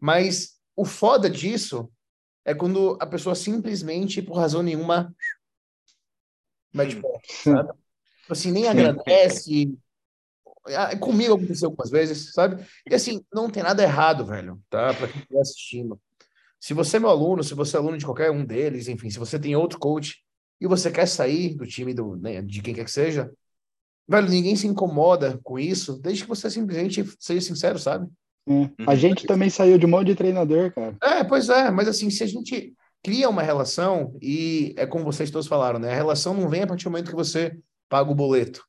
Mas 0.00 0.58
o 0.74 0.86
foda 0.86 1.28
disso 1.28 1.92
é 2.42 2.54
quando 2.54 2.96
a 2.98 3.06
pessoa 3.06 3.34
simplesmente, 3.34 4.22
por 4.22 4.38
razão 4.38 4.62
nenhuma, 4.62 5.14
mete 6.72 6.96
pé, 6.96 7.20
sabe? 7.44 7.68
Tipo 7.68 8.32
assim, 8.32 8.50
nem 8.50 8.66
agradece. 8.66 9.76
Ah, 10.68 10.96
comigo 10.96 11.34
aconteceu 11.34 11.68
algumas 11.68 11.90
vezes, 11.90 12.32
sabe? 12.32 12.66
E 12.90 12.94
assim, 12.94 13.22
não 13.30 13.50
tem 13.50 13.62
nada 13.62 13.82
errado, 13.82 14.24
velho, 14.24 14.58
tá? 14.70 14.94
Para 14.94 15.06
quem 15.06 15.20
estiver 15.20 15.40
assistindo. 15.42 16.00
Se 16.58 16.72
você 16.72 16.96
é 16.96 17.00
meu 17.00 17.10
aluno, 17.10 17.44
se 17.44 17.52
você 17.52 17.76
é 17.76 17.78
aluno 17.78 17.98
de 17.98 18.06
qualquer 18.06 18.30
um 18.30 18.42
deles, 18.42 18.88
enfim, 18.88 19.10
se 19.10 19.18
você 19.18 19.38
tem 19.38 19.54
outro 19.54 19.78
coach 19.78 20.24
e 20.60 20.66
você 20.66 20.90
quer 20.90 21.06
sair 21.06 21.54
do 21.54 21.66
time 21.66 21.92
do, 21.92 22.16
né, 22.16 22.42
de 22.42 22.62
quem 22.62 22.74
quer 22.74 22.84
que 22.84 22.90
seja, 22.90 23.30
velho, 24.08 24.28
ninguém 24.28 24.56
se 24.56 24.66
incomoda 24.66 25.38
com 25.42 25.58
isso, 25.58 25.98
desde 26.00 26.22
que 26.22 26.28
você 26.28 26.50
simplesmente 26.50 27.04
seja 27.18 27.40
sincero, 27.40 27.78
sabe? 27.78 28.08
É. 28.48 28.52
A 28.86 28.90
uhum. 28.90 28.96
gente 28.96 29.26
também 29.26 29.50
saiu 29.50 29.76
de 29.78 29.86
um 29.86 29.88
monte 29.88 30.06
de 30.08 30.14
treinador, 30.14 30.72
cara. 30.72 30.96
É, 31.02 31.24
pois 31.24 31.48
é, 31.48 31.70
mas 31.70 31.88
assim, 31.88 32.10
se 32.10 32.22
a 32.22 32.26
gente 32.26 32.74
cria 33.02 33.28
uma 33.28 33.42
relação, 33.42 34.16
e 34.22 34.74
é 34.76 34.86
como 34.86 35.04
vocês 35.04 35.30
todos 35.30 35.46
falaram, 35.46 35.78
né? 35.78 35.92
A 35.92 35.96
relação 35.96 36.34
não 36.34 36.48
vem 36.48 36.62
a 36.62 36.66
partir 36.66 36.84
do 36.84 36.90
momento 36.90 37.10
que 37.10 37.16
você 37.16 37.56
paga 37.88 38.10
o 38.10 38.14
boleto. 38.14 38.64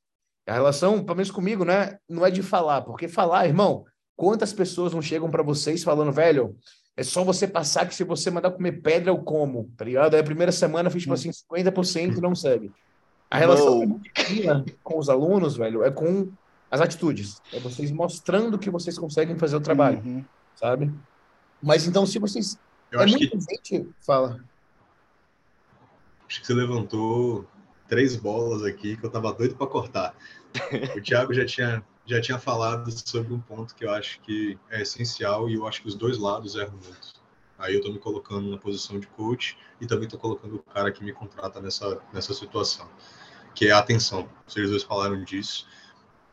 A 0.46 0.54
relação, 0.54 1.04
pelo 1.04 1.16
menos 1.16 1.30
comigo, 1.30 1.64
né, 1.64 1.98
não 2.08 2.24
é 2.24 2.30
de 2.30 2.42
falar, 2.42 2.82
porque 2.82 3.06
falar, 3.06 3.46
irmão, 3.46 3.84
quantas 4.16 4.52
pessoas 4.52 4.94
não 4.94 5.02
chegam 5.02 5.30
para 5.30 5.42
vocês 5.42 5.82
falando, 5.84 6.10
velho, 6.10 6.56
é 6.98 7.04
só 7.04 7.22
você 7.22 7.46
passar 7.46 7.86
que 7.86 7.94
se 7.94 8.02
você 8.02 8.28
mandar 8.28 8.50
comer 8.50 8.72
pedra, 8.72 9.10
eu 9.10 9.18
como, 9.18 9.70
tá 9.76 9.84
ligado? 9.84 10.14
Aí 10.14 10.20
a 10.20 10.24
primeira 10.24 10.50
semana 10.50 10.90
fiz, 10.90 11.02
tipo 11.02 11.14
assim, 11.14 11.30
50% 11.30 12.18
e 12.18 12.20
não 12.20 12.34
segue. 12.34 12.72
A 13.30 13.38
relação 13.38 14.00
com 14.82 14.98
os 14.98 15.08
alunos, 15.08 15.56
velho, 15.56 15.84
é 15.84 15.92
com 15.92 16.28
as 16.68 16.80
atitudes. 16.80 17.40
É 17.52 17.60
vocês 17.60 17.92
mostrando 17.92 18.58
que 18.58 18.68
vocês 18.68 18.98
conseguem 18.98 19.38
fazer 19.38 19.54
o 19.54 19.60
trabalho, 19.60 20.02
uhum. 20.04 20.24
sabe? 20.56 20.92
Mas 21.62 21.86
então, 21.86 22.04
se 22.04 22.18
vocês. 22.18 22.58
Eu 22.90 22.98
é 22.98 23.04
acho 23.04 23.16
muita 23.16 23.38
que... 23.38 23.44
gente. 23.44 23.88
Fala. 24.00 24.40
Acho 26.28 26.40
que 26.40 26.46
você 26.48 26.52
levantou 26.52 27.46
três 27.86 28.16
bolas 28.16 28.64
aqui 28.64 28.96
que 28.96 29.06
eu 29.06 29.10
tava 29.10 29.32
doido 29.32 29.54
para 29.54 29.68
cortar. 29.68 30.16
O 30.96 31.00
Thiago 31.00 31.32
já 31.32 31.46
tinha, 31.46 31.80
já 32.08 32.20
tinha 32.20 32.38
falado 32.38 32.90
sobre 33.06 33.34
um 33.34 33.40
ponto 33.40 33.74
que 33.74 33.84
eu 33.84 33.90
acho 33.90 34.18
que 34.22 34.58
é 34.70 34.80
essencial 34.80 35.48
e 35.48 35.54
eu 35.54 35.66
acho 35.66 35.82
que 35.82 35.88
os 35.88 35.94
dois 35.94 36.16
lados 36.16 36.54
erram 36.56 36.72
muito. 36.72 37.18
Aí 37.58 37.74
eu 37.74 37.82
tô 37.82 37.92
me 37.92 37.98
colocando 37.98 38.50
na 38.50 38.56
posição 38.56 38.98
de 38.98 39.06
coach 39.08 39.58
e 39.78 39.86
também 39.86 40.08
tô 40.08 40.16
colocando 40.16 40.56
o 40.56 40.62
cara 40.62 40.90
que 40.90 41.04
me 41.04 41.12
contrata 41.12 41.60
nessa, 41.60 42.00
nessa 42.12 42.32
situação, 42.32 42.88
que 43.54 43.66
é 43.66 43.72
a 43.72 43.78
atenção. 43.78 44.26
Vocês 44.46 44.70
dois 44.70 44.82
falaram 44.82 45.22
disso. 45.22 45.66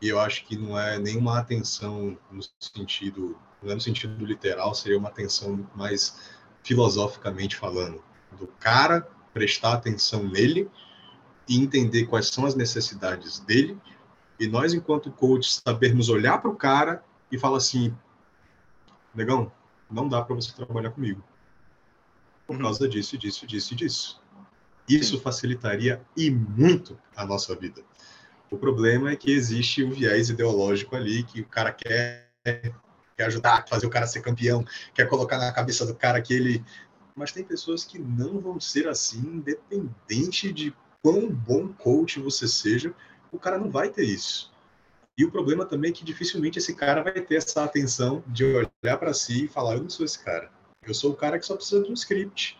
E 0.01 0.07
eu 0.07 0.19
acho 0.19 0.45
que 0.45 0.55
não 0.55 0.80
é 0.80 0.97
nenhuma 0.97 1.39
atenção 1.39 2.17
no 2.32 2.41
sentido, 2.59 3.38
não 3.61 3.71
é 3.71 3.76
no 3.76 3.82
sentido 3.82 4.23
literal, 4.26 4.73
seria 4.73 4.97
uma 4.97 5.09
atenção 5.09 5.69
mais 5.76 6.34
filosoficamente 6.63 7.55
falando, 7.55 8.01
do 8.39 8.47
cara 8.47 9.07
prestar 9.34 9.73
atenção 9.73 10.23
nele 10.23 10.69
e 11.47 11.59
entender 11.59 12.05
quais 12.05 12.28
são 12.28 12.45
as 12.45 12.55
necessidades 12.55 13.39
dele, 13.39 13.78
e 14.39 14.47
nós, 14.47 14.73
enquanto 14.73 15.11
coaches, 15.11 15.61
sabermos 15.65 16.09
olhar 16.09 16.39
para 16.39 16.49
o 16.49 16.55
cara 16.55 17.03
e 17.31 17.38
falar 17.38 17.57
assim: 17.57 17.95
negão, 19.13 19.51
não 19.89 20.07
dá 20.07 20.21
para 20.21 20.36
você 20.36 20.53
trabalhar 20.53 20.91
comigo. 20.91 21.23
Por 22.45 22.55
uhum. 22.55 22.61
causa 22.63 22.88
disso, 22.88 23.17
disso, 23.17 23.47
disso, 23.47 23.75
disso. 23.75 24.21
Isso 24.88 25.17
Sim. 25.17 25.21
facilitaria 25.21 26.01
e 26.15 26.29
muito 26.29 26.97
a 27.15 27.25
nossa 27.25 27.55
vida. 27.55 27.81
O 28.51 28.57
problema 28.57 29.11
é 29.11 29.15
que 29.15 29.31
existe 29.31 29.83
um 29.83 29.89
viés 29.89 30.29
ideológico 30.29 30.95
ali 30.95 31.23
que 31.23 31.41
o 31.41 31.47
cara 31.47 31.71
quer, 31.71 32.29
quer 32.43 33.25
ajudar, 33.25 33.67
fazer 33.67 33.88
o 33.88 33.89
cara 33.89 34.05
ser 34.05 34.21
campeão, 34.21 34.63
quer 34.93 35.09
colocar 35.09 35.39
na 35.39 35.51
cabeça 35.51 35.86
do 35.86 35.95
cara 35.95 36.21
que 36.21 36.33
ele. 36.33 36.63
Mas 37.15 37.31
tem 37.31 37.43
pessoas 37.43 37.83
que 37.83 37.97
não 37.97 38.39
vão 38.39 38.59
ser 38.59 38.88
assim, 38.88 39.19
independente 39.19 40.53
de 40.53 40.75
quão 41.01 41.29
bom 41.29 41.69
coach 41.69 42.19
você 42.19 42.47
seja, 42.47 42.93
o 43.36 43.39
cara 43.39 43.57
não 43.57 43.69
vai 43.69 43.89
ter 43.89 44.03
isso. 44.03 44.53
E 45.17 45.23
o 45.23 45.31
problema 45.31 45.65
também 45.65 45.91
é 45.91 45.93
que 45.93 46.03
dificilmente 46.03 46.59
esse 46.59 46.73
cara 46.73 47.01
vai 47.01 47.13
ter 47.13 47.36
essa 47.36 47.63
atenção 47.63 48.23
de 48.27 48.43
olhar 48.43 48.97
para 48.97 49.13
si 49.13 49.45
e 49.45 49.47
falar: 49.47 49.75
eu 49.75 49.81
não 49.81 49.89
sou 49.89 50.05
esse 50.05 50.19
cara. 50.19 50.51
Eu 50.86 50.93
sou 50.93 51.11
o 51.11 51.15
cara 51.15 51.39
que 51.39 51.45
só 51.45 51.55
precisa 51.55 51.83
de 51.83 51.89
um 51.89 51.93
script. 51.93 52.57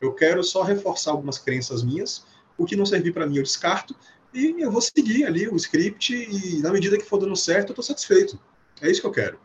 Eu 0.00 0.12
quero 0.12 0.42
só 0.42 0.62
reforçar 0.62 1.12
algumas 1.12 1.38
crenças 1.38 1.82
minhas. 1.82 2.26
O 2.56 2.64
que 2.64 2.76
não 2.76 2.86
servir 2.86 3.12
para 3.12 3.26
mim 3.26 3.36
eu 3.36 3.42
descarto 3.42 3.94
e 4.34 4.54
eu 4.58 4.70
vou 4.70 4.80
seguir 4.80 5.24
ali 5.24 5.48
o 5.48 5.56
script 5.56 6.14
e 6.14 6.60
na 6.60 6.72
medida 6.72 6.96
que 6.96 7.04
for 7.04 7.18
dando 7.18 7.36
certo 7.36 7.68
eu 7.68 7.72
estou 7.72 7.84
satisfeito. 7.84 8.38
É 8.80 8.90
isso 8.90 9.00
que 9.00 9.06
eu 9.06 9.12
quero. 9.12 9.38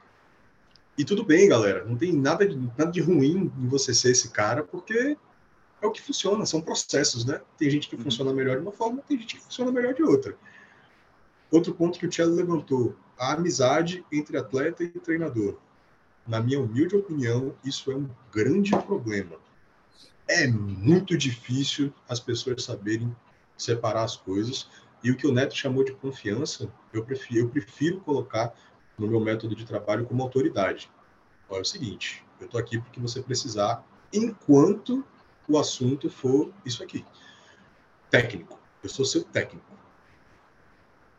E 0.97 1.05
tudo 1.05 1.23
bem, 1.23 1.47
galera. 1.47 1.85
Não 1.85 1.95
tem 1.95 2.11
nada 2.11 2.47
de, 2.47 2.55
nada 2.55 2.91
de 2.91 3.01
ruim 3.01 3.51
em 3.57 3.67
você 3.67 3.93
ser 3.93 4.11
esse 4.11 4.29
cara, 4.29 4.63
porque 4.63 5.15
é 5.81 5.85
o 5.85 5.91
que 5.91 6.01
funciona, 6.01 6.45
são 6.45 6.59
processos, 6.59 7.23
né? 7.23 7.39
Tem 7.57 7.69
gente 7.69 7.87
que 7.87 7.95
uhum. 7.95 8.03
funciona 8.03 8.33
melhor 8.33 8.55
de 8.55 8.63
uma 8.63 8.71
forma, 8.71 9.03
tem 9.07 9.19
gente 9.19 9.35
que 9.35 9.43
funciona 9.43 9.71
melhor 9.71 9.93
de 9.93 10.01
outra. 10.01 10.35
Outro 11.51 11.73
ponto 11.73 11.97
que 11.97 12.05
o 12.05 12.09
Thiago 12.09 12.33
levantou, 12.33 12.95
a 13.17 13.33
amizade 13.33 14.05
entre 14.11 14.37
atleta 14.37 14.83
e 14.83 14.89
treinador. 14.89 15.57
Na 16.27 16.41
minha 16.41 16.59
humilde 16.59 16.95
opinião, 16.95 17.55
isso 17.63 17.91
é 17.91 17.95
um 17.95 18.09
grande 18.31 18.71
problema. 18.71 19.37
É 20.27 20.45
muito 20.45 21.17
difícil 21.17 21.93
as 22.07 22.19
pessoas 22.19 22.63
saberem 22.63 23.15
separar 23.57 24.03
as 24.03 24.17
coisas. 24.17 24.69
E 25.01 25.09
o 25.09 25.15
que 25.15 25.25
o 25.25 25.31
Neto 25.31 25.55
chamou 25.55 25.85
de 25.85 25.93
confiança, 25.93 26.69
eu 26.91 27.05
prefiro, 27.05 27.39
eu 27.39 27.49
prefiro 27.49 28.01
colocar 28.01 28.53
no 28.97 29.07
meu 29.07 29.19
método 29.19 29.55
de 29.55 29.65
trabalho 29.65 30.05
como 30.05 30.21
autoridade. 30.21 30.91
Olha 31.49 31.59
é 31.59 31.61
o 31.61 31.65
seguinte, 31.65 32.25
eu 32.41 32.45
estou 32.45 32.59
aqui 32.59 32.77
porque 32.77 32.99
você 32.99 33.21
precisar, 33.21 33.85
enquanto 34.11 35.05
o 35.47 35.57
assunto 35.57 36.09
for 36.09 36.51
isso 36.65 36.83
aqui. 36.83 37.05
Técnico. 38.09 38.59
Eu 38.83 38.89
sou 38.89 39.05
seu 39.05 39.23
técnico. 39.23 39.65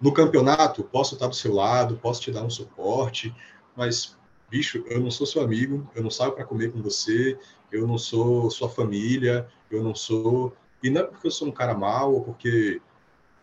No 0.00 0.12
campeonato, 0.12 0.84
posso 0.84 1.14
estar 1.14 1.26
do 1.26 1.34
seu 1.34 1.52
lado, 1.52 1.96
posso 1.96 2.20
te 2.20 2.30
dar 2.30 2.44
um 2.44 2.50
suporte, 2.50 3.34
mas, 3.74 4.16
bicho, 4.48 4.84
eu 4.86 5.00
não 5.00 5.10
sou 5.10 5.26
seu 5.26 5.42
amigo, 5.42 5.90
eu 5.94 6.02
não 6.02 6.10
saio 6.10 6.32
para 6.32 6.44
comer 6.44 6.70
com 6.70 6.80
você, 6.80 7.36
eu 7.72 7.84
não 7.86 7.98
sou 7.98 8.48
sua 8.48 8.68
família, 8.68 9.48
eu 9.68 9.82
não 9.82 9.94
sou. 9.94 10.54
E 10.80 10.88
não 10.88 11.00
é 11.00 11.04
porque 11.04 11.26
eu 11.26 11.30
sou 11.32 11.48
um 11.48 11.52
cara 11.52 11.74
mau 11.74 12.14
ou 12.14 12.22
porque 12.22 12.80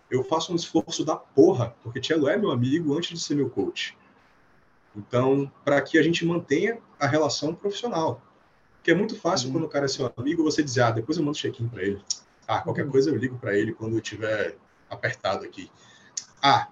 eu 0.09 0.23
faço 0.23 0.53
um 0.53 0.55
esforço 0.55 1.03
da 1.03 1.17
porra, 1.17 1.75
porque 1.83 1.99
Tielo 1.99 2.29
é 2.29 2.37
meu 2.37 2.51
amigo 2.51 2.97
antes 2.97 3.09
de 3.09 3.19
ser 3.19 3.35
meu 3.35 3.49
coach. 3.49 3.97
Então, 4.95 5.51
para 5.65 5.81
que 5.81 5.97
a 5.97 6.01
gente 6.01 6.25
mantenha 6.25 6.79
a 6.97 7.05
relação 7.05 7.53
profissional. 7.53 8.21
Porque 8.77 8.91
é 8.91 8.95
muito 8.95 9.19
fácil 9.19 9.47
uhum. 9.47 9.53
quando 9.55 9.63
o 9.65 9.69
cara 9.69 9.85
é 9.85 9.87
seu 9.89 10.09
amigo, 10.15 10.41
você 10.41 10.63
dizer, 10.63 10.83
ah, 10.83 10.91
depois 10.91 11.17
eu 11.17 11.23
mando 11.23 11.37
check-in 11.37 11.67
para 11.67 11.83
ele. 11.83 12.01
Ah, 12.47 12.61
qualquer 12.61 12.85
uhum. 12.85 12.91
coisa 12.91 13.09
eu 13.09 13.17
ligo 13.17 13.37
para 13.37 13.57
ele 13.57 13.73
quando 13.73 13.97
eu 13.97 14.01
tiver 14.01 14.55
apertado 14.89 15.43
aqui 15.43 15.69
ah, 16.45 16.67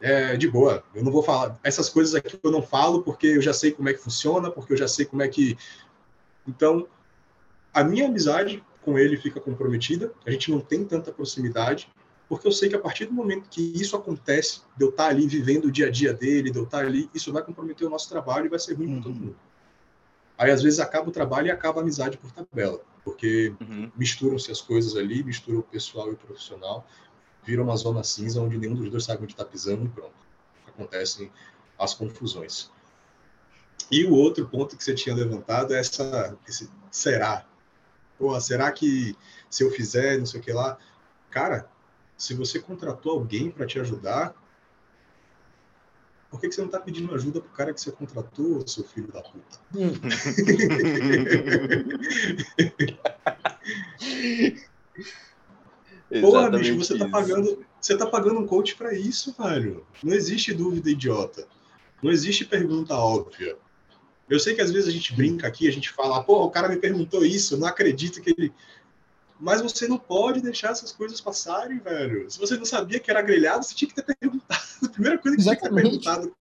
é 0.00 0.34
de 0.34 0.48
boa, 0.48 0.82
eu 0.94 1.04
não 1.04 1.12
vou 1.12 1.22
falar. 1.22 1.60
Essas 1.62 1.90
coisas 1.90 2.14
aqui 2.14 2.40
eu 2.42 2.50
não 2.50 2.62
falo 2.62 3.02
porque 3.02 3.26
eu 3.26 3.42
já 3.42 3.52
sei 3.52 3.70
como 3.70 3.90
é 3.90 3.92
que 3.92 4.00
funciona, 4.00 4.50
porque 4.50 4.72
eu 4.72 4.76
já 4.78 4.88
sei 4.88 5.04
como 5.04 5.20
é 5.22 5.28
que. 5.28 5.58
Então, 6.48 6.88
a 7.72 7.84
minha 7.84 8.06
amizade 8.06 8.64
com 8.80 8.98
ele 8.98 9.18
fica 9.18 9.38
comprometida, 9.38 10.10
a 10.26 10.30
gente 10.30 10.50
não 10.50 10.58
tem 10.58 10.86
tanta 10.86 11.12
proximidade, 11.12 11.88
porque 12.30 12.48
eu 12.48 12.52
sei 12.52 12.70
que 12.70 12.74
a 12.74 12.78
partir 12.78 13.04
do 13.04 13.12
momento 13.12 13.50
que 13.50 13.60
isso 13.60 13.94
acontece, 13.94 14.62
de 14.74 14.86
eu 14.86 14.88
estar 14.88 15.08
ali 15.08 15.26
vivendo 15.26 15.66
o 15.66 15.70
dia 15.70 15.88
a 15.88 15.90
dia 15.90 16.14
dele, 16.14 16.50
de 16.50 16.58
eu 16.58 16.64
estar 16.64 16.78
ali, 16.78 17.10
isso 17.12 17.30
vai 17.30 17.42
comprometer 17.42 17.86
o 17.86 17.90
nosso 17.90 18.08
trabalho 18.08 18.46
e 18.46 18.48
vai 18.48 18.58
ser 18.58 18.72
ruim 18.72 18.86
uhum. 18.86 18.94
para 18.94 19.02
todo 19.02 19.20
mundo. 19.20 19.36
Aí, 20.38 20.50
às 20.50 20.62
vezes, 20.62 20.80
acaba 20.80 21.10
o 21.10 21.12
trabalho 21.12 21.48
e 21.48 21.50
acaba 21.50 21.80
a 21.80 21.82
amizade 21.82 22.16
por 22.16 22.32
tabela, 22.32 22.80
porque 23.04 23.52
uhum. 23.60 23.92
misturam-se 23.94 24.50
as 24.50 24.62
coisas 24.62 24.96
ali, 24.96 25.22
mistura 25.22 25.58
o 25.58 25.62
pessoal 25.62 26.08
e 26.08 26.14
o 26.14 26.16
profissional 26.16 26.86
vira 27.44 27.62
uma 27.62 27.76
zona 27.76 28.02
cinza 28.04 28.40
onde 28.40 28.58
nenhum 28.58 28.74
dos 28.74 28.90
dois 28.90 29.04
sabe 29.04 29.22
onde 29.22 29.32
está 29.32 29.44
pisando 29.44 29.84
e 29.84 29.88
pronto. 29.88 30.14
Acontecem 30.66 31.30
as 31.78 31.94
confusões. 31.94 32.70
E 33.90 34.04
o 34.04 34.12
outro 34.12 34.46
ponto 34.48 34.76
que 34.76 34.84
você 34.84 34.94
tinha 34.94 35.14
levantado 35.14 35.74
é 35.74 35.80
essa, 35.80 36.38
esse 36.46 36.70
será. 36.90 37.46
Pô, 38.18 38.38
será 38.40 38.70
que 38.70 39.16
se 39.50 39.64
eu 39.64 39.70
fizer, 39.70 40.18
não 40.18 40.26
sei 40.26 40.40
o 40.40 40.42
que 40.42 40.52
lá. 40.52 40.78
Cara, 41.30 41.68
se 42.16 42.34
você 42.34 42.60
contratou 42.60 43.12
alguém 43.12 43.50
para 43.50 43.66
te 43.66 43.78
ajudar, 43.80 44.34
por 46.30 46.40
que, 46.40 46.48
que 46.48 46.54
você 46.54 46.62
não 46.62 46.68
está 46.68 46.80
pedindo 46.80 47.14
ajuda 47.14 47.40
pro 47.40 47.50
cara 47.50 47.74
que 47.74 47.80
você 47.80 47.92
contratou, 47.92 48.66
seu 48.66 48.84
filho 48.84 49.12
da 49.12 49.22
puta? 49.22 49.60
Porra, 56.20 56.50
bicho, 56.50 56.76
você 56.76 56.98
tá 56.98 57.08
pagando, 57.08 57.64
você 57.80 57.96
tá 57.96 58.06
pagando 58.06 58.40
um 58.40 58.46
coach 58.46 58.74
para 58.76 58.92
isso, 58.92 59.34
velho. 59.38 59.86
Não 60.02 60.14
existe 60.14 60.52
dúvida 60.52 60.90
idiota. 60.90 61.46
Não 62.02 62.10
existe 62.10 62.44
pergunta 62.44 62.94
óbvia. 62.94 63.56
Eu 64.28 64.38
sei 64.40 64.54
que 64.54 64.60
às 64.60 64.70
vezes 64.70 64.88
a 64.88 64.92
gente 64.92 65.14
brinca 65.14 65.46
aqui, 65.46 65.68
a 65.68 65.72
gente 65.72 65.90
fala, 65.90 66.22
pô, 66.22 66.44
o 66.44 66.50
cara 66.50 66.68
me 66.68 66.76
perguntou 66.76 67.24
isso, 67.24 67.54
eu 67.54 67.58
não 67.58 67.68
acredito 67.68 68.20
que 68.20 68.30
ele. 68.30 68.52
Mas 69.38 69.60
você 69.60 69.88
não 69.88 69.98
pode 69.98 70.40
deixar 70.40 70.70
essas 70.70 70.92
coisas 70.92 71.20
passarem, 71.20 71.78
velho. 71.78 72.30
Se 72.30 72.38
você 72.38 72.56
não 72.56 72.64
sabia 72.64 73.00
que 73.00 73.10
era 73.10 73.22
grelhado, 73.22 73.64
você 73.64 73.74
tinha 73.74 73.88
que 73.88 73.94
ter 73.94 74.16
perguntado. 74.16 74.62
A 74.84 74.88
primeira 74.88 75.18
coisa 75.18 75.36
que 75.36 75.42
Exatamente. 75.42 75.90
tinha 75.90 76.00
que 76.00 76.04
ter 76.04 76.10
perguntado. 76.12 76.36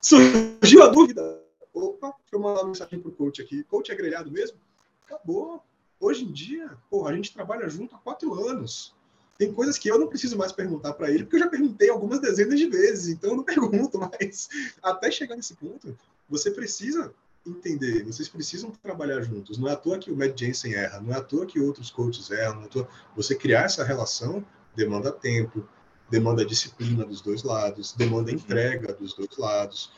Surgiu 0.00 0.82
a 0.82 0.88
dúvida. 0.88 1.40
Opa, 1.72 2.08
deixa 2.08 2.34
eu 2.34 2.40
mandar 2.40 2.60
uma 2.60 2.68
mensagem 2.68 3.00
pro 3.00 3.10
coach 3.10 3.40
aqui. 3.40 3.64
Coach 3.64 3.90
é 3.90 3.94
grelhado 3.94 4.30
mesmo? 4.30 4.58
Acabou. 5.06 5.62
Hoje 6.04 6.22
em 6.22 6.30
dia, 6.30 6.70
pô, 6.90 7.08
a 7.08 7.16
gente 7.16 7.32
trabalha 7.32 7.66
junto 7.66 7.96
há 7.96 7.98
quatro 7.98 8.34
anos. 8.46 8.94
Tem 9.38 9.50
coisas 9.50 9.78
que 9.78 9.90
eu 9.90 9.98
não 9.98 10.06
preciso 10.06 10.36
mais 10.36 10.52
perguntar 10.52 10.92
para 10.92 11.10
ele, 11.10 11.24
porque 11.24 11.36
eu 11.36 11.40
já 11.40 11.48
perguntei 11.48 11.88
algumas 11.88 12.20
dezenas 12.20 12.58
de 12.58 12.68
vezes, 12.68 13.08
então 13.08 13.30
eu 13.30 13.36
não 13.38 13.42
pergunto 13.42 13.98
mais. 13.98 14.50
Até 14.82 15.10
chegar 15.10 15.34
nesse 15.34 15.54
ponto, 15.54 15.96
você 16.28 16.50
precisa 16.50 17.14
entender, 17.46 18.04
vocês 18.04 18.28
precisam 18.28 18.70
trabalhar 18.82 19.22
juntos. 19.22 19.56
Não 19.56 19.66
é 19.66 19.72
à 19.72 19.76
toa 19.76 19.98
que 19.98 20.10
o 20.10 20.16
Matt 20.16 20.38
Jensen 20.38 20.74
erra, 20.74 21.00
não 21.00 21.10
é 21.10 21.16
à 21.16 21.22
toa 21.22 21.46
que 21.46 21.58
outros 21.58 21.90
coaches 21.90 22.30
erram. 22.30 22.62
É 22.64 22.68
toa... 22.68 22.86
Você 23.16 23.34
criar 23.34 23.62
essa 23.62 23.82
relação 23.82 24.44
demanda 24.76 25.10
tempo, 25.10 25.66
demanda 26.10 26.44
disciplina 26.44 27.06
dos 27.06 27.22
dois 27.22 27.42
lados, 27.42 27.94
demanda 27.94 28.30
entrega 28.30 28.92
dos 28.92 29.14
dois 29.14 29.34
lados. 29.38 29.90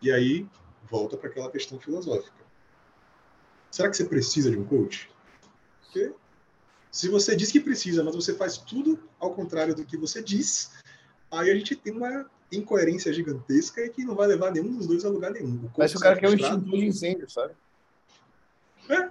E 0.00 0.10
aí 0.10 0.48
volta 0.90 1.18
para 1.18 1.28
aquela 1.28 1.50
questão 1.50 1.78
filosófica. 1.78 2.40
Será 3.70 3.90
que 3.90 3.96
você 3.98 4.06
precisa 4.06 4.50
de 4.50 4.56
um 4.56 4.64
coach? 4.64 5.10
Porque 5.90 6.12
se 6.90 7.08
você 7.08 7.34
diz 7.34 7.50
que 7.50 7.60
precisa, 7.60 8.02
mas 8.02 8.14
você 8.14 8.34
faz 8.34 8.56
tudo 8.56 8.98
ao 9.18 9.34
contrário 9.34 9.74
do 9.74 9.84
que 9.84 9.96
você 9.96 10.22
diz, 10.22 10.70
aí 11.30 11.50
a 11.50 11.54
gente 11.54 11.74
tem 11.74 11.92
uma 11.92 12.26
incoerência 12.50 13.12
gigantesca 13.12 13.84
e 13.84 13.90
que 13.90 14.04
não 14.04 14.14
vai 14.14 14.28
levar 14.28 14.52
nenhum 14.52 14.76
dos 14.76 14.86
dois 14.86 15.04
a 15.04 15.08
lugar 15.08 15.32
nenhum. 15.32 15.68
Parece 15.76 15.96
o 15.96 16.00
cara 16.00 16.16
quer 16.16 16.28
um 16.28 16.34
extintor 16.34 16.78
de 16.78 16.84
incêndio, 16.86 17.30
sabe? 17.30 17.54
É. 18.88 19.10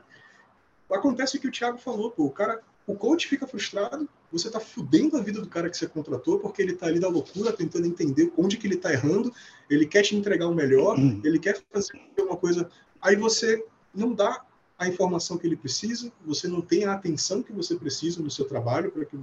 Acontece 0.92 1.38
o 1.38 1.40
que 1.40 1.48
o 1.48 1.52
Thiago 1.52 1.78
falou, 1.78 2.12
pô. 2.12 2.26
O 2.26 2.32
cara, 2.32 2.62
o 2.88 2.96
coach 2.96 3.28
fica 3.28 3.46
frustrado, 3.46 4.10
você 4.32 4.50
tá 4.50 4.60
fudendo 4.60 5.16
a 5.16 5.22
vida 5.22 5.40
do 5.40 5.48
cara 5.48 5.70
que 5.70 5.78
você 5.78 5.88
contratou, 5.88 6.40
porque 6.40 6.62
ele 6.62 6.74
tá 6.74 6.88
ali 6.88 7.00
da 7.00 7.08
loucura, 7.08 7.54
tentando 7.54 7.86
entender 7.86 8.34
onde 8.38 8.58
que 8.58 8.68
ele 8.68 8.78
tá 8.78 8.92
errando, 8.92 9.34
ele 9.70 9.86
quer 9.86 10.02
te 10.02 10.16
entregar 10.16 10.48
o 10.48 10.56
melhor, 10.56 10.98
hum. 10.98 11.22
ele 11.24 11.40
quer 11.40 11.62
fazer 11.72 11.94
uma 12.18 12.36
coisa. 12.36 12.70
Aí 13.02 13.16
você 13.16 13.64
não 13.94 14.14
dá 14.14 14.44
a 14.80 14.88
informação 14.88 15.38
que 15.38 15.46
ele 15.46 15.58
precisa, 15.58 16.12
você 16.26 16.48
não 16.48 16.62
tem 16.62 16.86
a 16.86 16.94
atenção 16.94 17.44
que 17.44 17.52
você 17.52 17.76
precisa 17.76 18.24
no 18.24 18.32
seu 18.32 18.46
trabalho. 18.46 18.92
Para 18.92 19.06
que... 19.06 19.20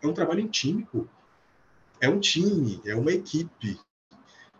É 0.00 0.06
um 0.06 0.14
trabalho 0.14 0.40
em. 0.40 0.86
É 2.00 2.08
um 2.08 2.20
time, 2.20 2.80
é 2.84 2.94
uma 2.94 3.12
equipe. 3.12 3.78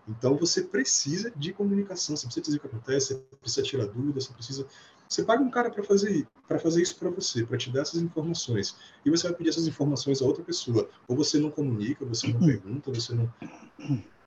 Então 0.08 0.36
você 0.36 0.62
precisa 0.62 1.32
de 1.34 1.52
comunicação, 1.52 2.16
você 2.16 2.26
precisa 2.26 2.44
dizer 2.44 2.56
o 2.56 2.60
que 2.60 2.66
acontece, 2.66 3.14
você 3.14 3.36
precisa 3.40 3.62
tirar 3.62 3.86
dúvidas, 3.86 4.26
você 4.26 4.32
precisa. 4.32 4.66
Você 5.08 5.22
paga 5.22 5.42
um 5.42 5.50
cara 5.50 5.70
para 5.70 5.84
fazer 5.84 6.26
para 6.48 6.58
fazer 6.58 6.82
isso 6.82 6.96
para 6.96 7.10
você, 7.10 7.44
para 7.44 7.56
te 7.56 7.70
dar 7.70 7.82
essas 7.82 8.02
informações. 8.02 8.76
E 9.04 9.10
você 9.10 9.28
vai 9.28 9.36
pedir 9.36 9.50
essas 9.50 9.66
informações 9.66 10.20
a 10.20 10.24
outra 10.24 10.42
pessoa. 10.42 10.88
Ou 11.08 11.16
você 11.16 11.38
não 11.38 11.50
comunica, 11.50 12.04
você 12.04 12.28
não 12.28 12.40
pergunta, 12.40 12.92
você 12.92 13.14
não. 13.14 13.32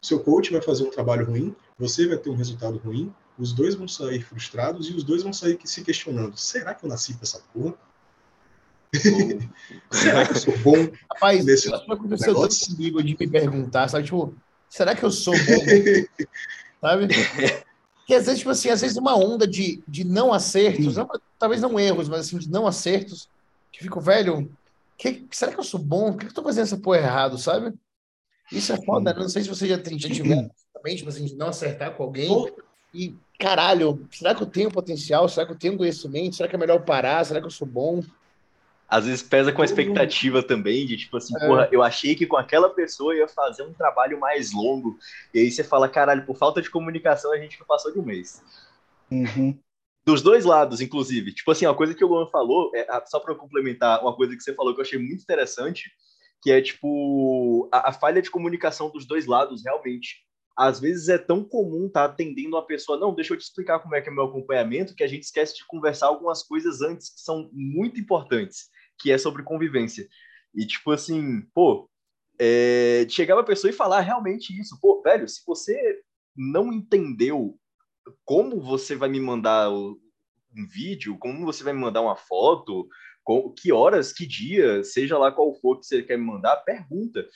Seu 0.02 0.20
coach 0.20 0.52
vai 0.52 0.62
fazer 0.62 0.84
um 0.84 0.92
trabalho 0.92 1.26
ruim, 1.26 1.56
você 1.78 2.08
vai 2.08 2.18
ter 2.18 2.30
um 2.30 2.36
resultado 2.36 2.78
ruim, 2.78 3.14
os 3.38 3.54
dois 3.54 3.76
vão 3.76 3.88
sair 3.88 4.22
frustrados 4.22 4.90
e 4.90 4.94
os 4.94 5.04
dois 5.04 5.24
vão 5.24 5.32
sair 5.32 5.60
se 5.64 5.84
questionando: 5.84 6.36
será 6.38 6.74
que 6.74 6.86
eu 6.86 6.90
nasci 6.90 7.14
para 7.14 7.24
essa 7.24 7.42
porra? 7.54 7.76
será 9.92 10.26
que 10.26 10.32
eu 10.32 10.38
sou 10.38 10.58
bom? 10.60 10.90
Rapaz, 11.12 11.46
nesse 11.46 11.68
isso 11.68 11.76
aconteceu 11.76 12.34
tanto 12.34 12.56
comigo 12.68 13.04
de 13.04 13.18
me 13.18 13.28
perguntar, 13.28 13.88
sabe? 13.90 14.06
Tipo, 14.06 14.34
será 14.70 14.96
que 14.96 15.04
eu 15.04 15.12
sou 15.12 15.34
bom? 15.34 16.26
sabe? 16.82 17.08
Que 18.08 18.14
às 18.14 18.26
vezes, 18.26 18.40
tipo 18.40 18.50
assim, 18.50 18.70
às 18.70 18.82
vezes 18.82 18.96
uma 18.98 19.16
onda 19.16 19.46
de, 19.46 19.84
de 19.88 20.04
não 20.04 20.34
acertos, 20.34 20.96
não, 20.96 21.08
talvez 21.38 21.62
não 21.62 21.80
erros, 21.80 22.08
mas 22.08 22.22
assim, 22.22 22.38
de 22.38 22.50
não 22.50 22.66
acertos, 22.66 23.30
que 23.72 23.84
fico, 23.84 24.00
velho, 24.00 24.50
que, 24.98 25.28
será 25.32 25.52
que 25.52 25.60
eu 25.60 25.64
sou 25.64 25.80
bom? 25.80 26.14
Por 26.14 26.22
que 26.22 26.28
eu 26.28 26.34
tô 26.34 26.42
fazendo 26.42 26.64
essa 26.64 26.78
porra 26.78 27.00
errado, 27.00 27.38
sabe? 27.38 27.74
Isso 28.52 28.72
é 28.72 28.82
foda, 28.84 29.14
né? 29.14 29.20
não 29.20 29.28
sei 29.28 29.44
se 29.44 29.50
você 29.50 29.68
já, 29.68 29.76
já 29.76 30.10
tiver 30.10 30.50
também, 30.74 30.96
tipo 30.96 31.10
assim, 31.10 31.26
de 31.26 31.36
não 31.36 31.48
acertar 31.48 31.94
com 31.96 32.04
alguém. 32.04 32.30
E, 32.94 33.14
caralho, 33.38 34.08
será 34.12 34.34
que 34.34 34.42
eu 34.42 34.48
tenho 34.48 34.72
potencial? 34.72 35.28
Será 35.30 35.46
que 35.46 35.54
eu 35.54 35.58
tenho 35.58 35.78
conhecimento? 35.78 36.36
Será 36.36 36.50
que 36.50 36.56
é 36.56 36.60
melhor 36.60 36.84
parar? 36.84 37.24
Será 37.24 37.40
que 37.40 37.46
eu 37.46 37.52
sou 37.52 37.68
bom? 37.68 38.04
Às 38.90 39.06
vezes 39.06 39.22
pesa 39.22 39.52
com 39.52 39.62
a 39.62 39.66
expectativa 39.66 40.42
também, 40.42 40.86
de 40.86 40.96
tipo 40.96 41.18
assim, 41.18 41.36
é. 41.36 41.46
porra, 41.46 41.70
eu 41.72 41.84
achei 41.84 42.16
que 42.16 42.26
com 42.26 42.38
aquela 42.38 42.70
pessoa 42.70 43.14
eu 43.14 43.20
ia 43.20 43.28
fazer 43.28 43.64
um 43.64 43.74
trabalho 43.74 44.18
mais 44.20 44.54
longo. 44.54 44.98
E 45.34 45.40
aí 45.40 45.52
você 45.52 45.64
fala, 45.64 45.90
caralho, 45.90 46.26
por 46.26 46.38
falta 46.38 46.62
de 46.62 46.70
comunicação 46.70 47.34
a 47.34 47.38
gente 47.38 47.60
não 47.60 47.68
passou 47.68 47.92
de 47.92 48.00
um 48.00 48.06
mês. 48.06 48.42
Uhum. 49.12 49.58
Dos 50.06 50.22
dois 50.22 50.46
lados, 50.46 50.80
inclusive. 50.80 51.34
Tipo 51.34 51.52
assim, 51.52 51.66
uma 51.66 51.76
coisa 51.76 51.94
que 51.94 52.04
o 52.04 52.08
Luan 52.08 52.28
falou, 52.28 52.72
é, 52.74 52.88
só 53.08 53.20
para 53.20 53.36
complementar, 53.36 54.02
uma 54.02 54.16
coisa 54.16 54.36
que 54.38 54.42
você 54.42 54.54
falou 54.54 54.74
que 54.74 54.80
eu 54.80 54.86
achei 54.86 54.98
muito 54.98 55.22
interessante, 55.22 55.92
que 56.42 56.50
é 56.50 56.62
tipo 56.62 57.68
a, 57.74 57.90
a 57.90 57.92
falha 57.92 58.22
de 58.22 58.32
comunicação 58.32 58.90
dos 58.90 59.06
dois 59.06 59.26
lados, 59.26 59.66
realmente 59.66 60.27
às 60.58 60.80
vezes 60.80 61.08
é 61.08 61.20
tão 61.20 61.44
comum 61.44 61.88
tá 61.88 62.06
atendendo 62.06 62.56
uma 62.56 62.66
pessoa, 62.66 62.98
não, 62.98 63.14
deixa 63.14 63.34
eu 63.34 63.38
te 63.38 63.44
explicar 63.44 63.80
como 63.80 63.96
é 63.96 64.02
que 64.02 64.10
é 64.10 64.12
meu 64.12 64.24
acompanhamento, 64.24 64.96
que 64.96 65.04
a 65.04 65.08
gente 65.08 65.22
esquece 65.22 65.56
de 65.56 65.66
conversar 65.68 66.08
algumas 66.08 66.42
coisas 66.42 66.82
antes 66.82 67.14
que 67.14 67.22
são 67.22 67.48
muito 67.54 68.00
importantes, 68.00 68.70
que 68.98 69.12
é 69.12 69.20
sobre 69.20 69.44
convivência. 69.44 70.08
E 70.56 70.66
tipo 70.66 70.92
assim, 70.92 71.42
pô, 71.54 71.88
é, 72.40 73.06
chegar 73.08 73.38
a 73.38 73.44
pessoa 73.44 73.70
e 73.70 73.76
falar 73.76 74.02
realmente 74.02 74.60
isso, 74.60 74.80
pô, 74.82 75.00
velho, 75.04 75.28
se 75.28 75.44
você 75.46 76.02
não 76.36 76.74
entendeu 76.74 77.56
como 78.26 78.60
você 78.60 78.96
vai 78.96 79.10
me 79.10 79.20
mandar 79.20 79.70
um 79.70 80.68
vídeo, 80.68 81.20
como 81.20 81.46
você 81.46 81.64
vai 81.64 81.74
me 81.74 81.80
mandar 81.80 82.02
uma 82.02 82.16
foto, 82.16 82.90
que 83.62 83.72
horas, 83.72 84.12
que 84.12 84.26
dia, 84.26 84.84
seja 84.84 85.20
lá 85.20 85.32
qual 85.32 85.54
for 85.60 85.80
que 85.80 85.86
você 85.86 86.02
quer 86.02 86.18
me 86.18 86.26
mandar, 86.26 86.56
pergunta 86.58 87.28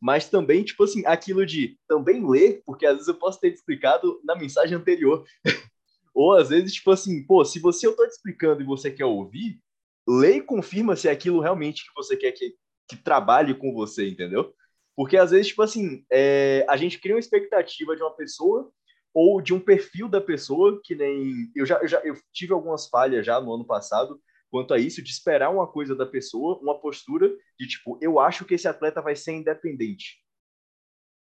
mas 0.00 0.28
também, 0.28 0.64
tipo 0.64 0.84
assim, 0.84 1.04
aquilo 1.06 1.44
de 1.44 1.78
também 1.88 2.28
ler, 2.28 2.62
porque 2.64 2.86
às 2.86 2.94
vezes 2.94 3.08
eu 3.08 3.14
posso 3.14 3.40
ter 3.40 3.50
te 3.50 3.56
explicado 3.56 4.20
na 4.24 4.36
mensagem 4.36 4.76
anterior. 4.76 5.24
Ou 6.14 6.32
às 6.32 6.48
vezes, 6.48 6.74
tipo 6.74 6.90
assim, 6.90 7.24
pô, 7.24 7.44
se 7.44 7.58
você 7.58 7.86
eu 7.86 7.94
tô 7.96 8.06
te 8.06 8.12
explicando 8.12 8.62
e 8.62 8.66
você 8.66 8.90
quer 8.90 9.04
ouvir, 9.04 9.60
lê 10.06 10.36
e 10.36 10.42
confirma 10.42 10.96
se 10.96 11.08
é 11.08 11.10
aquilo 11.10 11.40
realmente 11.40 11.84
que 11.84 11.94
você 11.94 12.16
quer 12.16 12.32
que, 12.32 12.54
que 12.88 12.96
trabalhe 12.96 13.54
com 13.54 13.72
você, 13.72 14.08
entendeu? 14.08 14.54
Porque 14.96 15.16
às 15.16 15.30
vezes, 15.30 15.48
tipo 15.48 15.62
assim, 15.62 16.04
é, 16.10 16.64
a 16.68 16.76
gente 16.76 16.98
cria 16.98 17.14
uma 17.14 17.20
expectativa 17.20 17.94
de 17.94 18.02
uma 18.02 18.14
pessoa 18.16 18.72
ou 19.14 19.40
de 19.40 19.54
um 19.54 19.60
perfil 19.60 20.08
da 20.08 20.20
pessoa, 20.20 20.80
que 20.82 20.94
nem. 20.94 21.50
Eu 21.54 21.66
já, 21.66 21.76
eu 21.80 21.88
já 21.88 22.00
eu 22.00 22.16
tive 22.32 22.52
algumas 22.52 22.88
falhas 22.88 23.24
já 23.24 23.40
no 23.40 23.54
ano 23.54 23.64
passado, 23.64 24.20
quanto 24.50 24.74
a 24.74 24.78
isso, 24.78 25.02
de 25.02 25.10
esperar 25.10 25.50
uma 25.50 25.66
coisa 25.66 25.94
da 25.94 26.06
pessoa, 26.06 26.58
uma 26.62 26.80
postura 26.80 27.28
de 27.58 27.66
tipo, 27.66 27.98
eu 28.00 28.18
acho 28.18 28.44
que 28.44 28.54
esse 28.54 28.68
atleta 28.68 29.02
vai 29.02 29.14
ser 29.14 29.32
independente. 29.32 30.16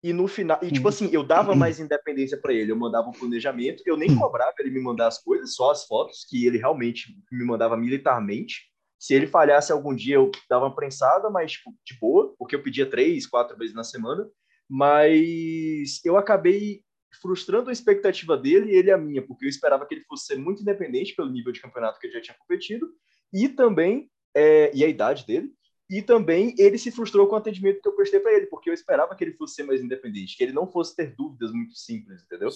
E 0.03 0.11
no 0.11 0.27
final, 0.27 0.59
e 0.63 0.71
tipo 0.71 0.87
assim, 0.87 1.09
eu 1.13 1.23
dava 1.23 1.55
mais 1.55 1.79
independência 1.79 2.35
para 2.35 2.53
ele, 2.53 2.71
eu 2.71 2.75
mandava 2.75 3.07
o 3.07 3.09
um 3.11 3.13
planejamento, 3.13 3.83
eu 3.85 3.95
nem 3.95 4.15
cobrava 4.17 4.53
ele 4.59 4.71
me 4.71 4.81
mandar 4.81 5.07
as 5.07 5.21
coisas, 5.21 5.53
só 5.53 5.69
as 5.69 5.85
fotos 5.85 6.25
que 6.27 6.45
ele 6.45 6.57
realmente 6.57 7.15
me 7.31 7.45
mandava 7.45 7.77
militarmente. 7.77 8.71
Se 8.97 9.13
ele 9.13 9.27
falhasse 9.27 9.71
algum 9.71 9.95
dia, 9.95 10.15
eu 10.15 10.31
dava 10.49 10.65
uma 10.65 10.75
prensada, 10.75 11.29
mas 11.29 11.51
tipo, 11.51 11.71
de 11.85 11.97
boa, 11.99 12.33
porque 12.37 12.55
eu 12.55 12.63
pedia 12.63 12.89
três, 12.89 13.27
quatro 13.27 13.55
vezes 13.57 13.75
na 13.75 13.83
semana. 13.83 14.27
Mas 14.67 16.03
eu 16.03 16.17
acabei 16.17 16.81
frustrando 17.19 17.69
a 17.69 17.73
expectativa 17.73 18.37
dele 18.37 18.71
e 18.71 18.75
ele 18.75 18.91
a 18.91 18.97
minha, 18.97 19.21
porque 19.21 19.45
eu 19.45 19.49
esperava 19.49 19.85
que 19.85 19.95
ele 19.95 20.03
fosse 20.05 20.25
ser 20.25 20.37
muito 20.37 20.61
independente 20.61 21.15
pelo 21.15 21.31
nível 21.31 21.51
de 21.51 21.61
campeonato 21.61 21.99
que 21.99 22.07
ele 22.07 22.13
já 22.13 22.21
tinha 22.21 22.37
competido 22.37 22.93
e 23.33 23.49
também 23.49 24.09
é, 24.35 24.71
e 24.73 24.83
a 24.83 24.87
idade 24.87 25.25
dele 25.25 25.53
e 25.91 26.01
também 26.01 26.55
ele 26.57 26.77
se 26.77 26.89
frustrou 26.89 27.27
com 27.27 27.35
o 27.35 27.37
atendimento 27.37 27.81
que 27.81 27.87
eu 27.87 27.95
prestei 27.95 28.21
para 28.21 28.31
ele, 28.31 28.45
porque 28.45 28.69
eu 28.69 28.73
esperava 28.73 29.13
que 29.13 29.25
ele 29.25 29.33
fosse 29.33 29.55
ser 29.55 29.63
mais 29.63 29.81
independente, 29.81 30.37
que 30.37 30.43
ele 30.43 30.53
não 30.53 30.65
fosse 30.65 30.95
ter 30.95 31.13
dúvidas 31.13 31.51
muito 31.51 31.75
simples, 31.75 32.23
entendeu? 32.23 32.47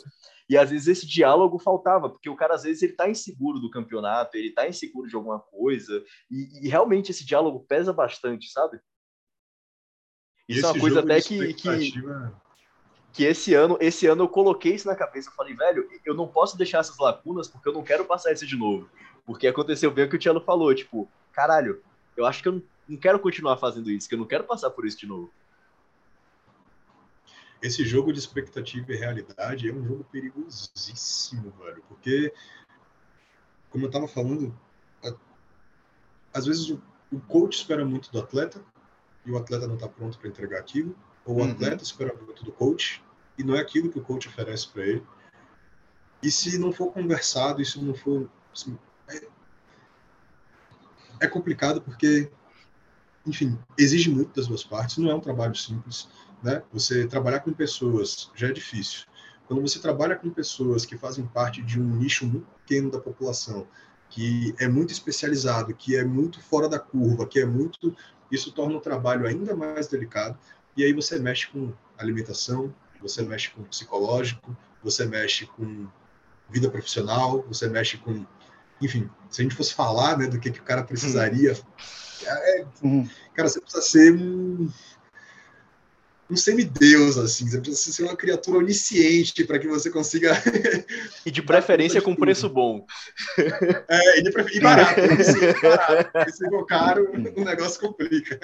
E 0.49 0.57
às 0.57 0.69
vezes 0.69 0.87
esse 0.87 1.05
diálogo 1.05 1.59
faltava, 1.59 2.09
porque 2.09 2.29
o 2.29 2.35
cara 2.37 2.55
às 2.55 2.63
vezes 2.63 2.81
ele 2.81 2.93
tá 2.93 3.09
inseguro 3.09 3.59
do 3.59 3.69
campeonato, 3.69 4.37
ele 4.37 4.53
tá 4.53 4.69
inseguro 4.69 5.09
de 5.09 5.17
alguma 5.17 5.37
coisa, 5.37 6.01
e, 6.31 6.65
e 6.65 6.69
realmente 6.69 7.11
esse 7.11 7.25
diálogo 7.25 7.65
pesa 7.67 7.91
bastante, 7.91 8.49
sabe? 8.49 8.79
Isso 10.47 10.65
é 10.65 10.69
uma 10.69 10.79
coisa 10.79 11.01
até 11.01 11.19
que, 11.19 11.53
que 11.55 11.67
que 13.15 13.23
esse 13.23 13.53
ano, 13.53 13.77
esse 13.79 14.05
ano 14.07 14.23
eu 14.23 14.27
coloquei 14.27 14.75
isso 14.75 14.85
na 14.85 14.93
cabeça. 14.93 15.29
Eu 15.29 15.33
falei, 15.33 15.55
velho, 15.55 15.89
eu 16.03 16.13
não 16.13 16.27
posso 16.27 16.57
deixar 16.57 16.79
essas 16.79 16.97
lacunas 16.97 17.47
porque 17.47 17.69
eu 17.69 17.71
não 17.71 17.81
quero 17.81 18.03
passar 18.03 18.33
isso 18.33 18.45
de 18.45 18.57
novo. 18.57 18.89
Porque 19.25 19.47
aconteceu 19.47 19.89
bem 19.89 20.03
o 20.03 20.09
que 20.09 20.17
o 20.17 20.19
Tiano 20.19 20.41
falou, 20.41 20.75
tipo, 20.75 21.09
caralho, 21.31 21.81
eu 22.17 22.25
acho 22.25 22.43
que 22.43 22.49
eu 22.49 22.61
não 22.89 22.97
quero 22.97 23.17
continuar 23.17 23.55
fazendo 23.55 23.89
isso, 23.89 24.09
que 24.09 24.15
eu 24.15 24.19
não 24.19 24.27
quero 24.27 24.43
passar 24.43 24.69
por 24.69 24.85
isso 24.85 24.99
de 24.99 25.07
novo. 25.07 25.31
Esse 27.61 27.85
jogo 27.85 28.11
de 28.11 28.19
expectativa 28.19 28.91
e 28.91 28.97
realidade 28.97 29.69
é 29.69 29.73
um 29.73 29.83
jogo 29.87 30.03
perigosíssimo, 30.11 31.53
velho, 31.63 31.81
porque, 31.87 32.33
como 33.69 33.85
eu 33.85 33.89
tava 33.89 34.09
falando, 34.09 34.53
às 36.33 36.45
vezes 36.45 36.69
o 36.69 37.19
coach 37.29 37.59
espera 37.59 37.85
muito 37.85 38.11
do 38.11 38.19
atleta 38.19 38.61
e 39.25 39.31
o 39.31 39.37
atleta 39.37 39.65
não 39.67 39.77
tá 39.77 39.87
pronto 39.87 40.19
para 40.19 40.27
entregar 40.27 40.59
aquilo, 40.59 40.93
ou 41.25 41.37
o 41.37 41.39
uhum. 41.39 41.51
atleta 41.51 41.81
espera 41.81 42.13
muito 42.13 42.43
do 42.43 42.51
coach 42.51 43.04
e 43.37 43.43
não 43.43 43.55
é 43.55 43.59
aquilo 43.59 43.91
que 43.91 43.99
o 43.99 44.03
coach 44.03 44.27
oferece 44.27 44.67
para 44.67 44.85
ele. 44.85 45.03
E 46.21 46.31
se 46.31 46.57
não 46.57 46.71
for 46.71 46.91
conversado, 46.91 47.61
isso 47.61 47.83
não 47.83 47.93
for. 47.93 48.29
Assim, 48.53 48.77
é, 49.09 49.27
é 51.21 51.27
complicado 51.27 51.81
porque, 51.81 52.29
enfim, 53.25 53.57
exige 53.77 54.09
muito 54.09 54.33
das 54.35 54.47
duas 54.47 54.63
partes, 54.63 54.97
não 54.97 55.11
é 55.11 55.15
um 55.15 55.19
trabalho 55.19 55.55
simples. 55.55 56.07
Né? 56.41 56.63
Você 56.71 57.07
trabalhar 57.07 57.41
com 57.41 57.53
pessoas 57.53 58.31
já 58.35 58.47
é 58.47 58.51
difícil. 58.51 59.05
Quando 59.47 59.61
você 59.61 59.79
trabalha 59.79 60.15
com 60.15 60.29
pessoas 60.29 60.85
que 60.85 60.97
fazem 60.97 61.25
parte 61.27 61.61
de 61.61 61.79
um 61.79 61.95
nicho 61.95 62.25
muito 62.25 62.47
pequeno 62.61 62.89
da 62.89 62.99
população, 62.99 63.67
que 64.09 64.55
é 64.59 64.67
muito 64.67 64.91
especializado, 64.91 65.75
que 65.75 65.95
é 65.95 66.03
muito 66.03 66.41
fora 66.41 66.67
da 66.67 66.79
curva, 66.79 67.27
que 67.27 67.39
é 67.39 67.45
muito. 67.45 67.95
Isso 68.31 68.51
torna 68.51 68.77
o 68.77 68.81
trabalho 68.81 69.27
ainda 69.27 69.55
mais 69.55 69.87
delicado. 69.87 70.37
E 70.75 70.83
aí 70.83 70.93
você 70.93 71.19
mexe 71.19 71.47
com 71.47 71.73
alimentação, 71.97 72.73
você 73.01 73.21
mexe 73.21 73.49
com 73.51 73.63
psicológico, 73.63 74.55
você 74.83 75.05
mexe 75.05 75.45
com 75.45 75.87
vida 76.49 76.69
profissional, 76.69 77.43
você 77.47 77.67
mexe 77.67 77.97
com, 77.97 78.25
enfim, 78.81 79.09
se 79.29 79.41
a 79.41 79.43
gente 79.43 79.55
fosse 79.55 79.73
falar, 79.73 80.17
né, 80.17 80.27
do 80.27 80.39
que, 80.39 80.51
que 80.51 80.59
o 80.59 80.63
cara 80.63 80.83
precisaria, 80.83 81.57
é, 82.25 82.65
uhum. 82.83 83.07
cara, 83.33 83.49
você 83.49 83.59
precisa 83.59 83.81
ser 83.81 84.13
um, 84.13 84.69
um 86.29 86.35
semideus, 86.35 87.17
assim, 87.17 87.47
você 87.47 87.59
precisa 87.59 87.95
ser 87.95 88.03
uma 88.03 88.15
criatura 88.15 88.59
onisciente 88.59 89.43
para 89.43 89.59
que 89.59 89.67
você 89.67 89.89
consiga. 89.89 90.31
E 91.25 91.31
de 91.31 91.41
preferência 91.41 92.01
com 92.01 92.15
preço 92.15 92.49
bom. 92.49 92.85
É, 93.87 94.19
e, 94.19 94.23
de 94.23 94.31
prefer... 94.31 94.55
e 94.55 94.59
barato, 94.59 95.01
se 95.23 95.61
barato. 95.61 96.31
Se 96.31 96.49
for 96.49 96.65
caro, 96.65 97.11
o 97.13 97.43
negócio 97.43 97.79
complica. 97.79 98.39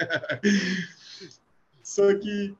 Só 1.82 2.14
que 2.14 2.54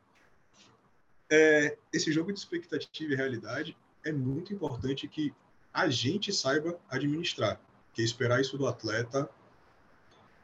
é, 1.32 1.78
esse 1.90 2.12
jogo 2.12 2.30
de 2.30 2.38
expectativa 2.38 3.14
e 3.14 3.16
realidade 3.16 3.74
é 4.04 4.12
muito 4.12 4.52
importante 4.52 5.08
que 5.08 5.32
a 5.72 5.88
gente 5.88 6.30
saiba 6.30 6.78
administrar, 6.90 7.58
que 7.94 8.02
é 8.02 8.04
esperar 8.04 8.38
isso 8.42 8.58
do 8.58 8.66
atleta. 8.66 9.30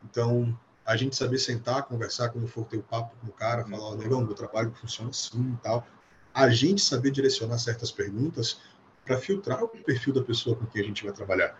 Então, 0.03 0.59
a 0.87 0.97
gente 0.97 1.15
saber 1.15 1.37
sentar, 1.37 1.83
conversar 1.83 2.31
quando 2.31 2.49
for 2.49 2.65
ter 2.65 2.79
o 2.79 2.83
papo 2.83 3.15
com 3.21 3.27
o 3.27 3.33
cara, 3.33 3.67
falar, 3.67 3.97
negão, 3.97 4.25
meu 4.25 4.35
trabalho 4.35 4.73
funciona 4.81 5.11
assim 5.11 5.53
e 5.53 5.57
tal. 5.63 5.87
A 6.33 6.49
gente 6.49 6.81
saber 6.81 7.11
direcionar 7.11 7.59
certas 7.59 7.93
perguntas 7.93 8.59
para 9.05 9.19
filtrar 9.19 9.63
o 9.63 9.69
perfil 9.69 10.15
da 10.15 10.23
pessoa 10.23 10.57
com 10.57 10.65
quem 10.65 10.81
a 10.81 10.87
gente 10.87 11.05
vai 11.05 11.13
trabalhar. 11.13 11.55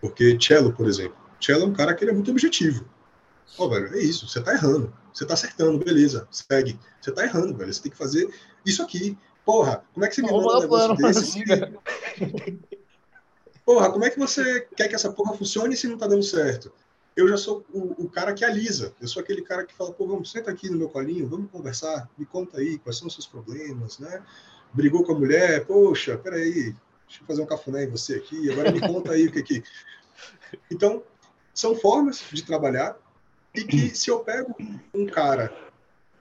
Porque 0.00 0.38
Cello, 0.40 0.72
por 0.72 0.86
exemplo, 0.86 1.18
Cello 1.38 1.64
é 1.64 1.66
um 1.66 1.74
cara 1.74 1.94
que 1.94 2.02
ele 2.02 2.12
é 2.12 2.14
muito 2.14 2.30
objetivo. 2.30 2.88
Ó, 3.58 3.66
oh, 3.66 3.68
velho, 3.68 3.94
é 3.94 4.00
isso, 4.00 4.28
você 4.28 4.42
tá 4.42 4.52
errando. 4.52 4.92
Você 5.12 5.24
tá 5.24 5.34
acertando, 5.34 5.78
beleza, 5.78 6.26
segue. 6.30 6.78
Você 7.00 7.12
tá 7.12 7.24
errando, 7.24 7.56
velho. 7.56 7.72
Você 7.72 7.82
tem 7.82 7.92
que 7.92 7.98
fazer 7.98 8.28
isso 8.66 8.82
aqui. 8.82 9.16
Porra, 9.44 9.84
como 9.92 10.04
é 10.04 10.08
que 10.08 10.16
você 10.16 10.22
me 10.22 10.32
manda 10.32 10.58
um 10.58 10.60
negócio 10.60 10.96
desse? 10.96 11.44
Porra, 13.64 13.90
como 13.92 14.04
é 14.04 14.10
que 14.10 14.18
você 14.18 14.62
quer 14.76 14.88
que 14.88 14.94
essa 14.94 15.12
porra 15.12 15.36
funcione 15.36 15.76
se 15.76 15.86
não 15.86 15.96
tá 15.96 16.06
dando 16.06 16.22
certo? 16.22 16.72
Eu 17.16 17.28
já 17.28 17.36
sou 17.36 17.64
o, 17.72 18.04
o 18.04 18.10
cara 18.10 18.34
que 18.34 18.44
alisa. 18.44 18.92
Eu 19.00 19.06
sou 19.06 19.22
aquele 19.22 19.42
cara 19.42 19.64
que 19.64 19.74
fala, 19.74 19.92
pô, 19.92 20.06
vamos, 20.06 20.32
senta 20.32 20.50
aqui 20.50 20.68
no 20.68 20.76
meu 20.76 20.88
colinho, 20.88 21.28
vamos 21.28 21.50
conversar, 21.50 22.10
me 22.18 22.26
conta 22.26 22.58
aí 22.58 22.78
quais 22.78 22.98
são 22.98 23.06
os 23.06 23.14
seus 23.14 23.26
problemas, 23.26 23.98
né? 24.00 24.22
Brigou 24.72 25.04
com 25.04 25.12
a 25.12 25.18
mulher, 25.18 25.64
poxa, 25.64 26.18
peraí, 26.18 26.74
deixa 27.06 27.22
eu 27.22 27.26
fazer 27.26 27.42
um 27.42 27.46
cafuné 27.46 27.84
em 27.84 27.90
você 27.90 28.16
aqui, 28.16 28.50
agora 28.50 28.72
me 28.72 28.80
conta 28.80 29.12
aí 29.12 29.28
o 29.28 29.32
que 29.32 29.42
que... 29.42 29.62
Então, 30.70 31.02
são 31.54 31.76
formas 31.76 32.24
de 32.32 32.42
trabalhar 32.42 32.96
e 33.54 33.64
que 33.64 33.94
se 33.96 34.10
eu 34.10 34.20
pego 34.20 34.54
um 34.92 35.06
cara 35.06 35.54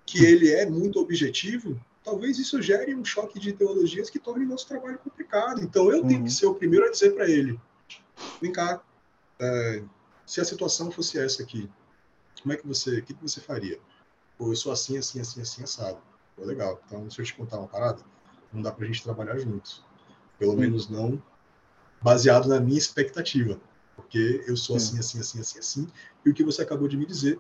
que 0.06 0.24
ele 0.24 0.52
é 0.52 0.66
muito 0.70 1.00
objetivo, 1.00 1.80
talvez 2.04 2.38
isso 2.38 2.62
gere 2.62 2.94
um 2.94 3.04
choque 3.04 3.40
de 3.40 3.54
teologias 3.54 4.10
que 4.10 4.20
torne 4.20 4.46
nosso 4.46 4.68
trabalho 4.68 5.00
complicado. 5.00 5.62
Então 5.62 5.92
eu 5.92 6.02
uhum. 6.02 6.08
tenho 6.08 6.24
que 6.24 6.32
ser 6.32 6.46
o 6.46 6.56
primeiro 6.56 6.86
a 6.86 6.92
dizer 6.92 7.16
para 7.16 7.30
ele: 7.30 7.60
vem 8.42 8.52
cá, 8.52 8.82
é, 9.40 9.84
se 10.26 10.42
a 10.42 10.46
situação 10.46 10.92
fosse 10.92 11.18
essa 11.18 11.42
aqui, 11.42 11.70
como 12.42 12.54
é 12.54 12.58
que 12.58 12.68
você, 12.68 13.00
o 13.00 13.04
que, 13.04 13.14
que 13.14 13.22
você 13.22 13.40
faria? 13.40 13.80
Pô, 14.38 14.52
eu 14.52 14.56
sou 14.56 14.72
assim, 14.72 14.98
assim, 14.98 15.20
assim, 15.20 15.42
assim, 15.42 15.64
assado. 15.64 16.00
Pô, 16.36 16.44
legal. 16.44 16.82
Então, 16.86 17.02
deixa 17.02 17.22
eu 17.22 17.26
te 17.26 17.36
contar 17.36 17.58
uma 17.58 17.68
parada. 17.68 18.02
Não 18.52 18.62
dá 18.62 18.72
para 18.72 18.84
a 18.84 18.88
gente 18.88 19.04
trabalhar 19.04 19.38
juntos. 19.40 19.84
Pelo 20.38 20.52
uhum. 20.52 20.60
menos 20.60 20.90
não 20.90 21.22
baseado 22.02 22.50
na 22.50 22.60
minha 22.60 22.78
expectativa. 22.78 23.60
Porque 24.14 24.44
eu 24.46 24.56
sou 24.56 24.76
assim, 24.76 25.00
assim, 25.00 25.20
assim, 25.20 25.40
assim, 25.40 25.58
assim. 25.58 25.88
E 26.24 26.30
o 26.30 26.34
que 26.36 26.44
você 26.44 26.62
acabou 26.62 26.88
de 26.88 26.96
me 26.96 27.04
dizer 27.04 27.40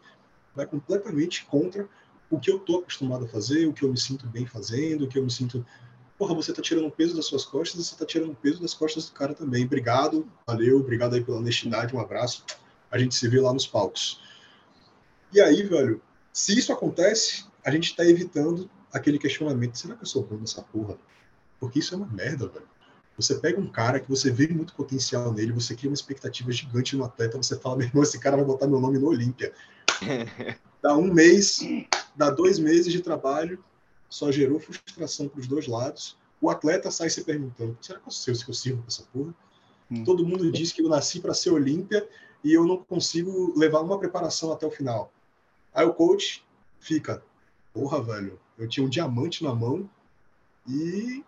vai 0.56 0.66
completamente 0.66 1.46
contra 1.46 1.88
o 2.32 2.40
que 2.40 2.50
eu 2.50 2.58
tô 2.58 2.80
acostumado 2.80 3.26
a 3.26 3.28
fazer, 3.28 3.68
o 3.68 3.74
que 3.74 3.84
eu 3.84 3.92
me 3.92 3.98
sinto 4.00 4.26
bem 4.26 4.48
fazendo, 4.48 5.06
o 5.06 5.08
que 5.08 5.20
eu 5.20 5.24
me 5.24 5.30
sinto. 5.30 5.64
Porra, 6.18 6.34
você 6.34 6.52
tá 6.52 6.64
tirando 6.64 6.88
o 6.88 6.92
peso 6.92 7.16
das 7.16 7.28
suas 7.28 7.46
costas 7.46 7.80
e 7.80 7.84
você 7.84 7.96
tá 7.96 8.08
tirando 8.08 8.32
o 8.32 8.36
peso 8.36 8.60
das 8.60 8.74
costas 8.74 9.08
do 9.08 9.12
cara 9.14 9.36
também. 9.36 9.66
Obrigado, 9.66 10.28
valeu, 10.48 10.80
obrigado 10.80 11.14
aí 11.14 11.24
pela 11.24 11.38
honestidade, 11.38 11.96
um 11.96 12.00
abraço. 12.00 12.44
A 12.90 12.98
gente 12.98 13.14
se 13.14 13.28
vê 13.28 13.40
lá 13.40 13.54
nos 13.54 13.68
palcos. 13.68 14.20
E 15.32 15.40
aí, 15.40 15.62
velho, 15.62 16.02
se 16.32 16.58
isso 16.58 16.74
acontece, 16.74 17.46
a 17.64 17.70
gente 17.70 17.92
está 17.92 18.04
evitando 18.04 18.68
aquele 18.92 19.20
questionamento: 19.20 19.78
será 19.78 19.96
que 19.96 20.02
eu 20.02 20.08
sou 20.08 20.24
bom 20.24 20.38
nessa 20.38 20.64
porra? 20.64 20.98
Porque 21.60 21.78
isso 21.78 21.94
é 21.94 21.98
uma 21.98 22.08
merda, 22.08 22.48
velho. 22.48 22.68
Você 23.18 23.36
pega 23.36 23.60
um 23.60 23.68
cara 23.68 24.00
que 24.00 24.10
você 24.10 24.32
vê 24.32 24.48
muito 24.48 24.74
potencial 24.74 25.32
nele, 25.32 25.52
você 25.52 25.76
cria 25.76 25.90
uma 25.90 25.96
expectativa 25.96 26.52
gigante 26.52 26.96
no 26.96 27.06
atleta, 27.06 27.38
você 27.38 27.58
fala, 27.60 27.78
meu 27.78 27.88
irmão, 27.88 28.04
esse 28.04 28.20
cara 28.20 28.36
vai 28.36 28.46
botar 28.46 28.68
meu 28.68 28.80
nome 28.80 28.98
no 28.98 29.08
Olímpia. 29.08 29.54
Dá 30.82 30.98
um 30.98 31.14
mês, 31.14 31.62
dá 32.14 32.30
dois 32.30 32.60
meses 32.60 32.92
de 32.92 33.02
trabalho, 33.02 33.64
só 34.10 34.30
gerou 34.30 34.60
frustração 34.60 35.30
para 35.30 35.40
os 35.40 35.48
dois 35.48 35.66
lados. 35.66 36.18
O 36.42 36.50
atleta 36.50 36.92
sai 36.92 37.10
se 37.10 37.24
perguntando: 37.24 37.78
será 37.80 38.00
que 38.00 38.08
eu 38.08 38.12
sei 38.12 38.36
se 38.36 38.46
eu 38.46 38.54
sirvo 38.54 38.80
para 38.80 38.90
essa 38.90 39.04
porra? 39.04 39.34
Hum. 39.90 40.04
Todo 40.04 40.28
mundo 40.28 40.52
diz 40.52 40.74
que 40.74 40.82
eu 40.82 40.90
nasci 40.90 41.22
para 41.22 41.34
ser 41.34 41.52
Olímpia 41.52 42.06
e 42.44 42.52
eu 42.52 42.66
não 42.66 42.84
consigo 42.84 43.58
levar 43.58 43.80
uma 43.80 43.98
preparação 43.98 44.52
até 44.52 44.68
o 44.68 44.72
final. 44.72 45.10
Aí 45.74 45.86
o 45.86 45.94
coach 45.94 46.46
fica: 46.82 47.24
porra, 47.74 48.04
velho, 48.04 48.38
eu 48.58 48.68
tinha 48.68 48.86
um 48.86 48.90
diamante 48.90 49.42
na 49.42 49.56
mão 49.56 49.90
e 50.68 51.24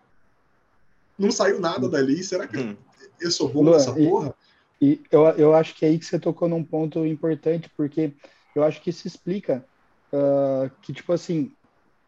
não 1.18 1.30
saiu 1.30 1.60
nada 1.60 1.88
dali. 1.88 2.22
Será 2.22 2.46
que 2.46 2.58
hum. 2.58 2.76
eu 3.20 3.30
sou 3.30 3.48
bom 3.48 3.64
nessa 3.64 3.92
porra? 3.92 4.34
E, 4.80 4.86
e 4.86 5.00
eu, 5.10 5.22
eu 5.30 5.54
acho 5.54 5.74
que 5.74 5.84
é 5.84 5.88
aí 5.88 5.98
que 5.98 6.04
você 6.04 6.18
tocou 6.18 6.48
num 6.48 6.62
ponto 6.62 7.04
importante, 7.06 7.70
porque 7.76 8.12
eu 8.54 8.62
acho 8.62 8.80
que 8.80 8.90
isso 8.90 9.06
explica 9.06 9.64
uh, 10.12 10.70
que, 10.82 10.92
tipo 10.92 11.12
assim, 11.12 11.52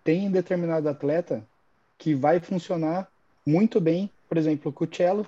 tem 0.04 0.30
determinado 0.30 0.88
atleta 0.88 1.46
que 1.96 2.14
vai 2.14 2.40
funcionar 2.40 3.08
muito 3.44 3.80
bem, 3.80 4.10
por 4.28 4.38
exemplo, 4.38 4.72
com 4.72 4.84
o 4.84 4.94
cello, 4.94 5.26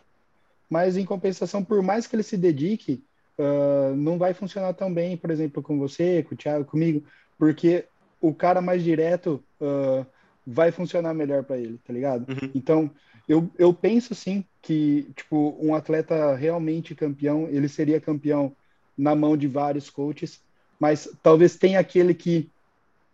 mas 0.68 0.96
em 0.96 1.04
compensação, 1.04 1.64
por 1.64 1.82
mais 1.82 2.06
que 2.06 2.14
ele 2.14 2.22
se 2.22 2.36
dedique, 2.36 3.02
uh, 3.38 3.94
não 3.96 4.18
vai 4.18 4.32
funcionar 4.32 4.72
tão 4.74 4.92
bem, 4.92 5.16
por 5.16 5.30
exemplo, 5.30 5.62
com 5.62 5.78
você, 5.78 6.22
com 6.22 6.34
o 6.34 6.38
Thiago, 6.38 6.64
comigo, 6.64 7.02
porque 7.38 7.86
o 8.20 8.32
cara 8.34 8.60
mais 8.60 8.82
direto 8.84 9.42
uh, 9.60 10.06
vai 10.46 10.72
funcionar 10.72 11.14
melhor 11.14 11.44
para 11.44 11.58
ele, 11.58 11.78
tá 11.86 11.92
ligado? 11.92 12.28
Uhum. 12.30 12.50
Então, 12.54 12.90
eu, 13.28 13.50
eu 13.58 13.72
penso 13.72 14.14
sim 14.14 14.44
que, 14.60 15.06
tipo, 15.14 15.56
um 15.60 15.74
atleta 15.74 16.34
realmente 16.34 16.94
campeão, 16.94 17.48
ele 17.48 17.68
seria 17.68 18.00
campeão 18.00 18.54
na 18.96 19.14
mão 19.14 19.36
de 19.36 19.46
vários 19.46 19.88
coaches, 19.88 20.40
mas 20.78 21.08
talvez 21.22 21.56
tenha 21.56 21.78
aquele 21.78 22.14
que 22.14 22.50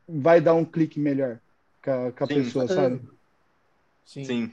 vai 0.08 0.40
dar 0.40 0.54
um 0.54 0.64
clique 0.64 0.98
melhor 0.98 1.38
com 1.82 1.90
a, 1.90 2.12
com 2.12 2.24
a 2.24 2.26
pessoa, 2.26 2.68
sabe? 2.68 3.00
Sim. 4.04 4.24
Sim. 4.24 4.52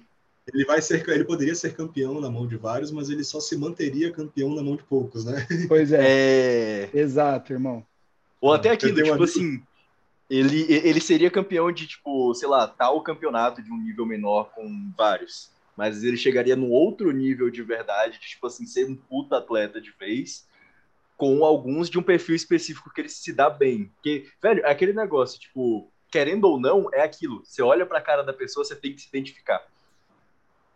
Ele 0.54 0.66
vai 0.66 0.82
ser, 0.82 1.08
ele 1.08 1.24
poderia 1.24 1.56
ser 1.56 1.74
campeão 1.74 2.20
na 2.20 2.30
mão 2.30 2.46
de 2.46 2.58
vários, 2.58 2.92
mas 2.92 3.10
ele 3.10 3.24
só 3.24 3.40
se 3.40 3.56
manteria 3.56 4.12
campeão 4.12 4.54
na 4.54 4.62
mão 4.62 4.76
de 4.76 4.84
poucos, 4.84 5.24
né? 5.24 5.48
Pois 5.70 5.94
é. 5.94 6.02
é... 6.04 6.90
Exato, 6.94 7.54
irmão. 7.54 7.86
Ou 8.42 8.52
até 8.52 8.72
aquilo, 8.72 8.96
tipo 8.96 9.08
amigo... 9.08 9.24
assim, 9.24 9.64
ele, 10.38 10.66
ele 10.68 11.00
seria 11.00 11.30
campeão 11.30 11.72
de, 11.72 11.86
tipo, 11.86 12.34
sei 12.34 12.48
lá, 12.48 12.68
tal 12.68 13.02
campeonato 13.04 13.62
de 13.62 13.72
um 13.72 13.78
nível 13.78 14.06
menor 14.06 14.52
com 14.56 14.92
vários. 14.98 15.52
Mas 15.78 16.04
ele 16.04 16.18
chegaria 16.18 16.56
num 16.56 16.72
outro 16.72 17.12
nível 17.12 17.50
de 17.50 17.62
verdade, 17.62 18.20
de, 18.20 18.28
tipo 18.28 18.48
assim, 18.48 18.66
ser 18.66 18.90
um 18.90 18.96
puta 18.96 19.38
atleta 19.38 19.80
de 19.80 19.92
vez, 19.92 20.48
com 21.16 21.46
alguns 21.46 21.90
de 21.90 22.00
um 22.00 22.04
perfil 22.04 22.36
específico 22.36 22.92
que 22.92 23.02
ele 23.02 23.10
se 23.10 23.32
dá 23.32 23.50
bem. 23.50 23.86
Porque, 23.96 24.28
velho, 24.42 24.66
é 24.66 24.72
aquele 24.72 24.94
negócio, 24.94 25.40
tipo, 25.40 25.92
querendo 26.12 26.46
ou 26.46 26.60
não, 26.60 26.90
é 26.92 27.02
aquilo. 27.02 27.44
Você 27.46 27.62
olha 27.62 27.86
pra 27.86 28.02
cara 28.02 28.24
da 28.24 28.34
pessoa, 28.34 28.66
você 28.66 28.76
tem 28.76 28.94
que 28.94 29.02
se 29.02 29.10
identificar. 29.10 29.64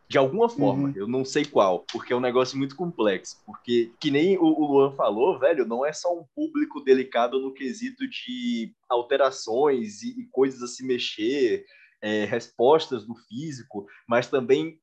De 0.10 0.18
alguma 0.18 0.48
forma, 0.48 0.90
uhum. 0.90 0.94
eu 0.96 1.08
não 1.08 1.26
sei 1.26 1.44
qual, 1.44 1.86
porque 1.92 2.14
é 2.14 2.16
um 2.16 2.22
negócio 2.22 2.58
muito 2.58 2.76
complexo. 2.76 3.42
Porque, 3.46 3.92
que 4.00 4.10
nem 4.10 4.38
o, 4.38 4.46
o 4.46 4.72
Luan 4.72 4.92
falou, 4.94 5.38
velho, 5.38 5.66
não 5.66 5.86
é 5.86 5.92
só 5.92 6.18
um 6.18 6.26
público 6.34 6.80
delicado 6.82 7.42
no 7.42 7.54
quesito 7.54 8.08
de 8.08 8.74
alterações 8.88 10.02
e, 10.04 10.22
e 10.22 10.26
coisas 10.32 10.62
a 10.64 10.68
se 10.68 10.86
mexer, 10.86 11.66
é, 12.02 12.24
respostas 12.24 13.06
do 13.06 13.16
físico, 13.28 13.86
mas 14.08 14.28
também 14.28 14.80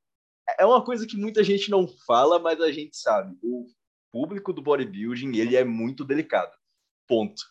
é 0.58 0.66
uma 0.66 0.84
coisa 0.84 1.06
que 1.06 1.16
muita 1.16 1.42
gente 1.42 1.70
não 1.70 1.88
fala, 2.06 2.38
mas 2.38 2.60
a 2.60 2.70
gente 2.70 2.96
sabe. 2.96 3.34
O 3.42 3.64
público 4.12 4.52
do 4.52 4.60
bodybuilding, 4.60 5.36
ele 5.36 5.56
é 5.56 5.64
muito 5.64 6.04
delicado. 6.04 6.52
Ponto. 7.08 7.42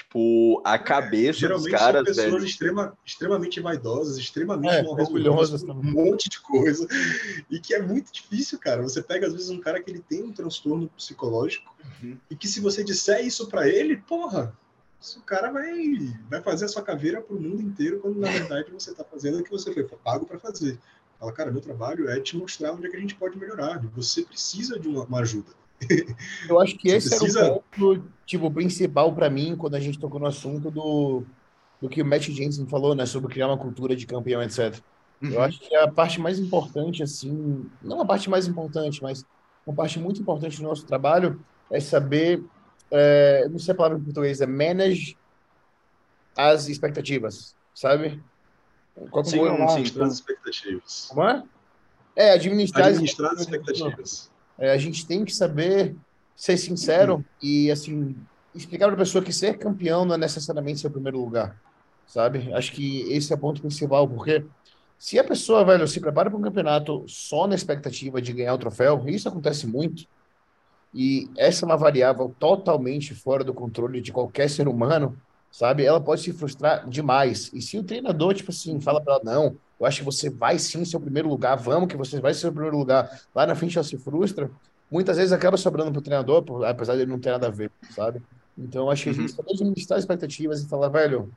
Tipo, 0.00 0.62
a 0.64 0.76
é, 0.76 0.78
cabeça 0.78 1.44
é, 1.44 1.48
dos 1.50 1.68
caras, 1.68 2.04
são 2.04 2.04
pessoas 2.04 2.32
velho. 2.32 2.46
Extrema, 2.46 2.98
extremamente 3.04 3.60
vaidosas, 3.60 4.16
extremamente 4.16 4.74
é, 4.74 4.82
orgulhosas, 4.82 5.62
um 5.62 5.74
monte 5.74 6.30
de 6.30 6.40
coisa. 6.40 6.88
E 7.50 7.60
que 7.60 7.74
é 7.74 7.82
muito 7.82 8.10
difícil, 8.10 8.58
cara. 8.58 8.82
Você 8.82 9.02
pega, 9.02 9.26
às 9.26 9.34
vezes, 9.34 9.50
um 9.50 9.60
cara 9.60 9.82
que 9.82 9.90
ele 9.90 10.00
tem 10.00 10.22
um 10.22 10.32
transtorno 10.32 10.88
psicológico 10.96 11.74
uhum. 12.02 12.16
e 12.30 12.34
que 12.34 12.48
se 12.48 12.60
você 12.60 12.82
disser 12.82 13.26
isso 13.26 13.46
para 13.46 13.68
ele, 13.68 13.98
porra, 13.98 14.56
o 15.18 15.20
cara 15.20 15.52
vai, 15.52 15.70
vai 16.30 16.42
fazer 16.42 16.64
a 16.64 16.68
sua 16.68 16.82
caveira 16.82 17.20
pro 17.20 17.38
mundo 17.38 17.60
inteiro, 17.60 18.00
quando 18.00 18.18
na 18.18 18.30
verdade 18.30 18.70
você 18.70 18.94
tá 18.94 19.04
fazendo 19.04 19.38
o 19.38 19.44
que 19.44 19.50
você 19.50 19.70
foi 19.70 19.84
pago 19.84 20.24
para 20.24 20.38
fazer. 20.38 20.78
Fala, 21.18 21.32
cara, 21.32 21.52
meu 21.52 21.60
trabalho 21.60 22.08
é 22.08 22.18
te 22.18 22.38
mostrar 22.38 22.72
onde 22.72 22.86
é 22.86 22.90
que 22.90 22.96
a 22.96 23.00
gente 23.00 23.14
pode 23.16 23.38
melhorar. 23.38 23.78
Você 23.94 24.22
precisa 24.22 24.78
de 24.78 24.88
uma, 24.88 25.04
uma 25.04 25.20
ajuda. 25.20 25.52
Eu 26.48 26.60
acho 26.60 26.76
que 26.76 26.88
esse 26.88 27.10
precisa... 27.10 27.40
era 27.40 27.52
o 27.54 27.62
ponto 27.62 28.04
tipo, 28.26 28.50
principal 28.50 29.12
para 29.12 29.28
mim 29.28 29.56
quando 29.56 29.74
a 29.74 29.80
gente 29.80 29.98
tocou 29.98 30.20
no 30.20 30.26
assunto 30.26 30.70
do, 30.70 31.24
do 31.80 31.88
que 31.88 32.00
o 32.00 32.06
Matt 32.06 32.28
Jensen 32.28 32.66
falou, 32.66 32.94
né, 32.94 33.04
sobre 33.04 33.32
criar 33.32 33.48
uma 33.48 33.58
cultura 33.58 33.96
de 33.96 34.06
campeão, 34.06 34.42
etc. 34.42 34.78
Uhum. 35.20 35.30
Eu 35.30 35.42
acho 35.42 35.58
que 35.58 35.74
a 35.74 35.90
parte 35.90 36.20
mais 36.20 36.38
importante, 36.38 37.02
assim, 37.02 37.68
não 37.82 38.00
a 38.00 38.06
parte 38.06 38.30
mais 38.30 38.46
importante, 38.46 39.02
mas 39.02 39.24
uma 39.66 39.74
parte 39.74 39.98
muito 39.98 40.20
importante 40.20 40.58
do 40.58 40.62
nosso 40.62 40.86
trabalho 40.86 41.40
é 41.70 41.80
saber, 41.80 42.42
é, 42.90 43.48
não 43.50 43.58
sei 43.58 43.72
a 43.72 43.76
palavra 43.76 43.98
em 43.98 44.02
português, 44.02 44.40
é 44.40 44.46
manage 44.46 45.16
as 46.36 46.68
expectativas, 46.68 47.54
sabe? 47.74 48.22
Qual 49.10 49.24
sim, 49.24 49.38
sim, 49.38 50.02
as 50.02 50.12
expectativas. 50.14 51.06
Como 51.08 51.28
é? 51.28 51.42
É, 52.16 52.32
administrar, 52.32 52.88
administrar 52.88 53.32
as 53.32 53.40
expectativas. 53.40 54.30
É, 54.60 54.70
a 54.70 54.76
gente 54.76 55.06
tem 55.06 55.24
que 55.24 55.34
saber 55.34 55.96
ser 56.36 56.56
sincero 56.56 57.16
uhum. 57.16 57.24
e, 57.42 57.70
assim, 57.70 58.14
explicar 58.54 58.86
para 58.86 58.94
a 58.94 58.98
pessoa 58.98 59.24
que 59.24 59.32
ser 59.32 59.58
campeão 59.58 60.04
não 60.04 60.14
é 60.14 60.18
necessariamente 60.18 60.80
ser 60.80 60.88
o 60.88 60.92
primeiro 60.92 61.18
lugar, 61.18 61.60
sabe? 62.06 62.52
Acho 62.52 62.72
que 62.72 63.00
esse 63.12 63.32
é 63.32 63.36
o 63.36 63.38
ponto 63.38 63.60
principal, 63.60 64.06
porque 64.06 64.44
se 64.98 65.18
a 65.18 65.24
pessoa, 65.24 65.64
velho, 65.64 65.88
se 65.88 65.98
prepara 65.98 66.28
para 66.28 66.38
um 66.38 66.42
campeonato 66.42 67.04
só 67.08 67.46
na 67.46 67.54
expectativa 67.54 68.20
de 68.20 68.34
ganhar 68.34 68.54
o 68.54 68.58
troféu, 68.58 69.02
isso 69.08 69.28
acontece 69.28 69.66
muito, 69.66 70.06
e 70.92 71.30
essa 71.38 71.64
é 71.64 71.66
uma 71.66 71.76
variável 71.76 72.34
totalmente 72.38 73.14
fora 73.14 73.42
do 73.42 73.54
controle 73.54 74.00
de 74.00 74.12
qualquer 74.12 74.50
ser 74.50 74.68
humano, 74.68 75.16
sabe? 75.50 75.84
Ela 75.84 76.00
pode 76.00 76.20
se 76.20 76.32
frustrar 76.32 76.88
demais. 76.88 77.50
E 77.54 77.62
se 77.62 77.78
o 77.78 77.84
treinador, 77.84 78.34
tipo 78.34 78.50
assim, 78.50 78.80
fala 78.80 79.00
para 79.00 79.14
ela, 79.14 79.22
não, 79.24 79.56
eu 79.80 79.86
acho 79.86 80.00
que 80.00 80.04
você 80.04 80.28
vai 80.28 80.58
sim 80.58 80.84
ser 80.84 80.98
o 80.98 81.00
primeiro 81.00 81.28
lugar, 81.28 81.56
vamos 81.56 81.88
que 81.88 81.96
você 81.96 82.20
vai 82.20 82.34
ser 82.34 82.48
o 82.48 82.52
primeiro 82.52 82.76
lugar. 82.76 83.10
Lá 83.34 83.46
na 83.46 83.54
frente 83.54 83.78
ela 83.78 83.84
se 83.84 83.96
frustra. 83.96 84.50
Muitas 84.90 85.16
vezes 85.16 85.32
acaba 85.32 85.56
sobrando 85.56 85.90
pro 85.90 86.02
treinador, 86.02 86.44
apesar 86.64 86.96
de 86.96 87.02
ele 87.02 87.10
não 87.10 87.18
ter 87.18 87.30
nada 87.30 87.46
a 87.46 87.50
ver, 87.50 87.70
sabe? 87.94 88.20
Então 88.58 88.90
acho 88.90 89.04
que 89.04 89.10
a 89.10 89.12
gente 89.14 89.30
uhum. 89.30 89.44
tem 89.44 89.54
administrar 89.54 89.98
expectativas 89.98 90.60
e 90.62 90.68
falar, 90.68 90.88
velho, 90.88 91.32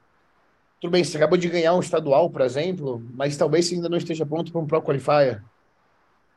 tudo 0.82 0.92
bem, 0.92 1.04
você 1.04 1.16
acabou 1.16 1.38
de 1.38 1.48
ganhar 1.48 1.74
um 1.74 1.80
estadual, 1.80 2.30
por 2.30 2.42
exemplo, 2.42 3.02
mas 3.14 3.38
talvez 3.38 3.66
você 3.66 3.76
ainda 3.76 3.88
não 3.88 3.98
esteja 3.98 4.26
pronto 4.26 4.52
para 4.52 4.60
um 4.60 4.68
Pro 4.68 4.82
Qualifier. 4.82 5.42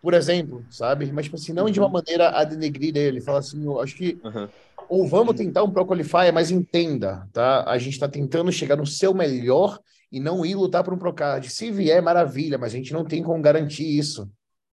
por 0.00 0.14
exemplo, 0.14 0.64
sabe? 0.70 1.10
Mas, 1.10 1.24
tipo 1.24 1.34
assim, 1.34 1.52
não 1.52 1.68
de 1.68 1.80
uma 1.80 1.86
uhum. 1.86 1.94
maneira 1.94 2.28
a 2.28 2.44
denegrir 2.44 2.96
ele. 2.96 3.20
Fala 3.20 3.40
assim, 3.40 3.64
eu 3.64 3.80
acho 3.80 3.96
que. 3.96 4.20
Uhum. 4.22 4.48
Ou 4.88 5.08
vamos 5.08 5.34
tentar 5.34 5.64
um 5.64 5.70
Pro 5.70 5.84
Qualifier, 5.84 6.32
mas 6.32 6.52
entenda, 6.52 7.26
tá? 7.32 7.64
A 7.66 7.76
gente 7.76 7.94
está 7.94 8.06
tentando 8.06 8.52
chegar 8.52 8.76
no 8.76 8.86
seu 8.86 9.12
melhor 9.12 9.80
e 10.10 10.20
não 10.20 10.44
ir 10.44 10.54
lutar 10.54 10.84
por 10.84 10.94
um 10.94 10.98
Procard. 10.98 11.48
Se 11.50 11.70
vier, 11.70 12.02
maravilha, 12.02 12.58
mas 12.58 12.72
a 12.72 12.76
gente 12.76 12.92
não 12.92 13.04
tem 13.04 13.22
como 13.22 13.42
garantir 13.42 13.86
isso, 13.98 14.30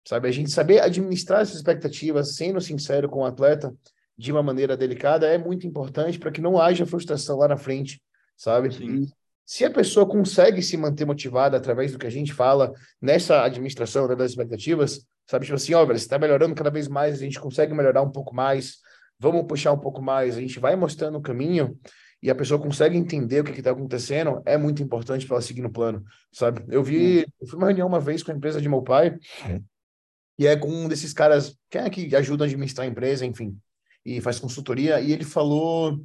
sabe? 0.06 0.28
A 0.28 0.32
gente 0.32 0.50
saber 0.50 0.80
administrar 0.80 1.40
essas 1.40 1.56
expectativas, 1.56 2.36
sendo 2.36 2.60
sincero 2.60 3.08
com 3.08 3.20
o 3.20 3.24
atleta 3.24 3.74
de 4.16 4.32
uma 4.32 4.42
maneira 4.42 4.76
delicada, 4.76 5.26
é 5.26 5.36
muito 5.36 5.66
importante 5.66 6.18
para 6.18 6.30
que 6.30 6.40
não 6.40 6.60
haja 6.60 6.86
frustração 6.86 7.38
lá 7.38 7.48
na 7.48 7.56
frente, 7.56 8.00
sabe? 8.36 8.72
Sim. 8.72 9.06
Se 9.44 9.64
a 9.64 9.70
pessoa 9.70 10.06
consegue 10.06 10.60
se 10.62 10.76
manter 10.76 11.04
motivada 11.04 11.56
através 11.56 11.92
do 11.92 11.98
que 11.98 12.06
a 12.06 12.10
gente 12.10 12.32
fala 12.32 12.72
nessa 13.00 13.44
administração 13.44 14.08
né, 14.08 14.16
das 14.16 14.32
expectativas, 14.32 15.06
sabe, 15.24 15.44
tipo 15.44 15.54
assim, 15.54 15.74
ó, 15.74 15.84
você 15.84 15.94
está 15.94 16.18
melhorando 16.18 16.54
cada 16.54 16.70
vez 16.70 16.88
mais, 16.88 17.14
a 17.14 17.24
gente 17.24 17.38
consegue 17.38 17.72
melhorar 17.72 18.02
um 18.02 18.10
pouco 18.10 18.34
mais, 18.34 18.78
vamos 19.18 19.46
puxar 19.46 19.72
um 19.72 19.78
pouco 19.78 20.02
mais, 20.02 20.36
a 20.36 20.40
gente 20.40 20.58
vai 20.58 20.74
mostrando 20.74 21.18
o 21.18 21.22
caminho 21.22 21.78
e 22.22 22.30
a 22.30 22.34
pessoa 22.34 22.60
consegue 22.60 22.96
entender 22.96 23.40
o 23.40 23.44
que 23.44 23.52
está 23.52 23.70
acontecendo, 23.70 24.42
é 24.44 24.56
muito 24.56 24.82
importante 24.82 25.26
para 25.26 25.36
ela 25.36 25.42
seguir 25.42 25.62
no 25.62 25.70
plano, 25.70 26.04
sabe? 26.32 26.64
Eu 26.68 26.82
vi, 26.82 27.26
eu 27.40 27.46
fui 27.46 27.58
uma 27.58 27.66
reunião 27.66 27.86
uma 27.86 28.00
vez 28.00 28.22
com 28.22 28.32
a 28.32 28.34
empresa 28.34 28.60
de 28.60 28.68
meu 28.68 28.82
pai, 28.82 29.16
e 30.38 30.46
é 30.46 30.56
com 30.56 30.68
um 30.68 30.88
desses 30.88 31.12
caras 31.12 31.56
que 31.70 31.78
é 31.78 31.88
que 31.88 32.14
ajuda 32.16 32.44
a 32.44 32.46
administrar 32.46 32.86
a 32.86 32.90
empresa, 32.90 33.24
enfim, 33.24 33.56
e 34.04 34.20
faz 34.20 34.38
consultoria, 34.38 35.00
e 35.00 35.12
ele 35.12 35.24
falou 35.24 35.98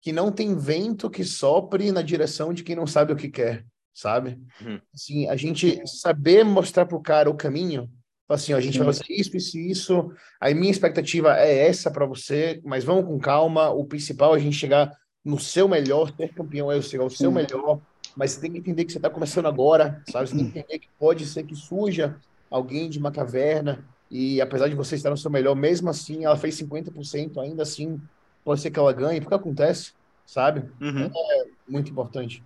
que 0.00 0.12
não 0.12 0.32
tem 0.32 0.56
vento 0.56 1.10
que 1.10 1.24
sopre 1.24 1.92
na 1.92 2.00
direção 2.00 2.52
de 2.54 2.62
quem 2.62 2.74
não 2.74 2.86
sabe 2.86 3.12
o 3.12 3.16
que 3.16 3.28
quer, 3.28 3.66
sabe? 3.92 4.40
Uhum. 4.62 4.80
Assim, 4.94 5.28
a 5.28 5.36
gente 5.36 5.86
saber 5.86 6.42
mostrar 6.42 6.86
pro 6.86 7.02
cara 7.02 7.28
o 7.28 7.36
caminho, 7.36 7.90
assim, 8.28 8.54
ó, 8.54 8.56
a 8.56 8.60
gente 8.60 8.78
vai 8.78 8.86
fazer 8.86 9.04
isso, 9.08 9.36
isso, 9.36 9.58
isso, 9.58 10.12
aí 10.40 10.54
minha 10.54 10.70
expectativa 10.70 11.36
é 11.36 11.66
essa 11.66 11.90
para 11.90 12.06
você, 12.06 12.60
mas 12.64 12.84
vamos 12.84 13.04
com 13.04 13.18
calma, 13.18 13.70
o 13.70 13.84
principal 13.84 14.34
é 14.34 14.38
a 14.38 14.40
gente 14.40 14.56
chegar 14.56 14.90
no 15.24 15.38
seu 15.38 15.68
melhor, 15.68 16.10
ter 16.10 16.32
campeão 16.32 16.70
é 16.70 16.80
chegar 16.80 17.04
ao 17.04 17.10
seu 17.10 17.30
melhor, 17.30 17.80
mas 18.16 18.32
você 18.32 18.40
tem 18.40 18.52
que 18.52 18.58
entender 18.58 18.84
que 18.84 18.92
você 18.92 18.98
está 18.98 19.10
começando 19.10 19.46
agora, 19.46 20.02
sabe? 20.10 20.28
Você 20.28 20.36
tem 20.36 20.50
que 20.50 20.58
entender 20.58 20.78
que 20.78 20.88
pode 20.98 21.26
ser 21.26 21.44
que 21.44 21.54
surja 21.54 22.16
alguém 22.50 22.88
de 22.88 22.98
uma 22.98 23.12
caverna 23.12 23.84
e 24.10 24.40
apesar 24.40 24.68
de 24.68 24.74
você 24.74 24.96
estar 24.96 25.10
no 25.10 25.16
seu 25.16 25.30
melhor, 25.30 25.54
mesmo 25.54 25.88
assim, 25.88 26.24
ela 26.24 26.36
fez 26.36 26.60
50%, 26.60 27.38
ainda 27.38 27.62
assim 27.62 28.00
pode 28.44 28.60
ser 28.60 28.70
que 28.70 28.78
ela 28.78 28.92
ganhe, 28.92 29.20
porque 29.20 29.34
acontece, 29.34 29.92
sabe? 30.26 30.68
Uhum. 30.80 31.10
É 31.14 31.44
muito 31.68 31.90
importante. 31.90 32.42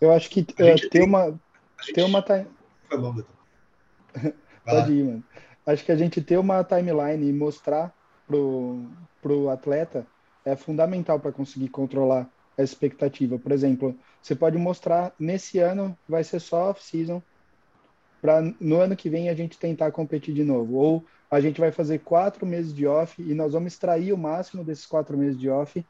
Eu 0.00 0.12
acho 0.12 0.30
que 0.30 0.40
é, 0.58 0.74
ter 0.74 0.88
tem, 0.88 1.04
uma. 1.04 1.38
Gente... 1.80 1.94
Ter 1.94 2.02
uma 2.02 2.22
time... 2.22 2.46
Pode 4.64 4.92
ir, 4.92 5.04
mano. 5.04 5.24
Acho 5.66 5.84
que 5.84 5.92
a 5.92 5.96
gente 5.96 6.20
ter 6.20 6.36
uma 6.36 6.62
timeline 6.62 7.28
e 7.28 7.32
mostrar 7.32 7.92
pro, 8.26 8.84
pro 9.20 9.48
atleta 9.48 10.06
é 10.44 10.56
fundamental 10.56 11.18
para 11.20 11.32
conseguir 11.32 11.68
controlar 11.68 12.28
a 12.56 12.62
expectativa. 12.62 13.38
Por 13.38 13.52
exemplo, 13.52 13.96
você 14.20 14.34
pode 14.34 14.58
mostrar 14.58 15.12
nesse 15.18 15.58
ano 15.58 15.96
vai 16.08 16.24
ser 16.24 16.40
só 16.40 16.70
off-season, 16.70 17.22
para 18.20 18.40
no 18.60 18.76
ano 18.76 18.96
que 18.96 19.10
vem 19.10 19.28
a 19.28 19.34
gente 19.34 19.58
tentar 19.58 19.90
competir 19.90 20.34
de 20.34 20.44
novo. 20.44 20.76
Ou 20.76 21.04
a 21.30 21.40
gente 21.40 21.60
vai 21.60 21.72
fazer 21.72 21.98
quatro 22.00 22.46
meses 22.46 22.72
de 22.72 22.86
off 22.86 23.20
e 23.20 23.34
nós 23.34 23.52
vamos 23.52 23.72
extrair 23.72 24.12
o 24.12 24.18
máximo 24.18 24.62
desses 24.62 24.86
quatro 24.86 25.16
meses 25.16 25.38
de 25.38 25.48
off, 25.48 25.84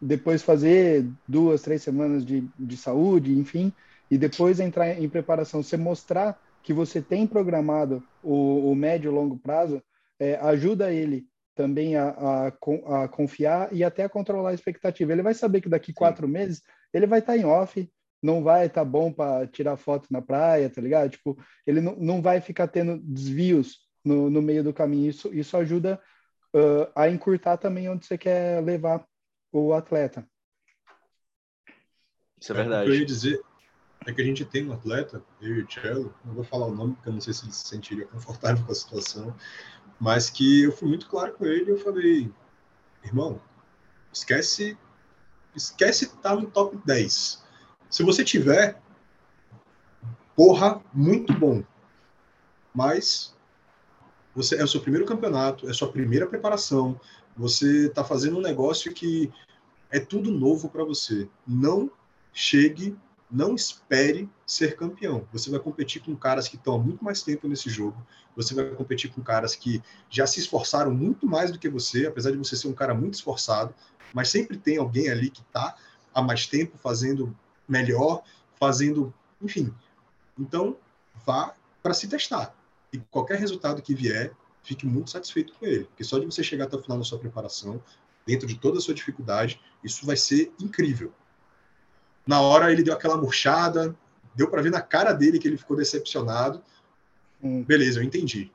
depois 0.00 0.42
fazer 0.42 1.06
duas, 1.26 1.62
três 1.62 1.82
semanas 1.82 2.24
de, 2.24 2.46
de 2.58 2.76
saúde, 2.76 3.32
enfim, 3.32 3.72
e 4.10 4.18
depois 4.18 4.60
entrar 4.60 5.00
em 5.00 5.08
preparação. 5.08 5.62
Você 5.62 5.76
mostrar 5.76 6.38
que 6.62 6.72
você 6.72 7.00
tem 7.00 7.26
programado 7.26 8.02
o, 8.22 8.70
o 8.70 8.74
médio 8.74 9.10
e 9.10 9.14
longo 9.14 9.36
prazo, 9.36 9.82
é, 10.18 10.36
ajuda 10.36 10.92
ele 10.92 11.26
também 11.54 11.96
a, 11.96 12.08
a, 12.10 12.46
a, 12.48 13.08
confiar 13.08 13.72
e 13.72 13.84
até 13.84 14.04
a 14.04 14.08
controlar 14.08 14.50
a 14.50 14.54
expectativa. 14.54 15.12
Ele 15.12 15.22
vai 15.22 15.34
saber 15.34 15.60
que 15.60 15.68
daqui 15.68 15.92
quatro 15.92 16.26
meses 16.28 16.62
ele 16.92 17.06
vai 17.06 17.20
estar 17.20 17.34
tá 17.34 17.38
em 17.38 17.44
off, 17.44 17.90
não 18.22 18.42
vai 18.42 18.66
estar 18.66 18.80
tá 18.80 18.84
bom 18.84 19.12
para 19.12 19.46
tirar 19.46 19.76
foto 19.76 20.08
na 20.10 20.20
praia, 20.20 20.70
tá 20.70 20.80
ligado? 20.80 21.10
Tipo, 21.10 21.36
ele 21.66 21.80
não, 21.80 21.96
não 21.96 22.22
vai 22.22 22.40
ficar 22.40 22.68
tendo 22.68 22.98
desvios 22.98 23.78
no, 24.04 24.30
no 24.30 24.42
meio 24.42 24.64
do 24.64 24.72
caminho. 24.72 25.10
Isso, 25.10 25.32
isso 25.32 25.56
ajuda 25.56 26.00
uh, 26.54 26.90
a 26.94 27.08
encurtar 27.08 27.56
também 27.56 27.88
onde 27.88 28.06
você 28.06 28.18
quer 28.18 28.62
levar 28.62 29.04
o 29.52 29.72
atleta. 29.72 30.26
Isso 32.40 32.52
é 32.52 32.54
verdade. 32.54 32.82
É, 32.82 32.84
o 32.84 32.86
que 32.86 32.96
eu 32.96 33.00
ia 33.00 33.06
dizer 33.06 33.40
é 34.06 34.12
que 34.12 34.20
a 34.20 34.24
gente 34.24 34.44
tem 34.44 34.68
um 34.68 34.72
atleta, 34.72 35.22
eu 35.40 35.56
e 35.56 35.62
o 35.62 35.70
Cello, 35.70 36.14
não 36.24 36.34
vou 36.34 36.44
falar 36.44 36.66
o 36.66 36.74
nome 36.74 36.94
porque 36.94 37.08
eu 37.08 37.12
não 37.12 37.20
sei 37.20 37.32
se 37.32 37.44
ele 37.44 37.52
se 37.52 37.66
sentiria 37.66 38.06
confortável 38.06 38.64
com 38.66 38.72
a 38.72 38.74
situação, 38.74 39.34
mas 39.98 40.30
que 40.30 40.62
eu 40.62 40.72
fui 40.72 40.88
muito 40.88 41.08
claro 41.08 41.32
com 41.32 41.44
ele. 41.44 41.70
Eu 41.70 41.78
falei, 41.78 42.30
irmão, 43.04 43.40
esquece, 44.12 44.76
esquece 45.54 46.06
estar 46.06 46.30
tá 46.30 46.36
no 46.36 46.46
top 46.50 46.76
10. 46.84 47.42
Se 47.90 48.02
você 48.02 48.24
tiver, 48.24 48.80
porra, 50.36 50.82
muito 50.92 51.32
bom. 51.32 51.62
Mas 52.74 53.34
você 54.34 54.56
é 54.56 54.64
o 54.64 54.68
seu 54.68 54.80
primeiro 54.80 55.06
campeonato, 55.06 55.66
é 55.68 55.70
a 55.70 55.74
sua 55.74 55.90
primeira 55.90 56.26
preparação. 56.26 57.00
Você 57.36 57.86
está 57.86 58.04
fazendo 58.04 58.38
um 58.38 58.42
negócio 58.42 58.92
que 58.92 59.32
é 59.90 60.00
tudo 60.00 60.30
novo 60.30 60.68
para 60.68 60.84
você. 60.84 61.28
Não 61.46 61.90
chegue 62.32 62.96
não 63.34 63.56
espere 63.56 64.30
ser 64.46 64.76
campeão. 64.76 65.26
Você 65.32 65.50
vai 65.50 65.58
competir 65.58 66.00
com 66.00 66.14
caras 66.14 66.46
que 66.46 66.54
estão 66.54 66.76
há 66.76 66.78
muito 66.78 67.04
mais 67.04 67.20
tempo 67.20 67.48
nesse 67.48 67.68
jogo. 67.68 68.00
Você 68.36 68.54
vai 68.54 68.64
competir 68.70 69.12
com 69.12 69.20
caras 69.20 69.56
que 69.56 69.82
já 70.08 70.24
se 70.24 70.38
esforçaram 70.38 70.94
muito 70.94 71.26
mais 71.26 71.50
do 71.50 71.58
que 71.58 71.68
você, 71.68 72.06
apesar 72.06 72.30
de 72.30 72.36
você 72.36 72.54
ser 72.54 72.68
um 72.68 72.72
cara 72.72 72.94
muito 72.94 73.14
esforçado. 73.14 73.74
Mas 74.12 74.28
sempre 74.28 74.56
tem 74.56 74.78
alguém 74.78 75.10
ali 75.10 75.30
que 75.30 75.40
está 75.40 75.76
há 76.14 76.22
mais 76.22 76.46
tempo 76.46 76.78
fazendo 76.78 77.36
melhor, 77.68 78.22
fazendo, 78.54 79.12
enfim. 79.42 79.74
Então, 80.38 80.76
vá 81.26 81.56
para 81.82 81.92
se 81.92 82.06
testar. 82.06 82.54
E 82.92 82.98
qualquer 83.10 83.40
resultado 83.40 83.82
que 83.82 83.96
vier, 83.96 84.32
fique 84.62 84.86
muito 84.86 85.10
satisfeito 85.10 85.52
com 85.54 85.66
ele. 85.66 85.86
Porque 85.86 86.04
só 86.04 86.20
de 86.20 86.26
você 86.26 86.44
chegar 86.44 86.66
até 86.66 86.76
o 86.76 86.82
final 86.82 86.98
da 86.98 87.04
sua 87.04 87.18
preparação, 87.18 87.82
dentro 88.24 88.46
de 88.46 88.54
toda 88.54 88.78
a 88.78 88.80
sua 88.80 88.94
dificuldade, 88.94 89.60
isso 89.82 90.06
vai 90.06 90.16
ser 90.16 90.52
incrível. 90.60 91.12
Na 92.26 92.40
hora 92.40 92.72
ele 92.72 92.82
deu 92.82 92.94
aquela 92.94 93.16
murchada, 93.16 93.94
deu 94.34 94.50
para 94.50 94.62
ver 94.62 94.70
na 94.70 94.80
cara 94.80 95.12
dele 95.12 95.38
que 95.38 95.46
ele 95.46 95.58
ficou 95.58 95.76
decepcionado. 95.76 96.62
Hum. 97.42 97.62
Beleza, 97.62 98.00
eu 98.00 98.04
entendi. 98.04 98.50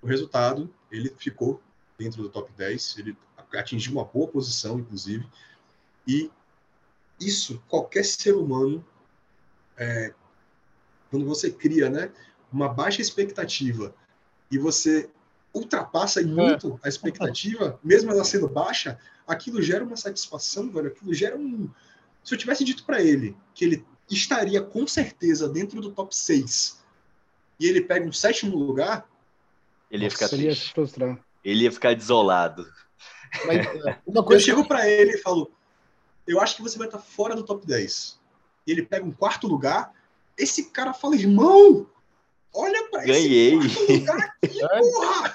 O 0.00 0.06
resultado, 0.06 0.72
ele 0.90 1.14
ficou 1.16 1.62
dentro 1.98 2.22
do 2.22 2.28
top 2.28 2.50
10, 2.56 2.96
ele 2.98 3.16
atingiu 3.54 3.92
uma 3.92 4.04
boa 4.04 4.26
posição, 4.26 4.78
inclusive. 4.78 5.26
E 6.06 6.30
isso, 7.20 7.62
qualquer 7.68 8.04
ser 8.04 8.34
humano, 8.34 8.84
é, 9.76 10.12
quando 11.10 11.24
você 11.24 11.50
cria 11.50 11.88
né, 11.88 12.10
uma 12.52 12.68
baixa 12.68 13.00
expectativa 13.00 13.94
e 14.50 14.58
você 14.58 15.08
ultrapassa 15.54 16.22
muito 16.22 16.80
a 16.82 16.88
expectativa, 16.88 17.78
mesmo 17.84 18.10
ela 18.10 18.24
sendo 18.24 18.48
baixa, 18.48 18.98
aquilo 19.26 19.62
gera 19.62 19.84
uma 19.84 19.96
satisfação, 19.96 20.70
velho, 20.70 20.88
aquilo 20.88 21.12
gera 21.12 21.36
um, 21.36 21.70
se 22.22 22.34
eu 22.34 22.38
tivesse 22.38 22.64
dito 22.64 22.84
para 22.84 23.02
ele 23.02 23.36
que 23.54 23.64
ele 23.64 23.84
estaria 24.10 24.60
com 24.60 24.86
certeza 24.86 25.48
dentro 25.48 25.80
do 25.80 25.90
top 25.90 26.14
6 26.14 26.82
e 27.58 27.66
ele 27.66 27.80
pega 27.80 28.06
um 28.06 28.12
sétimo 28.12 28.56
lugar, 28.56 29.08
ele 29.90 30.04
ia 30.04 30.10
ficar 30.10 30.28
triste. 30.28 30.46
Ia 30.46 30.54
se 30.54 30.70
frustrar. 30.70 31.20
Ele 31.44 31.64
ia 31.64 31.72
ficar 31.72 31.94
desolado. 31.94 32.66
Mas, 33.46 33.66
é, 33.86 33.98
uma 34.06 34.24
coisa 34.24 34.42
eu 34.42 34.46
chego 34.46 34.66
para 34.66 34.88
ele 34.88 35.12
e 35.12 35.18
falo: 35.18 35.52
Eu 36.26 36.40
acho 36.40 36.56
que 36.56 36.62
você 36.62 36.78
vai 36.78 36.88
estar 36.88 36.98
fora 36.98 37.36
do 37.36 37.44
top 37.44 37.66
10. 37.66 38.18
E 38.66 38.72
ele 38.72 38.82
pega 38.82 39.04
um 39.04 39.12
quarto 39.12 39.46
lugar. 39.46 39.92
Esse 40.36 40.70
cara 40.70 40.94
fala: 40.94 41.14
Irmão, 41.14 41.86
Olha 42.54 42.88
pra 42.90 43.04
Ganhei. 43.04 43.56
Aqui, 43.56 44.04
porra! 44.78 45.32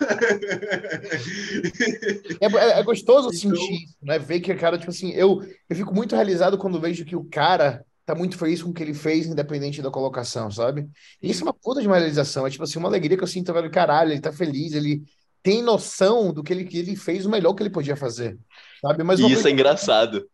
É, 2.39 2.45
é, 2.45 2.79
é 2.79 2.83
gostoso 2.83 3.29
então... 3.29 3.39
sentir 3.39 3.83
isso, 3.83 3.95
né? 4.01 4.19
Ver 4.19 4.39
que 4.39 4.51
o 4.51 4.57
cara, 4.57 4.77
tipo 4.77 4.91
assim, 4.91 5.11
eu, 5.11 5.41
eu 5.69 5.75
fico 5.75 5.93
muito 5.93 6.15
realizado 6.15 6.57
quando 6.57 6.79
vejo 6.79 7.05
que 7.05 7.15
o 7.15 7.25
cara 7.25 7.83
tá 8.05 8.15
muito 8.15 8.37
feliz 8.37 8.61
com 8.61 8.69
o 8.69 8.73
que 8.73 8.81
ele 8.81 8.93
fez, 8.93 9.25
independente 9.25 9.81
da 9.81 9.91
colocação, 9.91 10.49
sabe? 10.49 10.87
E 11.21 11.29
isso 11.29 11.41
é 11.41 11.45
uma 11.45 11.53
puta 11.53 11.81
de 11.81 11.87
uma 11.87 11.97
realização. 11.97 12.47
É 12.47 12.49
tipo 12.49 12.63
assim, 12.63 12.79
uma 12.79 12.87
alegria 12.87 13.17
que 13.17 13.23
eu 13.23 13.27
sinto, 13.27 13.51
velho, 13.51 13.69
caralho, 13.69 14.11
ele 14.11 14.21
tá 14.21 14.31
feliz, 14.31 14.73
ele 14.73 15.01
tem 15.43 15.61
noção 15.61 16.31
do 16.31 16.43
que 16.43 16.53
ele, 16.53 16.65
que 16.65 16.77
ele 16.77 16.95
fez 16.95 17.25
o 17.25 17.29
melhor 17.29 17.53
que 17.53 17.63
ele 17.63 17.69
podia 17.69 17.95
fazer, 17.95 18.37
sabe? 18.81 19.03
Mas 19.03 19.19
e 19.19 19.23
isso 19.23 19.33
coisa... 19.33 19.49
é 19.49 19.51
engraçado. 19.51 20.25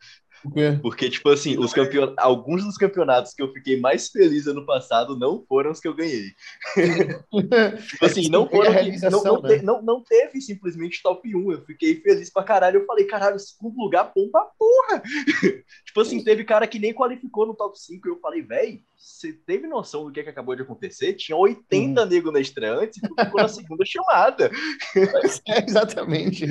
Porque, 0.82 1.10
tipo 1.10 1.30
assim, 1.30 1.58
os 1.58 1.74
campeon... 1.74 2.14
alguns 2.18 2.64
dos 2.64 2.78
campeonatos 2.78 3.34
que 3.34 3.42
eu 3.42 3.52
fiquei 3.54 3.80
mais 3.80 4.10
feliz 4.10 4.46
ano 4.46 4.66
passado 4.66 5.18
não 5.18 5.46
foram 5.48 5.72
os 5.72 5.80
que 5.80 5.88
eu 5.88 5.94
ganhei. 5.94 6.32
tipo 7.88 8.06
assim, 8.06 8.30
não 8.30 8.48
foram. 8.48 8.72
Não, 9.10 9.24
não, 9.24 9.42
né? 9.42 9.60
te... 9.60 9.66
não, 9.66 9.82
não 9.82 10.04
teve 10.04 10.42
simplesmente 10.42 11.02
top 11.02 11.34
1. 11.34 11.52
Eu 11.52 11.66
fiquei 11.66 11.96
feliz 12.02 12.30
pra 12.30 12.44
caralho. 12.44 12.82
Eu 12.82 12.86
falei, 12.86 13.06
caralho, 13.06 13.40
segundo 13.40 13.78
lugar, 13.78 14.12
bom 14.16 14.30
pra 14.30 14.42
porra. 14.58 15.02
tipo 15.86 16.02
assim, 16.02 16.24
teve 16.24 16.44
cara 16.44 16.68
que 16.68 16.80
nem 16.80 16.94
qualificou 16.94 17.46
no 17.46 17.56
top 17.56 17.80
5. 17.80 18.08
E 18.08 18.12
eu 18.12 18.20
falei, 18.20 18.42
velho, 18.42 18.82
você 18.98 19.34
teve 19.34 19.68
noção 19.68 20.06
do 20.06 20.12
que, 20.12 20.20
é 20.20 20.24
que 20.24 20.30
acabou 20.30 20.56
de 20.56 20.62
acontecer? 20.62 21.14
Tinha 21.14 21.38
80 21.38 22.02
hum. 22.02 22.06
nego 22.06 22.32
na 22.32 22.40
estreia 22.40 22.74
antes 22.74 22.98
e 22.98 23.02
tu 23.02 23.14
ficou 23.18 23.42
na 23.42 23.48
segunda 23.48 23.86
chamada. 23.86 24.52
É, 25.48 25.66
exatamente. 25.66 26.46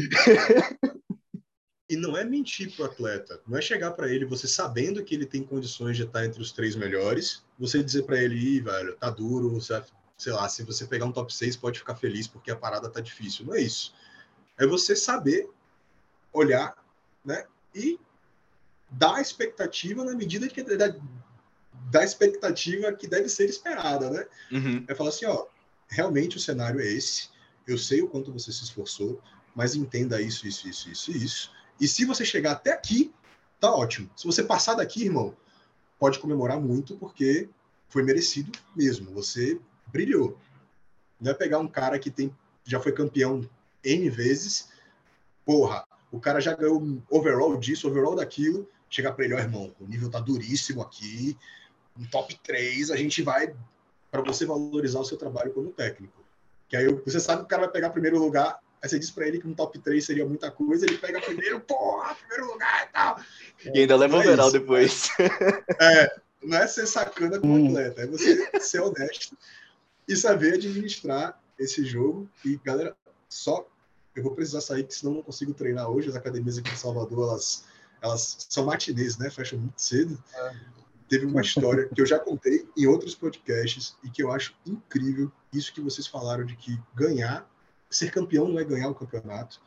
E 1.93 1.97
não 1.97 2.17
é 2.17 2.25
mentir 2.25 2.75
para 2.75 2.85
o 2.85 2.87
atleta, 2.87 3.39
não 3.47 3.59
é 3.59 3.61
chegar 3.61 3.91
para 3.91 4.09
ele, 4.09 4.25
você 4.25 4.49
sabendo 4.49 5.05
que 5.05 5.15
ele 5.15 5.27
tem 5.27 5.45
condições 5.45 5.95
de 5.95 6.05
estar 6.05 6.25
entre 6.25 6.41
os 6.41 6.51
três 6.51 6.75
melhores, 6.75 7.45
você 7.59 7.83
dizer 7.83 8.05
para 8.05 8.17
ele, 8.17 8.35
Ih, 8.35 8.61
velho, 8.63 8.97
tá 8.97 9.11
duro, 9.11 9.51
você, 9.51 9.83
sei 10.17 10.33
lá, 10.33 10.49
se 10.49 10.63
você 10.63 10.87
pegar 10.87 11.05
um 11.05 11.13
top 11.13 11.35
6 11.35 11.55
pode 11.57 11.79
ficar 11.79 11.95
feliz 11.95 12.27
porque 12.27 12.51
a 12.51 12.57
parada 12.57 12.89
tá 12.89 12.99
difícil. 12.99 13.45
Não 13.45 13.55
é 13.55 13.61
isso. 13.61 13.95
É 14.59 14.67
você 14.67 14.97
saber 14.97 15.51
olhar, 16.33 16.83
né, 17.23 17.45
e 17.75 18.01
dar 18.91 19.17
a 19.17 19.21
expectativa 19.21 20.03
na 20.03 20.15
medida 20.15 20.49
que 20.49 20.63
da, 20.63 20.97
da 21.91 22.03
expectativa 22.03 22.91
que 22.95 23.07
deve 23.07 23.29
ser 23.29 23.51
esperada, 23.51 24.09
né? 24.09 24.27
Uhum. 24.51 24.83
É 24.89 24.95
falar 24.95 25.11
assim, 25.11 25.27
ó, 25.27 25.45
realmente 25.89 26.39
o 26.39 26.41
cenário 26.41 26.81
é 26.81 26.87
esse, 26.87 27.29
eu 27.67 27.77
sei 27.77 28.01
o 28.01 28.09
quanto 28.09 28.33
você 28.33 28.51
se 28.51 28.65
esforçou, 28.65 29.21
mas 29.55 29.75
entenda 29.75 30.23
isso, 30.23 30.49
isso, 30.49 30.67
isso, 30.67 30.89
isso, 30.89 31.11
isso 31.11 31.62
e 31.81 31.89
se 31.89 32.05
você 32.05 32.25
chegar 32.25 32.53
até 32.53 32.73
aqui, 32.73 33.13
tá 33.61 33.73
ótimo. 33.73 34.11
Se 34.17 34.27
você 34.27 34.43
passar 34.43 34.75
daqui, 34.75 35.05
irmão, 35.05 35.37
pode 35.99 36.19
comemorar 36.19 36.61
muito, 36.61 36.97
porque 36.97 37.49
foi 37.89 38.03
merecido 38.03 38.51
mesmo. 38.75 39.11
Você 39.13 39.61
brilhou. 39.87 40.39
Não 41.21 41.31
é 41.31 41.35
pegar 41.35 41.59
um 41.59 41.69
cara 41.69 41.99
que 41.99 42.11
tem, 42.11 42.35
já 42.65 42.81
foi 42.81 42.93
campeão 42.93 43.49
N 43.85 44.11
vezes, 44.11 44.69
porra, 45.45 45.85
o 46.11 46.21
cara 46.21 46.41
já 46.41 46.55
ganhou 46.55 47.01
overall 47.11 47.57
disso, 47.57 47.89
overall 47.89 48.15
daquilo, 48.17 48.69
chegar 48.89 49.13
para 49.13 49.25
ele, 49.25 49.35
ó, 49.35 49.37
oh, 49.37 49.41
irmão, 49.41 49.75
o 49.81 49.87
nível 49.87 50.11
tá 50.11 50.21
duríssimo 50.21 50.83
aqui, 50.83 51.37
um 51.99 52.05
top 52.05 52.39
3, 52.43 52.91
a 52.91 52.97
gente 52.97 53.23
vai 53.23 53.55
para 54.11 54.21
você 54.23 54.45
valorizar 54.45 55.01
o 55.01 55.05
seu 55.05 55.17
trabalho 55.17 55.53
como 55.53 55.71
técnico. 55.71 56.23
Que 56.69 56.77
aí 56.77 56.87
você 57.05 57.19
sabe 57.19 57.41
que 57.41 57.47
o 57.47 57.49
cara 57.49 57.63
vai 57.63 57.71
pegar 57.71 57.91
primeiro 57.91 58.19
lugar 58.19 58.59
Aí 58.83 58.89
você 58.89 58.99
diz 58.99 59.11
para 59.11 59.29
ele 59.29 59.41
que 59.41 59.47
um 59.47 59.55
top 59.55 59.79
3 59.79 60.05
seria 60.05 60.27
muita 60.27 60.51
coisa, 60.51 60.85
ele 60.85 60.99
pega 60.99 61.21
primeiro, 61.21 61.61
porra, 61.61 62.17
primeiro 62.17 62.53
lugar 62.53 62.89
e 62.89 62.93
tal. 62.93 63.21
E 63.73 63.79
ainda 63.81 63.97
leva 63.97 64.17
o 64.17 64.21
é 64.21 64.25
overall 64.25 64.51
depois. 64.51 65.09
É, 65.81 66.17
não 66.43 66.59
é 66.59 66.67
ser 66.67 66.87
sacana 66.87 67.39
com 67.39 67.47
o 67.47 67.51
hum. 67.51 67.69
atleta, 67.69 68.03
é 68.03 68.07
você 68.07 68.61
ser 68.61 68.81
honesto 68.81 69.39
e 70.09 70.17
saber 70.17 70.55
administrar 70.55 71.41
esse 71.59 71.85
jogo. 71.85 72.29
E, 72.45 72.57
galera, 72.65 72.97
só 73.29 73.67
eu 74.15 74.23
vou 74.23 74.35
precisar 74.35 74.61
sair, 74.61 74.83
porque 74.83 74.97
senão 74.97 75.15
não 75.15 75.23
consigo 75.23 75.55
treinar 75.55 75.89
hoje. 75.89 76.09
As 76.09 76.17
academias 76.17 76.59
aqui 76.59 76.71
em 76.71 76.77
Salvador, 76.77 77.29
elas, 77.29 77.65
elas 78.03 78.47
são 78.49 78.65
matinês, 78.65 79.17
né? 79.17 79.31
Fecham 79.31 79.59
muito 79.59 79.81
cedo. 79.81 80.23
É. 80.35 80.55
Teve 81.09 81.27
uma 81.27 81.41
história 81.41 81.89
que 81.89 82.01
eu 82.01 82.07
já 82.07 82.19
contei 82.19 82.67
em 82.77 82.87
outros 82.87 83.15
podcasts 83.15 83.97
e 84.03 84.11
que 84.11 84.23
eu 84.23 84.33
acho 84.33 84.55
incrível 84.67 85.31
isso 85.53 85.73
que 85.73 85.81
vocês 85.81 86.07
falaram 86.07 86.45
de 86.45 86.57
que 86.57 86.81
ganhar 86.95 87.49
ser 87.97 88.11
campeão 88.11 88.49
não 88.49 88.59
é 88.59 88.65
ganhar 88.65 88.89
o 88.89 88.95
campeonato. 88.95 89.61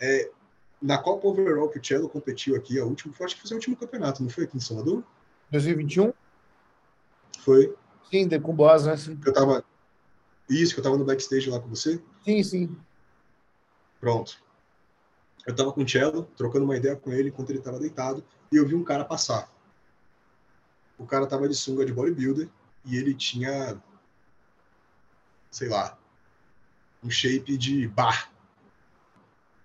É, 0.00 0.30
na 0.80 0.98
Copa 0.98 1.26
Overall 1.26 1.68
que 1.68 1.78
o 1.78 1.84
Cello 1.84 2.08
competiu 2.08 2.56
aqui, 2.56 2.78
a 2.78 2.84
última, 2.84 3.12
foi, 3.14 3.26
acho 3.26 3.36
que 3.36 3.42
foi 3.42 3.50
o 3.52 3.54
último 3.54 3.76
campeonato, 3.76 4.22
não 4.22 4.30
foi 4.30 4.44
aqui 4.44 4.56
em 4.56 4.60
Salvador? 4.60 5.02
2021? 5.50 6.12
Foi. 7.40 7.74
Sim, 8.10 8.28
com 8.40 8.54
Boas, 8.54 8.86
né? 8.86 8.96
Sim. 8.96 9.18
Eu 9.24 9.32
tava. 9.32 9.64
Isso, 10.48 10.74
que 10.74 10.80
eu 10.80 10.84
tava 10.84 10.96
no 10.96 11.04
backstage 11.04 11.50
lá 11.50 11.58
com 11.58 11.68
você? 11.68 12.00
Sim, 12.24 12.42
sim. 12.42 12.76
Pronto. 14.00 14.40
Eu 15.46 15.54
tava 15.54 15.72
com 15.72 15.82
o 15.82 15.88
Cello, 15.88 16.28
trocando 16.36 16.64
uma 16.64 16.76
ideia 16.76 16.96
com 16.96 17.12
ele 17.12 17.28
enquanto 17.28 17.50
ele 17.50 17.60
tava 17.60 17.78
deitado, 17.78 18.24
e 18.50 18.56
eu 18.56 18.66
vi 18.66 18.74
um 18.74 18.84
cara 18.84 19.04
passar. 19.04 19.50
O 20.98 21.06
cara 21.06 21.26
tava 21.26 21.48
de 21.48 21.54
sunga 21.54 21.84
de 21.84 21.92
bodybuilder 21.92 22.48
e 22.84 22.96
ele 22.96 23.14
tinha, 23.14 23.80
sei 25.50 25.68
lá, 25.68 25.98
um 27.06 27.10
shape 27.10 27.56
de 27.56 27.86
bar. 27.88 28.32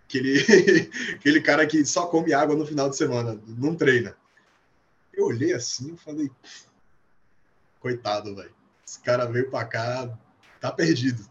Aquele, 0.06 0.40
aquele 1.16 1.42
cara 1.42 1.66
que 1.66 1.84
só 1.84 2.06
come 2.06 2.34
água 2.34 2.56
no 2.56 2.66
final 2.66 2.90
de 2.90 2.96
semana, 2.96 3.42
não 3.48 3.76
treina. 3.76 4.16
Eu 5.12 5.26
olhei 5.26 5.54
assim 5.54 5.94
e 5.94 5.98
falei, 5.98 6.32
coitado, 7.80 8.36
velho. 8.36 8.54
Esse 8.86 9.00
cara 9.00 9.26
veio 9.26 9.50
pra 9.50 9.66
cá, 9.66 10.18
tá 10.60 10.72
perdido. 10.72 11.26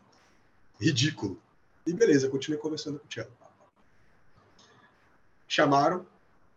Ridículo. 0.81 1.41
E 1.87 1.93
beleza, 1.93 2.29
continuei 2.29 2.61
conversando 2.61 2.99
com 2.99 3.05
o 3.05 3.09
Thiago. 3.09 3.31
Chamaram, 5.47 6.07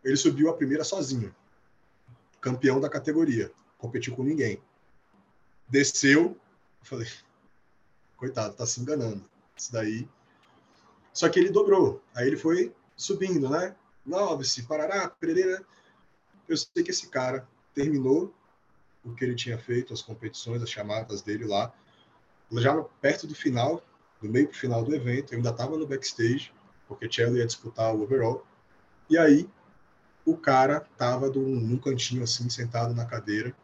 ele 0.04 0.16
subiu 0.16 0.50
a 0.50 0.56
primeira 0.56 0.84
sozinho. 0.84 1.34
Campeão 2.40 2.80
da 2.80 2.90
categoria. 2.90 3.52
Competiu 3.78 4.16
com 4.16 4.24
ninguém. 4.24 4.62
Desceu, 5.68 6.38
falei, 6.82 7.10
coitado, 8.16 8.56
tá 8.56 8.66
se 8.66 8.80
enganando. 8.80 9.33
Isso 9.56 9.72
daí. 9.72 10.08
Só 11.14 11.30
que 11.30 11.40
ele 11.40 11.52
dobrou. 11.52 12.02
Aí 12.16 12.28
ele 12.28 12.38
foi 12.38 12.74
subindo, 12.96 13.50
né? 13.50 13.76
Nove-se, 14.06 14.64
Parará, 14.64 15.08
Pereira. 15.10 15.64
Eu 16.48 16.58
sei 16.58 16.84
que 16.84 16.92
esse 16.92 17.08
cara 17.10 17.48
terminou 17.74 18.34
o 19.04 19.14
que 19.14 19.24
ele 19.24 19.36
tinha 19.36 19.58
feito, 19.58 19.94
as 19.94 20.02
competições, 20.02 20.62
as 20.62 20.70
chamadas 20.70 21.22
dele 21.22 21.46
lá. 21.46 21.74
Já 22.52 22.82
perto 23.02 23.28
do 23.28 23.36
final, 23.36 23.84
do 24.22 24.30
meio 24.30 24.48
para 24.48 24.56
o 24.56 24.60
final 24.60 24.84
do 24.84 24.96
evento, 24.96 25.34
eu 25.34 25.38
ainda 25.38 25.50
estava 25.50 25.78
no 25.78 25.88
backstage, 25.88 26.54
porque 26.88 27.12
Cello 27.12 27.38
ia 27.38 27.46
disputar 27.46 27.94
o 27.94 28.02
overall. 28.02 28.46
E 29.10 29.18
aí, 29.18 29.50
o 30.26 30.38
cara 30.38 30.86
estava 30.92 31.30
num 31.30 31.78
cantinho 31.78 32.24
assim, 32.24 32.50
sentado 32.50 32.94
na 32.94 33.06
cadeira. 33.06 33.56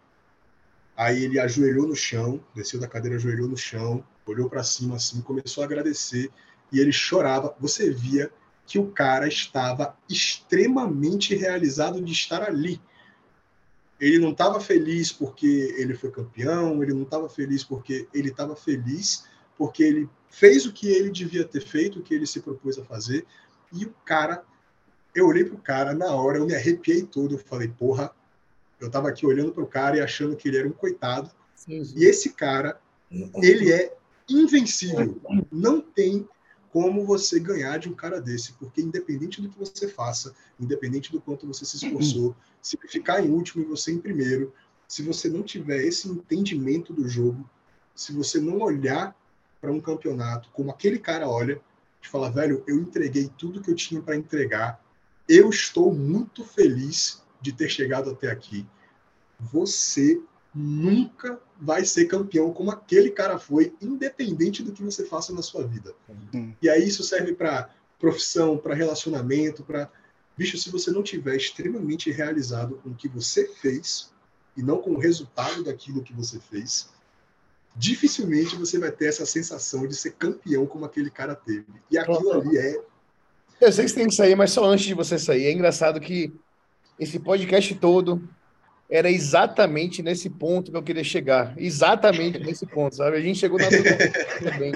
Aí 0.96 1.24
ele 1.24 1.40
ajoelhou 1.40 1.88
no 1.88 1.96
chão, 1.96 2.44
desceu 2.54 2.80
da 2.80 2.88
cadeira, 2.88 3.16
ajoelhou 3.16 3.48
no 3.48 3.56
chão, 3.56 4.04
olhou 4.30 4.50
para 4.50 4.64
cima 4.64 4.96
assim, 4.96 5.22
começou 5.22 5.64
a 5.64 5.66
agradecer 5.66 6.32
e 6.72 6.80
ele 6.80 6.92
chorava. 6.92 7.56
Você 7.60 7.90
via 7.90 8.32
que 8.66 8.78
o 8.78 8.92
cara 8.92 9.28
estava 9.28 9.98
extremamente 10.08 11.36
realizado 11.36 12.02
de 12.02 12.12
estar 12.12 12.44
ali. 12.44 12.80
Ele 14.00 14.20
não 14.20 14.32
estava 14.32 14.60
feliz 14.60 15.12
porque 15.12 15.76
ele 15.78 15.96
foi 15.96 16.12
campeão, 16.12 16.82
ele 16.82 16.94
não 16.94 17.04
estava 17.04 17.28
feliz 17.28 17.64
porque 17.64 18.08
ele 18.14 18.30
estava 18.30 18.56
feliz 18.56 19.26
porque 19.58 19.84
ele 19.84 20.10
fez 20.30 20.66
o 20.66 20.72
que 20.72 20.88
ele 20.88 21.10
devia 21.10 21.44
ter 21.44 21.62
feito, 21.62 22.00
o 22.00 22.04
que 22.04 22.14
ele 22.14 22.26
se 22.26 22.40
propôs 22.40 22.78
a 22.78 22.86
fazer. 22.86 23.26
E 23.74 23.86
o 23.86 23.94
cara, 24.06 24.44
eu 25.14 25.28
olhei 25.28 25.44
pro 25.44 25.58
cara 25.58 25.94
na 25.94 26.14
hora, 26.14 26.38
eu 26.38 26.46
me 26.46 26.56
arrepiei 26.56 27.04
todo, 27.04 27.36
eu 27.36 27.40
falei, 27.40 27.68
porra, 27.68 28.12
eu 28.80 28.88
estava 28.88 29.10
aqui 29.10 29.26
olhando 29.26 29.52
pro 29.52 29.68
cara 29.68 29.98
e 29.98 30.02
achando 30.02 30.36
que 30.36 30.48
ele 30.48 30.58
era 30.58 30.68
um 30.68 30.72
coitado. 30.72 31.30
Sim, 31.56 31.84
sim. 31.84 31.98
E 31.98 32.06
esse 32.06 32.34
cara, 32.34 32.80
ele 33.12 33.72
é 33.72 33.98
invencível. 34.30 35.20
Não 35.52 35.82
tem 35.82 36.28
como 36.72 37.06
você 37.06 37.40
ganhar 37.40 37.80
de 37.80 37.90
um 37.90 37.94
cara 37.94 38.22
desse, 38.22 38.54
porque 38.54 38.82
independente 38.82 39.42
do 39.42 39.50
que 39.50 39.58
você 39.58 39.88
faça, 39.88 40.36
independente 40.60 41.12
do 41.12 41.20
quanto 41.20 41.48
você 41.48 41.66
se 41.66 41.78
esforçou, 41.78 42.36
se 42.62 42.78
ficar 42.88 43.26
em 43.26 43.30
último 43.30 43.64
e 43.64 43.66
você 43.66 43.92
em 43.92 44.00
primeiro, 44.00 44.54
se 44.88 45.02
você 45.02 45.30
não 45.30 45.44
tiver 45.44 45.84
esse 45.84 46.08
entendimento 46.08 46.94
do 46.94 47.08
jogo, 47.08 47.50
se 47.96 48.14
você 48.14 48.40
não 48.40 48.60
olhar 48.60 49.16
para 49.60 49.72
um 49.72 49.82
campeonato 49.82 50.50
como 50.52 50.72
aquele 50.72 51.00
cara 51.00 51.28
olha, 51.28 51.62
de 52.02 52.08
falar, 52.08 52.30
velho, 52.30 52.64
eu 52.68 52.80
entreguei 52.80 53.30
tudo 53.38 53.62
que 53.62 53.70
eu 53.70 53.76
tinha 53.76 54.02
para 54.02 54.16
entregar, 54.16 54.84
eu 55.28 55.50
estou 55.50 55.94
muito 55.94 56.44
feliz 56.44 57.22
de 57.42 57.52
ter 57.52 57.70
chegado 57.70 58.10
até 58.10 58.32
aqui. 58.32 58.66
Você 59.40 60.22
nunca 60.60 61.40
vai 61.58 61.86
ser 61.86 62.06
campeão 62.06 62.52
como 62.52 62.70
aquele 62.70 63.12
cara 63.12 63.40
foi, 63.40 63.74
independente 63.82 64.62
do 64.62 64.74
que 64.74 64.84
você 64.84 65.06
faça 65.06 65.32
na 65.34 65.42
sua 65.42 65.66
vida. 65.66 65.94
Uhum. 66.34 66.54
E 66.62 66.70
aí 66.70 66.86
isso 66.86 67.02
serve 67.02 67.34
para 67.34 67.70
profissão, 67.98 68.58
para 68.58 68.76
relacionamento, 68.76 69.64
para 69.64 69.90
bicho, 70.38 70.58
se 70.58 70.70
você 70.70 70.92
não 70.92 71.02
tiver 71.02 71.38
extremamente 71.38 72.12
realizado 72.12 72.80
com 72.84 72.90
o 72.90 72.96
que 72.96 73.08
você 73.08 73.48
fez 73.48 74.12
e 74.56 74.62
não 74.62 74.82
com 74.82 74.92
o 74.92 75.00
resultado 75.00 75.64
daquilo 75.64 76.04
que 76.04 76.14
você 76.14 76.40
fez, 76.40 76.90
dificilmente 77.76 78.56
você 78.58 78.78
vai 78.78 78.92
ter 78.92 79.08
essa 79.08 79.26
sensação 79.26 79.88
de 79.88 79.96
ser 79.96 80.12
campeão 80.14 80.66
como 80.66 80.86
aquele 80.86 81.10
cara 81.10 81.36
teve. 81.36 81.68
E 81.90 81.98
aquilo 81.98 82.34
ali 82.34 82.58
é 82.58 82.82
eu 83.62 83.72
sei 83.74 83.84
que 83.84 83.92
você 83.92 83.96
tem 83.96 84.08
que 84.08 84.16
sair, 84.16 84.36
mas 84.36 84.52
só 84.52 84.64
antes 84.64 84.86
de 84.86 84.94
você 84.94 85.20
sair. 85.20 85.46
É 85.46 85.52
engraçado 85.52 86.00
que 86.00 86.34
esse 86.98 87.20
podcast 87.20 87.76
todo 87.76 88.24
era 88.90 89.10
exatamente 89.10 90.02
nesse 90.02 90.30
ponto 90.30 90.72
que 90.72 90.78
eu 90.78 90.82
queria 90.82 91.04
chegar. 91.04 91.54
Exatamente 91.56 92.40
nesse 92.40 92.66
ponto, 92.66 92.96
sabe? 92.96 93.18
A 93.18 93.22
gente 93.22 93.38
chegou 93.38 93.60
na 93.60 93.68
também. 93.70 94.72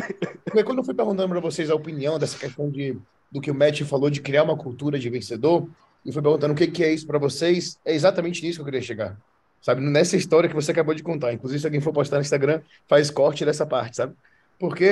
Porque 0.46 0.64
quando 0.64 0.78
eu 0.80 0.84
fui 0.84 0.94
perguntando 0.94 1.30
para 1.30 1.40
vocês 1.40 1.70
a 1.72 1.76
opinião 1.76 2.20
dessa 2.20 2.38
questão 2.38 2.70
de, 2.70 2.96
do 3.32 3.42
que 3.42 3.50
o 3.50 3.56
Matt 3.56 3.82
falou 3.82 4.12
de 4.12 4.22
criar 4.22 4.44
uma 4.44 4.56
cultura 4.56 5.00
de 5.00 5.10
vencedor, 5.10 5.68
e 6.06 6.12
foi 6.12 6.22
perguntando 6.22 6.54
o 6.54 6.56
que, 6.56 6.68
que 6.68 6.84
é 6.84 6.94
isso 6.94 7.08
para 7.08 7.18
vocês, 7.18 7.80
é 7.84 7.96
exatamente 7.96 8.44
nisso 8.44 8.58
que 8.58 8.62
eu 8.62 8.66
queria 8.66 8.82
chegar. 8.82 9.18
Sabe? 9.62 9.82
Nessa 9.82 10.16
história 10.16 10.48
que 10.48 10.56
você 10.56 10.72
acabou 10.72 10.94
de 10.94 11.02
contar. 11.02 11.34
Inclusive, 11.34 11.60
se 11.60 11.66
alguém 11.66 11.82
for 11.82 11.94
postar 11.94 12.18
no 12.18 12.22
Instagram, 12.22 12.62
faz 12.88 13.10
corte 13.10 13.44
dessa 13.44 13.66
parte, 13.66 13.98
sabe? 13.98 14.14
Porque 14.60 14.92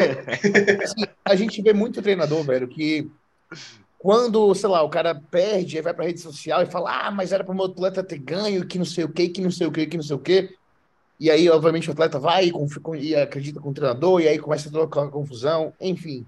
assim, 0.83 1.05
a 1.23 1.35
gente 1.35 1.61
vê 1.61 1.73
muito 1.73 2.01
treinador, 2.01 2.43
velho, 2.43 2.67
que 2.67 3.11
quando, 4.01 4.55
sei 4.55 4.67
lá, 4.67 4.81
o 4.81 4.89
cara 4.89 5.13
perde, 5.13 5.77
aí 5.77 5.83
vai 5.83 5.93
pra 5.93 6.05
rede 6.05 6.19
social 6.19 6.63
e 6.63 6.65
fala, 6.65 7.05
ah, 7.05 7.11
mas 7.11 7.31
era 7.31 7.43
para 7.43 7.53
o 7.53 7.55
meu 7.55 7.65
atleta 7.65 8.03
ter 8.03 8.17
ganho, 8.17 8.65
que 8.65 8.79
não 8.79 8.85
sei 8.85 9.03
o 9.03 9.09
que, 9.09 9.29
que 9.29 9.39
não 9.39 9.51
sei 9.51 9.67
o 9.67 9.71
que, 9.71 9.85
que 9.85 9.95
não 9.95 10.03
sei 10.03 10.15
o 10.15 10.19
que. 10.19 10.55
E 11.19 11.29
aí, 11.29 11.47
obviamente, 11.47 11.87
o 11.87 11.91
atleta 11.91 12.17
vai 12.17 12.49
e, 12.49 12.53
e 12.99 13.15
acredita 13.15 13.59
com 13.59 13.69
o 13.69 13.73
treinador, 13.73 14.19
e 14.19 14.27
aí 14.27 14.39
começa 14.39 14.69
a 14.69 14.71
toda 14.71 14.85
a 14.85 15.07
confusão. 15.07 15.71
Enfim, 15.79 16.25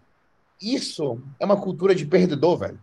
isso 0.62 1.20
é 1.40 1.46
uma 1.46 1.60
cultura 1.60 1.96
de 1.96 2.06
perdedor, 2.06 2.60
velho. 2.60 2.80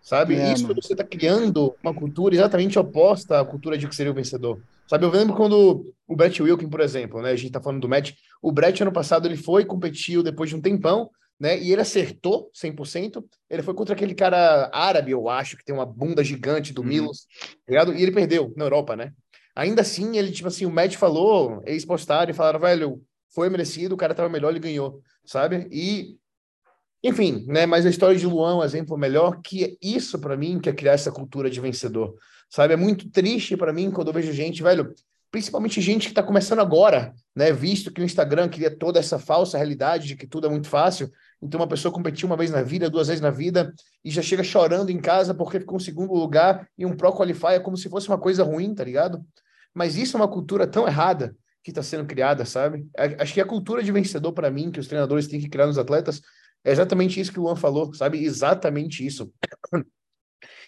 Sabe? 0.00 0.36
É, 0.36 0.52
isso 0.52 0.68
mano. 0.68 0.80
você 0.80 0.92
está 0.92 1.02
criando 1.02 1.74
uma 1.82 1.92
cultura 1.92 2.36
exatamente 2.36 2.78
oposta 2.78 3.40
à 3.40 3.44
cultura 3.44 3.76
de 3.76 3.88
que 3.88 3.96
seria 3.96 4.12
o 4.12 4.14
vencedor. 4.14 4.60
Sabe, 4.86 5.06
eu 5.06 5.10
lembro 5.10 5.34
quando 5.34 5.92
o 6.06 6.14
Brett 6.14 6.40
Wilkin, 6.40 6.68
por 6.68 6.80
exemplo, 6.80 7.20
né? 7.20 7.32
A 7.32 7.36
gente 7.36 7.50
tá 7.50 7.60
falando 7.60 7.80
do 7.80 7.88
match. 7.88 8.12
O 8.40 8.52
Brett, 8.52 8.80
ano 8.80 8.92
passado, 8.92 9.26
ele 9.26 9.36
foi, 9.36 9.64
competiu 9.64 10.22
depois 10.22 10.48
de 10.48 10.54
um 10.54 10.60
tempão, 10.60 11.10
né? 11.38 11.58
E 11.58 11.72
ele 11.72 11.80
acertou 11.80 12.50
100%. 12.54 13.24
Ele 13.48 13.62
foi 13.62 13.74
contra 13.74 13.94
aquele 13.94 14.14
cara 14.14 14.70
árabe, 14.72 15.12
eu 15.12 15.28
acho, 15.28 15.56
que 15.56 15.64
tem 15.64 15.74
uma 15.74 15.86
bunda 15.86 16.24
gigante 16.24 16.72
do 16.72 16.82
uhum. 16.82 16.88
Milos, 16.88 17.26
tá 17.40 17.70
ligado? 17.70 17.94
E 17.94 18.02
ele 18.02 18.12
perdeu 18.12 18.52
na 18.56 18.64
Europa, 18.64 18.96
né? 18.96 19.12
Ainda 19.54 19.82
assim, 19.82 20.16
ele, 20.16 20.30
tipo 20.30 20.48
assim, 20.48 20.66
o 20.66 20.70
Matt 20.70 20.96
falou, 20.96 21.62
eles 21.66 21.84
postaram 21.84 22.30
e 22.30 22.34
falaram, 22.34 22.60
velho, 22.60 23.02
foi 23.30 23.48
merecido, 23.48 23.94
o 23.94 23.98
cara 23.98 24.14
tava 24.14 24.28
melhor, 24.28 24.50
ele 24.50 24.60
ganhou, 24.60 25.02
sabe? 25.24 25.68
E, 25.70 26.16
enfim, 27.02 27.44
né? 27.48 27.66
Mas 27.66 27.84
a 27.84 27.90
história 27.90 28.16
de 28.16 28.26
Luan 28.26 28.52
é 28.52 28.54
um 28.56 28.64
exemplo 28.64 28.96
melhor, 28.96 29.40
que 29.42 29.64
é 29.64 29.76
isso 29.82 30.18
para 30.18 30.36
mim, 30.36 30.60
que 30.60 30.68
é 30.68 30.72
criar 30.72 30.92
essa 30.92 31.12
cultura 31.12 31.50
de 31.50 31.60
vencedor, 31.60 32.14
sabe? 32.48 32.74
É 32.74 32.76
muito 32.76 33.10
triste 33.10 33.56
para 33.56 33.72
mim 33.72 33.90
quando 33.90 34.08
eu 34.08 34.14
vejo 34.14 34.32
gente, 34.32 34.62
velho, 34.62 34.94
principalmente 35.30 35.80
gente 35.80 36.04
que 36.04 36.12
está 36.12 36.22
começando 36.22 36.60
agora, 36.60 37.14
né? 37.34 37.52
Visto 37.52 37.92
que 37.92 38.00
o 38.00 38.04
Instagram 38.04 38.48
cria 38.48 38.70
toda 38.70 38.98
essa 38.98 39.18
falsa 39.18 39.58
realidade 39.58 40.06
de 40.06 40.16
que 40.16 40.26
tudo 40.26 40.46
é 40.46 40.50
muito 40.50 40.68
fácil. 40.68 41.10
Então, 41.40 41.60
uma 41.60 41.68
pessoa 41.68 41.92
competiu 41.92 42.26
uma 42.26 42.36
vez 42.36 42.50
na 42.50 42.62
vida, 42.62 42.90
duas 42.90 43.08
vezes 43.08 43.20
na 43.20 43.30
vida, 43.30 43.72
e 44.04 44.10
já 44.10 44.22
chega 44.22 44.42
chorando 44.42 44.90
em 44.90 45.00
casa 45.00 45.34
porque 45.34 45.60
ficou 45.60 45.76
em 45.76 45.82
segundo 45.82 46.12
lugar 46.14 46.68
e 46.76 46.84
um 46.84 46.96
Pro 46.96 47.12
Qualify 47.12 47.54
é 47.54 47.60
como 47.60 47.76
se 47.76 47.88
fosse 47.88 48.08
uma 48.08 48.18
coisa 48.18 48.42
ruim, 48.42 48.74
tá 48.74 48.82
ligado? 48.82 49.24
Mas 49.74 49.96
isso 49.96 50.16
é 50.16 50.20
uma 50.20 50.28
cultura 50.28 50.66
tão 50.66 50.86
errada 50.86 51.36
que 51.62 51.70
está 51.70 51.82
sendo 51.82 52.06
criada, 52.06 52.44
sabe? 52.44 52.86
Acho 53.18 53.34
que 53.34 53.40
a 53.40 53.46
cultura 53.46 53.82
de 53.82 53.92
vencedor, 53.92 54.32
para 54.32 54.50
mim, 54.50 54.70
que 54.70 54.80
os 54.80 54.88
treinadores 54.88 55.26
têm 55.26 55.38
que 55.38 55.48
criar 55.48 55.66
nos 55.66 55.78
atletas, 55.78 56.22
é 56.64 56.72
exatamente 56.72 57.20
isso 57.20 57.32
que 57.32 57.38
o 57.38 57.42
Luan 57.42 57.56
falou, 57.56 57.92
sabe? 57.94 58.24
Exatamente 58.24 59.04
isso. 59.06 59.30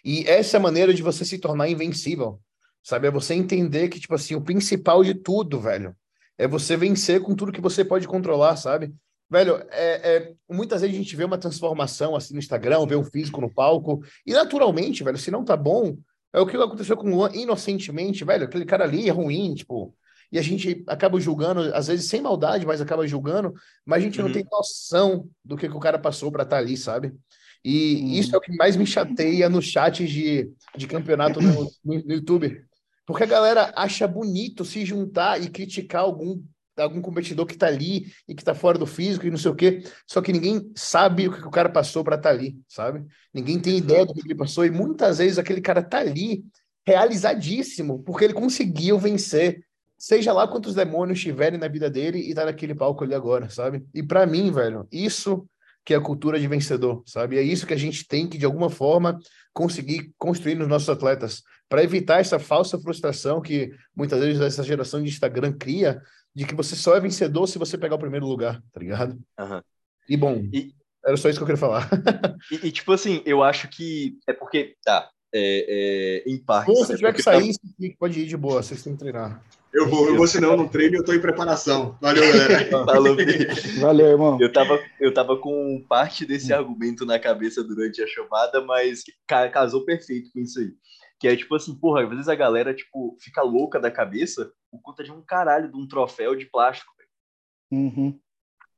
E 0.02 0.24
essa 0.26 0.56
é 0.56 0.58
a 0.58 0.62
maneira 0.62 0.94
de 0.94 1.02
você 1.02 1.26
se 1.26 1.38
tornar 1.38 1.68
invencível, 1.68 2.40
sabe? 2.82 3.08
É 3.08 3.10
você 3.10 3.34
entender 3.34 3.88
que, 3.88 4.00
tipo 4.00 4.14
assim, 4.14 4.34
o 4.34 4.40
principal 4.40 5.02
de 5.04 5.14
tudo, 5.14 5.60
velho, 5.60 5.94
é 6.38 6.46
você 6.48 6.76
vencer 6.76 7.20
com 7.20 7.34
tudo 7.34 7.52
que 7.52 7.60
você 7.60 7.84
pode 7.84 8.08
controlar, 8.08 8.56
sabe? 8.56 8.94
Velho, 9.30 9.62
é, 9.70 10.16
é, 10.16 10.34
muitas 10.50 10.80
vezes 10.80 10.96
a 10.96 10.98
gente 10.98 11.14
vê 11.14 11.22
uma 11.22 11.38
transformação 11.38 12.16
assim 12.16 12.34
no 12.34 12.40
Instagram, 12.40 12.86
vê 12.86 12.96
o 12.96 13.04
físico 13.04 13.40
no 13.40 13.52
palco, 13.52 14.02
e 14.26 14.32
naturalmente, 14.32 15.04
velho, 15.04 15.18
se 15.18 15.30
não 15.30 15.44
tá 15.44 15.56
bom, 15.56 15.96
é 16.32 16.40
o 16.40 16.46
que 16.46 16.56
aconteceu 16.56 16.96
com 16.96 17.06
o 17.06 17.10
Luan 17.10 17.30
inocentemente, 17.34 18.24
velho. 18.24 18.44
Aquele 18.44 18.64
cara 18.64 18.84
ali 18.84 19.08
é 19.08 19.12
ruim, 19.12 19.54
tipo. 19.54 19.94
E 20.32 20.38
a 20.38 20.42
gente 20.42 20.84
acaba 20.86 21.18
julgando, 21.18 21.74
às 21.74 21.88
vezes 21.88 22.08
sem 22.08 22.20
maldade, 22.20 22.64
mas 22.64 22.80
acaba 22.80 23.06
julgando, 23.06 23.52
mas 23.84 23.98
a 23.98 24.04
gente 24.04 24.20
uhum. 24.20 24.28
não 24.28 24.32
tem 24.32 24.46
noção 24.50 25.28
do 25.44 25.56
que, 25.56 25.68
que 25.68 25.76
o 25.76 25.80
cara 25.80 25.98
passou 25.98 26.30
para 26.30 26.44
estar 26.44 26.56
tá 26.56 26.62
ali, 26.62 26.76
sabe? 26.76 27.12
E 27.64 27.96
uhum. 27.96 28.12
isso 28.12 28.34
é 28.34 28.38
o 28.38 28.40
que 28.40 28.56
mais 28.56 28.76
me 28.76 28.86
chateia 28.86 29.48
nos 29.48 29.66
chats 29.66 30.08
de, 30.08 30.50
de 30.76 30.86
campeonato 30.86 31.40
no, 31.42 31.64
no, 31.64 31.70
no 31.84 32.12
YouTube. 32.12 32.64
Porque 33.10 33.24
a 33.24 33.26
galera 33.26 33.72
acha 33.76 34.06
bonito 34.06 34.64
se 34.64 34.84
juntar 34.84 35.42
e 35.42 35.50
criticar 35.50 36.02
algum 36.02 36.40
algum 36.76 37.02
competidor 37.02 37.44
que 37.44 37.52
está 37.52 37.66
ali 37.66 38.06
e 38.26 38.34
que 38.34 38.40
está 38.40 38.54
fora 38.54 38.78
do 38.78 38.86
físico 38.86 39.26
e 39.26 39.30
não 39.30 39.36
sei 39.36 39.50
o 39.50 39.54
quê. 39.54 39.82
Só 40.06 40.22
que 40.22 40.32
ninguém 40.32 40.72
sabe 40.74 41.28
o 41.28 41.32
que 41.32 41.46
o 41.46 41.50
cara 41.50 41.68
passou 41.68 42.02
para 42.02 42.16
estar 42.16 42.30
tá 42.30 42.34
ali, 42.34 42.56
sabe? 42.66 43.04
Ninguém 43.34 43.58
tem 43.58 43.76
ideia 43.76 44.06
do 44.06 44.14
que 44.14 44.20
ele 44.20 44.34
passou 44.34 44.64
e 44.64 44.70
muitas 44.70 45.18
vezes 45.18 45.38
aquele 45.38 45.60
cara 45.60 45.80
está 45.80 45.98
ali 45.98 46.42
realizadíssimo 46.86 48.02
porque 48.02 48.24
ele 48.24 48.32
conseguiu 48.32 48.98
vencer, 48.98 49.62
seja 49.98 50.32
lá 50.32 50.48
quantos 50.48 50.74
demônios 50.74 51.20
tiverem 51.20 51.58
na 51.58 51.68
vida 51.68 51.90
dele 51.90 52.18
e 52.18 52.32
tá 52.32 52.46
naquele 52.46 52.74
palco 52.74 53.04
ali 53.04 53.14
agora, 53.14 53.50
sabe? 53.50 53.84
E 53.92 54.02
para 54.02 54.24
mim, 54.24 54.50
velho, 54.50 54.88
isso 54.90 55.46
que 55.84 55.94
é 55.94 55.96
a 55.96 56.00
cultura 56.00 56.38
de 56.38 56.46
vencedor, 56.46 57.02
sabe? 57.06 57.38
É 57.38 57.42
isso 57.42 57.66
que 57.66 57.74
a 57.74 57.78
gente 57.78 58.06
tem 58.06 58.28
que 58.28 58.38
de 58.38 58.44
alguma 58.44 58.70
forma 58.70 59.18
conseguir 59.52 60.12
construir 60.18 60.54
nos 60.54 60.68
nossos 60.68 60.88
atletas 60.88 61.42
para 61.68 61.82
evitar 61.82 62.20
essa 62.20 62.38
falsa 62.38 62.78
frustração 62.78 63.40
que 63.40 63.70
muitas 63.94 64.20
vezes 64.20 64.40
essa 64.40 64.62
geração 64.62 65.02
de 65.02 65.08
Instagram 65.08 65.52
cria 65.52 66.00
de 66.34 66.44
que 66.44 66.54
você 66.54 66.76
só 66.76 66.96
é 66.96 67.00
vencedor 67.00 67.46
se 67.46 67.58
você 67.58 67.76
pegar 67.76 67.96
o 67.96 68.00
primeiro 68.00 68.26
lugar, 68.26 68.62
tá 68.72 68.80
ligado? 68.80 69.18
Uhum. 69.38 69.62
E 70.08 70.16
bom, 70.16 70.48
e, 70.52 70.74
era 71.04 71.16
só 71.16 71.28
isso 71.28 71.38
que 71.38 71.42
eu 71.42 71.46
queria 71.46 71.60
falar. 71.60 71.88
e, 72.50 72.68
e, 72.68 72.72
tipo 72.72 72.92
assim, 72.92 73.22
eu 73.24 73.42
acho 73.42 73.68
que 73.68 74.18
é 74.26 74.32
porque, 74.32 74.76
tá, 74.84 75.10
é, 75.32 76.24
é, 76.26 76.30
em 76.30 76.38
parte. 76.38 76.72
Se 76.72 76.78
você 76.78 76.96
tiver 76.96 77.12
que 77.12 77.22
sair, 77.22 77.52
tá... 77.52 77.60
pode 77.98 78.20
ir 78.20 78.26
de 78.26 78.36
boa, 78.36 78.62
vocês 78.62 78.82
têm 78.82 78.94
que 78.94 78.98
treinar. 79.00 79.42
Eu 79.72 79.88
vou, 79.88 80.08
eu 80.08 80.16
vou 80.16 80.26
senão 80.26 80.56
no 80.56 80.68
treino 80.68 80.96
eu 80.96 81.04
tô 81.04 81.12
em 81.12 81.20
preparação. 81.20 81.96
Valeu, 82.00 82.22
galera. 82.26 82.68
Falou, 82.84 83.16
Valeu, 83.80 84.06
irmão. 84.06 84.38
Eu 84.40 84.52
tava, 84.52 84.82
eu 84.98 85.14
tava 85.14 85.36
com 85.36 85.84
parte 85.88 86.26
desse 86.26 86.52
argumento 86.52 87.06
na 87.06 87.18
cabeça 87.18 87.62
durante 87.62 88.02
a 88.02 88.06
chamada, 88.06 88.60
mas 88.64 89.04
casou 89.52 89.84
perfeito 89.84 90.30
com 90.32 90.40
isso 90.40 90.58
aí. 90.58 90.72
Que 91.20 91.28
é 91.28 91.36
tipo 91.36 91.54
assim, 91.54 91.74
porra, 91.74 92.02
às 92.02 92.08
vezes 92.08 92.28
a 92.28 92.34
galera, 92.34 92.74
tipo, 92.74 93.16
fica 93.20 93.42
louca 93.42 93.78
da 93.78 93.90
cabeça 93.90 94.50
por 94.70 94.80
conta 94.82 95.04
de 95.04 95.12
um 95.12 95.22
caralho 95.22 95.70
de 95.70 95.76
um 95.76 95.86
troféu 95.86 96.34
de 96.34 96.46
plástico, 96.46 96.90
Uhum. 97.70 98.18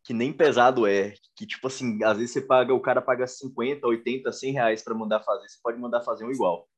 Que 0.04 0.12
nem 0.12 0.32
pesado 0.32 0.86
é. 0.86 1.14
Que, 1.36 1.46
tipo 1.46 1.66
assim, 1.66 2.02
às 2.04 2.18
vezes 2.18 2.32
você 2.32 2.40
paga, 2.40 2.74
o 2.74 2.80
cara 2.80 3.00
paga 3.00 3.26
50, 3.26 3.86
80, 3.86 4.30
100 4.32 4.52
reais 4.52 4.82
pra 4.82 4.94
mandar 4.94 5.20
fazer. 5.20 5.48
Você 5.48 5.58
pode 5.62 5.78
mandar 5.78 6.02
fazer 6.02 6.24
um 6.24 6.30
igual. 6.30 6.68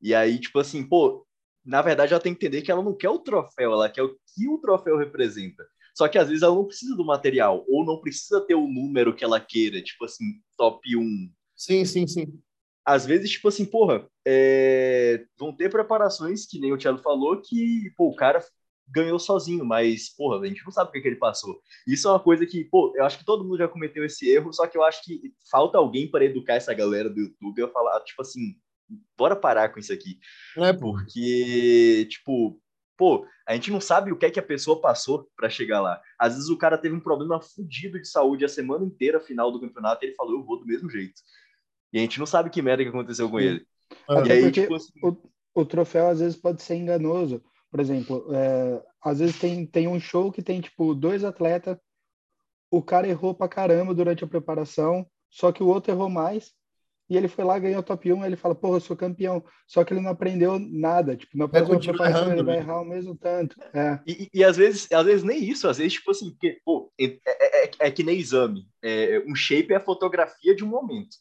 E 0.00 0.14
aí, 0.14 0.38
tipo 0.38 0.58
assim, 0.60 0.86
pô, 0.86 1.26
na 1.68 1.82
verdade 1.82 2.12
ela 2.12 2.22
tem 2.22 2.34
que 2.34 2.46
entender 2.46 2.62
que 2.62 2.70
ela 2.70 2.82
não 2.82 2.96
quer 2.96 3.10
o 3.10 3.18
troféu, 3.18 3.72
ela 3.72 3.88
quer 3.88 4.02
o 4.02 4.16
que 4.34 4.48
o 4.48 4.58
troféu 4.58 4.96
representa. 4.96 5.64
Só 5.94 6.08
que 6.08 6.18
às 6.18 6.28
vezes 6.28 6.42
ela 6.42 6.54
não 6.54 6.64
precisa 6.64 6.96
do 6.96 7.04
material, 7.04 7.64
ou 7.68 7.84
não 7.84 8.00
precisa 8.00 8.40
ter 8.40 8.54
o 8.54 8.68
número 8.68 9.14
que 9.14 9.24
ela 9.24 9.40
queira, 9.40 9.82
tipo 9.82 10.04
assim, 10.04 10.24
top 10.56 10.96
1. 10.96 11.30
Sim, 11.56 11.84
sim, 11.84 12.06
sim 12.06 12.40
às 12.88 13.04
vezes, 13.04 13.32
tipo 13.32 13.48
assim, 13.48 13.66
porra, 13.66 14.08
é... 14.26 15.22
vão 15.38 15.54
ter 15.54 15.70
preparações, 15.70 16.46
que 16.46 16.58
nem 16.58 16.72
o 16.72 16.78
Thiago 16.78 17.02
falou, 17.02 17.38
que, 17.38 17.92
pô, 17.94 18.08
o 18.08 18.16
cara 18.16 18.42
ganhou 18.88 19.18
sozinho, 19.18 19.62
mas, 19.62 20.08
porra, 20.08 20.40
a 20.40 20.46
gente 20.46 20.64
não 20.64 20.72
sabe 20.72 20.88
o 20.88 20.92
que, 20.92 21.02
que 21.02 21.08
ele 21.08 21.16
passou. 21.16 21.60
Isso 21.86 22.08
é 22.08 22.12
uma 22.12 22.18
coisa 22.18 22.46
que, 22.46 22.64
pô, 22.64 22.94
eu 22.96 23.04
acho 23.04 23.18
que 23.18 23.26
todo 23.26 23.44
mundo 23.44 23.58
já 23.58 23.68
cometeu 23.68 24.06
esse 24.06 24.26
erro, 24.30 24.54
só 24.54 24.66
que 24.66 24.78
eu 24.78 24.82
acho 24.82 25.04
que 25.04 25.34
falta 25.50 25.76
alguém 25.76 26.10
para 26.10 26.24
educar 26.24 26.54
essa 26.54 26.72
galera 26.72 27.10
do 27.10 27.20
YouTube 27.20 27.58
eu 27.58 27.70
falar, 27.70 28.00
tipo 28.04 28.22
assim, 28.22 28.56
bora 29.16 29.36
parar 29.36 29.70
com 29.70 29.78
isso 29.78 29.92
aqui. 29.92 30.18
É, 30.56 30.72
porque, 30.72 32.06
tipo, 32.10 32.60
pô, 32.96 33.26
a 33.46 33.54
gente 33.54 33.70
não 33.70 33.80
sabe 33.80 34.12
o 34.12 34.16
que 34.16 34.26
é 34.26 34.30
que 34.30 34.40
a 34.40 34.42
pessoa 34.42 34.80
passou 34.80 35.28
para 35.36 35.48
chegar 35.48 35.80
lá. 35.80 36.00
Às 36.18 36.34
vezes 36.34 36.50
o 36.50 36.58
cara 36.58 36.76
teve 36.76 36.94
um 36.94 37.00
problema 37.00 37.40
fodido 37.40 38.00
de 38.00 38.08
saúde 38.08 38.44
a 38.44 38.48
semana 38.48 38.84
inteira, 38.84 39.20
final 39.20 39.52
do 39.52 39.60
campeonato, 39.60 40.04
e 40.04 40.08
ele 40.08 40.16
falou, 40.16 40.34
eu 40.34 40.44
vou 40.44 40.58
do 40.58 40.66
mesmo 40.66 40.90
jeito. 40.90 41.22
E 41.92 41.98
a 41.98 42.00
gente 42.00 42.18
não 42.18 42.26
sabe 42.26 42.50
que 42.50 42.60
merda 42.60 42.82
que 42.82 42.88
aconteceu 42.88 43.30
com 43.30 43.40
ele. 43.40 43.66
e 44.26 44.32
aí, 44.32 44.50
tipo, 44.50 44.74
assim... 44.74 44.92
o, 45.02 45.16
o, 45.54 45.64
troféu 45.64 46.08
às 46.08 46.20
vezes 46.20 46.36
pode 46.36 46.62
ser 46.62 46.74
enganoso. 46.74 47.42
Por 47.70 47.80
exemplo, 47.80 48.26
é, 48.34 48.82
às 49.02 49.20
vezes 49.20 49.38
tem, 49.38 49.64
tem 49.64 49.88
um 49.88 50.00
show 50.00 50.32
que 50.32 50.42
tem, 50.42 50.60
tipo, 50.60 50.94
dois 50.94 51.22
atletas, 51.22 51.78
o 52.70 52.82
cara 52.82 53.08
errou 53.08 53.34
pra 53.34 53.48
caramba 53.48 53.94
durante 53.94 54.24
a 54.24 54.28
preparação, 54.28 55.06
só 55.30 55.52
que 55.52 55.62
o 55.62 55.68
outro 55.68 55.92
errou 55.92 56.08
mais, 56.10 56.52
e 57.08 57.16
ele 57.16 57.28
foi 57.28 57.44
lá, 57.44 57.58
ganhou 57.58 57.80
o 57.80 57.82
top 57.82 58.12
1, 58.12 58.24
ele 58.24 58.36
fala, 58.36 58.54
porra, 58.54 58.76
eu 58.76 58.80
sou 58.80 58.96
campeão. 58.96 59.42
Só 59.66 59.82
que 59.82 59.92
ele 59.92 60.00
não 60.00 60.10
aprendeu 60.10 60.58
nada. 60.58 61.16
Tipo, 61.16 61.38
na 61.38 61.48
próxima 61.48 61.78
preparação 61.78 62.20
errando, 62.22 62.34
ele 62.34 62.42
vai 62.42 62.56
né? 62.56 62.62
errar 62.62 62.82
o 62.82 62.84
mesmo 62.84 63.16
tanto. 63.16 63.56
É. 63.72 63.98
E, 64.06 64.24
e, 64.24 64.30
e, 64.34 64.44
às 64.44 64.56
vezes, 64.56 64.90
às 64.92 65.04
vezes 65.06 65.24
nem 65.24 65.42
isso, 65.42 65.66
às 65.68 65.78
vezes, 65.78 65.94
tipo 65.94 66.10
assim, 66.10 66.30
porque, 66.30 66.60
pô, 66.64 66.92
é, 67.00 67.04
é, 67.26 67.64
é, 67.64 67.70
é 67.80 67.90
que 67.90 68.02
nem 68.02 68.18
exame. 68.18 68.66
É, 68.82 69.22
um 69.26 69.34
shape 69.34 69.72
é 69.72 69.76
a 69.76 69.80
fotografia 69.80 70.54
de 70.54 70.64
um 70.64 70.68
momento 70.68 71.16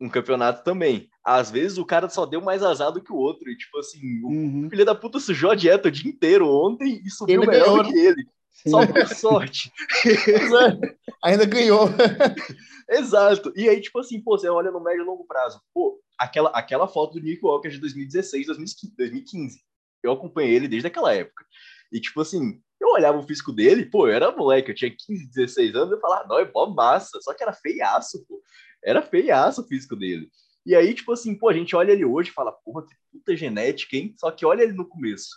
um 0.00 0.08
campeonato 0.08 0.64
também. 0.64 1.10
Às 1.22 1.50
vezes 1.50 1.76
o 1.76 1.84
cara 1.84 2.08
só 2.08 2.24
deu 2.24 2.40
mais 2.40 2.62
azar 2.62 2.90
do 2.90 3.02
que 3.02 3.12
o 3.12 3.16
outro. 3.16 3.50
E, 3.50 3.56
tipo 3.56 3.78
assim, 3.78 4.00
uhum. 4.22 4.66
o 4.66 4.70
filho 4.70 4.84
da 4.84 4.94
puta 4.94 5.20
sujou 5.20 5.50
a 5.50 5.54
dieta 5.54 5.88
o 5.88 5.90
dia 5.90 6.10
inteiro 6.10 6.48
ontem 6.48 7.02
e 7.04 7.10
subiu 7.10 7.42
ele 7.42 7.50
melhor 7.50 7.66
ganhou, 7.66 7.84
do 7.84 7.92
que 7.92 7.98
ele. 7.98 8.26
Sim. 8.50 8.70
Só 8.70 8.86
por 8.86 9.06
sorte. 9.08 9.70
É, 10.02 11.28
ainda 11.28 11.44
ganhou. 11.44 11.88
Exato. 12.90 13.52
E 13.54 13.68
aí, 13.68 13.80
tipo 13.80 14.00
assim, 14.00 14.20
pô, 14.20 14.36
você 14.36 14.48
olha 14.48 14.70
no 14.70 14.82
médio 14.82 15.02
e 15.02 15.06
longo 15.06 15.24
prazo. 15.24 15.60
Pô, 15.72 16.00
aquela, 16.18 16.50
aquela 16.50 16.88
foto 16.88 17.14
do 17.14 17.20
Nick 17.20 17.44
Walker 17.44 17.68
de 17.68 17.78
2016, 17.78 18.46
2015. 18.46 19.60
Eu 20.02 20.12
acompanhei 20.12 20.56
ele 20.56 20.68
desde 20.68 20.88
aquela 20.88 21.14
época. 21.14 21.44
E, 21.92 22.00
tipo 22.00 22.20
assim, 22.20 22.60
eu 22.80 22.88
olhava 22.88 23.18
o 23.18 23.22
físico 23.22 23.52
dele, 23.52 23.86
pô, 23.86 24.08
eu 24.08 24.14
era 24.14 24.34
moleque, 24.34 24.70
eu 24.70 24.74
tinha 24.74 24.90
15, 24.90 25.30
16 25.30 25.74
anos, 25.76 25.92
eu 25.92 26.00
falava, 26.00 26.26
não, 26.26 26.38
é 26.38 26.44
bom 26.44 26.74
massa, 26.74 27.20
só 27.20 27.32
que 27.34 27.42
era 27.42 27.52
feiaço, 27.52 28.24
pô. 28.26 28.42
Era 28.82 29.02
feiaço 29.02 29.62
o 29.62 29.66
físico 29.66 29.94
dele. 29.94 30.28
E 30.66 30.74
aí, 30.74 30.94
tipo 30.94 31.12
assim, 31.12 31.36
pô, 31.36 31.48
a 31.48 31.52
gente 31.52 31.76
olha 31.76 31.92
ele 31.92 32.04
hoje 32.04 32.30
e 32.30 32.32
fala, 32.32 32.52
porra, 32.52 32.84
que 32.86 32.94
puta 33.12 33.36
genética, 33.36 33.96
hein? 33.96 34.14
Só 34.18 34.30
que 34.30 34.44
olha 34.44 34.62
ele 34.62 34.72
no 34.72 34.88
começo. 34.88 35.28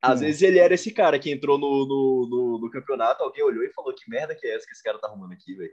Às 0.00 0.20
hum. 0.20 0.24
vezes 0.24 0.42
ele 0.42 0.58
era 0.58 0.74
esse 0.74 0.92
cara 0.92 1.18
que 1.18 1.30
entrou 1.30 1.58
no, 1.58 1.86
no, 1.86 2.28
no, 2.28 2.58
no, 2.58 2.70
campeonato, 2.70 3.22
alguém 3.22 3.44
olhou 3.44 3.62
e 3.62 3.72
falou, 3.72 3.94
que 3.94 4.08
merda 4.10 4.34
que 4.34 4.46
é 4.46 4.54
essa 4.54 4.66
que 4.66 4.72
esse 4.72 4.82
cara 4.82 4.98
tá 4.98 5.08
arrumando 5.08 5.32
aqui, 5.32 5.54
velho? 5.54 5.72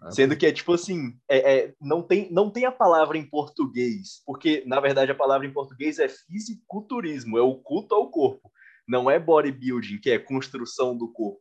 Ah, 0.00 0.10
Sendo 0.10 0.36
que 0.36 0.46
é 0.46 0.52
tipo 0.52 0.72
assim, 0.72 1.18
é, 1.28 1.56
é, 1.56 1.74
não, 1.80 2.02
tem, 2.02 2.30
não 2.30 2.50
tem 2.50 2.64
a 2.64 2.72
palavra 2.72 3.16
em 3.16 3.28
português, 3.28 4.22
porque 4.26 4.62
na 4.66 4.78
verdade 4.78 5.10
a 5.10 5.14
palavra 5.14 5.46
em 5.46 5.52
português 5.52 5.98
é 5.98 6.08
fisiculturismo, 6.08 7.38
é 7.38 7.42
o 7.42 7.56
culto 7.56 7.94
ao 7.94 8.10
corpo. 8.10 8.50
Não 8.86 9.10
é 9.10 9.18
bodybuilding, 9.18 9.98
que 9.98 10.10
é 10.10 10.18
construção 10.18 10.96
do 10.96 11.10
corpo. 11.10 11.40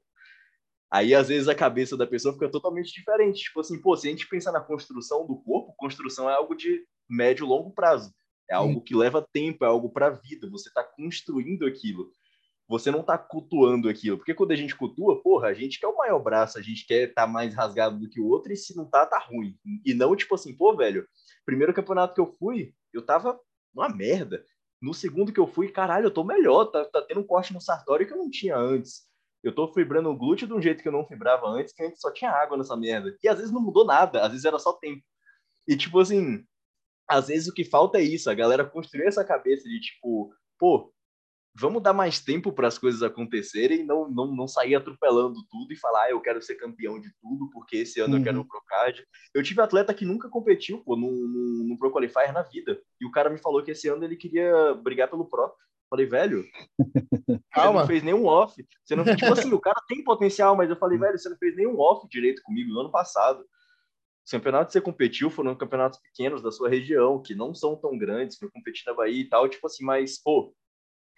Aí, 0.91 1.13
às 1.13 1.27
vezes, 1.27 1.47
a 1.47 1.55
cabeça 1.55 1.97
da 1.97 2.07
pessoa 2.07 2.33
fica 2.33 2.49
totalmente 2.49 2.93
diferente. 2.93 3.43
Tipo 3.43 3.59
assim, 3.59 3.79
pô, 3.81 3.97
se 3.97 4.07
a 4.07 4.11
gente 4.11 4.27
pensar 4.29 4.51
na 4.51 4.61
construção 4.61 5.27
do 5.27 5.35
corpo, 5.35 5.75
construção 5.77 6.29
é 6.29 6.33
algo 6.33 6.55
de 6.55 6.85
médio 7.09 7.45
longo 7.45 7.71
prazo. 7.71 8.13
É 8.49 8.55
algo 8.55 8.81
que 8.81 8.95
leva 8.95 9.27
tempo, 9.33 9.65
é 9.65 9.67
algo 9.67 9.89
para 9.89 10.07
a 10.07 10.11
vida. 10.11 10.49
Você 10.49 10.69
está 10.69 10.83
construindo 10.83 11.65
aquilo. 11.65 12.11
Você 12.67 12.89
não 12.89 13.01
está 13.01 13.17
cultuando 13.17 13.87
aquilo. 13.87 14.17
Porque 14.17 14.33
quando 14.33 14.51
a 14.51 14.55
gente 14.55 14.75
cultua, 14.75 15.21
porra, 15.21 15.49
a 15.49 15.53
gente 15.53 15.79
quer 15.79 15.87
o 15.87 15.97
maior 15.97 16.19
braço, 16.19 16.57
a 16.57 16.61
gente 16.61 16.85
quer 16.85 17.09
estar 17.09 17.25
tá 17.25 17.27
mais 17.27 17.53
rasgado 17.53 17.99
do 17.99 18.09
que 18.09 18.19
o 18.19 18.27
outro, 18.27 18.51
e 18.51 18.57
se 18.57 18.75
não 18.75 18.85
tá, 18.85 19.05
tá 19.05 19.19
ruim. 19.19 19.55
E 19.85 19.93
não, 19.93 20.15
tipo 20.15 20.33
assim, 20.33 20.55
pô, 20.55 20.75
velho, 20.75 21.07
primeiro 21.45 21.73
campeonato 21.73 22.15
que 22.15 22.21
eu 22.21 22.33
fui, 22.33 22.73
eu 22.91 23.05
tava 23.05 23.39
uma 23.73 23.89
merda. 23.89 24.43
No 24.81 24.93
segundo 24.93 25.31
que 25.31 25.39
eu 25.39 25.47
fui, 25.47 25.71
caralho, 25.71 26.07
eu 26.07 26.11
tô 26.11 26.23
melhor, 26.23 26.65
tá, 26.65 26.85
tá 26.85 27.01
tendo 27.01 27.21
um 27.21 27.27
corte 27.27 27.53
no 27.53 27.61
sartório 27.61 28.05
que 28.05 28.13
eu 28.13 28.17
não 28.17 28.29
tinha 28.29 28.57
antes. 28.57 29.03
Eu 29.43 29.53
tô 29.53 29.71
fibrando 29.71 30.09
o 30.09 30.17
glúteo 30.17 30.47
de 30.47 30.53
um 30.53 30.61
jeito 30.61 30.81
que 30.81 30.87
eu 30.87 30.91
não 30.91 31.05
fibrava 31.05 31.47
antes, 31.47 31.71
que 31.71 31.83
antes 31.83 32.01
só 32.01 32.11
tinha 32.11 32.31
água 32.31 32.57
nessa 32.57 32.75
merda. 32.75 33.15
E 33.23 33.27
às 33.27 33.37
vezes 33.37 33.51
não 33.51 33.61
mudou 33.61 33.85
nada, 33.85 34.21
às 34.23 34.31
vezes 34.31 34.43
era 34.43 34.57
só 34.57 34.73
tempo. 34.73 35.03
E 35.67 35.77
tipo 35.77 35.99
assim, 35.99 36.43
às 37.07 37.27
vezes 37.27 37.47
o 37.47 37.53
que 37.53 37.63
falta 37.63 37.99
é 37.99 38.01
isso, 38.01 38.29
a 38.29 38.33
galera 38.33 38.65
construir 38.65 39.05
essa 39.05 39.23
cabeça 39.23 39.69
de 39.69 39.79
tipo, 39.79 40.33
pô, 40.57 40.91
vamos 41.57 41.81
dar 41.81 41.93
mais 41.93 42.19
tempo 42.19 42.51
para 42.51 42.67
as 42.67 42.77
coisas 42.77 43.01
acontecerem 43.01 43.85
não, 43.85 44.09
não, 44.09 44.35
não 44.35 44.47
sair 44.47 44.75
atropelando 44.75 45.35
tudo 45.49 45.71
e 45.71 45.77
falar, 45.77 46.03
ah, 46.03 46.11
eu 46.11 46.19
quero 46.19 46.41
ser 46.41 46.55
campeão 46.55 46.99
de 46.99 47.09
tudo 47.21 47.49
porque 47.51 47.77
esse 47.77 47.99
ano 48.01 48.13
uhum. 48.13 48.19
eu 48.19 48.23
quero 48.23 48.37
o 48.37 48.41
uhum. 48.41 48.47
Procard. 48.47 49.05
Eu 49.33 49.41
tive 49.41 49.61
atleta 49.61 49.93
que 49.93 50.05
nunca 50.05 50.29
competiu 50.29 50.83
pô, 50.83 50.95
no, 50.95 51.09
no, 51.09 51.67
no, 51.69 51.77
Pro 51.77 51.91
Qualifier 51.91 52.33
na 52.33 52.41
vida 52.41 52.79
e 52.99 53.05
o 53.05 53.11
cara 53.11 53.29
me 53.29 53.37
falou 53.37 53.63
que 53.63 53.71
esse 53.71 53.87
ano 53.87 54.03
ele 54.03 54.17
queria 54.17 54.73
brigar 54.75 55.09
pelo 55.09 55.25
Pro. 55.29 55.51
Falei, 55.89 56.05
velho, 56.05 56.43
Calma. 57.51 57.79
você 57.79 57.79
não 57.79 57.87
fez 57.87 58.03
nenhum 58.03 58.25
off. 58.25 58.65
Você 58.83 58.95
não, 58.95 59.05
tipo 59.05 59.31
assim, 59.31 59.53
o 59.53 59.59
cara 59.59 59.79
tem 59.87 60.03
potencial, 60.03 60.55
mas 60.55 60.69
eu 60.69 60.75
falei, 60.75 60.97
velho, 60.97 61.17
você 61.17 61.29
não 61.29 61.37
fez 61.37 61.55
nenhum 61.55 61.79
off 61.79 62.07
direito 62.09 62.41
comigo 62.43 62.73
no 62.73 62.81
ano 62.81 62.91
passado. 62.91 63.45
Os 64.25 64.31
campeonatos 64.31 64.73
que 64.73 64.79
você 64.79 64.81
competiu 64.81 65.29
foram 65.29 65.55
campeonatos 65.55 65.99
pequenos 65.99 66.41
da 66.41 66.51
sua 66.51 66.67
região, 66.67 67.21
que 67.21 67.35
não 67.35 67.53
são 67.53 67.75
tão 67.75 67.95
grandes, 67.95 68.37
foi 68.37 68.49
competir 68.49 68.83
na 68.87 68.95
Bahia 68.95 69.21
e 69.21 69.29
tal, 69.29 69.47
tipo 69.47 69.67
assim, 69.67 69.85
mas, 69.85 70.19
pô, 70.19 70.51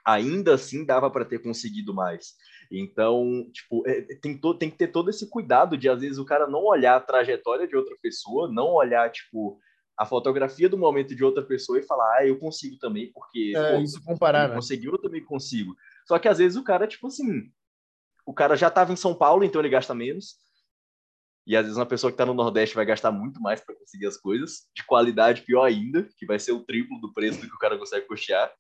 ainda 0.08 0.54
assim 0.54 0.86
dava 0.86 1.12
para 1.12 1.26
ter 1.26 1.40
conseguido 1.40 1.94
mais. 1.94 2.36
Então, 2.72 3.46
tipo, 3.52 3.86
é, 3.86 4.02
tem, 4.22 4.38
to, 4.38 4.54
tem 4.54 4.70
que 4.70 4.78
ter 4.78 4.88
todo 4.88 5.10
esse 5.10 5.30
cuidado 5.30 5.78
de, 5.78 5.90
às 5.90 6.00
vezes, 6.00 6.18
o 6.18 6.26
cara 6.26 6.48
não 6.48 6.64
olhar 6.64 6.96
a 6.96 7.02
trajetória 7.02 7.68
de 7.68 7.76
outra 7.76 7.94
pessoa, 8.02 8.50
não 8.50 8.70
olhar, 8.74 9.12
tipo, 9.12 9.60
a 9.98 10.06
fotografia 10.06 10.70
do 10.70 10.78
momento 10.78 11.14
de 11.14 11.26
outra 11.26 11.44
pessoa 11.44 11.78
e 11.78 11.84
falar, 11.84 12.20
ah, 12.20 12.26
eu 12.26 12.40
consigo 12.40 12.78
também, 12.78 13.12
porque 13.12 13.54
é, 13.54 13.76
pô, 13.76 13.82
isso 13.82 14.02
comparar, 14.02 14.48
né? 14.48 14.56
conseguiu, 14.56 14.94
eu 14.94 15.02
também 15.02 15.24
consigo. 15.24 15.76
Só 16.08 16.18
que, 16.18 16.30
às 16.30 16.38
vezes, 16.38 16.58
o 16.58 16.64
cara, 16.64 16.88
tipo 16.88 17.08
assim, 17.08 17.52
o 18.26 18.34
cara 18.34 18.56
já 18.56 18.70
estava 18.70 18.94
em 18.94 18.98
São 18.98 19.14
Paulo, 19.14 19.44
então 19.44 19.60
ele 19.60 19.70
gasta 19.70 19.94
menos. 19.94 20.36
E 21.46 21.56
às 21.56 21.64
vezes 21.64 21.78
uma 21.78 21.86
pessoa 21.86 22.12
que 22.12 22.16
está 22.16 22.26
no 22.26 22.34
Nordeste 22.34 22.76
vai 22.76 22.86
gastar 22.86 23.10
muito 23.10 23.42
mais 23.42 23.62
para 23.62 23.74
conseguir 23.74 24.06
as 24.06 24.18
coisas, 24.18 24.68
de 24.76 24.86
qualidade 24.86 25.44
pior 25.44 25.64
ainda, 25.64 26.08
que 26.18 26.26
vai 26.26 26.38
ser 26.38 26.52
o 26.52 26.66
triplo 26.66 27.00
do 27.00 27.14
preço 27.14 27.40
do 27.40 27.48
que 27.48 27.56
o 27.56 27.60
cara 27.60 27.78
consegue 27.78 28.06
custear. 28.06 28.52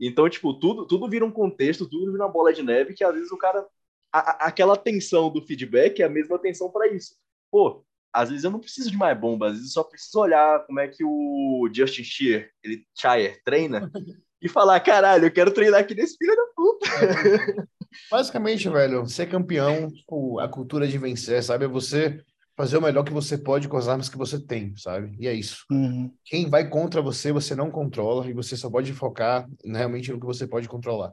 Então, 0.00 0.28
tipo, 0.28 0.54
tudo, 0.54 0.86
tudo 0.86 1.08
vira 1.08 1.24
um 1.24 1.30
contexto, 1.30 1.88
tudo 1.88 2.12
vira 2.12 2.24
uma 2.24 2.32
bola 2.32 2.52
de 2.52 2.62
neve 2.62 2.94
que 2.94 3.04
às 3.04 3.14
vezes 3.14 3.30
o 3.30 3.38
cara. 3.38 3.66
A, 4.12 4.46
aquela 4.46 4.76
tensão 4.76 5.30
do 5.30 5.42
feedback 5.42 6.00
é 6.00 6.04
a 6.04 6.08
mesma 6.08 6.38
tensão 6.38 6.70
para 6.70 6.88
isso. 6.88 7.16
Pô, 7.50 7.84
às 8.12 8.30
vezes 8.30 8.44
eu 8.44 8.50
não 8.50 8.60
preciso 8.60 8.90
de 8.90 8.96
mais 8.96 9.18
bomba, 9.18 9.48
às 9.48 9.52
vezes 9.52 9.68
eu 9.68 9.82
só 9.82 9.84
preciso 9.88 10.20
olhar 10.20 10.64
como 10.64 10.80
é 10.80 10.88
que 10.88 11.04
o 11.04 11.68
Justin 11.72 12.04
Shear, 12.04 12.48
ele 12.62 12.86
Shire, 12.94 13.40
treina 13.44 13.90
e 14.40 14.48
falar: 14.48 14.80
caralho, 14.80 15.26
eu 15.26 15.32
quero 15.32 15.52
treinar 15.52 15.80
aqui 15.80 15.94
nesse 15.94 16.16
filho 16.16 16.34
da 16.34 16.46
puta. 16.54 17.68
Basicamente, 18.10 18.68
velho, 18.68 19.06
ser 19.06 19.26
campeão, 19.26 19.90
tipo, 19.90 20.38
a 20.38 20.48
cultura 20.48 20.86
de 20.86 20.98
vencer, 20.98 21.42
sabe? 21.42 21.64
É 21.64 21.68
você 21.68 22.22
fazer 22.56 22.78
o 22.78 22.82
melhor 22.82 23.04
que 23.04 23.12
você 23.12 23.36
pode 23.36 23.68
com 23.68 23.76
as 23.76 23.86
armas 23.86 24.08
que 24.08 24.16
você 24.16 24.40
tem, 24.40 24.74
sabe? 24.76 25.14
E 25.20 25.28
é 25.28 25.34
isso. 25.34 25.64
Uhum. 25.70 26.10
Quem 26.24 26.48
vai 26.48 26.68
contra 26.68 27.02
você, 27.02 27.30
você 27.30 27.54
não 27.54 27.70
controla 27.70 28.26
e 28.28 28.32
você 28.32 28.56
só 28.56 28.70
pode 28.70 28.92
focar 28.94 29.46
realmente 29.64 30.10
no 30.10 30.18
que 30.18 30.26
você 30.26 30.46
pode 30.46 30.66
controlar. 30.66 31.12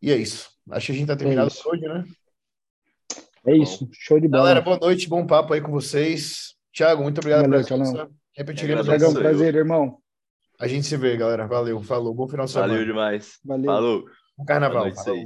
E 0.00 0.10
é 0.10 0.16
isso. 0.16 0.50
Acho 0.70 0.86
que 0.86 0.92
a 0.92 0.94
gente 0.94 1.06
tá 1.06 1.16
terminado 1.16 1.52
é 1.52 1.68
hoje, 1.68 1.82
né? 1.82 2.04
É 3.46 3.56
isso. 3.56 3.86
Show 3.92 4.18
de 4.18 4.26
bola. 4.26 4.44
Galera, 4.44 4.60
boa 4.62 4.78
noite, 4.78 5.08
bom 5.08 5.26
papo 5.26 5.52
aí 5.52 5.60
com 5.60 5.70
vocês. 5.70 6.54
Thiago, 6.72 7.02
muito 7.02 7.18
obrigado 7.18 7.42
Valeu, 7.42 7.64
pela 7.64 7.78
presença. 7.78 8.10
Repetiremos. 8.34 8.88
É, 8.88 9.06
um 9.06 9.14
prazer, 9.14 9.54
irmão. 9.54 9.98
A 10.58 10.66
gente 10.66 10.86
se 10.86 10.96
vê, 10.96 11.16
galera. 11.16 11.46
Valeu, 11.46 11.82
falou. 11.82 12.14
Bom 12.14 12.26
final 12.26 12.46
de 12.46 12.52
semana. 12.52 12.72
Valeu 12.72 12.86
demais. 12.86 13.38
Valeu. 13.44 13.66
Falou. 13.66 14.04
Bom 14.36 14.44
carnaval. 14.44 14.94
Falou. 14.94 15.24